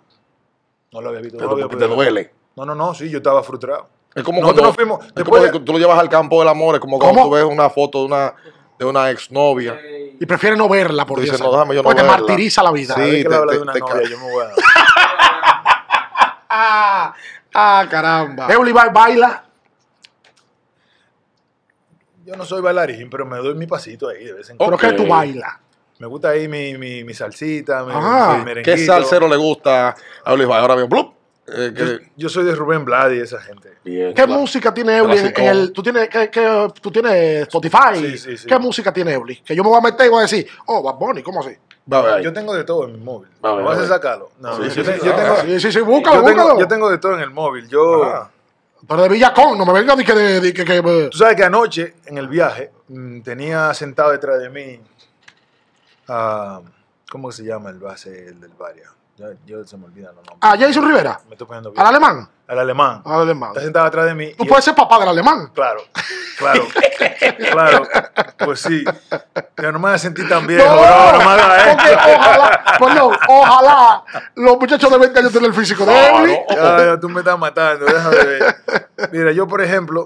No 0.92 1.00
lo 1.00 1.08
había 1.08 1.20
visto. 1.20 1.38
Te, 1.38 1.44
no 1.44 1.50
lo 1.56 1.64
había 1.64 1.78
te 1.78 1.86
duele. 1.88 2.32
No, 2.56 2.64
no, 2.64 2.74
no. 2.74 2.94
Sí, 2.94 3.10
yo 3.10 3.18
estaba 3.18 3.42
frustrado. 3.42 3.88
Es 4.14 4.22
como 4.22 4.40
Nosotros 4.40 4.62
cuando, 4.76 4.94
nos 4.94 4.98
fuimos. 5.00 5.06
es 5.08 5.14
Después 5.14 5.40
como 5.42 5.52
de- 5.52 5.58
que 5.58 5.64
tú 5.64 5.72
lo 5.72 5.78
llevas 5.78 5.98
al 5.98 6.08
campo 6.08 6.38
del 6.38 6.48
amor, 6.48 6.76
es 6.76 6.80
como 6.80 6.98
cuando 6.98 7.18
¿Cómo? 7.22 7.30
tú 7.30 7.34
ves 7.34 7.44
una 7.44 7.68
foto 7.68 7.98
de 8.00 8.04
una, 8.06 8.34
de 8.78 8.84
una 8.84 9.10
exnovia. 9.10 9.76
Y 10.20 10.24
prefiere 10.26 10.56
no 10.56 10.68
verla 10.68 11.04
por 11.04 11.16
Tú 11.16 11.22
10 11.22 11.32
dices, 11.32 11.40
años. 11.40 11.52
no, 11.52 11.58
déjame 11.58 11.74
yo 11.74 11.82
no 11.82 11.88
Porque 11.88 12.02
te 12.02 12.06
martiriza 12.08 12.62
la 12.62 12.70
vida. 12.70 12.94
Sí. 12.94 13.00
Que 13.00 13.24
te- 13.24 13.28
te- 13.28 13.28
de 13.54 13.58
una 13.58 13.72
te 13.72 13.80
novia, 13.80 14.08
yo 14.08 14.18
me 14.18 14.30
voy 14.32 14.44
a... 14.44 14.50
Ah, 16.48 17.14
ah 17.52 17.86
caramba. 17.90 18.46
Euli 18.52 18.70
ba- 18.72 18.90
baila. 18.90 19.44
Yo 22.24 22.36
no 22.36 22.44
soy 22.44 22.62
bailarín, 22.62 23.10
pero 23.10 23.26
me 23.26 23.36
doy 23.38 23.54
mi 23.54 23.66
pasito 23.66 24.08
ahí 24.08 24.24
de 24.24 24.32
vez 24.34 24.48
en 24.50 24.58
Pero 24.58 24.78
cuando. 24.78 24.96
que 24.96 25.02
tú 25.02 25.08
bailas. 25.08 25.54
Me 26.04 26.08
gusta 26.08 26.28
ahí 26.28 26.48
mi, 26.48 26.76
mi, 26.76 27.02
mi 27.02 27.14
salsita, 27.14 27.82
mi, 27.82 27.92
Ajá. 27.92 28.44
mi 28.44 28.62
¿Qué 28.62 28.76
salsero 28.76 29.26
le 29.26 29.36
gusta 29.36 29.94
a 30.22 30.34
Luis 30.34 30.46
Valle? 30.46 30.60
Ahora 30.60 30.74
bien, 30.74 30.86
blup. 30.86 31.14
Eh, 31.48 31.72
Yo, 31.74 31.84
que- 31.86 32.10
yo 32.14 32.28
soy 32.28 32.44
de 32.44 32.54
Rubén 32.54 32.84
Blad 32.84 33.10
y 33.12 33.20
esa 33.20 33.40
gente. 33.40 33.70
Bien, 33.82 34.08
¿Qué 34.08 34.22
claro. 34.24 34.32
música 34.38 34.74
tiene 34.74 34.98
Euli 34.98 35.12
en, 35.16 35.18
Clásico. 35.20 35.40
en 35.40 35.46
el. 35.48 35.72
Tú 35.72 35.82
tienes, 35.82 36.10
qué- 36.10 36.28
qué- 36.28 36.68
tú 36.78 36.90
tienes 36.90 37.40
Spotify. 37.48 37.78
Sí, 37.94 38.18
sí, 38.18 38.36
sí. 38.36 38.46
¿Qué 38.46 38.58
música 38.58 38.92
tiene 38.92 39.14
Euli? 39.14 39.36
Que 39.36 39.56
yo 39.56 39.62
me 39.62 39.70
voy 39.70 39.78
a 39.78 39.80
meter 39.80 40.06
y 40.06 40.10
voy 40.10 40.18
a 40.18 40.22
decir, 40.22 40.46
oh, 40.66 40.82
Bad 40.82 40.96
Bunny, 40.96 41.22
¿cómo 41.22 41.40
así? 41.40 41.56
Va. 41.90 42.20
Yo 42.20 42.34
tengo 42.34 42.52
de 42.54 42.64
todo 42.64 42.84
en 42.84 42.92
mi 42.92 42.98
móvil. 42.98 43.30
Va 43.42 43.48
a 43.48 43.52
ver, 43.54 43.62
¿Me 43.62 43.68
vas 43.70 43.78
va 43.78 43.82
a 43.84 43.88
sacarlo? 43.88 44.30
No, 44.40 44.56
Sí, 44.56 44.62
yo, 44.76 44.84
sí, 44.84 44.90
yo 45.02 45.14
tengo, 45.14 45.36
Sí, 45.40 45.60
sí, 45.60 45.72
sí, 45.72 45.80
búscalo, 45.80 46.16
yo, 46.20 46.24
tengo, 46.26 46.42
búscalo. 46.42 46.60
yo 46.60 46.68
tengo 46.68 46.90
de 46.90 46.98
todo 46.98 47.14
en 47.14 47.20
el 47.20 47.30
móvil. 47.30 47.66
Yo... 47.66 48.28
Pero 48.86 49.02
de 49.04 49.08
Villacón, 49.08 49.56
no 49.56 49.64
me 49.64 49.72
venga 49.72 49.96
de 49.96 50.04
que. 50.04 50.12
De, 50.12 50.40
de 50.42 50.52
que, 50.52 50.62
que- 50.62 51.08
Tú 51.10 51.16
sabes 51.16 51.34
que 51.36 51.44
anoche, 51.44 51.94
en 52.04 52.18
el 52.18 52.28
viaje, 52.28 52.70
mm, 52.88 53.22
tenía 53.22 53.72
sentado 53.72 54.10
detrás 54.12 54.38
de 54.40 54.50
mí 54.50 54.78
a... 56.08 56.60
¿Cómo 57.10 57.30
se 57.30 57.44
llama 57.44 57.70
el 57.70 57.78
base 57.78 58.28
el 58.28 58.40
del 58.40 58.50
Varia? 58.58 58.90
Yo, 59.16 59.26
yo 59.46 59.64
se 59.64 59.76
me 59.76 59.84
olvidan 59.84 60.14
los 60.16 60.26
nombres. 60.26 60.38
¿A 60.40 60.58
Jason 60.58 60.84
Rivera? 60.84 61.20
Me 61.28 61.34
estoy 61.34 61.46
poniendo 61.46 61.68
¿Al 61.70 61.74
bien. 61.74 61.86
alemán? 61.86 62.28
Al 62.48 62.58
alemán. 62.58 63.02
Al 63.04 63.20
alemán. 63.20 63.50
Está 63.50 63.60
sentado 63.60 63.86
atrás 63.86 64.06
de 64.06 64.14
mí. 64.14 64.34
Tú 64.36 64.44
puedes 64.46 64.64
ser 64.64 64.74
papá 64.74 64.98
del 64.98 65.08
alemán. 65.10 65.50
Claro, 65.54 65.80
claro, 66.36 66.64
claro. 67.52 67.86
Pues 68.44 68.60
sí. 68.60 68.84
Pero 69.54 69.70
no 69.70 69.78
me 69.78 69.88
voy 69.88 69.94
a 69.94 69.98
sentir 69.98 70.28
tan 70.28 70.44
viejo, 70.46 70.64
No, 70.66 70.74
bro. 70.74 71.12
No 71.12 71.18
me 71.18 71.92
esto. 71.92 72.08
ojalá, 72.18 72.64
perdón, 72.80 73.16
ojalá 73.28 74.04
los 74.34 74.58
muchachos 74.58 74.90
de 74.90 74.98
20 74.98 75.18
años 75.20 75.32
tengan 75.32 75.50
el 75.50 75.56
físico 75.56 75.86
de 75.86 75.92
Claro. 75.92 76.26
Ya, 76.50 76.84
ya, 76.94 77.00
tú 77.00 77.08
me 77.08 77.20
estás 77.20 77.38
matando. 77.38 77.86
Déjame 77.86 78.16
ver. 78.16 78.56
Mira, 79.12 79.30
yo, 79.32 79.46
por 79.46 79.62
ejemplo, 79.62 80.02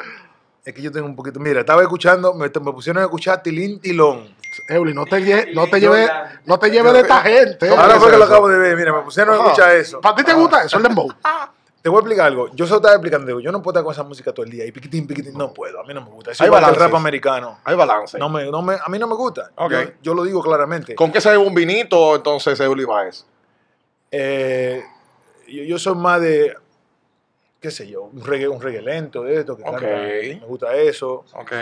es 0.64 0.74
que 0.74 0.82
yo 0.82 0.92
tengo 0.92 1.07
un 1.07 1.16
poquito. 1.16 1.40
Mira, 1.40 1.61
estaba 1.61 1.80
escuchando, 1.82 2.34
me, 2.34 2.44
me 2.49 2.72
pusieron 2.72 3.03
a 3.03 3.07
escuchar 3.07 3.42
Tilín 3.42 3.80
Tilón. 3.80 4.36
Eury, 4.66 4.94
no 4.94 5.04
te, 5.04 5.18
lle- 5.18 5.52
no 5.54 5.66
te 5.68 5.80
lleves 5.80 6.11
no 6.46 6.59
te 6.59 6.70
lleve 6.70 6.92
de 6.92 7.00
esta 7.00 7.20
gente. 7.20 7.68
Ahora 7.68 8.00
fue 8.00 8.11
que 8.11 8.16
lo 8.16 8.24
acabo 8.24 8.48
de 8.48 8.59
ver. 8.59 8.76
Mira, 8.76 8.92
me 8.92 9.02
pusieron 9.02 9.34
a 9.34 9.44
escuchar 9.44 9.76
eso. 9.76 10.00
¿Para 10.00 10.16
ti 10.16 10.24
te 10.24 10.32
gusta 10.34 10.64
eso, 10.64 10.76
el 10.76 10.82
dembow? 10.82 11.12
Te 11.80 11.88
voy 11.90 11.98
a 11.98 12.00
explicar 12.00 12.26
algo. 12.26 12.48
Yo 12.54 12.66
solo 12.66 12.78
estaba 12.78 12.94
explicando. 12.96 13.24
Digo, 13.28 13.38
yo 13.38 13.52
no 13.52 13.62
puedo 13.62 13.72
estar 13.72 13.84
con 13.84 13.92
esa 13.92 14.02
música 14.02 14.32
todo 14.32 14.44
el 14.44 14.50
día. 14.50 14.64
Y 14.66 14.72
piquitín, 14.72 15.06
piquitín. 15.06 15.38
No 15.38 15.54
puedo. 15.54 15.80
A 15.80 15.84
mí 15.84 15.94
no 15.94 16.00
me 16.02 16.11
gusta. 16.11 16.32
Hay 16.32 16.46
el 16.46 16.50
balances. 16.50 16.82
rap 16.82 16.94
americano. 16.96 17.61
Hay 17.64 17.76
balance. 17.76 18.18
No 18.18 18.28
me, 18.28 18.50
no 18.50 18.61
me, 18.62 18.74
a 18.74 18.88
mí 18.88 18.98
no 18.98 19.06
me 19.06 19.14
gusta. 19.14 19.52
Ok. 19.54 19.70
Yo, 19.70 19.78
yo 20.02 20.14
lo 20.14 20.24
digo 20.24 20.42
claramente. 20.42 20.96
¿Con 20.96 21.12
qué 21.12 21.20
se 21.20 21.30
bebe 21.30 21.42
un 21.46 21.54
vinito 21.54 22.16
entonces 22.16 22.59
Eury 22.59 22.84
Baez? 22.84 23.24
Eh, 24.11 24.82
yo, 25.46 25.62
yo 25.62 25.78
soy 25.78 25.94
más 25.94 26.20
de, 26.20 26.56
qué 27.61 27.70
sé 27.70 27.88
yo, 27.88 28.04
un 28.04 28.24
reggae, 28.24 28.48
un 28.48 28.61
reggae 28.61 28.80
lento 28.82 29.22
de 29.24 29.40
esto, 29.40 29.56
que 29.56 29.62
Ok. 29.62 29.70
canta, 29.72 29.86
me 29.86 30.46
gusta 30.46 30.74
eso. 30.76 31.24
Ok. 31.34 31.52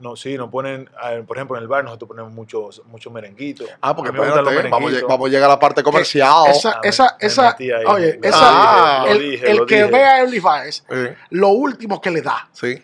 No, 0.00 0.16
sí, 0.16 0.36
nos 0.36 0.50
ponen, 0.50 0.90
por 1.26 1.36
ejemplo, 1.36 1.56
en 1.56 1.62
el 1.62 1.68
bar 1.68 1.84
nosotros 1.84 2.08
ponemos 2.08 2.32
muchos 2.32 2.82
muchos 2.86 3.12
merenguitos. 3.12 3.68
Ah, 3.80 3.94
porque 3.94 4.08
A 4.08 4.12
mí 4.12 4.18
me 4.18 4.24
gustan 4.24 4.44
los 4.44 4.52
espérate, 4.52 4.70
vamos, 4.70 4.86
merenguitos. 4.90 5.08
vamos 5.08 5.28
a 5.28 5.30
llegar 5.30 5.50
a 5.50 5.52
la 5.54 5.58
parte 5.60 5.82
comercial. 5.82 6.50
Esa, 6.50 6.70
Ah, 6.70 6.80
esa, 6.82 7.16
me 7.20 7.26
esa, 7.28 7.56
oye, 7.86 8.18
esa, 8.22 9.04
dije, 9.06 9.12
el, 9.12 9.18
dije, 9.30 9.50
el 9.50 9.66
que 9.66 9.76
dije. 9.84 9.90
ve 9.90 10.04
a 10.04 10.26
Baez, 10.42 10.84
Sí, 10.90 10.96
lo 11.30 11.48
último 11.50 12.00
que 12.00 12.10
le 12.10 12.22
da 12.22 12.48
sí, 12.52 12.82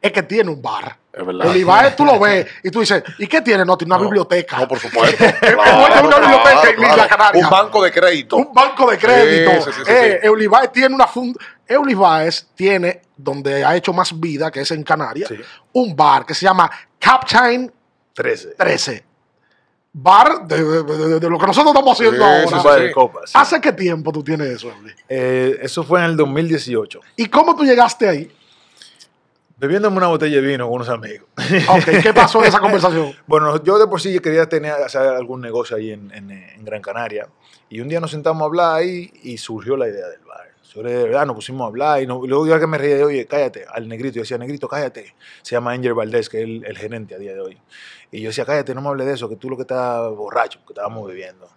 es 0.00 0.12
que 0.12 0.22
tiene 0.22 0.50
un 0.50 0.62
bar. 0.62 0.96
Es 1.16 1.26
verdad. 1.26 1.46
El 1.50 1.56
Ibaez 1.56 1.96
tú 1.96 2.04
lo 2.04 2.18
ves 2.20 2.46
y 2.62 2.70
tú 2.70 2.80
dices, 2.80 3.02
¿y 3.18 3.26
qué 3.26 3.40
tiene? 3.40 3.64
No, 3.64 3.76
tiene 3.78 3.94
una 3.94 3.98
No, 4.02 4.08
biblioteca. 4.10 4.58
No, 4.58 4.68
por 4.68 4.78
supuesto. 4.78 5.24
de 5.40 5.54
una 5.54 6.18
biblioteca 6.20 6.70
en 6.76 6.82
Isla 6.82 7.08
Canaria. 7.08 7.44
Un 7.44 7.50
banco 7.50 7.82
de 7.82 7.90
crédito. 7.92 8.36
un 8.36 8.52
banco 8.52 8.90
de 8.90 8.98
crédito. 8.98 9.50
Sí, 9.64 9.72
sí, 9.72 9.80
sí, 9.84 9.90
eh, 9.90 10.18
sí. 10.20 10.26
Eury 10.26 10.46
Baez 10.46 10.72
tiene 10.72 10.94
una 10.94 11.06
Baez 11.94 12.46
tiene, 12.54 13.00
donde 13.16 13.64
ha 13.64 13.74
hecho 13.74 13.92
más 13.92 14.18
vida, 14.20 14.50
que 14.50 14.60
es 14.60 14.70
en 14.70 14.82
Canarias, 14.82 15.28
Sí. 15.28 15.36
un 15.72 15.96
bar 15.96 16.26
que 16.26 16.34
se 16.34 16.44
llama 16.44 16.70
Captain 16.98 17.72
13. 18.12 18.54
13. 18.56 19.04
Bar 19.98 20.46
de, 20.46 20.62
de- 20.62 20.82
de- 20.82 21.20
de 21.20 21.30
lo 21.30 21.38
que 21.38 21.46
nosotros 21.46 21.72
estamos 21.72 21.92
haciendo 21.98 22.18
Sí, 22.18 22.22
ahora. 22.22 22.46
sí, 22.48 22.92
Un 22.94 23.22
sí. 23.24 23.32
¿Hace 23.32 23.60
qué 23.62 23.72
tiempo 23.72 24.12
tú 24.12 24.22
tienes 24.22 24.48
eso, 24.48 24.68
Eury? 24.68 24.94
Eh, 25.08 25.58
eso 25.62 25.82
fue 25.84 26.00
en 26.00 26.04
el 26.06 26.16
2018. 26.18 27.00
¿Y 27.16 27.26
cómo 27.26 27.56
tú 27.56 27.64
llegaste 27.64 28.06
ahí? 28.06 28.30
Bebiéndome 29.58 29.96
una 29.96 30.08
botella 30.08 30.36
de 30.40 30.46
vino 30.46 30.66
con 30.66 30.74
unos 30.76 30.88
amigos. 30.90 31.28
Ok, 31.70 32.02
¿qué 32.02 32.12
pasó 32.12 32.40
en 32.40 32.46
esa 32.46 32.60
conversación? 32.60 33.12
Bueno, 33.26 33.62
yo 33.62 33.78
de 33.78 33.86
por 33.86 34.00
sí 34.00 34.18
quería 34.20 34.48
tener, 34.48 34.72
hacer 34.72 35.02
algún 35.02 35.40
negocio 35.40 35.76
ahí 35.76 35.92
en, 35.92 36.10
en- 36.12 36.30
en 36.30 36.64
Gran 36.64 36.82
Canaria. 36.82 37.28
Y 37.70 37.80
un 37.80 37.88
día 37.88 37.98
nos 38.00 38.10
sentamos 38.10 38.42
a 38.42 38.44
hablar 38.46 38.74
ahí 38.76 39.10
y 39.22 39.38
surgió 39.38 39.76
la 39.76 39.88
idea 39.88 40.06
del 40.08 40.20
bar. 40.24 40.46
Sobre 40.60 40.92
de 40.92 41.04
verdad 41.04 41.24
nos 41.26 41.36
pusimos 41.36 41.62
a 41.62 41.68
hablar 41.68 42.02
y, 42.02 42.06
no- 42.06 42.22
y 42.24 42.28
luego 42.28 42.46
yo 42.46 42.60
que 42.60 42.66
me 42.66 42.76
reía 42.76 42.96
de, 42.96 43.04
oye, 43.04 43.26
cállate, 43.26 43.64
al 43.72 43.88
negrito. 43.88 44.16
Yo 44.16 44.22
decía, 44.22 44.36
negrito, 44.36 44.68
cállate. 44.68 45.14
Se 45.40 45.54
llama 45.54 45.72
Angel 45.72 45.94
Valdés, 45.94 46.28
que 46.28 46.38
es 46.42 46.44
el, 46.44 46.64
el 46.66 46.76
gerente 46.76 47.14
a 47.14 47.18
día 47.18 47.32
de 47.32 47.40
hoy. 47.40 47.58
Y 48.12 48.20
yo 48.20 48.28
decía, 48.28 48.44
cállate, 48.44 48.74
no 48.74 48.82
me 48.82 48.88
hables 48.88 49.06
de 49.06 49.14
eso, 49.14 49.26
que 49.28 49.36
tú 49.36 49.48
lo 49.48 49.56
que 49.56 49.62
estás 49.62 50.10
borracho, 50.14 50.58
que 50.66 50.74
estábamos 50.74 51.08
bebiendo. 51.08 51.48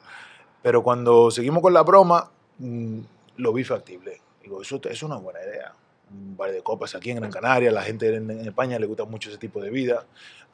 Pero 0.61 0.83
cuando 0.83 1.31
seguimos 1.31 1.61
con 1.61 1.73
la 1.73 1.83
broma, 1.83 2.31
mm, 2.59 2.99
lo 3.37 3.51
vi 3.53 3.63
factible. 3.65 4.21
Digo, 4.41 4.61
eso 4.61 4.79
es 4.89 5.03
una 5.03 5.17
buena 5.17 5.39
idea. 5.43 5.73
Un 6.11 6.35
bar 6.37 6.51
de 6.51 6.61
copas 6.63 6.95
aquí 6.95 7.11
en 7.11 7.17
Gran 7.17 7.31
Canaria, 7.31 7.71
la 7.71 7.81
gente 7.83 8.15
en, 8.15 8.29
en 8.31 8.41
España 8.47 8.79
le 8.79 8.85
gusta 8.87 9.05
mucho 9.05 9.29
ese 9.29 9.37
tipo 9.37 9.61
de 9.61 9.69
vida. 9.69 10.05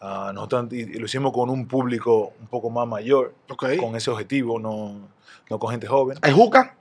Ah, 0.02 0.32
nosotros 0.34 0.68
y- 0.74 0.82
y 0.82 0.94
lo 1.00 1.06
hicimos 1.06 1.32
con 1.32 1.50
un 1.50 1.68
público 1.68 2.34
un 2.40 2.48
poco 2.48 2.70
más 2.70 2.88
mayor, 2.88 3.34
con 3.78 3.96
ese 3.96 4.12
objetivo, 4.12 4.60
no, 4.60 5.08
no 5.50 5.60
con 5.60 5.72
gente 5.72 5.88
joven. 5.88 6.18
¿Hay 6.22 6.34
juca? 6.34 6.76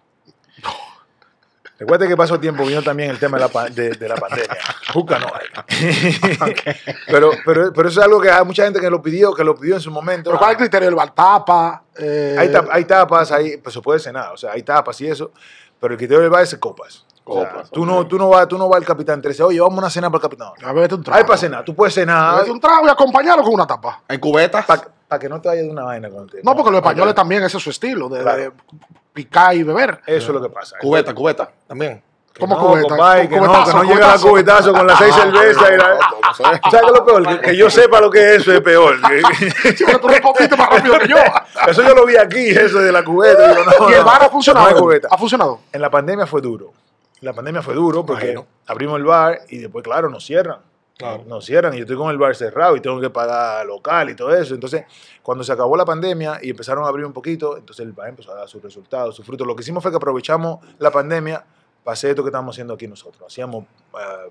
Recuerda 1.76 2.06
que 2.06 2.16
pasó 2.16 2.38
tiempo, 2.38 2.64
vino 2.64 2.82
también 2.82 3.10
el 3.10 3.18
tema 3.18 3.36
de 3.36 3.42
la, 3.44 3.48
pa- 3.48 3.68
de, 3.68 3.90
de 3.90 4.08
la 4.08 4.14
pandemia. 4.14 4.56
Juca 4.92 5.18
no 5.18 5.26
hay. 5.26 6.54
pero, 7.08 7.30
pero, 7.44 7.72
pero 7.72 7.88
eso 7.88 8.00
es 8.00 8.06
algo 8.06 8.20
que 8.20 8.30
hay 8.30 8.44
mucha 8.44 8.62
gente 8.64 8.80
que 8.80 8.88
lo 8.88 9.02
pidió, 9.02 9.34
que 9.34 9.42
lo 9.42 9.56
pidió 9.56 9.74
en 9.74 9.80
su 9.80 9.90
momento. 9.90 10.30
¿Pero 10.30 10.38
cuál 10.38 10.50
es 10.52 10.54
el 10.54 10.58
criterio? 10.68 10.88
¿El 10.88 10.94
bar 10.94 11.12
tapa? 11.14 11.82
Eh, 11.98 12.36
Hay, 12.38 12.48
tap- 12.48 12.68
hay 12.70 12.84
tapas, 12.84 13.32
hay, 13.32 13.56
pues 13.56 13.74
se 13.74 13.80
puede 13.80 13.98
cenar, 13.98 14.32
o 14.32 14.36
sea, 14.36 14.52
hay 14.52 14.62
tapas 14.62 15.00
y 15.00 15.08
eso, 15.08 15.32
pero 15.80 15.94
el 15.94 15.98
criterio 15.98 16.20
del 16.22 16.30
bar 16.30 16.44
es 16.44 16.56
copas. 16.58 17.03
O 17.26 17.40
sea, 17.40 17.50
Copas, 17.50 17.70
tú, 17.70 17.86
no, 17.86 18.06
tú, 18.06 18.18
no 18.18 18.28
vas, 18.28 18.46
tú 18.46 18.58
no 18.58 18.68
vas 18.68 18.78
al 18.78 18.84
capitán 18.84 19.22
13, 19.22 19.42
oye, 19.44 19.60
vamos 19.60 19.76
a 19.76 19.78
una 19.80 19.90
cena 19.90 20.10
para 20.10 20.18
el 20.18 20.22
capitán. 20.22 20.48
A 20.62 20.72
un 20.72 21.02
trago. 21.02 21.18
Hay 21.18 21.24
para 21.24 21.38
cenar, 21.38 21.64
tú 21.64 21.74
puedes 21.74 21.94
cenar 21.94 22.34
Bebete 22.34 22.50
un 22.50 22.60
trago 22.60 22.86
y 22.86 22.90
acompañarlo 22.90 23.42
con 23.42 23.54
una 23.54 23.66
tapa. 23.66 24.02
¿Hay 24.08 24.18
cubetas? 24.18 24.66
para 24.66 25.20
que 25.20 25.28
no 25.28 25.40
te 25.40 25.48
vayas 25.48 25.64
de 25.64 25.70
una 25.70 25.84
vaina 25.84 26.10
con 26.10 26.28
No, 26.42 26.54
porque 26.54 26.70
los 26.70 26.78
españoles 26.78 27.14
también 27.14 27.42
ese 27.44 27.56
es 27.56 27.62
su 27.62 27.70
estilo, 27.70 28.08
de, 28.08 28.20
Claro. 28.20 28.42
de 28.42 28.52
picar 29.12 29.54
y 29.54 29.62
beber. 29.62 30.00
Eso 30.06 30.28
es 30.28 30.34
lo 30.34 30.42
que 30.42 30.48
pasa. 30.48 30.76
Cubeta, 30.80 31.14
cubeta, 31.14 31.50
también. 31.66 32.02
¿Cómo 32.38 32.56
no, 32.56 32.66
cubeta? 32.66 32.88
compadre, 32.88 33.28
que 33.28 33.36
no, 33.40 33.64
que 33.64 33.72
no 33.72 33.84
llega 33.84 34.08
la 34.08 34.18
cubetazo. 34.18 34.72
con 34.72 34.86
las 34.86 34.98
seis 34.98 35.14
cervezas 35.14 35.70
y 35.70 35.76
la... 35.76 35.88
no, 35.88 35.94
no 36.26 36.34
sé. 36.34 36.42
¿Sabes 36.42 36.60
qué 36.68 36.76
es 36.76 36.82
lo 36.92 37.04
peor? 37.04 37.28
Que, 37.28 37.40
que 37.40 37.56
yo 37.56 37.70
sepa 37.70 38.00
lo 38.00 38.10
que 38.10 38.18
es 38.34 38.40
eso 38.42 38.52
es 38.52 38.60
peor. 38.60 38.96
Tú 40.00 40.08
respondiste 40.08 40.56
más 40.56 40.68
rápido 40.68 40.98
que 40.98 41.08
yo. 41.08 41.16
eso 41.68 41.82
yo 41.82 41.94
lo 41.94 42.04
vi 42.04 42.16
aquí, 42.16 42.48
eso 42.48 42.80
de 42.80 42.90
la 42.90 43.04
cubeta. 43.04 43.54
Digo, 43.54 43.64
no, 43.78 43.90
Y 43.90 43.92
el 43.92 44.00
no, 44.00 44.04
bar 44.04 44.24
ha 44.24 44.28
funcionado. 44.28 44.70
no 44.70 44.76
cubeta. 44.78 45.08
ha 45.10 45.16
funcionado. 45.16 45.60
En 45.72 45.80
la 45.80 45.90
pandemia 45.90 46.26
fue 46.26 46.40
duro. 46.40 46.72
La 47.24 47.32
pandemia 47.32 47.62
fue 47.62 47.74
duro 47.74 48.04
porque 48.04 48.32
Imagino. 48.32 48.46
abrimos 48.66 48.98
el 48.98 49.04
bar 49.04 49.40
y 49.48 49.58
después, 49.58 49.82
claro, 49.82 50.10
nos 50.10 50.24
cierran. 50.26 50.58
Claro. 50.96 51.24
Nos 51.26 51.44
cierran 51.44 51.72
y 51.74 51.78
yo 51.78 51.82
estoy 51.84 51.96
con 51.96 52.10
el 52.10 52.18
bar 52.18 52.36
cerrado 52.36 52.76
y 52.76 52.80
tengo 52.80 53.00
que 53.00 53.10
pagar 53.10 53.66
local 53.66 54.10
y 54.10 54.14
todo 54.14 54.34
eso. 54.36 54.54
Entonces, 54.54 54.84
cuando 55.22 55.42
se 55.42 55.50
acabó 55.52 55.76
la 55.76 55.84
pandemia 55.86 56.38
y 56.42 56.50
empezaron 56.50 56.84
a 56.84 56.88
abrir 56.88 57.04
un 57.06 57.12
poquito, 57.12 57.56
entonces 57.56 57.84
el 57.84 57.92
bar 57.92 58.10
empezó 58.10 58.30
a 58.32 58.34
dar 58.36 58.48
sus 58.48 58.62
resultados, 58.62 59.16
sus 59.16 59.24
frutos. 59.26 59.46
Lo 59.46 59.56
que 59.56 59.62
hicimos 59.62 59.82
fue 59.82 59.90
que 59.90 59.96
aprovechamos 59.96 60.64
la 60.78 60.90
pandemia 60.90 61.44
para 61.82 61.94
hacer 61.94 62.10
esto 62.10 62.22
que 62.22 62.28
estamos 62.28 62.54
haciendo 62.54 62.74
aquí 62.74 62.86
nosotros. 62.86 63.24
Hacíamos 63.26 63.64
eh, 63.64 64.30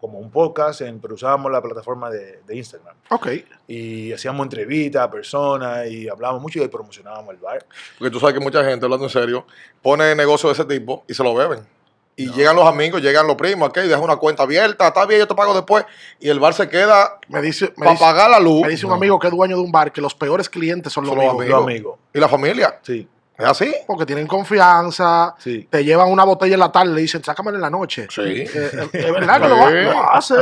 como 0.00 0.18
un 0.18 0.30
podcast, 0.30 0.80
en, 0.80 1.00
pero 1.00 1.14
usábamos 1.14 1.50
la 1.50 1.60
plataforma 1.60 2.08
de, 2.08 2.40
de 2.46 2.56
Instagram. 2.56 2.94
Ok. 3.10 3.28
Y 3.66 4.12
hacíamos 4.12 4.44
entrevistas 4.44 5.02
a 5.02 5.10
personas 5.10 5.88
y 5.88 6.08
hablábamos 6.08 6.40
mucho 6.40 6.62
y 6.62 6.68
promocionábamos 6.68 7.34
el 7.34 7.40
bar. 7.40 7.66
Porque 7.98 8.10
tú 8.10 8.20
sabes 8.20 8.34
que 8.34 8.40
mucha 8.40 8.64
gente, 8.64 8.86
hablando 8.86 9.06
en 9.06 9.10
serio, 9.10 9.44
pone 9.82 10.14
negocio 10.14 10.48
de 10.48 10.52
ese 10.54 10.64
tipo 10.64 11.04
y 11.08 11.14
se 11.14 11.22
lo 11.22 11.34
beben. 11.34 11.77
Y 12.18 12.32
llegan 12.32 12.56
los 12.56 12.66
amigos, 12.66 13.00
llegan 13.00 13.28
los 13.28 13.36
primos, 13.36 13.68
ok, 13.68 13.78
deja 13.78 14.00
una 14.00 14.16
cuenta 14.16 14.42
abierta, 14.42 14.88
está 14.88 15.06
bien, 15.06 15.20
yo 15.20 15.28
te 15.28 15.36
pago 15.36 15.54
después. 15.54 15.84
Y 16.18 16.28
el 16.28 16.40
bar 16.40 16.52
se 16.52 16.68
queda 16.68 17.20
Me 17.28 17.40
dice, 17.40 17.66
me 17.76 17.84
para 17.84 17.90
dice, 17.92 18.04
pagar 18.04 18.30
la 18.30 18.40
luz. 18.40 18.62
me 18.62 18.70
dice 18.70 18.86
un 18.86 18.92
amigo 18.92 19.20
que 19.20 19.28
es 19.28 19.32
dueño 19.32 19.56
de 19.56 19.62
un 19.62 19.70
bar 19.70 19.92
que 19.92 20.00
los 20.00 20.16
peores 20.16 20.48
clientes 20.48 20.92
son 20.92 21.04
los 21.04 21.14
Son 21.14 21.24
los 21.24 21.34
amigos. 21.34 21.48
Los 21.48 21.62
amigos. 21.62 21.98
¿Y 22.12 22.18
la 22.18 22.28
familia? 22.28 22.80
Sí, 22.82 23.08
¿Es 23.38 23.46
así? 23.46 23.72
Porque 23.86 24.04
tienen 24.04 24.26
confianza, 24.26 25.36
sí. 25.38 25.68
te 25.70 25.84
llevan 25.84 26.10
una 26.10 26.24
botella 26.24 26.54
en 26.54 26.60
la 26.60 26.72
tarde 26.72 26.90
y 26.90 26.94
le 26.96 27.00
dicen, 27.02 27.22
sácamela 27.22 27.56
en 27.56 27.62
la 27.62 27.70
noche. 27.70 28.08
Sí. 28.10 28.20
Eh, 28.20 28.50
eh, 28.52 28.88
es 28.92 29.12
verdad 29.12 29.40
que 29.40 29.48
lo, 29.48 30.10
hace. 30.12 30.34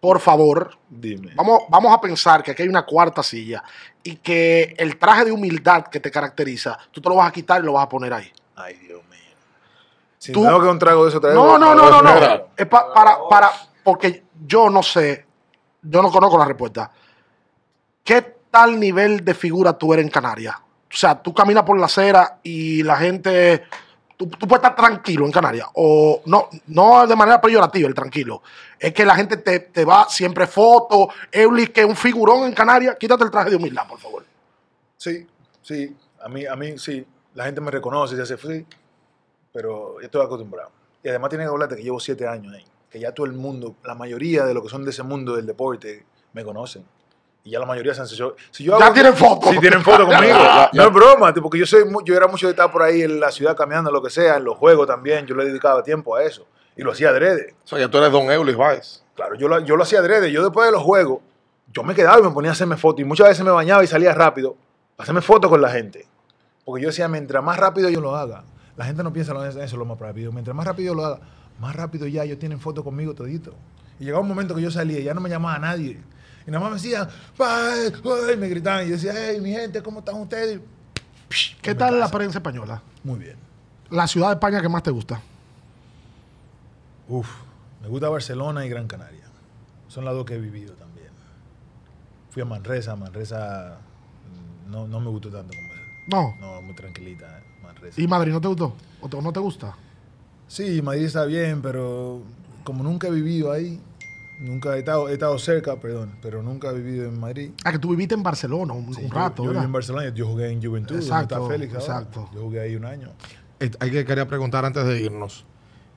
Por 0.00 0.18
favor, 0.18 0.78
Dime. 0.88 1.32
vamos, 1.34 1.64
vamos 1.68 1.92
a 1.94 2.00
pensar 2.00 2.42
que 2.42 2.52
aquí 2.52 2.62
hay 2.62 2.70
una 2.70 2.86
cuarta 2.86 3.22
silla 3.22 3.62
y 4.02 4.16
que 4.16 4.74
el 4.78 4.96
traje 4.96 5.26
de 5.26 5.32
humildad 5.32 5.88
que 5.88 6.00
te 6.00 6.10
caracteriza, 6.10 6.78
tú 6.90 7.02
te 7.02 7.08
lo 7.10 7.16
vas 7.16 7.28
a 7.28 7.32
quitar 7.32 7.60
y 7.60 7.66
lo 7.66 7.74
vas 7.74 7.84
a 7.84 7.88
poner 7.90 8.14
ahí. 8.14 8.32
Ay, 8.56 8.76
Dios. 8.76 9.00
Si 10.20 10.32
Tú- 10.32 10.42
tengo 10.44 10.60
que 10.60 10.68
un 10.68 10.78
trago 10.78 11.04
de 11.04 11.08
eso, 11.08 11.18
traigo. 11.20 11.42
No, 11.42 11.58
no, 11.58 11.74
no, 11.74 11.88
no, 11.90 12.02
no. 12.02 12.46
Es 12.54 12.66
pa- 12.66 12.92
para, 12.92 13.16
para, 13.28 13.50
porque 13.82 14.24
yo 14.46 14.68
no 14.68 14.82
sé, 14.82 15.24
yo 15.80 16.02
no 16.02 16.10
conozco 16.10 16.36
la 16.36 16.44
respuesta. 16.44 16.92
¿Qué 18.04 18.36
tal 18.50 18.78
nivel 18.78 19.24
de 19.24 19.32
figura 19.32 19.72
tú 19.72 19.94
eres 19.94 20.04
en 20.04 20.10
Canarias? 20.10 20.54
O 20.58 20.96
sea, 20.96 21.14
tú 21.22 21.32
caminas 21.32 21.62
por 21.64 21.78
la 21.78 21.86
acera 21.86 22.38
y 22.42 22.82
la 22.82 22.96
gente, 22.96 23.62
tú, 24.18 24.26
tú 24.28 24.46
puedes 24.46 24.62
estar 24.62 24.76
tranquilo 24.76 25.24
en 25.24 25.32
Canarias. 25.32 25.68
O 25.74 26.20
no, 26.26 26.48
no 26.66 27.06
de 27.06 27.16
manera 27.16 27.40
peyorativa, 27.40 27.88
el 27.88 27.94
tranquilo. 27.94 28.42
Es 28.78 28.92
que 28.92 29.06
la 29.06 29.14
gente 29.14 29.38
te, 29.38 29.60
te 29.60 29.86
va 29.86 30.06
siempre 30.10 30.46
fotos. 30.46 31.08
Eulis, 31.32 31.70
que 31.70 31.80
es 31.80 31.86
un 31.86 31.96
figurón 31.96 32.44
en 32.44 32.52
Canarias. 32.52 32.96
Quítate 33.00 33.24
el 33.24 33.30
traje 33.30 33.48
de 33.48 33.56
humildad, 33.56 33.88
por 33.88 33.98
favor. 33.98 34.24
Sí, 34.98 35.26
sí. 35.62 35.96
A 36.22 36.28
mí, 36.28 36.44
a 36.44 36.56
mí 36.56 36.76
sí. 36.76 37.06
La 37.34 37.44
gente 37.46 37.62
me 37.62 37.70
reconoce, 37.70 38.16
se 38.16 38.22
hace 38.22 38.36
sí. 38.36 38.66
Pero 39.52 40.00
yo 40.00 40.06
estoy 40.06 40.22
acostumbrado. 40.24 40.70
Y 41.02 41.08
además 41.08 41.30
tiene 41.30 41.44
que 41.44 41.50
hablarte 41.50 41.76
que 41.76 41.82
llevo 41.82 42.00
siete 42.00 42.26
años 42.26 42.54
ahí. 42.54 42.64
Que 42.88 43.00
ya 43.00 43.12
todo 43.12 43.26
el 43.26 43.32
mundo, 43.32 43.76
la 43.84 43.94
mayoría 43.94 44.44
de 44.44 44.54
los 44.54 44.62
que 44.62 44.68
son 44.68 44.84
de 44.84 44.90
ese 44.90 45.02
mundo 45.02 45.36
del 45.36 45.46
deporte, 45.46 46.04
me 46.32 46.44
conocen. 46.44 46.84
Y 47.42 47.50
ya 47.50 47.58
la 47.58 47.66
mayoría 47.66 47.94
se 47.94 48.02
han 48.02 48.06
hecho. 48.06 48.36
Si 48.50 48.64
yo 48.64 48.78
Ya 48.78 48.92
tienen 48.92 49.14
fotos. 49.14 49.50
Sí, 49.50 49.58
tienen 49.58 49.82
fotos 49.82 50.06
conmigo. 50.06 50.36
No 50.72 50.82
es 50.84 50.92
broma, 50.92 51.32
porque 51.34 51.58
yo, 51.58 51.66
soy, 51.66 51.84
yo 52.04 52.14
era 52.14 52.26
mucho 52.26 52.46
de 52.46 52.52
estar 52.52 52.70
por 52.70 52.82
ahí 52.82 53.02
en 53.02 53.18
la 53.18 53.30
ciudad 53.30 53.56
caminando, 53.56 53.90
lo 53.90 54.02
que 54.02 54.10
sea, 54.10 54.36
en 54.36 54.44
los 54.44 54.58
juegos 54.58 54.86
también. 54.86 55.26
Yo 55.26 55.34
le 55.34 55.46
dedicaba 55.46 55.82
tiempo 55.82 56.16
a 56.16 56.22
eso. 56.22 56.46
Y 56.76 56.82
lo 56.82 56.92
hacía 56.92 57.08
adrede. 57.08 57.54
O 57.64 57.66
sea, 57.66 57.78
ya 57.78 57.88
tú 57.88 57.98
eres 57.98 58.12
Don 58.12 58.30
Eulis 58.30 58.56
Baez. 58.56 59.02
Claro, 59.14 59.34
yo 59.36 59.48
lo, 59.48 59.58
yo 59.60 59.76
lo 59.76 59.82
hacía 59.82 60.00
adrede. 60.00 60.30
Yo 60.30 60.42
después 60.42 60.66
de 60.66 60.72
los 60.72 60.82
juegos, 60.82 61.20
yo 61.72 61.82
me 61.82 61.94
quedaba 61.94 62.18
y 62.18 62.22
me 62.22 62.30
ponía 62.30 62.50
a 62.50 62.52
hacerme 62.52 62.76
fotos. 62.76 63.00
Y 63.00 63.04
muchas 63.04 63.28
veces 63.28 63.44
me 63.44 63.50
bañaba 63.50 63.82
y 63.82 63.86
salía 63.86 64.12
rápido 64.12 64.56
para 64.96 65.04
hacerme 65.04 65.22
fotos 65.22 65.50
con 65.50 65.62
la 65.62 65.70
gente. 65.70 66.06
Porque 66.64 66.82
yo 66.82 66.88
decía, 66.88 67.08
mientras 67.08 67.42
más 67.42 67.56
rápido 67.56 67.88
yo 67.88 68.00
lo 68.00 68.14
haga, 68.16 68.44
la 68.80 68.86
gente 68.86 69.02
no 69.02 69.12
piensa 69.12 69.32
en 69.32 69.60
eso 69.60 69.76
lo 69.76 69.84
más 69.84 69.98
rápido. 69.98 70.32
Mientras 70.32 70.56
más 70.56 70.64
rápido 70.66 70.94
yo 70.94 70.94
lo 70.94 71.04
haga, 71.04 71.20
más 71.60 71.76
rápido 71.76 72.06
ya 72.06 72.24
ellos 72.24 72.38
tienen 72.38 72.58
fotos 72.58 72.82
conmigo 72.82 73.14
todito. 73.14 73.52
Y 73.98 74.04
llegaba 74.04 74.22
un 74.22 74.28
momento 74.28 74.54
que 74.54 74.62
yo 74.62 74.70
salía 74.70 74.98
y 74.98 75.04
ya 75.04 75.12
no 75.12 75.20
me 75.20 75.28
llamaba 75.28 75.58
nadie. 75.58 76.00
Y 76.46 76.50
nada 76.50 76.60
más 76.60 76.70
me 76.70 76.76
decían, 76.76 77.06
"Bye, 77.36 77.90
bye", 78.02 78.32
y 78.32 78.36
me 78.38 78.48
gritaban. 78.48 78.86
Y 78.86 78.88
yo 78.88 78.92
decía, 78.94 79.12
hey, 79.14 79.38
mi 79.38 79.50
gente, 79.52 79.82
¿cómo 79.82 79.98
están 79.98 80.14
ustedes? 80.14 80.60
¿Qué 81.60 81.74
tal 81.74 82.00
la 82.00 82.10
prensa 82.10 82.38
española? 82.38 82.80
Muy 83.04 83.18
bien. 83.18 83.36
La 83.90 84.06
ciudad 84.06 84.28
de 84.28 84.32
España 84.36 84.62
que 84.62 84.70
más 84.70 84.82
te 84.82 84.90
gusta. 84.90 85.20
Uf, 87.06 87.28
me 87.82 87.88
gusta 87.88 88.08
Barcelona 88.08 88.64
y 88.64 88.70
Gran 88.70 88.86
Canaria. 88.86 89.26
Son 89.88 90.06
las 90.06 90.14
dos 90.14 90.24
que 90.24 90.36
he 90.36 90.40
vivido 90.40 90.72
también. 90.72 91.08
Fui 92.30 92.40
a 92.40 92.46
Manresa, 92.46 92.96
Manresa 92.96 93.76
mm, 94.66 94.70
no, 94.70 94.88
no 94.88 95.00
me 95.00 95.10
gustó 95.10 95.28
tanto 95.28 95.52
como 95.54 95.74
esa. 95.74 95.82
No. 96.06 96.34
No, 96.40 96.62
muy 96.62 96.74
tranquilita, 96.74 97.26
eh, 97.40 97.49
Manresa. 97.72 98.00
¿Y 98.00 98.06
Madrid 98.06 98.32
no 98.32 98.40
te 98.40 98.48
gustó? 98.48 98.74
¿O 99.00 99.08
te- 99.08 99.20
no 99.22 99.32
te 99.32 99.40
gusta? 99.40 99.74
Sí, 100.48 100.82
Madrid 100.82 101.04
está 101.04 101.24
bien, 101.24 101.62
pero 101.62 102.22
como 102.64 102.82
nunca 102.82 103.08
he 103.08 103.10
vivido 103.10 103.52
ahí, 103.52 103.80
nunca 104.40 104.74
he 104.76 104.80
estado, 104.80 105.08
he 105.08 105.12
estado 105.12 105.38
cerca, 105.38 105.76
perdón, 105.76 106.12
pero 106.22 106.42
nunca 106.42 106.70
he 106.70 106.74
vivido 106.74 107.06
en 107.08 107.18
Madrid. 107.20 107.50
Ah, 107.64 107.72
que 107.72 107.78
tú 107.78 107.90
viviste 107.90 108.14
en 108.14 108.22
Barcelona 108.22 108.72
un, 108.72 108.92
Sí, 108.94 109.02
un 109.04 109.08
yo- 109.10 109.14
rato, 109.14 109.44
yo, 109.44 109.50
viví 109.52 109.64
en 109.64 109.72
Barcelona, 109.72 110.08
yo 110.14 110.26
jugué 110.26 110.50
en 110.50 110.62
Juventud, 110.62 110.94
donde 110.96 111.06
Exacto, 111.06 111.34
está 111.36 111.48
Félix 111.48 111.74
ahora. 111.74 111.84
exacto. 111.84 112.30
Yo 112.34 112.40
jugué 112.42 112.60
ahí 112.60 112.74
un 112.76 112.84
año. 112.84 113.08
Eh, 113.60 113.70
Hay 113.80 113.90
que 113.90 114.04
quería 114.04 114.26
preguntar 114.26 114.64
antes 114.64 114.84
de 114.86 115.00
irnos. 115.00 115.44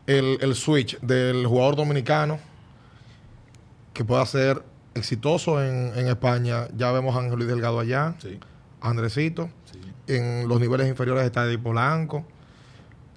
El, 0.05 0.38
el 0.41 0.53
switch 0.55 0.99
del 0.99 1.45
jugador 1.47 1.76
dominicano 1.78 2.38
que 3.93 4.03
pueda 4.03 4.26
ser 4.26 4.61
exitoso 4.95 5.63
en, 5.63 5.91
en 5.97 6.07
España. 6.07 6.67
Ya 6.76 6.91
vemos 6.91 7.15
a 7.15 7.19
Ángel 7.19 7.36
Luis 7.38 7.47
Delgado 7.47 7.80
allá, 7.80 8.15
Sí, 8.21 8.39
a 8.82 8.89
Andresito. 8.89 9.49
sí. 9.71 9.80
En 10.07 10.47
los 10.47 10.59
niveles 10.59 10.87
inferiores 10.87 11.23
está 11.25 11.45
Eddie 11.45 11.57
Polanco. 11.59 12.25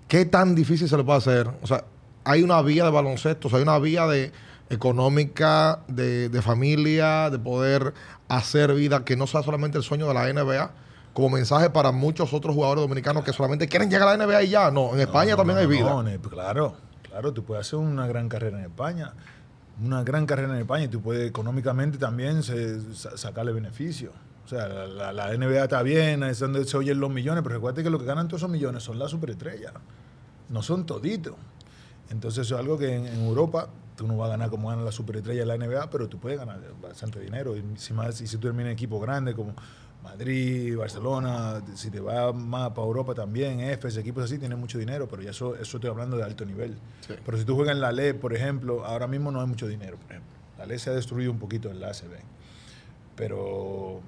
¿Qué 0.09 0.25
tan 0.25 0.55
difícil 0.55 0.89
se 0.89 0.97
le 0.97 1.03
puede 1.05 1.19
hacer? 1.19 1.49
O 1.63 1.67
sea, 1.67 1.85
hay 2.25 2.43
una 2.43 2.63
vía 2.63 2.85
de 2.85 2.91
baloncesto, 2.91 3.49
o 3.49 3.51
sea, 3.51 3.59
hay 3.59 3.63
una 3.65 3.79
vía 3.79 4.07
de 4.07 4.33
económica, 4.71 5.81
de, 5.89 6.29
de 6.29 6.43
familia, 6.43 7.29
de 7.31 7.39
poder 7.39 7.93
hacer 8.29 8.73
vida 8.75 9.05
que 9.05 9.17
no 9.17 9.27
sea 9.27 9.43
solamente 9.43 9.79
el 9.79 9.85
sueño 9.85 10.07
de 10.09 10.15
la 10.15 10.33
NBA, 10.33 10.71
como 11.13 11.31
mensaje 11.31 11.71
para 11.71 11.93
muchos 11.93 12.33
otros 12.33 12.55
jugadores 12.55 12.83
dominicanos 12.83 13.25
que 13.25 13.33
solamente 13.33 13.69
quieren 13.69 13.91
llegar 13.91 14.09
a 14.09 14.17
la 14.17 14.27
NBA 14.27 14.43
y 14.45 14.49
ya. 14.51 14.71
No, 14.71 14.95
en 14.95 15.01
España 15.01 15.33
No, 15.33 15.37
también 15.39 15.57
no, 15.57 15.61
hay 15.63 15.67
vida. 15.67 15.91
no, 16.03 16.31
claro, 16.31 16.77
claro, 17.03 17.33
tú 17.33 17.45
puedes 17.45 17.67
hacer 17.67 17.79
una 17.79 18.07
gran 18.07 18.29
carrera 18.29 18.59
en 18.59 18.65
España, 18.65 19.13
una 19.85 20.03
gran 20.05 20.27
carrera 20.27 20.53
en 20.55 20.61
España 20.61 20.85
y 20.85 20.89
tú 20.89 21.01
puedes 21.01 21.29
económicamente 21.29 21.99
también 21.99 22.43
se- 22.43 22.95
sa- 22.95 23.17
sacarle 23.17 23.53
beneficio. 23.53 24.13
O 24.47 24.49
sea, 24.49 24.69
la, 24.69 24.87
la- 24.87 25.13
la 25.13 25.35
NBA 25.35 25.65
está 25.65 25.83
bien, 25.83 26.23
es 26.23 26.39
donde 26.39 26.65
se 26.65 26.77
oyen 26.77 26.99
los 27.01 27.11
millones, 27.11 27.43
pero 27.43 27.57
recuerda 27.57 27.83
que 27.83 27.91
lo 27.91 27.99
que 27.99 28.05
ganan 28.07 28.29
todos 28.29 28.41
esos 28.43 28.51
millones 28.51 28.83
son 28.83 28.99
las 28.99 29.11
superestrellas, 29.11 29.73
no 30.49 30.63
son 30.63 30.87
toditos. 30.87 31.35
Entonces 32.11 32.47
eso 32.47 32.55
es 32.55 32.61
algo 32.61 32.79
que 32.79 32.95
en, 32.95 33.07
en 33.07 33.25
Europa 33.27 33.69
tú 33.97 34.07
no 34.07 34.17
vas 34.17 34.29
a 34.29 34.31
ganar 34.33 34.49
como 34.51 34.69
gana 34.69 34.83
la 34.83 34.93
superestrella 34.93 35.41
de 35.41 35.47
la 35.47 35.57
NBA, 35.57 35.91
pero 35.91 36.09
tú 36.09 36.19
puedes 36.19 36.39
ganar 36.39 36.61
bastante 36.81 37.19
dinero. 37.19 37.57
Y 37.57 37.65
si, 37.77 37.93
más, 37.93 38.21
y 38.21 38.27
si 38.29 38.37
tú 38.37 38.43
terminas 38.43 38.67
en 38.71 38.73
equipos 38.75 39.03
grandes 39.03 39.35
como 39.35 39.53
Madrid, 40.05 40.77
Barcelona, 40.77 41.61
si 41.75 41.91
te 41.91 41.99
vas 41.99 42.33
más 42.33 42.71
para 42.71 42.87
Europa 42.87 43.15
también, 43.15 43.59
EFES, 43.59 43.97
equipos 43.97 44.23
así, 44.25 44.39
tienen 44.39 44.61
mucho 44.61 44.79
dinero, 44.79 45.09
pero 45.09 45.23
ya 45.23 45.31
eso, 45.31 45.57
eso 45.57 45.79
estoy 45.79 45.91
hablando 45.91 46.17
de 46.17 46.23
alto 46.23 46.45
nivel. 46.45 46.77
Pero 47.25 47.37
si 47.39 47.45
tú 47.45 47.57
juegas 47.57 47.75
en 47.75 47.81
la 47.81 47.91
LE, 47.91 48.15
por 48.15 48.33
ejemplo, 48.33 48.85
ahora 48.85 49.09
mismo 49.09 49.33
no 49.33 49.41
hay 49.41 49.49
mucho 49.49 49.67
dinero, 49.67 49.97
por 49.97 50.11
ejemplo. 50.13 50.31
La 50.59 50.67
LE 50.67 50.79
se 50.79 50.91
ha 50.91 50.93
destruido 50.93 51.33
un 51.33 51.41
poquito 51.41 51.69
en 51.71 51.81
la 51.81 51.89
ACB. 51.89 52.13
Pero, 53.17 54.01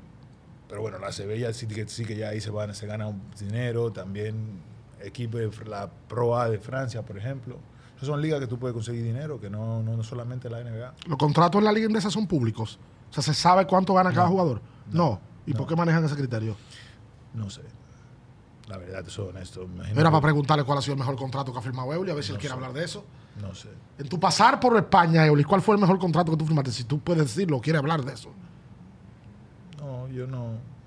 pero 0.68 0.82
bueno, 0.82 0.98
la 0.98 1.10
ya 1.10 1.52
sí 1.52 1.66
que, 1.66 1.88
sí 1.88 2.04
que 2.04 2.16
ya 2.16 2.28
ahí 2.28 2.40
se, 2.40 2.50
van, 2.50 2.74
se 2.74 2.86
gana 2.86 3.10
dinero, 3.38 3.90
también 3.90 4.60
equipo 5.00 5.38
de 5.38 5.50
la 5.66 5.88
Pro 6.08 6.36
A 6.36 6.48
de 6.48 6.58
Francia, 6.58 7.02
por 7.02 7.16
ejemplo. 7.16 7.58
Esas 7.96 8.08
son 8.08 8.20
ligas 8.20 8.38
que 8.38 8.46
tú 8.46 8.58
puedes 8.58 8.74
conseguir 8.74 9.02
dinero, 9.02 9.40
que 9.40 9.50
no, 9.50 9.82
no, 9.82 9.96
no 9.96 10.02
solamente 10.04 10.48
la 10.48 10.62
NBA. 10.62 10.94
¿Los 11.06 11.18
contratos 11.18 11.58
en 11.58 11.64
la 11.64 11.72
liga 11.72 11.86
inglesa 11.86 12.10
son 12.10 12.26
públicos? 12.26 12.78
O 13.10 13.12
sea, 13.12 13.22
¿se 13.22 13.34
sabe 13.34 13.66
cuánto 13.66 13.94
gana 13.94 14.12
cada 14.12 14.28
jugador? 14.28 14.60
No. 14.92 15.20
¿Y 15.46 15.54
por 15.54 15.66
qué 15.66 15.74
manejan 15.74 16.04
ese 16.04 16.14
criterio? 16.14 16.56
No 17.34 17.48
sé. 17.48 17.62
La 18.68 18.76
verdad, 18.76 19.02
te 19.02 19.10
soy 19.10 19.28
honesto. 19.28 19.62
imagino 19.62 19.98
Era 19.98 20.10
para 20.10 20.20
preguntarle 20.20 20.62
cuál 20.62 20.78
ha 20.78 20.82
sido 20.82 20.92
el 20.92 20.98
mejor 20.98 21.16
contrato 21.16 21.52
que 21.52 21.58
ha 21.58 21.62
firmado 21.62 21.92
Eury, 21.94 22.10
a 22.10 22.14
ver 22.14 22.22
si 22.22 22.32
él 22.32 22.38
quiere 22.38 22.54
hablar 22.54 22.74
de 22.74 22.84
eso. 22.84 23.02
No 23.40 23.54
sé. 23.54 23.70
En 23.98 24.08
tu 24.08 24.20
pasar 24.20 24.60
por 24.60 24.76
España, 24.76 25.24
Eury, 25.24 25.42
¿cuál 25.42 25.62
fue 25.62 25.74
el 25.74 25.80
mejor 25.80 25.98
contrato 25.98 26.32
que 26.32 26.36
tú 26.36 26.44
firmaste? 26.44 26.70
Si 26.70 26.84
tú 26.84 27.00
puedes 27.00 27.22
decirlo, 27.22 27.60
quiere 27.60 27.78
hablar 27.78 28.04
de 28.04 28.12
eso. 28.12 28.30
No, 30.26 30.26
yo 30.26 30.26
no. 30.26 30.78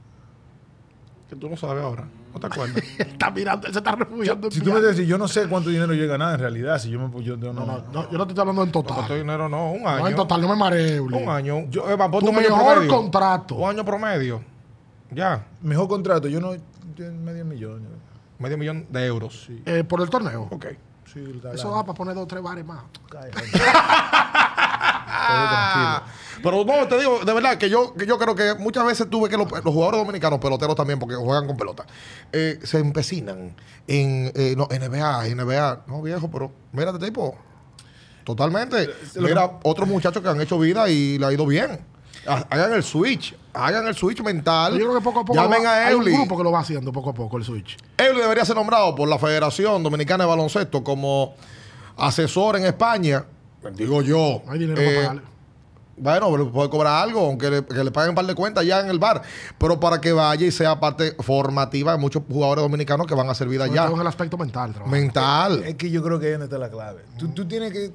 Que 1.29 1.35
tú 1.37 1.49
no 1.49 1.55
sabes 1.55 1.83
ahora. 1.83 2.05
¿No 2.33 2.39
te 2.39 2.47
acuerdas? 2.47 2.83
está 2.97 3.31
mirando, 3.31 3.67
él 3.67 3.73
se 3.73 3.79
está 3.79 3.95
refugiando. 3.95 4.51
Si 4.51 4.59
tú 4.61 4.73
me 4.73 4.81
decís, 4.81 5.07
yo 5.07 5.17
no 5.17 5.27
sé 5.27 5.47
cuánto 5.47 5.69
dinero 5.69 5.93
yo 5.93 6.03
he 6.03 6.07
ganado 6.07 6.33
en 6.33 6.39
realidad. 6.39 6.77
Si 6.79 6.89
yo 6.89 6.99
me. 6.99 7.23
Yo, 7.23 7.37
yo 7.37 7.53
no, 7.53 7.65
No, 7.65 7.65
no, 7.65 7.83
no, 7.91 8.11
yo 8.11 8.17
no 8.17 8.25
te 8.25 8.31
estoy 8.31 8.41
hablando 8.41 8.63
en 8.63 8.71
total. 8.71 8.99
estoy 9.01 9.19
dinero 9.19 9.47
no, 9.47 9.71
un 9.71 9.87
año. 9.87 9.99
No, 9.99 10.07
en 10.07 10.15
total, 10.15 10.41
no 10.41 10.55
me 10.55 10.95
Eury. 10.95 11.15
Un 11.15 11.29
año. 11.29 11.65
Yo, 11.69 11.89
Eva, 11.89 12.09
ponte 12.09 12.25
Tu 12.25 12.31
un 12.31 12.37
año 12.37 12.49
mejor 12.49 12.73
promedio. 12.73 12.95
contrato. 12.95 13.55
Un 13.55 13.69
año 13.69 13.85
promedio. 13.85 14.41
Ya. 15.11 15.45
Mejor 15.61 15.87
contrato, 15.87 16.27
yo 16.27 16.39
no. 16.39 16.53
yo 16.55 17.11
medio 17.11 17.45
millón. 17.45 17.87
Medio 18.39 18.57
millón 18.57 18.87
de 18.89 19.05
euros. 19.05 19.43
Sí. 19.45 19.61
Eh, 19.65 19.83
por 19.83 20.01
el 20.01 20.09
torneo. 20.09 20.47
Ok. 20.51 20.65
Sí, 21.05 21.41
Eso 21.53 21.71
da 21.75 21.83
para 21.83 21.93
poner 21.93 22.15
dos 22.15 22.23
o 22.23 22.27
tres 22.27 22.41
bares 22.41 22.65
más. 22.65 22.83
Cállate. 23.09 23.41
Tranquilo. 25.31 26.21
Pero 26.43 26.65
no, 26.65 26.87
te 26.87 26.97
digo, 26.97 27.19
de 27.23 27.33
verdad, 27.33 27.57
que 27.57 27.69
yo, 27.69 27.93
que 27.93 28.07
yo 28.07 28.17
creo 28.17 28.33
que 28.33 28.55
muchas 28.55 28.83
veces 28.85 29.07
tuve 29.09 29.29
que 29.29 29.37
los, 29.37 29.49
los 29.51 29.61
jugadores 29.73 29.99
dominicanos, 29.99 30.39
peloteros 30.39 30.75
también, 30.75 30.97
porque 30.97 31.15
juegan 31.15 31.45
con 31.45 31.55
pelota, 31.55 31.85
eh, 32.31 32.59
se 32.63 32.79
empecinan 32.79 33.55
en 33.87 34.31
eh, 34.33 34.55
no, 34.57 34.65
NBA, 34.71 35.25
NBA. 35.35 35.83
No, 35.87 36.01
viejo, 36.01 36.31
pero 36.31 36.51
mira 36.71 36.91
este 36.91 37.05
tipo. 37.05 37.35
Totalmente. 38.23 38.89
Mira, 39.15 39.59
otros 39.63 39.87
muchachos 39.87 40.21
que 40.21 40.29
han 40.29 40.39
hecho 40.41 40.57
vida 40.59 40.89
y 40.89 41.17
le 41.17 41.25
ha 41.25 41.31
ido 41.33 41.45
bien. 41.45 41.79
Ha- 42.27 42.45
Hagan 42.49 42.73
el 42.73 42.83
switch. 42.83 43.35
Hagan 43.53 43.87
el 43.87 43.95
switch 43.95 44.21
mental. 44.21 44.73
Yo 44.73 44.85
creo 44.85 44.95
que 44.95 45.01
poco 45.03 45.19
a 45.21 45.25
poco 45.25 45.39
Llamen 45.39 45.59
lo 45.59 45.63
va- 45.69 45.75
a 45.75 45.87
hay 45.87 45.93
un 45.95 46.01
Euly. 46.01 46.13
grupo 46.13 46.37
que 46.37 46.43
lo 46.43 46.51
va 46.51 46.59
haciendo 46.59 46.91
poco 46.91 47.09
a 47.09 47.13
poco 47.13 47.37
el 47.37 47.43
switch. 47.43 47.77
Eury 47.97 48.19
debería 48.21 48.45
ser 48.45 48.55
nombrado 48.55 48.93
por 48.95 49.09
la 49.09 49.17
Federación 49.17 49.81
Dominicana 49.83 50.23
de 50.23 50.29
Baloncesto 50.29 50.83
como 50.83 51.33
asesor 51.97 52.57
en 52.57 52.65
España. 52.65 53.25
Digo 53.75 54.01
yo. 54.01 54.41
No 54.45 54.51
hay 54.51 54.59
dinero 54.59 54.81
Eh, 54.81 54.85
para 54.95 55.07
pagarle. 55.07 55.21
bueno, 56.29 56.51
puede 56.51 56.69
cobrar 56.69 57.03
algo, 57.03 57.19
aunque 57.27 57.49
le, 57.49 57.65
que 57.65 57.83
le 57.83 57.91
paguen 57.91 58.09
un 58.09 58.15
par 58.15 58.25
de 58.25 58.33
cuentas 58.35 58.65
ya 58.65 58.79
en 58.79 58.89
el 58.89 58.97
bar. 58.99 59.21
Pero 59.57 59.79
para 59.79 60.01
que 60.01 60.11
vaya 60.13 60.45
y 60.47 60.51
sea 60.51 60.79
parte 60.79 61.15
formativa 61.19 61.91
de 61.91 61.97
muchos 61.99 62.23
jugadores 62.27 62.63
dominicanos 62.63 63.05
que 63.07 63.13
van 63.15 63.29
a 63.29 63.33
servir 63.35 63.61
allá. 63.61 63.85
todo 63.85 63.95
en 63.95 64.01
el 64.01 64.07
aspecto 64.07 64.37
mental. 64.37 64.73
Mental. 64.87 65.63
Es 65.63 65.75
que 65.75 65.89
yo 65.91 66.01
creo 66.01 66.19
que 66.19 66.25
ahí 66.27 66.31
donde 66.31 66.45
está 66.45 66.57
la 66.57 66.69
clave. 66.69 67.03
Tú, 67.19 67.27
tú 67.29 67.47
tienes 67.47 67.71
que, 67.71 67.91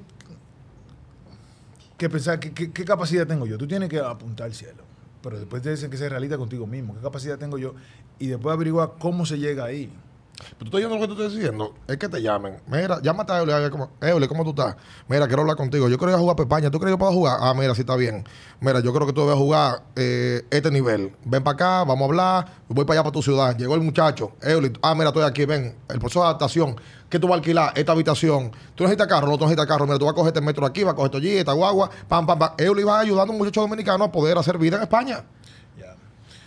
que 1.97 2.09
pensar 2.09 2.39
que- 2.39 2.53
que- 2.53 2.71
qué 2.71 2.85
capacidad 2.85 3.25
tengo 3.27 3.45
yo. 3.45 3.57
Tú 3.57 3.67
tienes 3.67 3.89
que 3.89 3.99
apuntar 3.99 4.45
al 4.47 4.53
cielo. 4.53 4.83
Pero 5.21 5.39
después 5.39 5.61
te 5.61 5.71
dicen 5.71 5.89
que 5.89 5.97
ser 5.97 6.11
realista 6.11 6.37
contigo 6.37 6.67
mismo. 6.67 6.93
¿Qué 6.95 7.01
capacidad 7.01 7.37
tengo 7.37 7.57
yo? 7.57 7.73
Y 8.19 8.27
después 8.27 8.53
averiguar 8.53 8.93
cómo 8.99 9.25
se 9.25 9.37
llega 9.39 9.65
ahí. 9.65 9.91
Pero 10.37 10.57
tú 10.59 10.65
estás 10.65 10.75
oyendo 10.75 10.95
lo 10.95 11.01
que 11.01 11.07
tú 11.07 11.13
estás 11.21 11.33
diciendo. 11.35 11.73
Es 11.87 11.97
que 11.97 12.07
te 12.07 12.21
llamen. 12.21 12.57
Mira, 12.67 13.01
llámate 13.01 13.33
a 13.33 13.39
Eury. 13.39 13.51
a 13.51 13.57
ver 13.59 13.71
cómo- 13.71 13.89
Eury, 14.01 14.27
¿cómo 14.27 14.43
tú 14.43 14.51
estás? 14.51 14.75
Mira, 15.07 15.25
quiero 15.27 15.41
hablar 15.41 15.57
contigo. 15.57 15.89
Yo 15.89 15.97
quiero 15.97 16.11
ir 16.11 16.15
a 16.15 16.19
jugar 16.19 16.33
a 16.33 16.35
Pepaña. 16.35 16.69
¿Tú 16.71 16.79
crees 16.79 16.89
que 16.89 16.93
yo 16.93 16.97
puedo 16.99 17.11
jugar? 17.11 17.37
Ah, 17.41 17.53
mira, 17.55 17.73
sí 17.75 17.81
está 17.81 17.95
bien. 17.95 18.23
Mira, 18.59 18.79
yo 18.79 18.93
creo 18.93 19.07
que 19.07 19.13
tú 19.13 19.21
debes 19.21 19.35
jugar 19.35 19.83
eh, 19.95 20.45
este 20.51 20.69
nivel. 20.71 21.15
Ven 21.25 21.43
para 21.43 21.53
acá, 21.55 21.83
vamos 21.83 22.01
a 22.01 22.05
hablar. 22.05 22.45
Voy 22.69 22.85
para 22.85 22.99
allá, 22.99 23.03
para 23.03 23.13
tu 23.13 23.21
ciudad. 23.23 23.57
Llegó 23.57 23.75
el 23.75 23.81
muchacho. 23.81 24.31
Eury, 24.41 24.71
ah, 24.81 24.93
mira, 24.95 25.07
estoy 25.07 25.23
aquí. 25.23 25.45
Ven. 25.45 25.75
El 25.89 25.99
proceso 25.99 26.19
de 26.21 26.25
adaptación. 26.27 26.75
¿Qué 27.09 27.19
tú 27.19 27.27
vas 27.27 27.35
a 27.35 27.37
alquilar? 27.37 27.71
Esta 27.75 27.91
habitación. 27.93 28.51
Tú 28.75 28.83
necesitas 28.83 29.07
carro, 29.07 29.27
no 29.27 29.37
tú 29.37 29.45
necesitas 29.45 29.65
carro. 29.65 29.85
Mira, 29.85 29.97
tú 29.97 30.05
vas 30.05 30.11
a 30.11 30.15
coger 30.15 30.33
este 30.33 30.41
metro 30.41 30.65
aquí, 30.65 30.83
vas 30.83 30.93
a 30.93 30.95
coger 30.95 31.07
esto 31.07 31.17
allí, 31.17 31.37
esta 31.37 31.53
guagua. 31.53 31.89
Pam, 32.07 32.25
pam, 32.27 32.37
pam. 32.37 32.51
Eury 32.57 32.83
va 32.83 32.99
ayudando 32.99 33.31
a 33.31 33.35
un 33.35 33.39
muchacho 33.39 33.61
dominicano 33.61 34.03
a 34.03 34.11
poder 34.11 34.37
hacer 34.37 34.57
vida 34.57 34.75
en 34.77 34.83
España. 34.83 35.23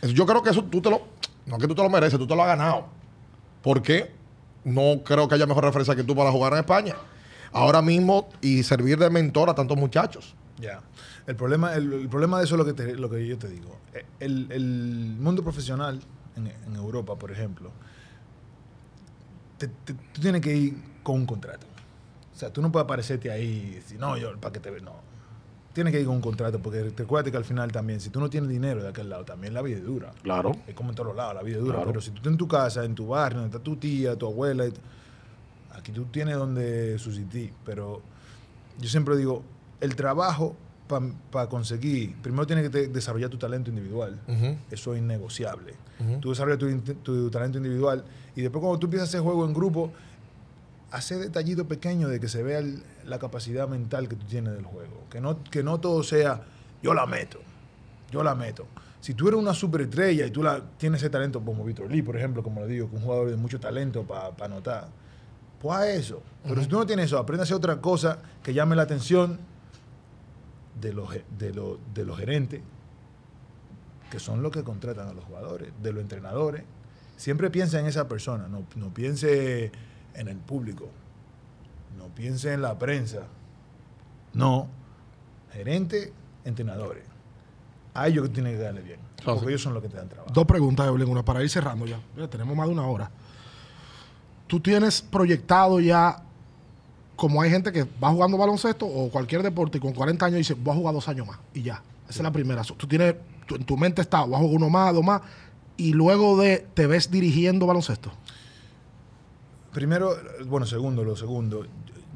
Eso- 0.02 0.12
Yo 0.12 0.24
creo 0.26 0.42
que 0.42 0.50
eso 0.50 0.62
tú 0.64 0.80
te 0.80 0.88
lo. 0.90 1.00
No 1.46 1.58
que 1.58 1.66
tú 1.66 1.74
te 1.74 1.82
lo 1.82 1.90
mereces, 1.90 2.18
tú 2.18 2.26
te 2.26 2.34
lo 2.36 2.42
has 2.42 2.48
ganado. 2.48 2.86
Porque 3.62 4.10
no 4.64 5.02
creo 5.04 5.28
que 5.28 5.34
haya 5.34 5.46
mejor 5.46 5.64
referencia 5.64 5.94
que 5.96 6.04
tú 6.04 6.14
para 6.16 6.30
jugar 6.30 6.52
en 6.54 6.60
España. 6.60 6.94
Ahora 7.52 7.82
mismo 7.82 8.28
y 8.40 8.62
servir 8.62 8.98
de 8.98 9.10
mentor 9.10 9.50
a 9.50 9.54
tantos 9.54 9.76
muchachos. 9.76 10.34
Ya. 10.58 10.80
El 11.26 11.36
problema, 11.36 11.74
el, 11.74 12.08
problema 12.08 12.38
de 12.38 12.44
eso 12.44 12.54
es 12.54 12.58
lo 12.58 12.64
que, 12.64 12.72
te- 12.72 12.94
lo 12.96 13.08
que 13.10 13.26
yo 13.26 13.38
te 13.38 13.48
digo. 13.48 13.76
Eh, 13.94 14.04
El, 14.20 14.50
el 14.52 15.16
mundo 15.18 15.42
profesional 15.42 16.00
en, 16.36 16.46
en 16.48 16.76
Europa, 16.76 17.16
por 17.16 17.30
ejemplo, 17.32 17.70
te- 19.58 19.68
te- 19.68 19.94
tú 19.94 20.20
tienes 20.20 20.40
que 20.40 20.54
ir 20.56 20.74
con 21.02 21.16
un 21.16 21.26
contrato. 21.26 21.66
O 22.34 22.38
sea, 22.38 22.52
tú 22.52 22.62
no 22.62 22.70
puedes 22.72 22.84
aparecerte 22.84 23.30
ahí 23.30 23.82
y 23.90 23.94
no, 23.94 24.16
yo, 24.16 24.36
para 24.38 24.52
que 24.52 24.60
te. 24.60 24.70
No. 24.80 24.94
Tienes 25.72 25.92
que 25.92 26.00
ir 26.00 26.06
con 26.06 26.16
un 26.16 26.20
contrato, 26.20 26.58
porque 26.58 26.82
te 26.90 27.04
acuérdate 27.04 27.30
que 27.30 27.36
al 27.36 27.44
final 27.44 27.70
también, 27.70 28.00
si 28.00 28.10
tú 28.10 28.18
no 28.18 28.28
tienes 28.28 28.50
dinero 28.50 28.82
de 28.82 28.88
aquel 28.88 29.08
lado, 29.08 29.24
también 29.24 29.54
la 29.54 29.62
vida 29.62 29.76
es 29.76 29.84
dura. 29.84 30.12
Claro. 30.22 30.52
Es 30.66 30.74
como 30.74 30.90
en 30.90 30.96
todos 30.96 31.14
lados, 31.14 31.34
la 31.34 31.42
vida 31.42 31.58
es 31.58 31.62
dura. 31.62 31.76
Claro. 31.76 31.90
Pero 31.90 32.00
si 32.00 32.10
tú 32.10 32.16
estás 32.16 32.32
en 32.32 32.38
tu 32.38 32.48
casa, 32.48 32.84
en 32.84 32.94
tu 32.94 33.06
barrio, 33.06 33.40
donde 33.40 33.56
está 33.56 33.62
tu 33.62 33.76
tía, 33.76 34.16
tu 34.16 34.26
abuela, 34.26 34.64
aquí 35.72 35.92
tú 35.92 36.06
tienes 36.06 36.36
donde 36.36 36.98
subsistir. 36.98 37.52
Pero 37.64 38.02
yo 38.80 38.88
siempre 38.88 39.16
digo, 39.16 39.44
el 39.80 39.94
trabajo 39.94 40.56
para 41.30 41.48
conseguir, 41.48 42.16
primero 42.20 42.46
tienes 42.46 42.68
que 42.68 42.88
desarrollar 42.88 43.30
tu 43.30 43.38
talento 43.38 43.70
individual. 43.70 44.18
Eso 44.70 44.94
es 44.94 45.00
innegociable. 45.00 45.74
Ujú. 46.00 46.18
Tú 46.20 46.30
desarrollas 46.30 46.58
tu, 46.58 46.94
tu 46.94 47.30
talento 47.30 47.58
individual 47.58 48.04
y 48.34 48.42
después 48.42 48.60
cuando 48.60 48.78
tú 48.78 48.86
empiezas 48.86 49.08
a 49.08 49.10
hacer 49.10 49.20
juego 49.20 49.44
en 49.44 49.54
grupo, 49.54 49.92
hace 50.90 51.16
detallitos 51.18 51.66
pequeños 51.66 52.10
de 52.10 52.18
que 52.20 52.28
se 52.28 52.42
vea 52.42 52.58
el- 52.58 52.82
la 53.04 53.18
capacidad 53.18 53.68
mental 53.68 54.08
que 54.08 54.16
tú 54.16 54.26
tienes 54.26 54.52
del 54.54 54.64
juego. 54.64 55.04
Que 55.10 55.20
no, 55.20 55.42
que 55.44 55.62
no 55.62 55.78
todo 55.80 56.02
sea, 56.02 56.42
yo 56.82 56.94
la 56.94 57.06
meto, 57.06 57.38
yo 58.10 58.22
la 58.22 58.34
meto. 58.34 58.66
Si 59.00 59.14
tú 59.14 59.28
eres 59.28 59.40
una 59.40 59.54
superestrella 59.54 60.26
y 60.26 60.30
tú 60.30 60.42
la, 60.42 60.60
tienes 60.76 61.00
ese 61.00 61.08
talento 61.10 61.40
como 61.42 61.64
Víctor 61.64 61.90
Lee, 61.90 62.02
por 62.02 62.16
ejemplo, 62.16 62.42
como 62.42 62.60
le 62.60 62.66
digo, 62.66 62.88
que 62.90 62.96
es 62.96 63.00
un 63.00 63.06
jugador 63.06 63.30
de 63.30 63.36
mucho 63.36 63.58
talento 63.60 64.02
para 64.04 64.32
anotar, 64.44 64.88
pues 65.60 65.78
a 65.78 65.90
eso. 65.90 66.22
Pero 66.44 66.60
si 66.60 66.66
tú 66.68 66.76
no 66.78 66.86
tienes 66.86 67.06
eso, 67.06 67.18
aprende 67.18 67.42
a 67.42 67.44
hacer 67.44 67.56
otra 67.56 67.80
cosa 67.80 68.18
que 68.42 68.52
llame 68.52 68.76
la 68.76 68.82
atención 68.82 69.38
de 70.80 70.92
los, 70.92 71.08
de 71.38 71.52
los, 71.54 71.78
de 71.94 72.04
los 72.04 72.18
gerentes, 72.18 72.60
que 74.10 74.18
son 74.18 74.42
los 74.42 74.50
que 74.52 74.64
contratan 74.64 75.08
a 75.08 75.12
los 75.12 75.24
jugadores, 75.24 75.72
de 75.82 75.92
los 75.92 76.02
entrenadores. 76.02 76.64
Siempre 77.16 77.50
piensa 77.50 77.78
en 77.78 77.86
esa 77.86 78.08
persona, 78.08 78.48
no, 78.48 78.64
no 78.76 78.92
piense 78.92 79.70
en 80.14 80.28
el 80.28 80.36
público, 80.36 80.88
no 81.98 82.06
piense 82.08 82.52
en 82.52 82.62
la 82.62 82.78
prensa. 82.78 83.20
No, 84.32 84.68
gerente, 85.52 86.12
entrenadores. 86.44 87.04
A 87.94 88.06
ellos 88.08 88.28
que 88.28 88.34
tienen 88.34 88.56
que 88.56 88.62
darle 88.62 88.82
bien, 88.82 89.00
Ah, 89.20 89.22
porque 89.24 89.40
sí. 89.40 89.46
ellos 89.48 89.62
son 89.62 89.74
los 89.74 89.82
que 89.82 89.88
te 89.88 89.96
dan 89.96 90.08
trabajo. 90.08 90.30
Dos 90.32 90.46
preguntas, 90.46 90.86
Evelyn, 90.86 91.08
una 91.08 91.24
para 91.24 91.42
ir 91.42 91.50
cerrando 91.50 91.86
ya. 91.86 91.98
Ya 92.16 92.28
tenemos 92.28 92.56
más 92.56 92.66
de 92.68 92.72
una 92.72 92.86
hora. 92.86 93.10
¿Tú 94.46 94.60
tienes 94.60 95.02
proyectado 95.02 95.80
ya, 95.80 96.22
como 97.16 97.42
hay 97.42 97.50
gente 97.50 97.72
que 97.72 97.84
va 98.02 98.10
jugando 98.10 98.36
baloncesto 98.38 98.86
o 98.86 99.10
cualquier 99.10 99.42
deporte 99.42 99.78
y 99.78 99.80
con 99.80 99.92
40 99.92 100.26
años 100.26 100.38
dice, 100.38 100.54
voy 100.54 100.72
a 100.74 100.76
jugar 100.76 100.94
dos 100.94 101.08
años 101.08 101.26
más 101.26 101.38
y 101.54 101.62
ya? 101.62 101.82
Esa 102.08 102.18
es 102.18 102.22
la 102.22 102.32
primera. 102.32 102.62
Tú 102.62 102.86
tienes, 102.86 103.14
tú- 103.46 103.56
en 103.56 103.64
tu 103.64 103.76
mente 103.76 104.02
está, 104.02 104.22
voy 104.24 104.34
a 104.34 104.38
jugar 104.38 104.56
uno 104.56 104.70
más, 104.70 104.94
dos 104.94 105.04
más, 105.04 105.22
y 105.76 105.92
luego 105.92 106.36
de, 106.38 106.66
te 106.74 106.86
ves 106.86 107.10
dirigiendo 107.10 107.66
baloncesto. 107.66 108.10
Primero, 109.72 110.16
bueno, 110.46 110.66
segundo, 110.66 111.04
lo 111.04 111.14
segundo, 111.14 111.64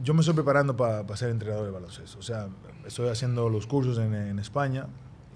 yo 0.03 0.13
me 0.13 0.21
estoy 0.21 0.35
preparando 0.35 0.77
para 0.77 1.17
ser 1.17 1.31
entrenador 1.31 1.67
de 1.67 1.71
baloncesto. 1.71 2.19
O 2.19 2.23
sea, 2.23 2.49
estoy 2.87 3.09
haciendo 3.09 3.49
los 3.49 3.67
cursos 3.67 3.99
en, 3.99 4.15
en 4.15 4.39
España 4.39 4.87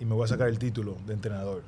y 0.01 0.05
me 0.05 0.15
voy 0.15 0.25
a 0.25 0.29
sacar 0.29 0.49
el 0.49 0.59
título 0.59 0.97
de 1.07 1.15
entrenador. 1.15 1.63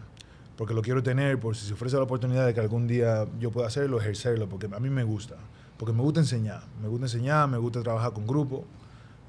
Porque 0.56 0.74
lo 0.74 0.82
quiero 0.82 1.02
tener 1.02 1.38
por 1.38 1.56
si 1.56 1.66
se 1.66 1.72
ofrece 1.72 1.96
la 1.96 2.02
oportunidad 2.02 2.46
de 2.46 2.52
que 2.52 2.60
algún 2.60 2.86
día 2.86 3.26
yo 3.38 3.50
pueda 3.50 3.68
hacerlo, 3.68 3.98
ejercerlo, 3.98 4.48
porque 4.48 4.68
a 4.70 4.80
mí 4.80 4.90
me 4.90 5.04
gusta. 5.04 5.36
Porque 5.78 5.94
me 5.94 6.02
gusta 6.02 6.20
enseñar, 6.20 6.62
me 6.82 6.88
gusta 6.88 7.06
enseñar, 7.06 7.48
me 7.48 7.56
gusta 7.56 7.82
trabajar 7.82 8.12
con 8.12 8.26
grupos, 8.26 8.62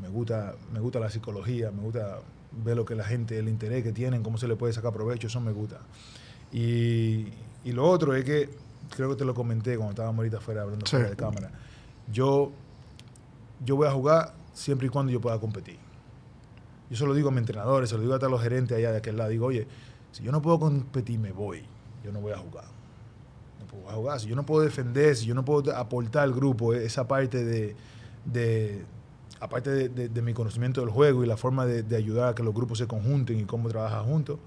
me 0.02 0.10
gusta, 0.10 0.56
me 0.74 0.80
gusta 0.80 1.00
la 1.00 1.10
psicología, 1.10 1.72
me 1.72 1.84
gusta 1.84 2.20
ver 2.52 2.76
lo 2.76 2.84
que 2.84 2.96
la 2.96 3.06
gente, 3.06 3.40
el 3.40 3.48
interés 3.48 3.84
que 3.84 3.94
tienen, 3.94 4.24
cómo 4.24 4.38
se 4.38 4.48
le 4.48 4.56
puede 4.56 4.74
sacar 4.74 4.92
provecho, 4.92 5.28
eso 5.28 5.40
me 5.40 5.52
gusta. 5.52 5.80
Y, 6.52 7.28
y 7.64 7.72
lo 7.72 7.88
otro 7.88 8.14
es 8.14 8.26
que, 8.26 8.50
creo 8.96 9.10
que 9.10 9.16
te 9.16 9.26
lo 9.26 9.34
comenté 9.34 9.76
cuando 9.78 9.92
estábamos 9.92 10.18
ahorita 10.20 10.40
fuera 10.40 10.62
hablando 10.64 10.86
Sí. 10.86 10.92
fuera 10.92 11.10
de 11.10 11.16
cámara, 11.16 11.52
yo, 12.12 12.52
yo 13.66 13.76
voy 13.76 13.88
a 13.88 13.92
jugar 13.92 14.34
siempre 14.54 14.88
y 14.88 14.90
cuando 14.90 15.12
yo 15.12 15.20
pueda 15.22 15.40
competir. 15.40 15.78
Yo 16.90 16.98
se 16.98 17.06
lo 17.06 17.14
digo 17.14 17.30
a 17.30 17.32
mis 17.32 17.40
entrenadores, 17.40 17.90
se 17.90 17.96
lo 17.96 18.02
digo 18.02 18.14
hasta 18.14 18.26
a 18.26 18.30
los 18.30 18.42
gerentes 18.42 18.78
allá 18.78 18.92
de 18.92 18.98
aquel 18.98 19.16
lado. 19.18 19.30
Digo, 19.30 19.46
oye, 19.46 19.66
si 20.12 20.24
yo 20.24 20.32
no 20.32 20.42
puedo 20.42 20.60
competir, 20.60 21.18
me 21.20 21.32
voy. 21.32 21.64
Yo 22.04 22.12
no 22.12 22.20
voy 22.20 22.34
a 22.34 22.38
jugar. 22.38 22.66
No 23.62 23.66
puedo 23.68 23.96
jugar. 23.96 24.20
Si 24.20 24.28
yo 24.28 24.36
no 24.36 24.46
puedo 24.46 24.62
defender, 24.64 25.16
si 25.16 25.26
yo 25.26 25.34
no 25.34 25.46
puedo 25.46 25.74
aportar 25.76 26.24
al 26.24 26.34
grupo 26.34 26.74
eh, 26.74 26.86
esa 26.86 27.08
parte 27.08 27.46
de, 27.46 27.76
de 28.26 28.84
aparte 29.40 29.70
de, 29.70 29.88
de- 29.90 30.10
de 30.10 30.22
mi 30.22 30.34
conocimiento 30.34 30.82
del 30.82 30.90
juego 30.90 31.24
y 31.24 31.28
la 31.28 31.38
forma 31.38 31.66
de, 31.66 31.82
de 31.84 31.96
ayudar 31.96 32.30
a 32.30 32.36
que 32.36 32.44
los 32.44 32.54
grupos 32.54 32.78
se 32.80 32.88
conjunten 32.88 33.40
y 33.40 33.46
cómo 33.46 33.70
trabajar 33.70 34.04
juntos, 34.04 34.40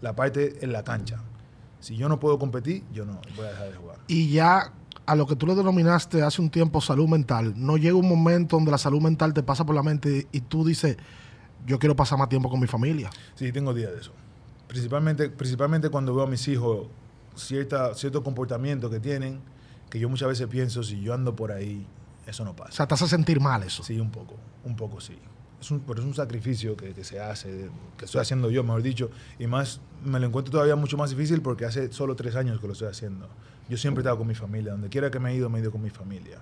la 0.00 0.14
parte 0.16 0.58
en 0.64 0.72
la 0.72 0.82
cancha. 0.82 1.20
Si 1.82 1.96
yo 1.96 2.08
no 2.08 2.18
puedo 2.20 2.38
competir, 2.38 2.84
yo 2.92 3.04
no 3.04 3.20
voy 3.36 3.44
a 3.46 3.50
dejar 3.50 3.70
de 3.70 3.76
jugar. 3.76 3.96
Y 4.06 4.30
ya 4.30 4.72
a 5.04 5.16
lo 5.16 5.26
que 5.26 5.34
tú 5.34 5.46
le 5.48 5.54
denominaste 5.56 6.22
hace 6.22 6.40
un 6.40 6.48
tiempo 6.48 6.80
salud 6.80 7.08
mental, 7.08 7.54
no 7.56 7.76
llega 7.76 7.96
un 7.96 8.08
momento 8.08 8.56
donde 8.56 8.70
la 8.70 8.78
salud 8.78 9.00
mental 9.02 9.34
te 9.34 9.42
pasa 9.42 9.66
por 9.66 9.74
la 9.74 9.82
mente 9.82 10.28
y 10.30 10.40
tú 10.42 10.64
dices, 10.64 10.96
yo 11.66 11.78
quiero 11.80 11.96
pasar 11.96 12.18
más 12.18 12.28
tiempo 12.28 12.48
con 12.48 12.60
mi 12.60 12.68
familia. 12.68 13.10
Sí, 13.34 13.50
tengo 13.50 13.74
días 13.74 13.90
de 13.92 13.98
eso. 13.98 14.12
Principalmente, 14.68 15.28
principalmente 15.28 15.90
cuando 15.90 16.14
veo 16.14 16.24
a 16.24 16.28
mis 16.28 16.46
hijos 16.48 16.86
cierta, 17.34 17.94
cierto 17.94 18.22
comportamiento 18.22 18.88
que 18.88 19.00
tienen, 19.00 19.40
que 19.90 19.98
yo 19.98 20.08
muchas 20.08 20.28
veces 20.28 20.46
pienso, 20.46 20.82
si 20.84 21.00
yo 21.00 21.12
ando 21.14 21.34
por 21.34 21.50
ahí, 21.50 21.84
eso 22.26 22.44
no 22.44 22.52
O 22.52 22.56
pasa. 22.56 22.70
sea, 22.72 22.86
te 22.86 22.94
hace 22.94 23.08
sentir 23.08 23.40
mal 23.40 23.64
eso. 23.64 23.82
Sí, 23.82 23.98
un 23.98 24.10
poco, 24.10 24.36
un 24.64 24.76
poco 24.76 25.00
sí. 25.00 25.18
Es 25.62 25.70
un, 25.70 25.80
pero 25.80 26.00
es 26.00 26.04
un 26.06 26.12
sacrificio 26.14 26.76
que, 26.76 26.92
que 26.92 27.04
se 27.04 27.20
hace, 27.20 27.70
que 27.96 28.04
estoy 28.04 28.20
haciendo 28.20 28.50
yo, 28.50 28.62
mejor 28.64 28.82
dicho, 28.82 29.10
y 29.38 29.46
más 29.46 29.80
me 30.04 30.18
lo 30.18 30.26
encuentro 30.26 30.50
todavía 30.52 30.74
mucho 30.76 30.96
más 30.96 31.10
difícil 31.10 31.40
porque 31.40 31.64
hace 31.64 31.90
solo 31.92 32.16
tres 32.16 32.34
años 32.36 32.60
que 32.60 32.66
lo 32.66 32.72
estoy 32.72 32.88
haciendo. 32.88 33.28
Yo 33.68 33.78
siempre 33.78 34.00
he 34.00 34.02
estado 34.02 34.18
con 34.18 34.26
mi 34.26 34.34
familia, 34.34 34.72
donde 34.72 34.88
quiera 34.88 35.10
que 35.10 35.20
me 35.20 35.30
he 35.30 35.36
ido, 35.36 35.48
me 35.48 35.58
he 35.58 35.62
ido 35.62 35.70
con 35.70 35.80
mi 35.80 35.90
familia. 35.90 36.38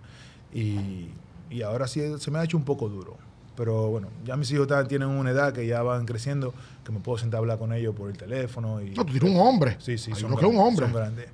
Y, 0.55 1.11
y 1.51 1.63
ahora 1.63 1.87
sí 1.87 2.01
se 2.19 2.31
me 2.31 2.39
ha 2.39 2.45
hecho 2.45 2.57
un 2.57 2.65
poco 2.65 2.89
duro. 2.89 3.19
Pero 3.57 3.91
bueno, 3.91 4.09
ya 4.25 4.37
mis 4.39 4.51
hijos 4.53 4.69
tienen 4.89 5.09
una 5.09 5.33
edad 5.33 5.53
que 5.53 5.67
ya 5.67 5.83
van 5.83 6.07
creciendo, 6.07 6.55
que 6.83 6.91
me 6.91 7.01
puedo 7.01 7.19
sentar 7.19 7.37
a 7.37 7.41
hablar 7.41 7.59
con 7.59 7.75
ellos 7.75 7.95
por 7.95 8.09
el 8.11 8.17
teléfono. 8.17 8.81
Y, 8.81 8.91
No, 8.95 9.05
tú 9.05 9.13
tienes 9.13 9.31
un 9.31 9.37
hombre. 9.39 9.77
Sí, 9.81 9.99
sí, 9.99 10.13
Hay 10.15 10.21
son 10.21 10.33
uno 10.33 10.41
que 10.41 10.47
un 10.47 10.57
hombre. 10.57 10.87
son 10.87 10.95
grandes. 10.95 11.27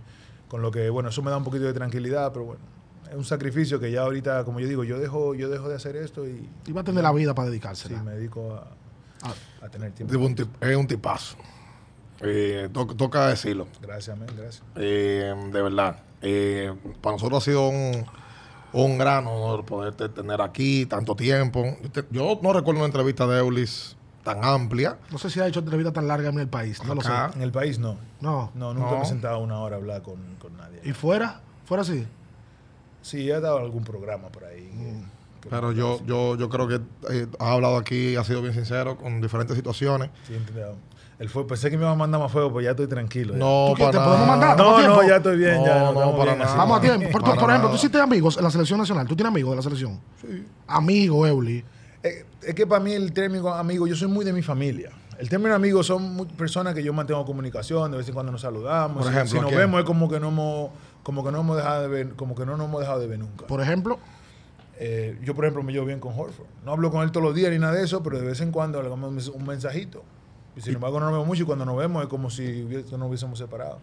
Con 0.49 0.61
lo 0.61 0.73
que, 0.73 0.91
bueno, 0.91 1.11
eso 1.11 1.23
me 1.23 1.31
da 1.31 1.37
un 1.37 1.45
poquito 1.45 1.65
de 1.65 1.73
tranquilidad, 1.73 2.33
pero 2.33 2.47
bueno, 2.47 2.61
es 3.11 3.15
un 3.17 3.25
sacrificio 3.25 3.79
que 3.81 3.91
ya 3.91 4.03
ahorita, 4.03 4.45
como 4.45 4.61
yo 4.61 4.69
digo, 4.69 4.85
yo 4.85 4.99
dejo, 4.99 5.35
yo 5.35 5.49
dejo 5.49 5.69
de 5.69 5.77
hacer 5.77 5.97
esto 5.97 6.27
y 6.27 6.49
Y 6.67 6.73
va 6.73 6.81
a 6.83 6.85
tener 6.85 7.03
la 7.03 7.13
vida 7.13 7.35
para 7.35 7.47
sí, 7.47 7.51
dedicársela. 7.51 8.03
me 8.03 8.13
dedico 8.13 8.55
a, 8.55 8.67
Ah. 9.23 9.35
a 9.65 9.69
tener 9.69 9.93
tiempo. 9.93 10.13
Tipo 10.13 10.25
un 10.27 10.35
tip- 10.37 10.63
es 10.63 10.77
un 10.77 10.87
tipazo. 10.87 11.37
Eh, 12.21 12.69
to- 12.73 12.87
toca 12.87 13.29
decirlo. 13.29 13.67
Gracias, 13.83 14.17
amén, 14.17 14.29
gracias. 14.37 14.63
Eh, 14.77 15.35
de 15.53 15.63
verdad. 15.63 15.99
Eh, 16.23 16.73
para 17.01 17.15
nosotros 17.17 17.43
ha 17.43 17.45
sido 17.45 17.69
un, 17.69 18.05
un 18.73 18.99
gran 18.99 19.27
honor 19.27 19.65
poderte 19.65 20.09
tener 20.09 20.41
aquí 20.41 20.87
tanto 20.87 21.15
tiempo. 21.15 21.65
Yo, 22.11 22.39
no 22.43 22.53
recuerdo 22.53 22.81
una 22.81 22.87
entrevista 22.87 23.27
de 23.27 23.39
Eulis 23.39 23.97
tan 24.25 24.43
amplia. 24.45 24.97
No 25.11 25.19
sé 25.19 25.31
si 25.31 25.41
ha 25.41 25.47
hecho 25.47 25.61
entrevista 25.61 25.93
tan 25.93 26.09
larga 26.09 26.31
en 26.31 26.39
el 26.41 26.49
país. 26.49 26.83
No 26.85 26.95
lo 26.95 27.01
sé. 27.03 27.11
En 27.35 27.43
el 27.43 27.53
país 27.53 27.79
no. 27.79 27.97
No. 28.21 28.51
No, 28.55 28.75
nunca 28.75 28.91
No. 28.93 28.97
me 28.99 29.03
he 29.03 29.07
sentado 29.07 29.39
una 29.39 29.61
hora 29.61 29.77
a 29.77 29.79
hablar 29.79 30.03
con, 30.03 30.17
con 30.41 30.57
nadie. 30.57 30.81
¿Y 30.85 30.93
fuera? 30.93 31.41
¿Fuera 31.65 31.85
sí? 31.85 32.07
Sí, 33.07 33.31
he 33.31 33.41
dado 33.41 33.59
algún 33.59 33.85
programa 33.85 34.29
por 34.29 34.45
ahí. 34.45 34.69
que- 34.71 34.93
Mm. 34.93 35.51
Pero 35.51 35.71
yo, 35.71 36.01
yo, 36.05 36.37
yo 36.37 36.49
creo 36.49 36.67
que 36.67 36.81
eh, 37.11 37.27
has 37.39 37.49
hablado 37.49 37.77
aquí, 37.77 38.17
has 38.17 38.27
sido 38.27 38.43
bien 38.43 38.53
sincero 38.53 38.97
con 38.97 39.21
diferentes 39.21 39.57
situaciones. 39.57 40.11
Sí, 40.27 40.35
entendido. 40.35 40.75
El 41.21 41.29
fuego, 41.29 41.47
pensé 41.47 41.71
que 41.71 41.77
me 41.77 41.85
iba 41.85 41.93
a 41.93 41.95
mandar 41.95 42.21
más 42.21 42.33
fuego, 42.33 42.53
pues 42.53 42.65
ya 42.65 42.73
estoy 42.73 42.89
tranquilo. 42.89 43.33
ya. 43.35 43.39
No, 43.39 43.67
¿Tú 43.69 43.75
qué, 43.77 43.85
para 43.85 43.93
te 43.93 44.05
podemos 44.05 44.27
mandar? 44.27 44.57
No, 44.59 44.77
¿Estamos 44.77 44.99
a 44.99 45.03
no, 45.03 45.09
ya 45.09 45.17
estoy 45.17 45.37
bien, 45.39 45.65
ya. 45.65 45.79
No, 45.79 45.93
no, 45.93 46.13
para 46.17 46.25
bien 46.25 46.39
nada. 46.39 46.51
así. 46.51 46.59
Vamos 46.59 46.79
a 46.79 46.81
tiempo. 46.81 47.11
Por, 47.13 47.23
ejemplo, 47.23 47.47
nada. 47.47 47.69
tú 47.71 47.77
hiciste 47.77 48.01
amigos 48.01 48.37
en 48.39 48.43
la 48.45 48.51
selección 48.51 48.79
nacional. 48.81 49.07
¿Tú 49.07 49.15
tienes 49.15 49.31
amigos 49.31 49.51
de 49.53 49.57
la 49.57 49.63
selección? 49.63 50.01
Sí. 50.21 50.45
Amigo, 50.67 51.27
Euli. 51.27 51.65
Eh, 52.03 52.25
Es 52.43 52.55
que 52.55 52.67
para 52.67 52.83
mí 52.83 52.93
el 52.93 53.13
término 53.13 53.49
amigo, 53.55 53.87
yo 53.87 53.95
soy 53.97 54.09
muy 54.09 54.25
de 54.25 54.33
mi 54.33 54.43
familia. 54.43 54.91
El 55.19 55.29
término 55.29 55.55
amigo 55.55 55.83
son 55.83 56.27
personas 56.37 56.75
que 56.75 56.83
yo 56.83 56.93
mantengo 56.93 57.25
comunicación, 57.25 57.91
de 57.93 57.97
vez 57.99 58.09
en 58.09 58.13
cuando 58.15 58.33
nos 58.33 58.41
saludamos. 58.43 58.99
Por 58.99 59.05
Si- 59.05 59.09
ejemplo, 59.11 59.31
si 59.31 59.39
¿a 59.39 59.41
nos 59.43 59.49
quién? 59.51 59.61
vemos 59.61 59.81
es 59.81 59.87
como 59.87 60.09
que 60.11 60.21
no 60.21 60.29
hemos, 60.29 60.71
como 61.07 61.23
que 61.25 61.31
no 61.31 61.39
hemos 61.39 61.57
dejado 61.57 61.83
de 61.83 61.89
ver, 61.89 62.15
como 62.17 62.35
que 62.35 62.45
no 62.45 62.57
nos 62.57 62.67
hemos 62.67 62.81
dejado 62.81 62.99
de 62.99 63.07
ver 63.07 63.21
nunca. 63.21 63.47
Por 63.47 63.61
ejemplo, 63.61 64.01
Eh, 64.79 65.19
yo, 65.23 65.35
por 65.37 65.45
ejemplo, 65.47 65.63
me 65.63 65.73
llevo 65.73 65.87
bien 65.87 66.01
con 66.01 66.13
Horford. 66.19 66.49
No 66.65 66.73
hablo 66.73 66.91
con 66.91 67.03
él 67.03 67.11
todos 67.13 67.25
los 67.25 67.35
días 67.35 67.51
ni 67.53 67.59
nada 67.59 67.73
de 67.75 67.85
eso, 67.85 68.03
pero 68.03 68.19
de 68.19 68.27
vez 68.27 68.41
en 68.43 68.51
cuando 68.53 68.83
le 68.83 68.89
damos 68.91 69.29
un 69.29 69.47
mensajito. 69.47 70.03
Y 70.57 70.61
sin 70.61 70.75
embargo 70.75 70.99
no 71.01 71.07
nos 71.07 71.13
vemos 71.15 71.27
mucho 71.29 71.45
y 71.45 71.47
cuando 71.47 71.65
nos 71.65 71.77
vemos 71.79 72.03
es 72.03 72.09
como 72.11 72.29
si 72.29 72.43
hubies- 72.43 72.91
nos 72.91 73.09
hubiésemos 73.09 73.39
separado. 73.39 73.79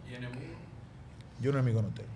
Yo 1.42 1.50
enemigo 1.52 1.82
no 1.82 1.88
tengo. 1.88 2.10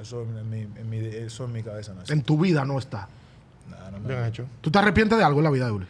Eso 0.00 0.22
en 0.22 0.48
mi, 0.50 0.60
en 0.60 0.88
mi- 0.90 0.98
eso 0.98 1.46
en 1.46 1.52
mi 1.52 1.62
cabeza 1.64 1.94
no 1.94 2.02
en 2.06 2.22
tu 2.22 2.38
vida 2.38 2.64
no 2.64 2.78
está. 2.78 3.08
Nada, 3.70 3.90
no 3.90 3.98
me- 4.00 4.06
Bien 4.08 4.24
hecho. 4.24 4.44
¿Tú 4.60 4.70
te 4.70 4.78
arrepientes 4.78 5.18
de 5.18 5.24
algo 5.24 5.40
en 5.40 5.44
la 5.44 5.50
vida, 5.50 5.66
Euli? 5.66 5.86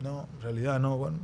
No, 0.00 0.26
en 0.34 0.42
realidad 0.42 0.80
no, 0.80 0.96
bueno. 0.96 1.18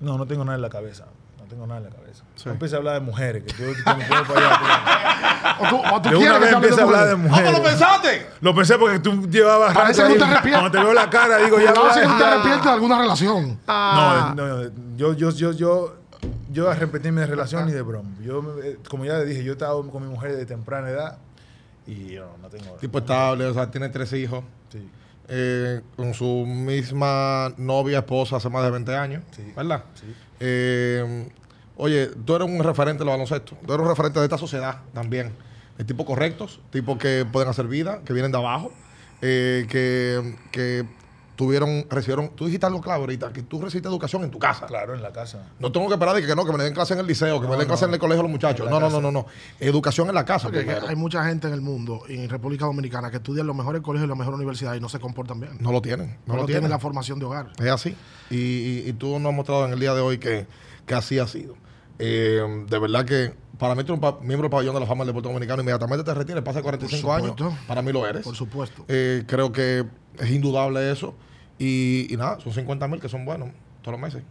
No, 0.00 0.16
no 0.18 0.26
tengo 0.26 0.44
nada 0.44 0.54
en 0.56 0.62
la 0.62 0.70
cabeza. 0.70 1.06
No 1.40 1.44
tengo 1.48 1.66
nada 1.66 1.78
en 1.80 1.86
la 1.86 1.96
cabeza. 1.96 2.22
Sí. 2.42 2.48
No 2.48 2.52
empecé 2.52 2.74
a 2.74 2.78
hablar 2.78 2.94
de 2.94 3.00
mujeres, 3.00 3.44
que 3.44 3.52
yo 3.52 3.72
tengo 3.84 3.98
tiempo 4.06 4.34
para 4.34 4.46
allá. 4.46 5.58
¿O 5.60 5.68
tú, 5.68 5.76
o 5.94 6.02
tú 6.02 6.08
De 6.08 6.16
quieres 6.16 6.30
una 6.30 6.34
que 6.34 6.40
vez 6.40 6.50
te 6.50 6.54
hable 6.54 6.66
empieza 6.68 6.80
a 6.80 6.84
hablar 6.84 7.08
de 7.08 7.14
mujeres? 7.16 7.50
¿Cómo 7.52 7.58
lo 7.58 7.64
pensaste? 7.64 8.26
Lo 8.40 8.54
pensé 8.54 8.78
porque 8.78 8.98
tú 8.98 9.28
llevabas 9.28 9.74
Parece 9.74 10.02
rato 10.02 10.14
que 10.16 10.22
ahí. 10.24 10.28
te 10.28 10.34
arrepientes. 10.34 10.60
Cuando 10.60 10.78
te 10.78 10.84
veo 10.84 10.94
la 10.94 11.10
cara, 11.10 11.36
digo, 11.38 11.60
ya 11.60 11.72
No, 11.72 11.84
va, 11.84 11.94
si 11.94 12.00
tú 12.00 12.18
te 12.18 12.24
arrepientes 12.24 12.64
de 12.64 12.70
alguna 12.70 12.98
relación. 12.98 13.60
Ah. 13.68 14.32
No, 14.36 14.46
no, 14.64 14.70
yo, 14.96 15.12
yo, 15.14 15.30
yo, 15.30 15.52
yo, 15.52 15.96
yo 16.50 16.70
arrepentirme 16.70 17.20
de 17.20 17.26
relación 17.28 17.66
ni 17.66 17.72
de 17.72 17.82
broma. 17.82 18.10
Yo, 18.22 18.42
eh, 18.62 18.78
como 18.88 19.04
ya 19.04 19.18
le 19.18 19.24
dije, 19.26 19.44
yo 19.44 19.52
estaba 19.52 19.74
con 19.88 20.02
mi 20.02 20.08
mujer 20.08 20.36
de 20.36 20.44
temprana 20.46 20.88
edad 20.88 21.18
y 21.86 22.12
yo 22.12 22.36
no 22.42 22.48
tengo... 22.48 22.72
Tipo 22.76 22.98
estable, 22.98 23.44
o 23.46 23.54
sea, 23.54 23.70
tiene 23.70 23.88
tres 23.88 24.12
hijos. 24.14 24.42
Sí. 24.70 24.90
eh, 25.28 25.80
con 25.96 26.12
su 26.14 26.44
misma 26.46 27.52
novia, 27.56 27.98
esposa 27.98 28.36
hace 28.36 28.48
más 28.48 28.64
de 28.64 28.70
20 28.70 28.96
años, 28.96 29.22
Sí. 29.36 29.52
¿verdad? 29.56 29.84
Sí. 29.94 30.14
Eh, 30.40 31.28
oye, 31.76 32.06
tú 32.24 32.34
eres 32.36 32.48
un 32.48 32.62
referente 32.62 33.00
de 33.00 33.04
los 33.04 33.12
baloncesto, 33.12 33.56
tú 33.66 33.72
eres 33.72 33.82
un 33.84 33.88
referente 33.88 34.18
de 34.18 34.26
esta 34.26 34.38
sociedad 34.38 34.78
también. 34.92 35.32
De 35.78 35.84
tipos 35.84 36.04
correctos, 36.06 36.60
tipos 36.70 36.98
que 36.98 37.26
pueden 37.30 37.48
hacer 37.48 37.66
vida, 37.66 38.00
que 38.04 38.12
vienen 38.12 38.30
de 38.30 38.38
abajo, 38.38 38.70
eh, 39.22 39.66
que, 39.70 40.36
que 40.50 40.84
tuvieron, 41.34 41.86
recibieron, 41.88 42.28
tú 42.36 42.44
dijiste 42.44 42.66
algo 42.66 42.80
clave 42.82 43.00
ahorita, 43.00 43.32
que 43.32 43.42
tú 43.42 43.60
recibiste 43.60 43.88
educación 43.88 44.22
en 44.22 44.30
tu 44.30 44.38
casa. 44.38 44.66
Claro, 44.66 44.94
en 44.94 45.02
la 45.02 45.12
casa. 45.12 45.48
No 45.58 45.72
tengo 45.72 45.88
que 45.88 45.94
esperar 45.94 46.14
de 46.14 46.24
que 46.26 46.36
no, 46.36 46.44
que 46.44 46.52
me 46.52 46.62
den 46.62 46.74
clase 46.74 46.92
en 46.92 47.00
el 47.00 47.06
liceo, 47.06 47.40
que 47.40 47.48
me 47.48 47.56
den 47.56 47.66
clase 47.66 47.86
en 47.86 47.92
el 47.94 47.98
colegio 47.98 48.22
los 48.22 48.30
muchachos. 48.30 48.66
En 48.66 48.70
No, 48.70 48.78
no, 48.78 48.90
no, 48.90 49.00
no, 49.00 49.10
no. 49.10 49.26
Educación 49.58 50.08
en 50.08 50.14
la 50.14 50.24
casa 50.26 50.48
Porque 50.48 50.60
primero. 50.60 50.86
hay 50.86 50.94
mucha 50.94 51.24
gente 51.24 51.48
en 51.48 51.54
el 51.54 51.62
mundo, 51.62 52.02
y 52.06 52.16
en 52.16 52.28
República 52.28 52.66
Dominicana, 52.66 53.10
que 53.10 53.16
estudian 53.16 53.46
los 53.46 53.56
mejores 53.56 53.80
colegios 53.80 54.06
y 54.06 54.08
las 54.10 54.18
mejores 54.18 54.36
universidades 54.36 54.78
y 54.78 54.82
no 54.82 54.90
se 54.90 55.00
comportan 55.00 55.40
bien. 55.40 55.52
No 55.58 55.72
lo 55.72 55.80
tienen. 55.80 56.18
No, 56.26 56.34
No, 56.34 56.40
lo 56.40 56.46
tienen 56.46 56.60
tienen. 56.64 56.70
la 56.70 56.78
formación 56.78 57.18
de 57.18 57.24
hogar. 57.24 57.48
Es 57.58 57.70
así. 57.70 57.96
Y, 58.30 58.36
y- 58.36 58.84
y 58.88 58.92
tú 58.92 59.18
nos 59.18 59.30
has 59.30 59.36
mostrado 59.36 59.64
en 59.64 59.72
el 59.72 59.80
día 59.80 59.94
de 59.94 60.00
hoy 60.02 60.18
que, 60.18 60.46
que 60.86 60.94
así 60.94 61.18
ha 61.18 61.26
sido. 61.26 61.54
Eh, 61.98 62.64
de 62.68 62.78
verdad 62.78 63.04
que 63.04 63.32
para 63.58 63.74
mí 63.74 63.84
tú 63.84 63.92
eres 63.92 63.96
un 63.96 64.00
pa- 64.00 64.18
miembro 64.20 64.42
del 64.48 64.50
pabellón 64.50 64.74
de 64.74 64.80
la 64.80 64.86
fama 64.86 65.04
del 65.04 65.08
deporte 65.08 65.28
dominicano, 65.28 65.62
inmediatamente 65.62 66.04
te 66.04 66.14
retires, 66.14 66.42
pasa 66.42 66.62
45 66.62 67.12
años. 67.12 67.34
Para 67.68 67.82
mí 67.82 67.92
lo 67.92 68.06
eres. 68.06 68.22
Por 68.22 68.34
supuesto. 68.34 68.84
Eh, 68.88 69.24
creo 69.26 69.52
que 69.52 69.84
es 70.18 70.30
indudable 70.30 70.90
eso. 70.90 71.14
Y, 71.58 72.12
y 72.12 72.16
nada, 72.16 72.40
son 72.40 72.52
50 72.52 72.88
mil 72.88 73.00
que 73.00 73.08
son 73.08 73.24
buenos 73.24 73.50
todos 73.82 73.92
los 73.92 74.00
meses. 74.00 74.22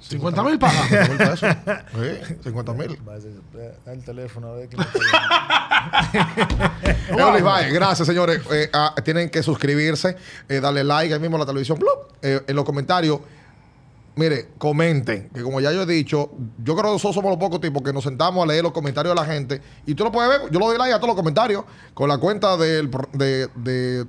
50 0.00 0.42
mil 0.44 0.58
pagas. 0.58 0.88
50 0.88 1.08
mil 1.08 1.18
pesos. 1.18 1.40
Sí, 2.28 2.34
50 2.44 2.72
mil. 2.74 3.08
Va 3.08 3.14
a 3.16 3.20
ser- 3.20 3.32
Da 3.84 3.92
el 3.92 4.04
teléfono 4.04 4.48
a 4.48 4.54
ver 4.56 4.68
Valle, 7.44 7.70
gracias, 7.72 8.06
señores. 8.06 8.40
Eh, 8.52 8.70
ah, 8.72 8.94
tienen 9.04 9.30
que 9.30 9.42
suscribirse, 9.42 10.16
eh, 10.48 10.60
darle 10.60 10.84
like 10.84 11.12
ahí 11.12 11.20
mismo 11.20 11.36
a 11.36 11.40
la 11.40 11.46
televisión. 11.46 11.78
Eh, 12.22 12.40
en 12.46 12.56
los 12.56 12.64
comentarios, 12.64 13.20
mire, 14.20 14.48
comenten. 14.58 15.30
Que 15.34 15.42
como 15.42 15.60
ya 15.60 15.72
yo 15.72 15.82
he 15.82 15.86
dicho, 15.86 16.30
yo 16.62 16.74
creo 16.74 16.86
que 16.86 16.92
nosotros 16.92 17.14
somos 17.14 17.30
los 17.30 17.38
pocos 17.38 17.60
tipos 17.60 17.82
que 17.82 17.92
nos 17.92 18.04
sentamos 18.04 18.44
a 18.44 18.46
leer 18.46 18.62
los 18.62 18.72
comentarios 18.72 19.14
de 19.14 19.20
la 19.20 19.26
gente. 19.26 19.60
Y 19.86 19.94
tú 19.94 20.04
lo 20.04 20.12
puedes 20.12 20.30
ver, 20.30 20.50
yo 20.52 20.58
lo 20.60 20.66
doy 20.66 20.78
like 20.78 20.92
a 20.92 20.96
todos 20.98 21.08
los 21.08 21.16
comentarios 21.16 21.64
con 21.94 22.08
la 22.08 22.18
cuenta 22.18 22.56
del 22.56 22.90
de, 23.12 23.48
de- 23.56 24.06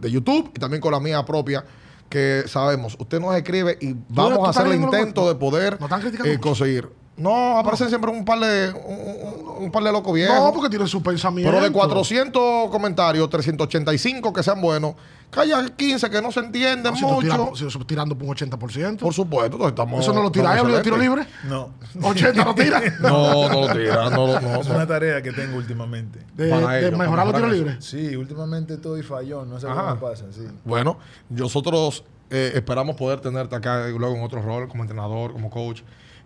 de 0.00 0.10
YouTube 0.10 0.52
y 0.54 0.60
también 0.60 0.80
con 0.80 0.92
la 0.92 1.00
mía 1.00 1.24
propia. 1.26 1.64
Que 2.08 2.44
sabemos, 2.46 2.96
usted 2.98 3.20
nos 3.20 3.34
escribe 3.36 3.76
y 3.82 3.94
vamos 4.08 4.46
a 4.46 4.50
hacer 4.50 4.66
el 4.68 4.80
intento 4.80 5.28
de 5.28 5.34
poder 5.34 5.78
¿No 5.78 5.86
están 5.86 6.00
criticando 6.00 6.32
eh, 6.32 6.38
conseguir. 6.40 6.88
No, 7.18 7.58
aparecen 7.58 7.88
siempre 7.88 8.10
un 8.10 8.24
par 8.24 8.38
de 8.40 8.70
un, 8.70 8.76
un- 8.94 9.64
un 9.64 9.70
par 9.72 9.82
de 9.82 9.90
locos 9.90 10.14
viejos. 10.14 10.36
No, 10.36 10.52
porque 10.52 10.68
tienen 10.70 10.86
su 10.86 11.02
pensamiento. 11.02 11.50
Pero 11.52 11.62
de 11.64 11.72
400 11.72 12.70
comentarios, 12.70 13.28
385 13.28 14.32
que 14.32 14.42
sean 14.44 14.60
buenos, 14.60 14.94
que 15.30 15.40
haya 15.40 15.66
15 15.68 16.08
que 16.10 16.22
no 16.22 16.30
se 16.30 16.40
entienden 16.40 16.92
No, 16.92 16.94
si 16.96 17.02
tú 17.02 17.08
mucho. 17.08 17.50
tiras- 17.52 17.72
si 17.72 17.78
tirando 17.84 18.16
por 18.16 18.28
un 18.28 18.34
80%. 18.36 18.98
Por 18.98 19.12
supuesto, 19.12 19.46
entonces 19.56 19.70
estamos. 19.70 20.00
¿Eso 20.00 20.12
no 20.12 20.22
lo 20.22 20.30
él 20.70 20.76
de 20.76 20.82
tiro 20.82 20.96
libre? 20.96 21.26
No. 21.48 21.70
80 22.02 22.44
lo 22.44 22.54
tira. 22.54 22.80
No, 23.00 23.48
no 23.48 23.60
lo 23.66 23.72
tira. 23.74 24.10
No, 24.10 24.26
lo- 24.28 24.40
no, 24.40 24.60
Es 24.60 24.68
no. 24.68 24.74
una 24.76 24.86
tarea 24.86 25.20
que 25.20 25.32
tengo 25.32 25.56
últimamente. 25.56 26.20
De, 26.36 26.46
de 26.46 26.86
ellos, 26.86 26.96
mejorar 26.98 27.26
los 27.26 27.34
tiros 27.34 27.50
libres. 27.50 27.84
Sí, 27.84 28.14
últimamente 28.16 28.74
estoy 28.74 29.02
fallón, 29.02 29.50
no 29.50 29.58
sé 29.58 29.66
Ajá. 29.66 29.96
cómo 29.98 30.10
pasa, 30.10 30.24
sí. 30.30 30.46
Bueno, 30.64 30.98
nosotros 31.30 32.04
eh, 32.30 32.52
esperamos 32.54 32.94
poder 32.96 33.20
tenerte 33.20 33.56
acá 33.56 33.88
luego 33.88 34.14
en 34.14 34.22
otro 34.22 34.40
rol, 34.40 34.68
como 34.68 34.82
entrenador, 34.84 35.32
como 35.32 35.50
coach, 35.50 35.80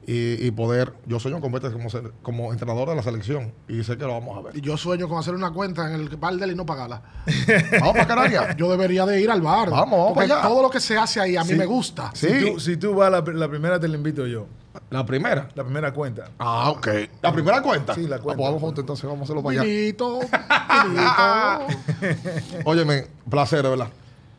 y, 0.07 0.47
y 0.47 0.51
poder. 0.51 0.93
Yo 1.07 1.19
sueño 1.20 1.41
con 1.41 1.53
verte 1.53 1.70
como, 1.73 1.91
ser- 1.91 2.12
como 2.23 2.53
entrenador 2.53 2.89
de 2.89 2.97
la 2.97 3.03
selección, 3.03 3.53
y 3.69 3.83
sé 3.85 3.97
que 3.97 4.05
lo 4.05 4.12
vamos 4.12 4.37
a 4.39 4.43
ver. 4.43 4.57
Y 4.57 4.61
yo 4.61 4.77
sueño 4.77 5.09
con 5.09 5.19
hacer 5.19 5.35
una 5.35 5.53
cuenta 5.53 5.89
en 5.93 6.01
el 6.01 6.09
bar 6.16 6.35
de 6.35 6.45
él 6.45 6.53
y 6.53 6.55
no 6.55 6.66
pagarla. 6.66 7.03
Vamos 7.81 7.93
para 7.95 8.07
Canarias. 8.07 8.57
Yo 8.57 8.70
debería 8.70 9.07
de 9.07 9.20
ir 9.20 9.31
al 9.31 9.41
bar. 9.43 9.70
Vamos, 9.70 9.91
vamos 9.99 10.12
porque 10.15 10.29
para 10.29 10.41
allá. 10.41 10.49
todo 10.49 10.62
lo 10.62 10.70
que 10.70 10.81
se 10.81 10.97
hace 10.99 11.20
ahí 11.20 11.37
a 11.37 11.43
mí 11.45 11.51
Sí. 11.51 11.55
me 11.57 11.66
gusta. 11.66 12.11
Sí. 12.15 12.29
Si, 12.29 12.53
tú, 12.53 12.61
si 12.61 12.77
tú 12.77 12.95
vas, 12.95 13.11
la, 13.11 13.20
la 13.20 13.49
primera 13.49 13.79
te 13.79 13.89
la 13.89 13.97
invito 13.97 14.27
yo. 14.27 14.47
La 14.91 15.05
primera. 15.05 15.49
La 15.55 15.65
primera 15.65 15.93
cuenta. 15.93 16.31
Ah, 16.39 16.70
ok. 16.70 16.89
¿La 17.20 17.33
primera 17.33 17.61
cuenta? 17.62 17.95
Sí, 17.95 18.07
la 18.07 18.16
Ah, 18.16 18.20
cuenta. 18.20 18.39
pues 18.39 18.49
vamos 18.49 18.62
juntos, 18.62 18.83
entonces 18.83 19.05
vamos 19.05 19.20
a 19.20 19.24
hacerlo 19.24 19.43
para 19.43 19.61
allá. 19.61 19.69
Vinito. 19.69 20.20
Óyeme, 22.65 23.07
placer, 23.29 23.62
verdad. 23.62 23.89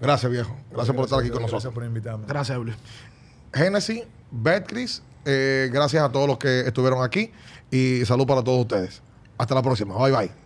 Gracias, 0.01 0.31
viejo. 0.31 0.55
Gracias 0.71 0.95
por 0.95 1.05
estar 1.05 1.19
aquí 1.19 1.29
con 1.29 1.39
Gracias 1.39 1.53
nosotros. 1.53 1.73
por 1.73 1.83
invitarme. 1.85 2.25
Gracias, 2.27 2.55
Eulis. 2.57 2.75
Genesis, 3.53 4.03
Betcris, 4.31 5.03
eh, 5.25 5.69
gracias 5.71 6.03
a 6.03 6.11
todos 6.11 6.27
los 6.27 6.37
que 6.37 6.61
estuvieron 6.61 7.03
aquí 7.03 7.31
y 7.71 8.05
salud 8.05 8.25
para 8.27 8.43
todos 8.43 8.61
ustedes. 8.61 9.01
Hasta 9.37 9.55
la 9.55 9.61
próxima. 9.61 9.95
Bye 9.97 10.11
bye. 10.11 10.42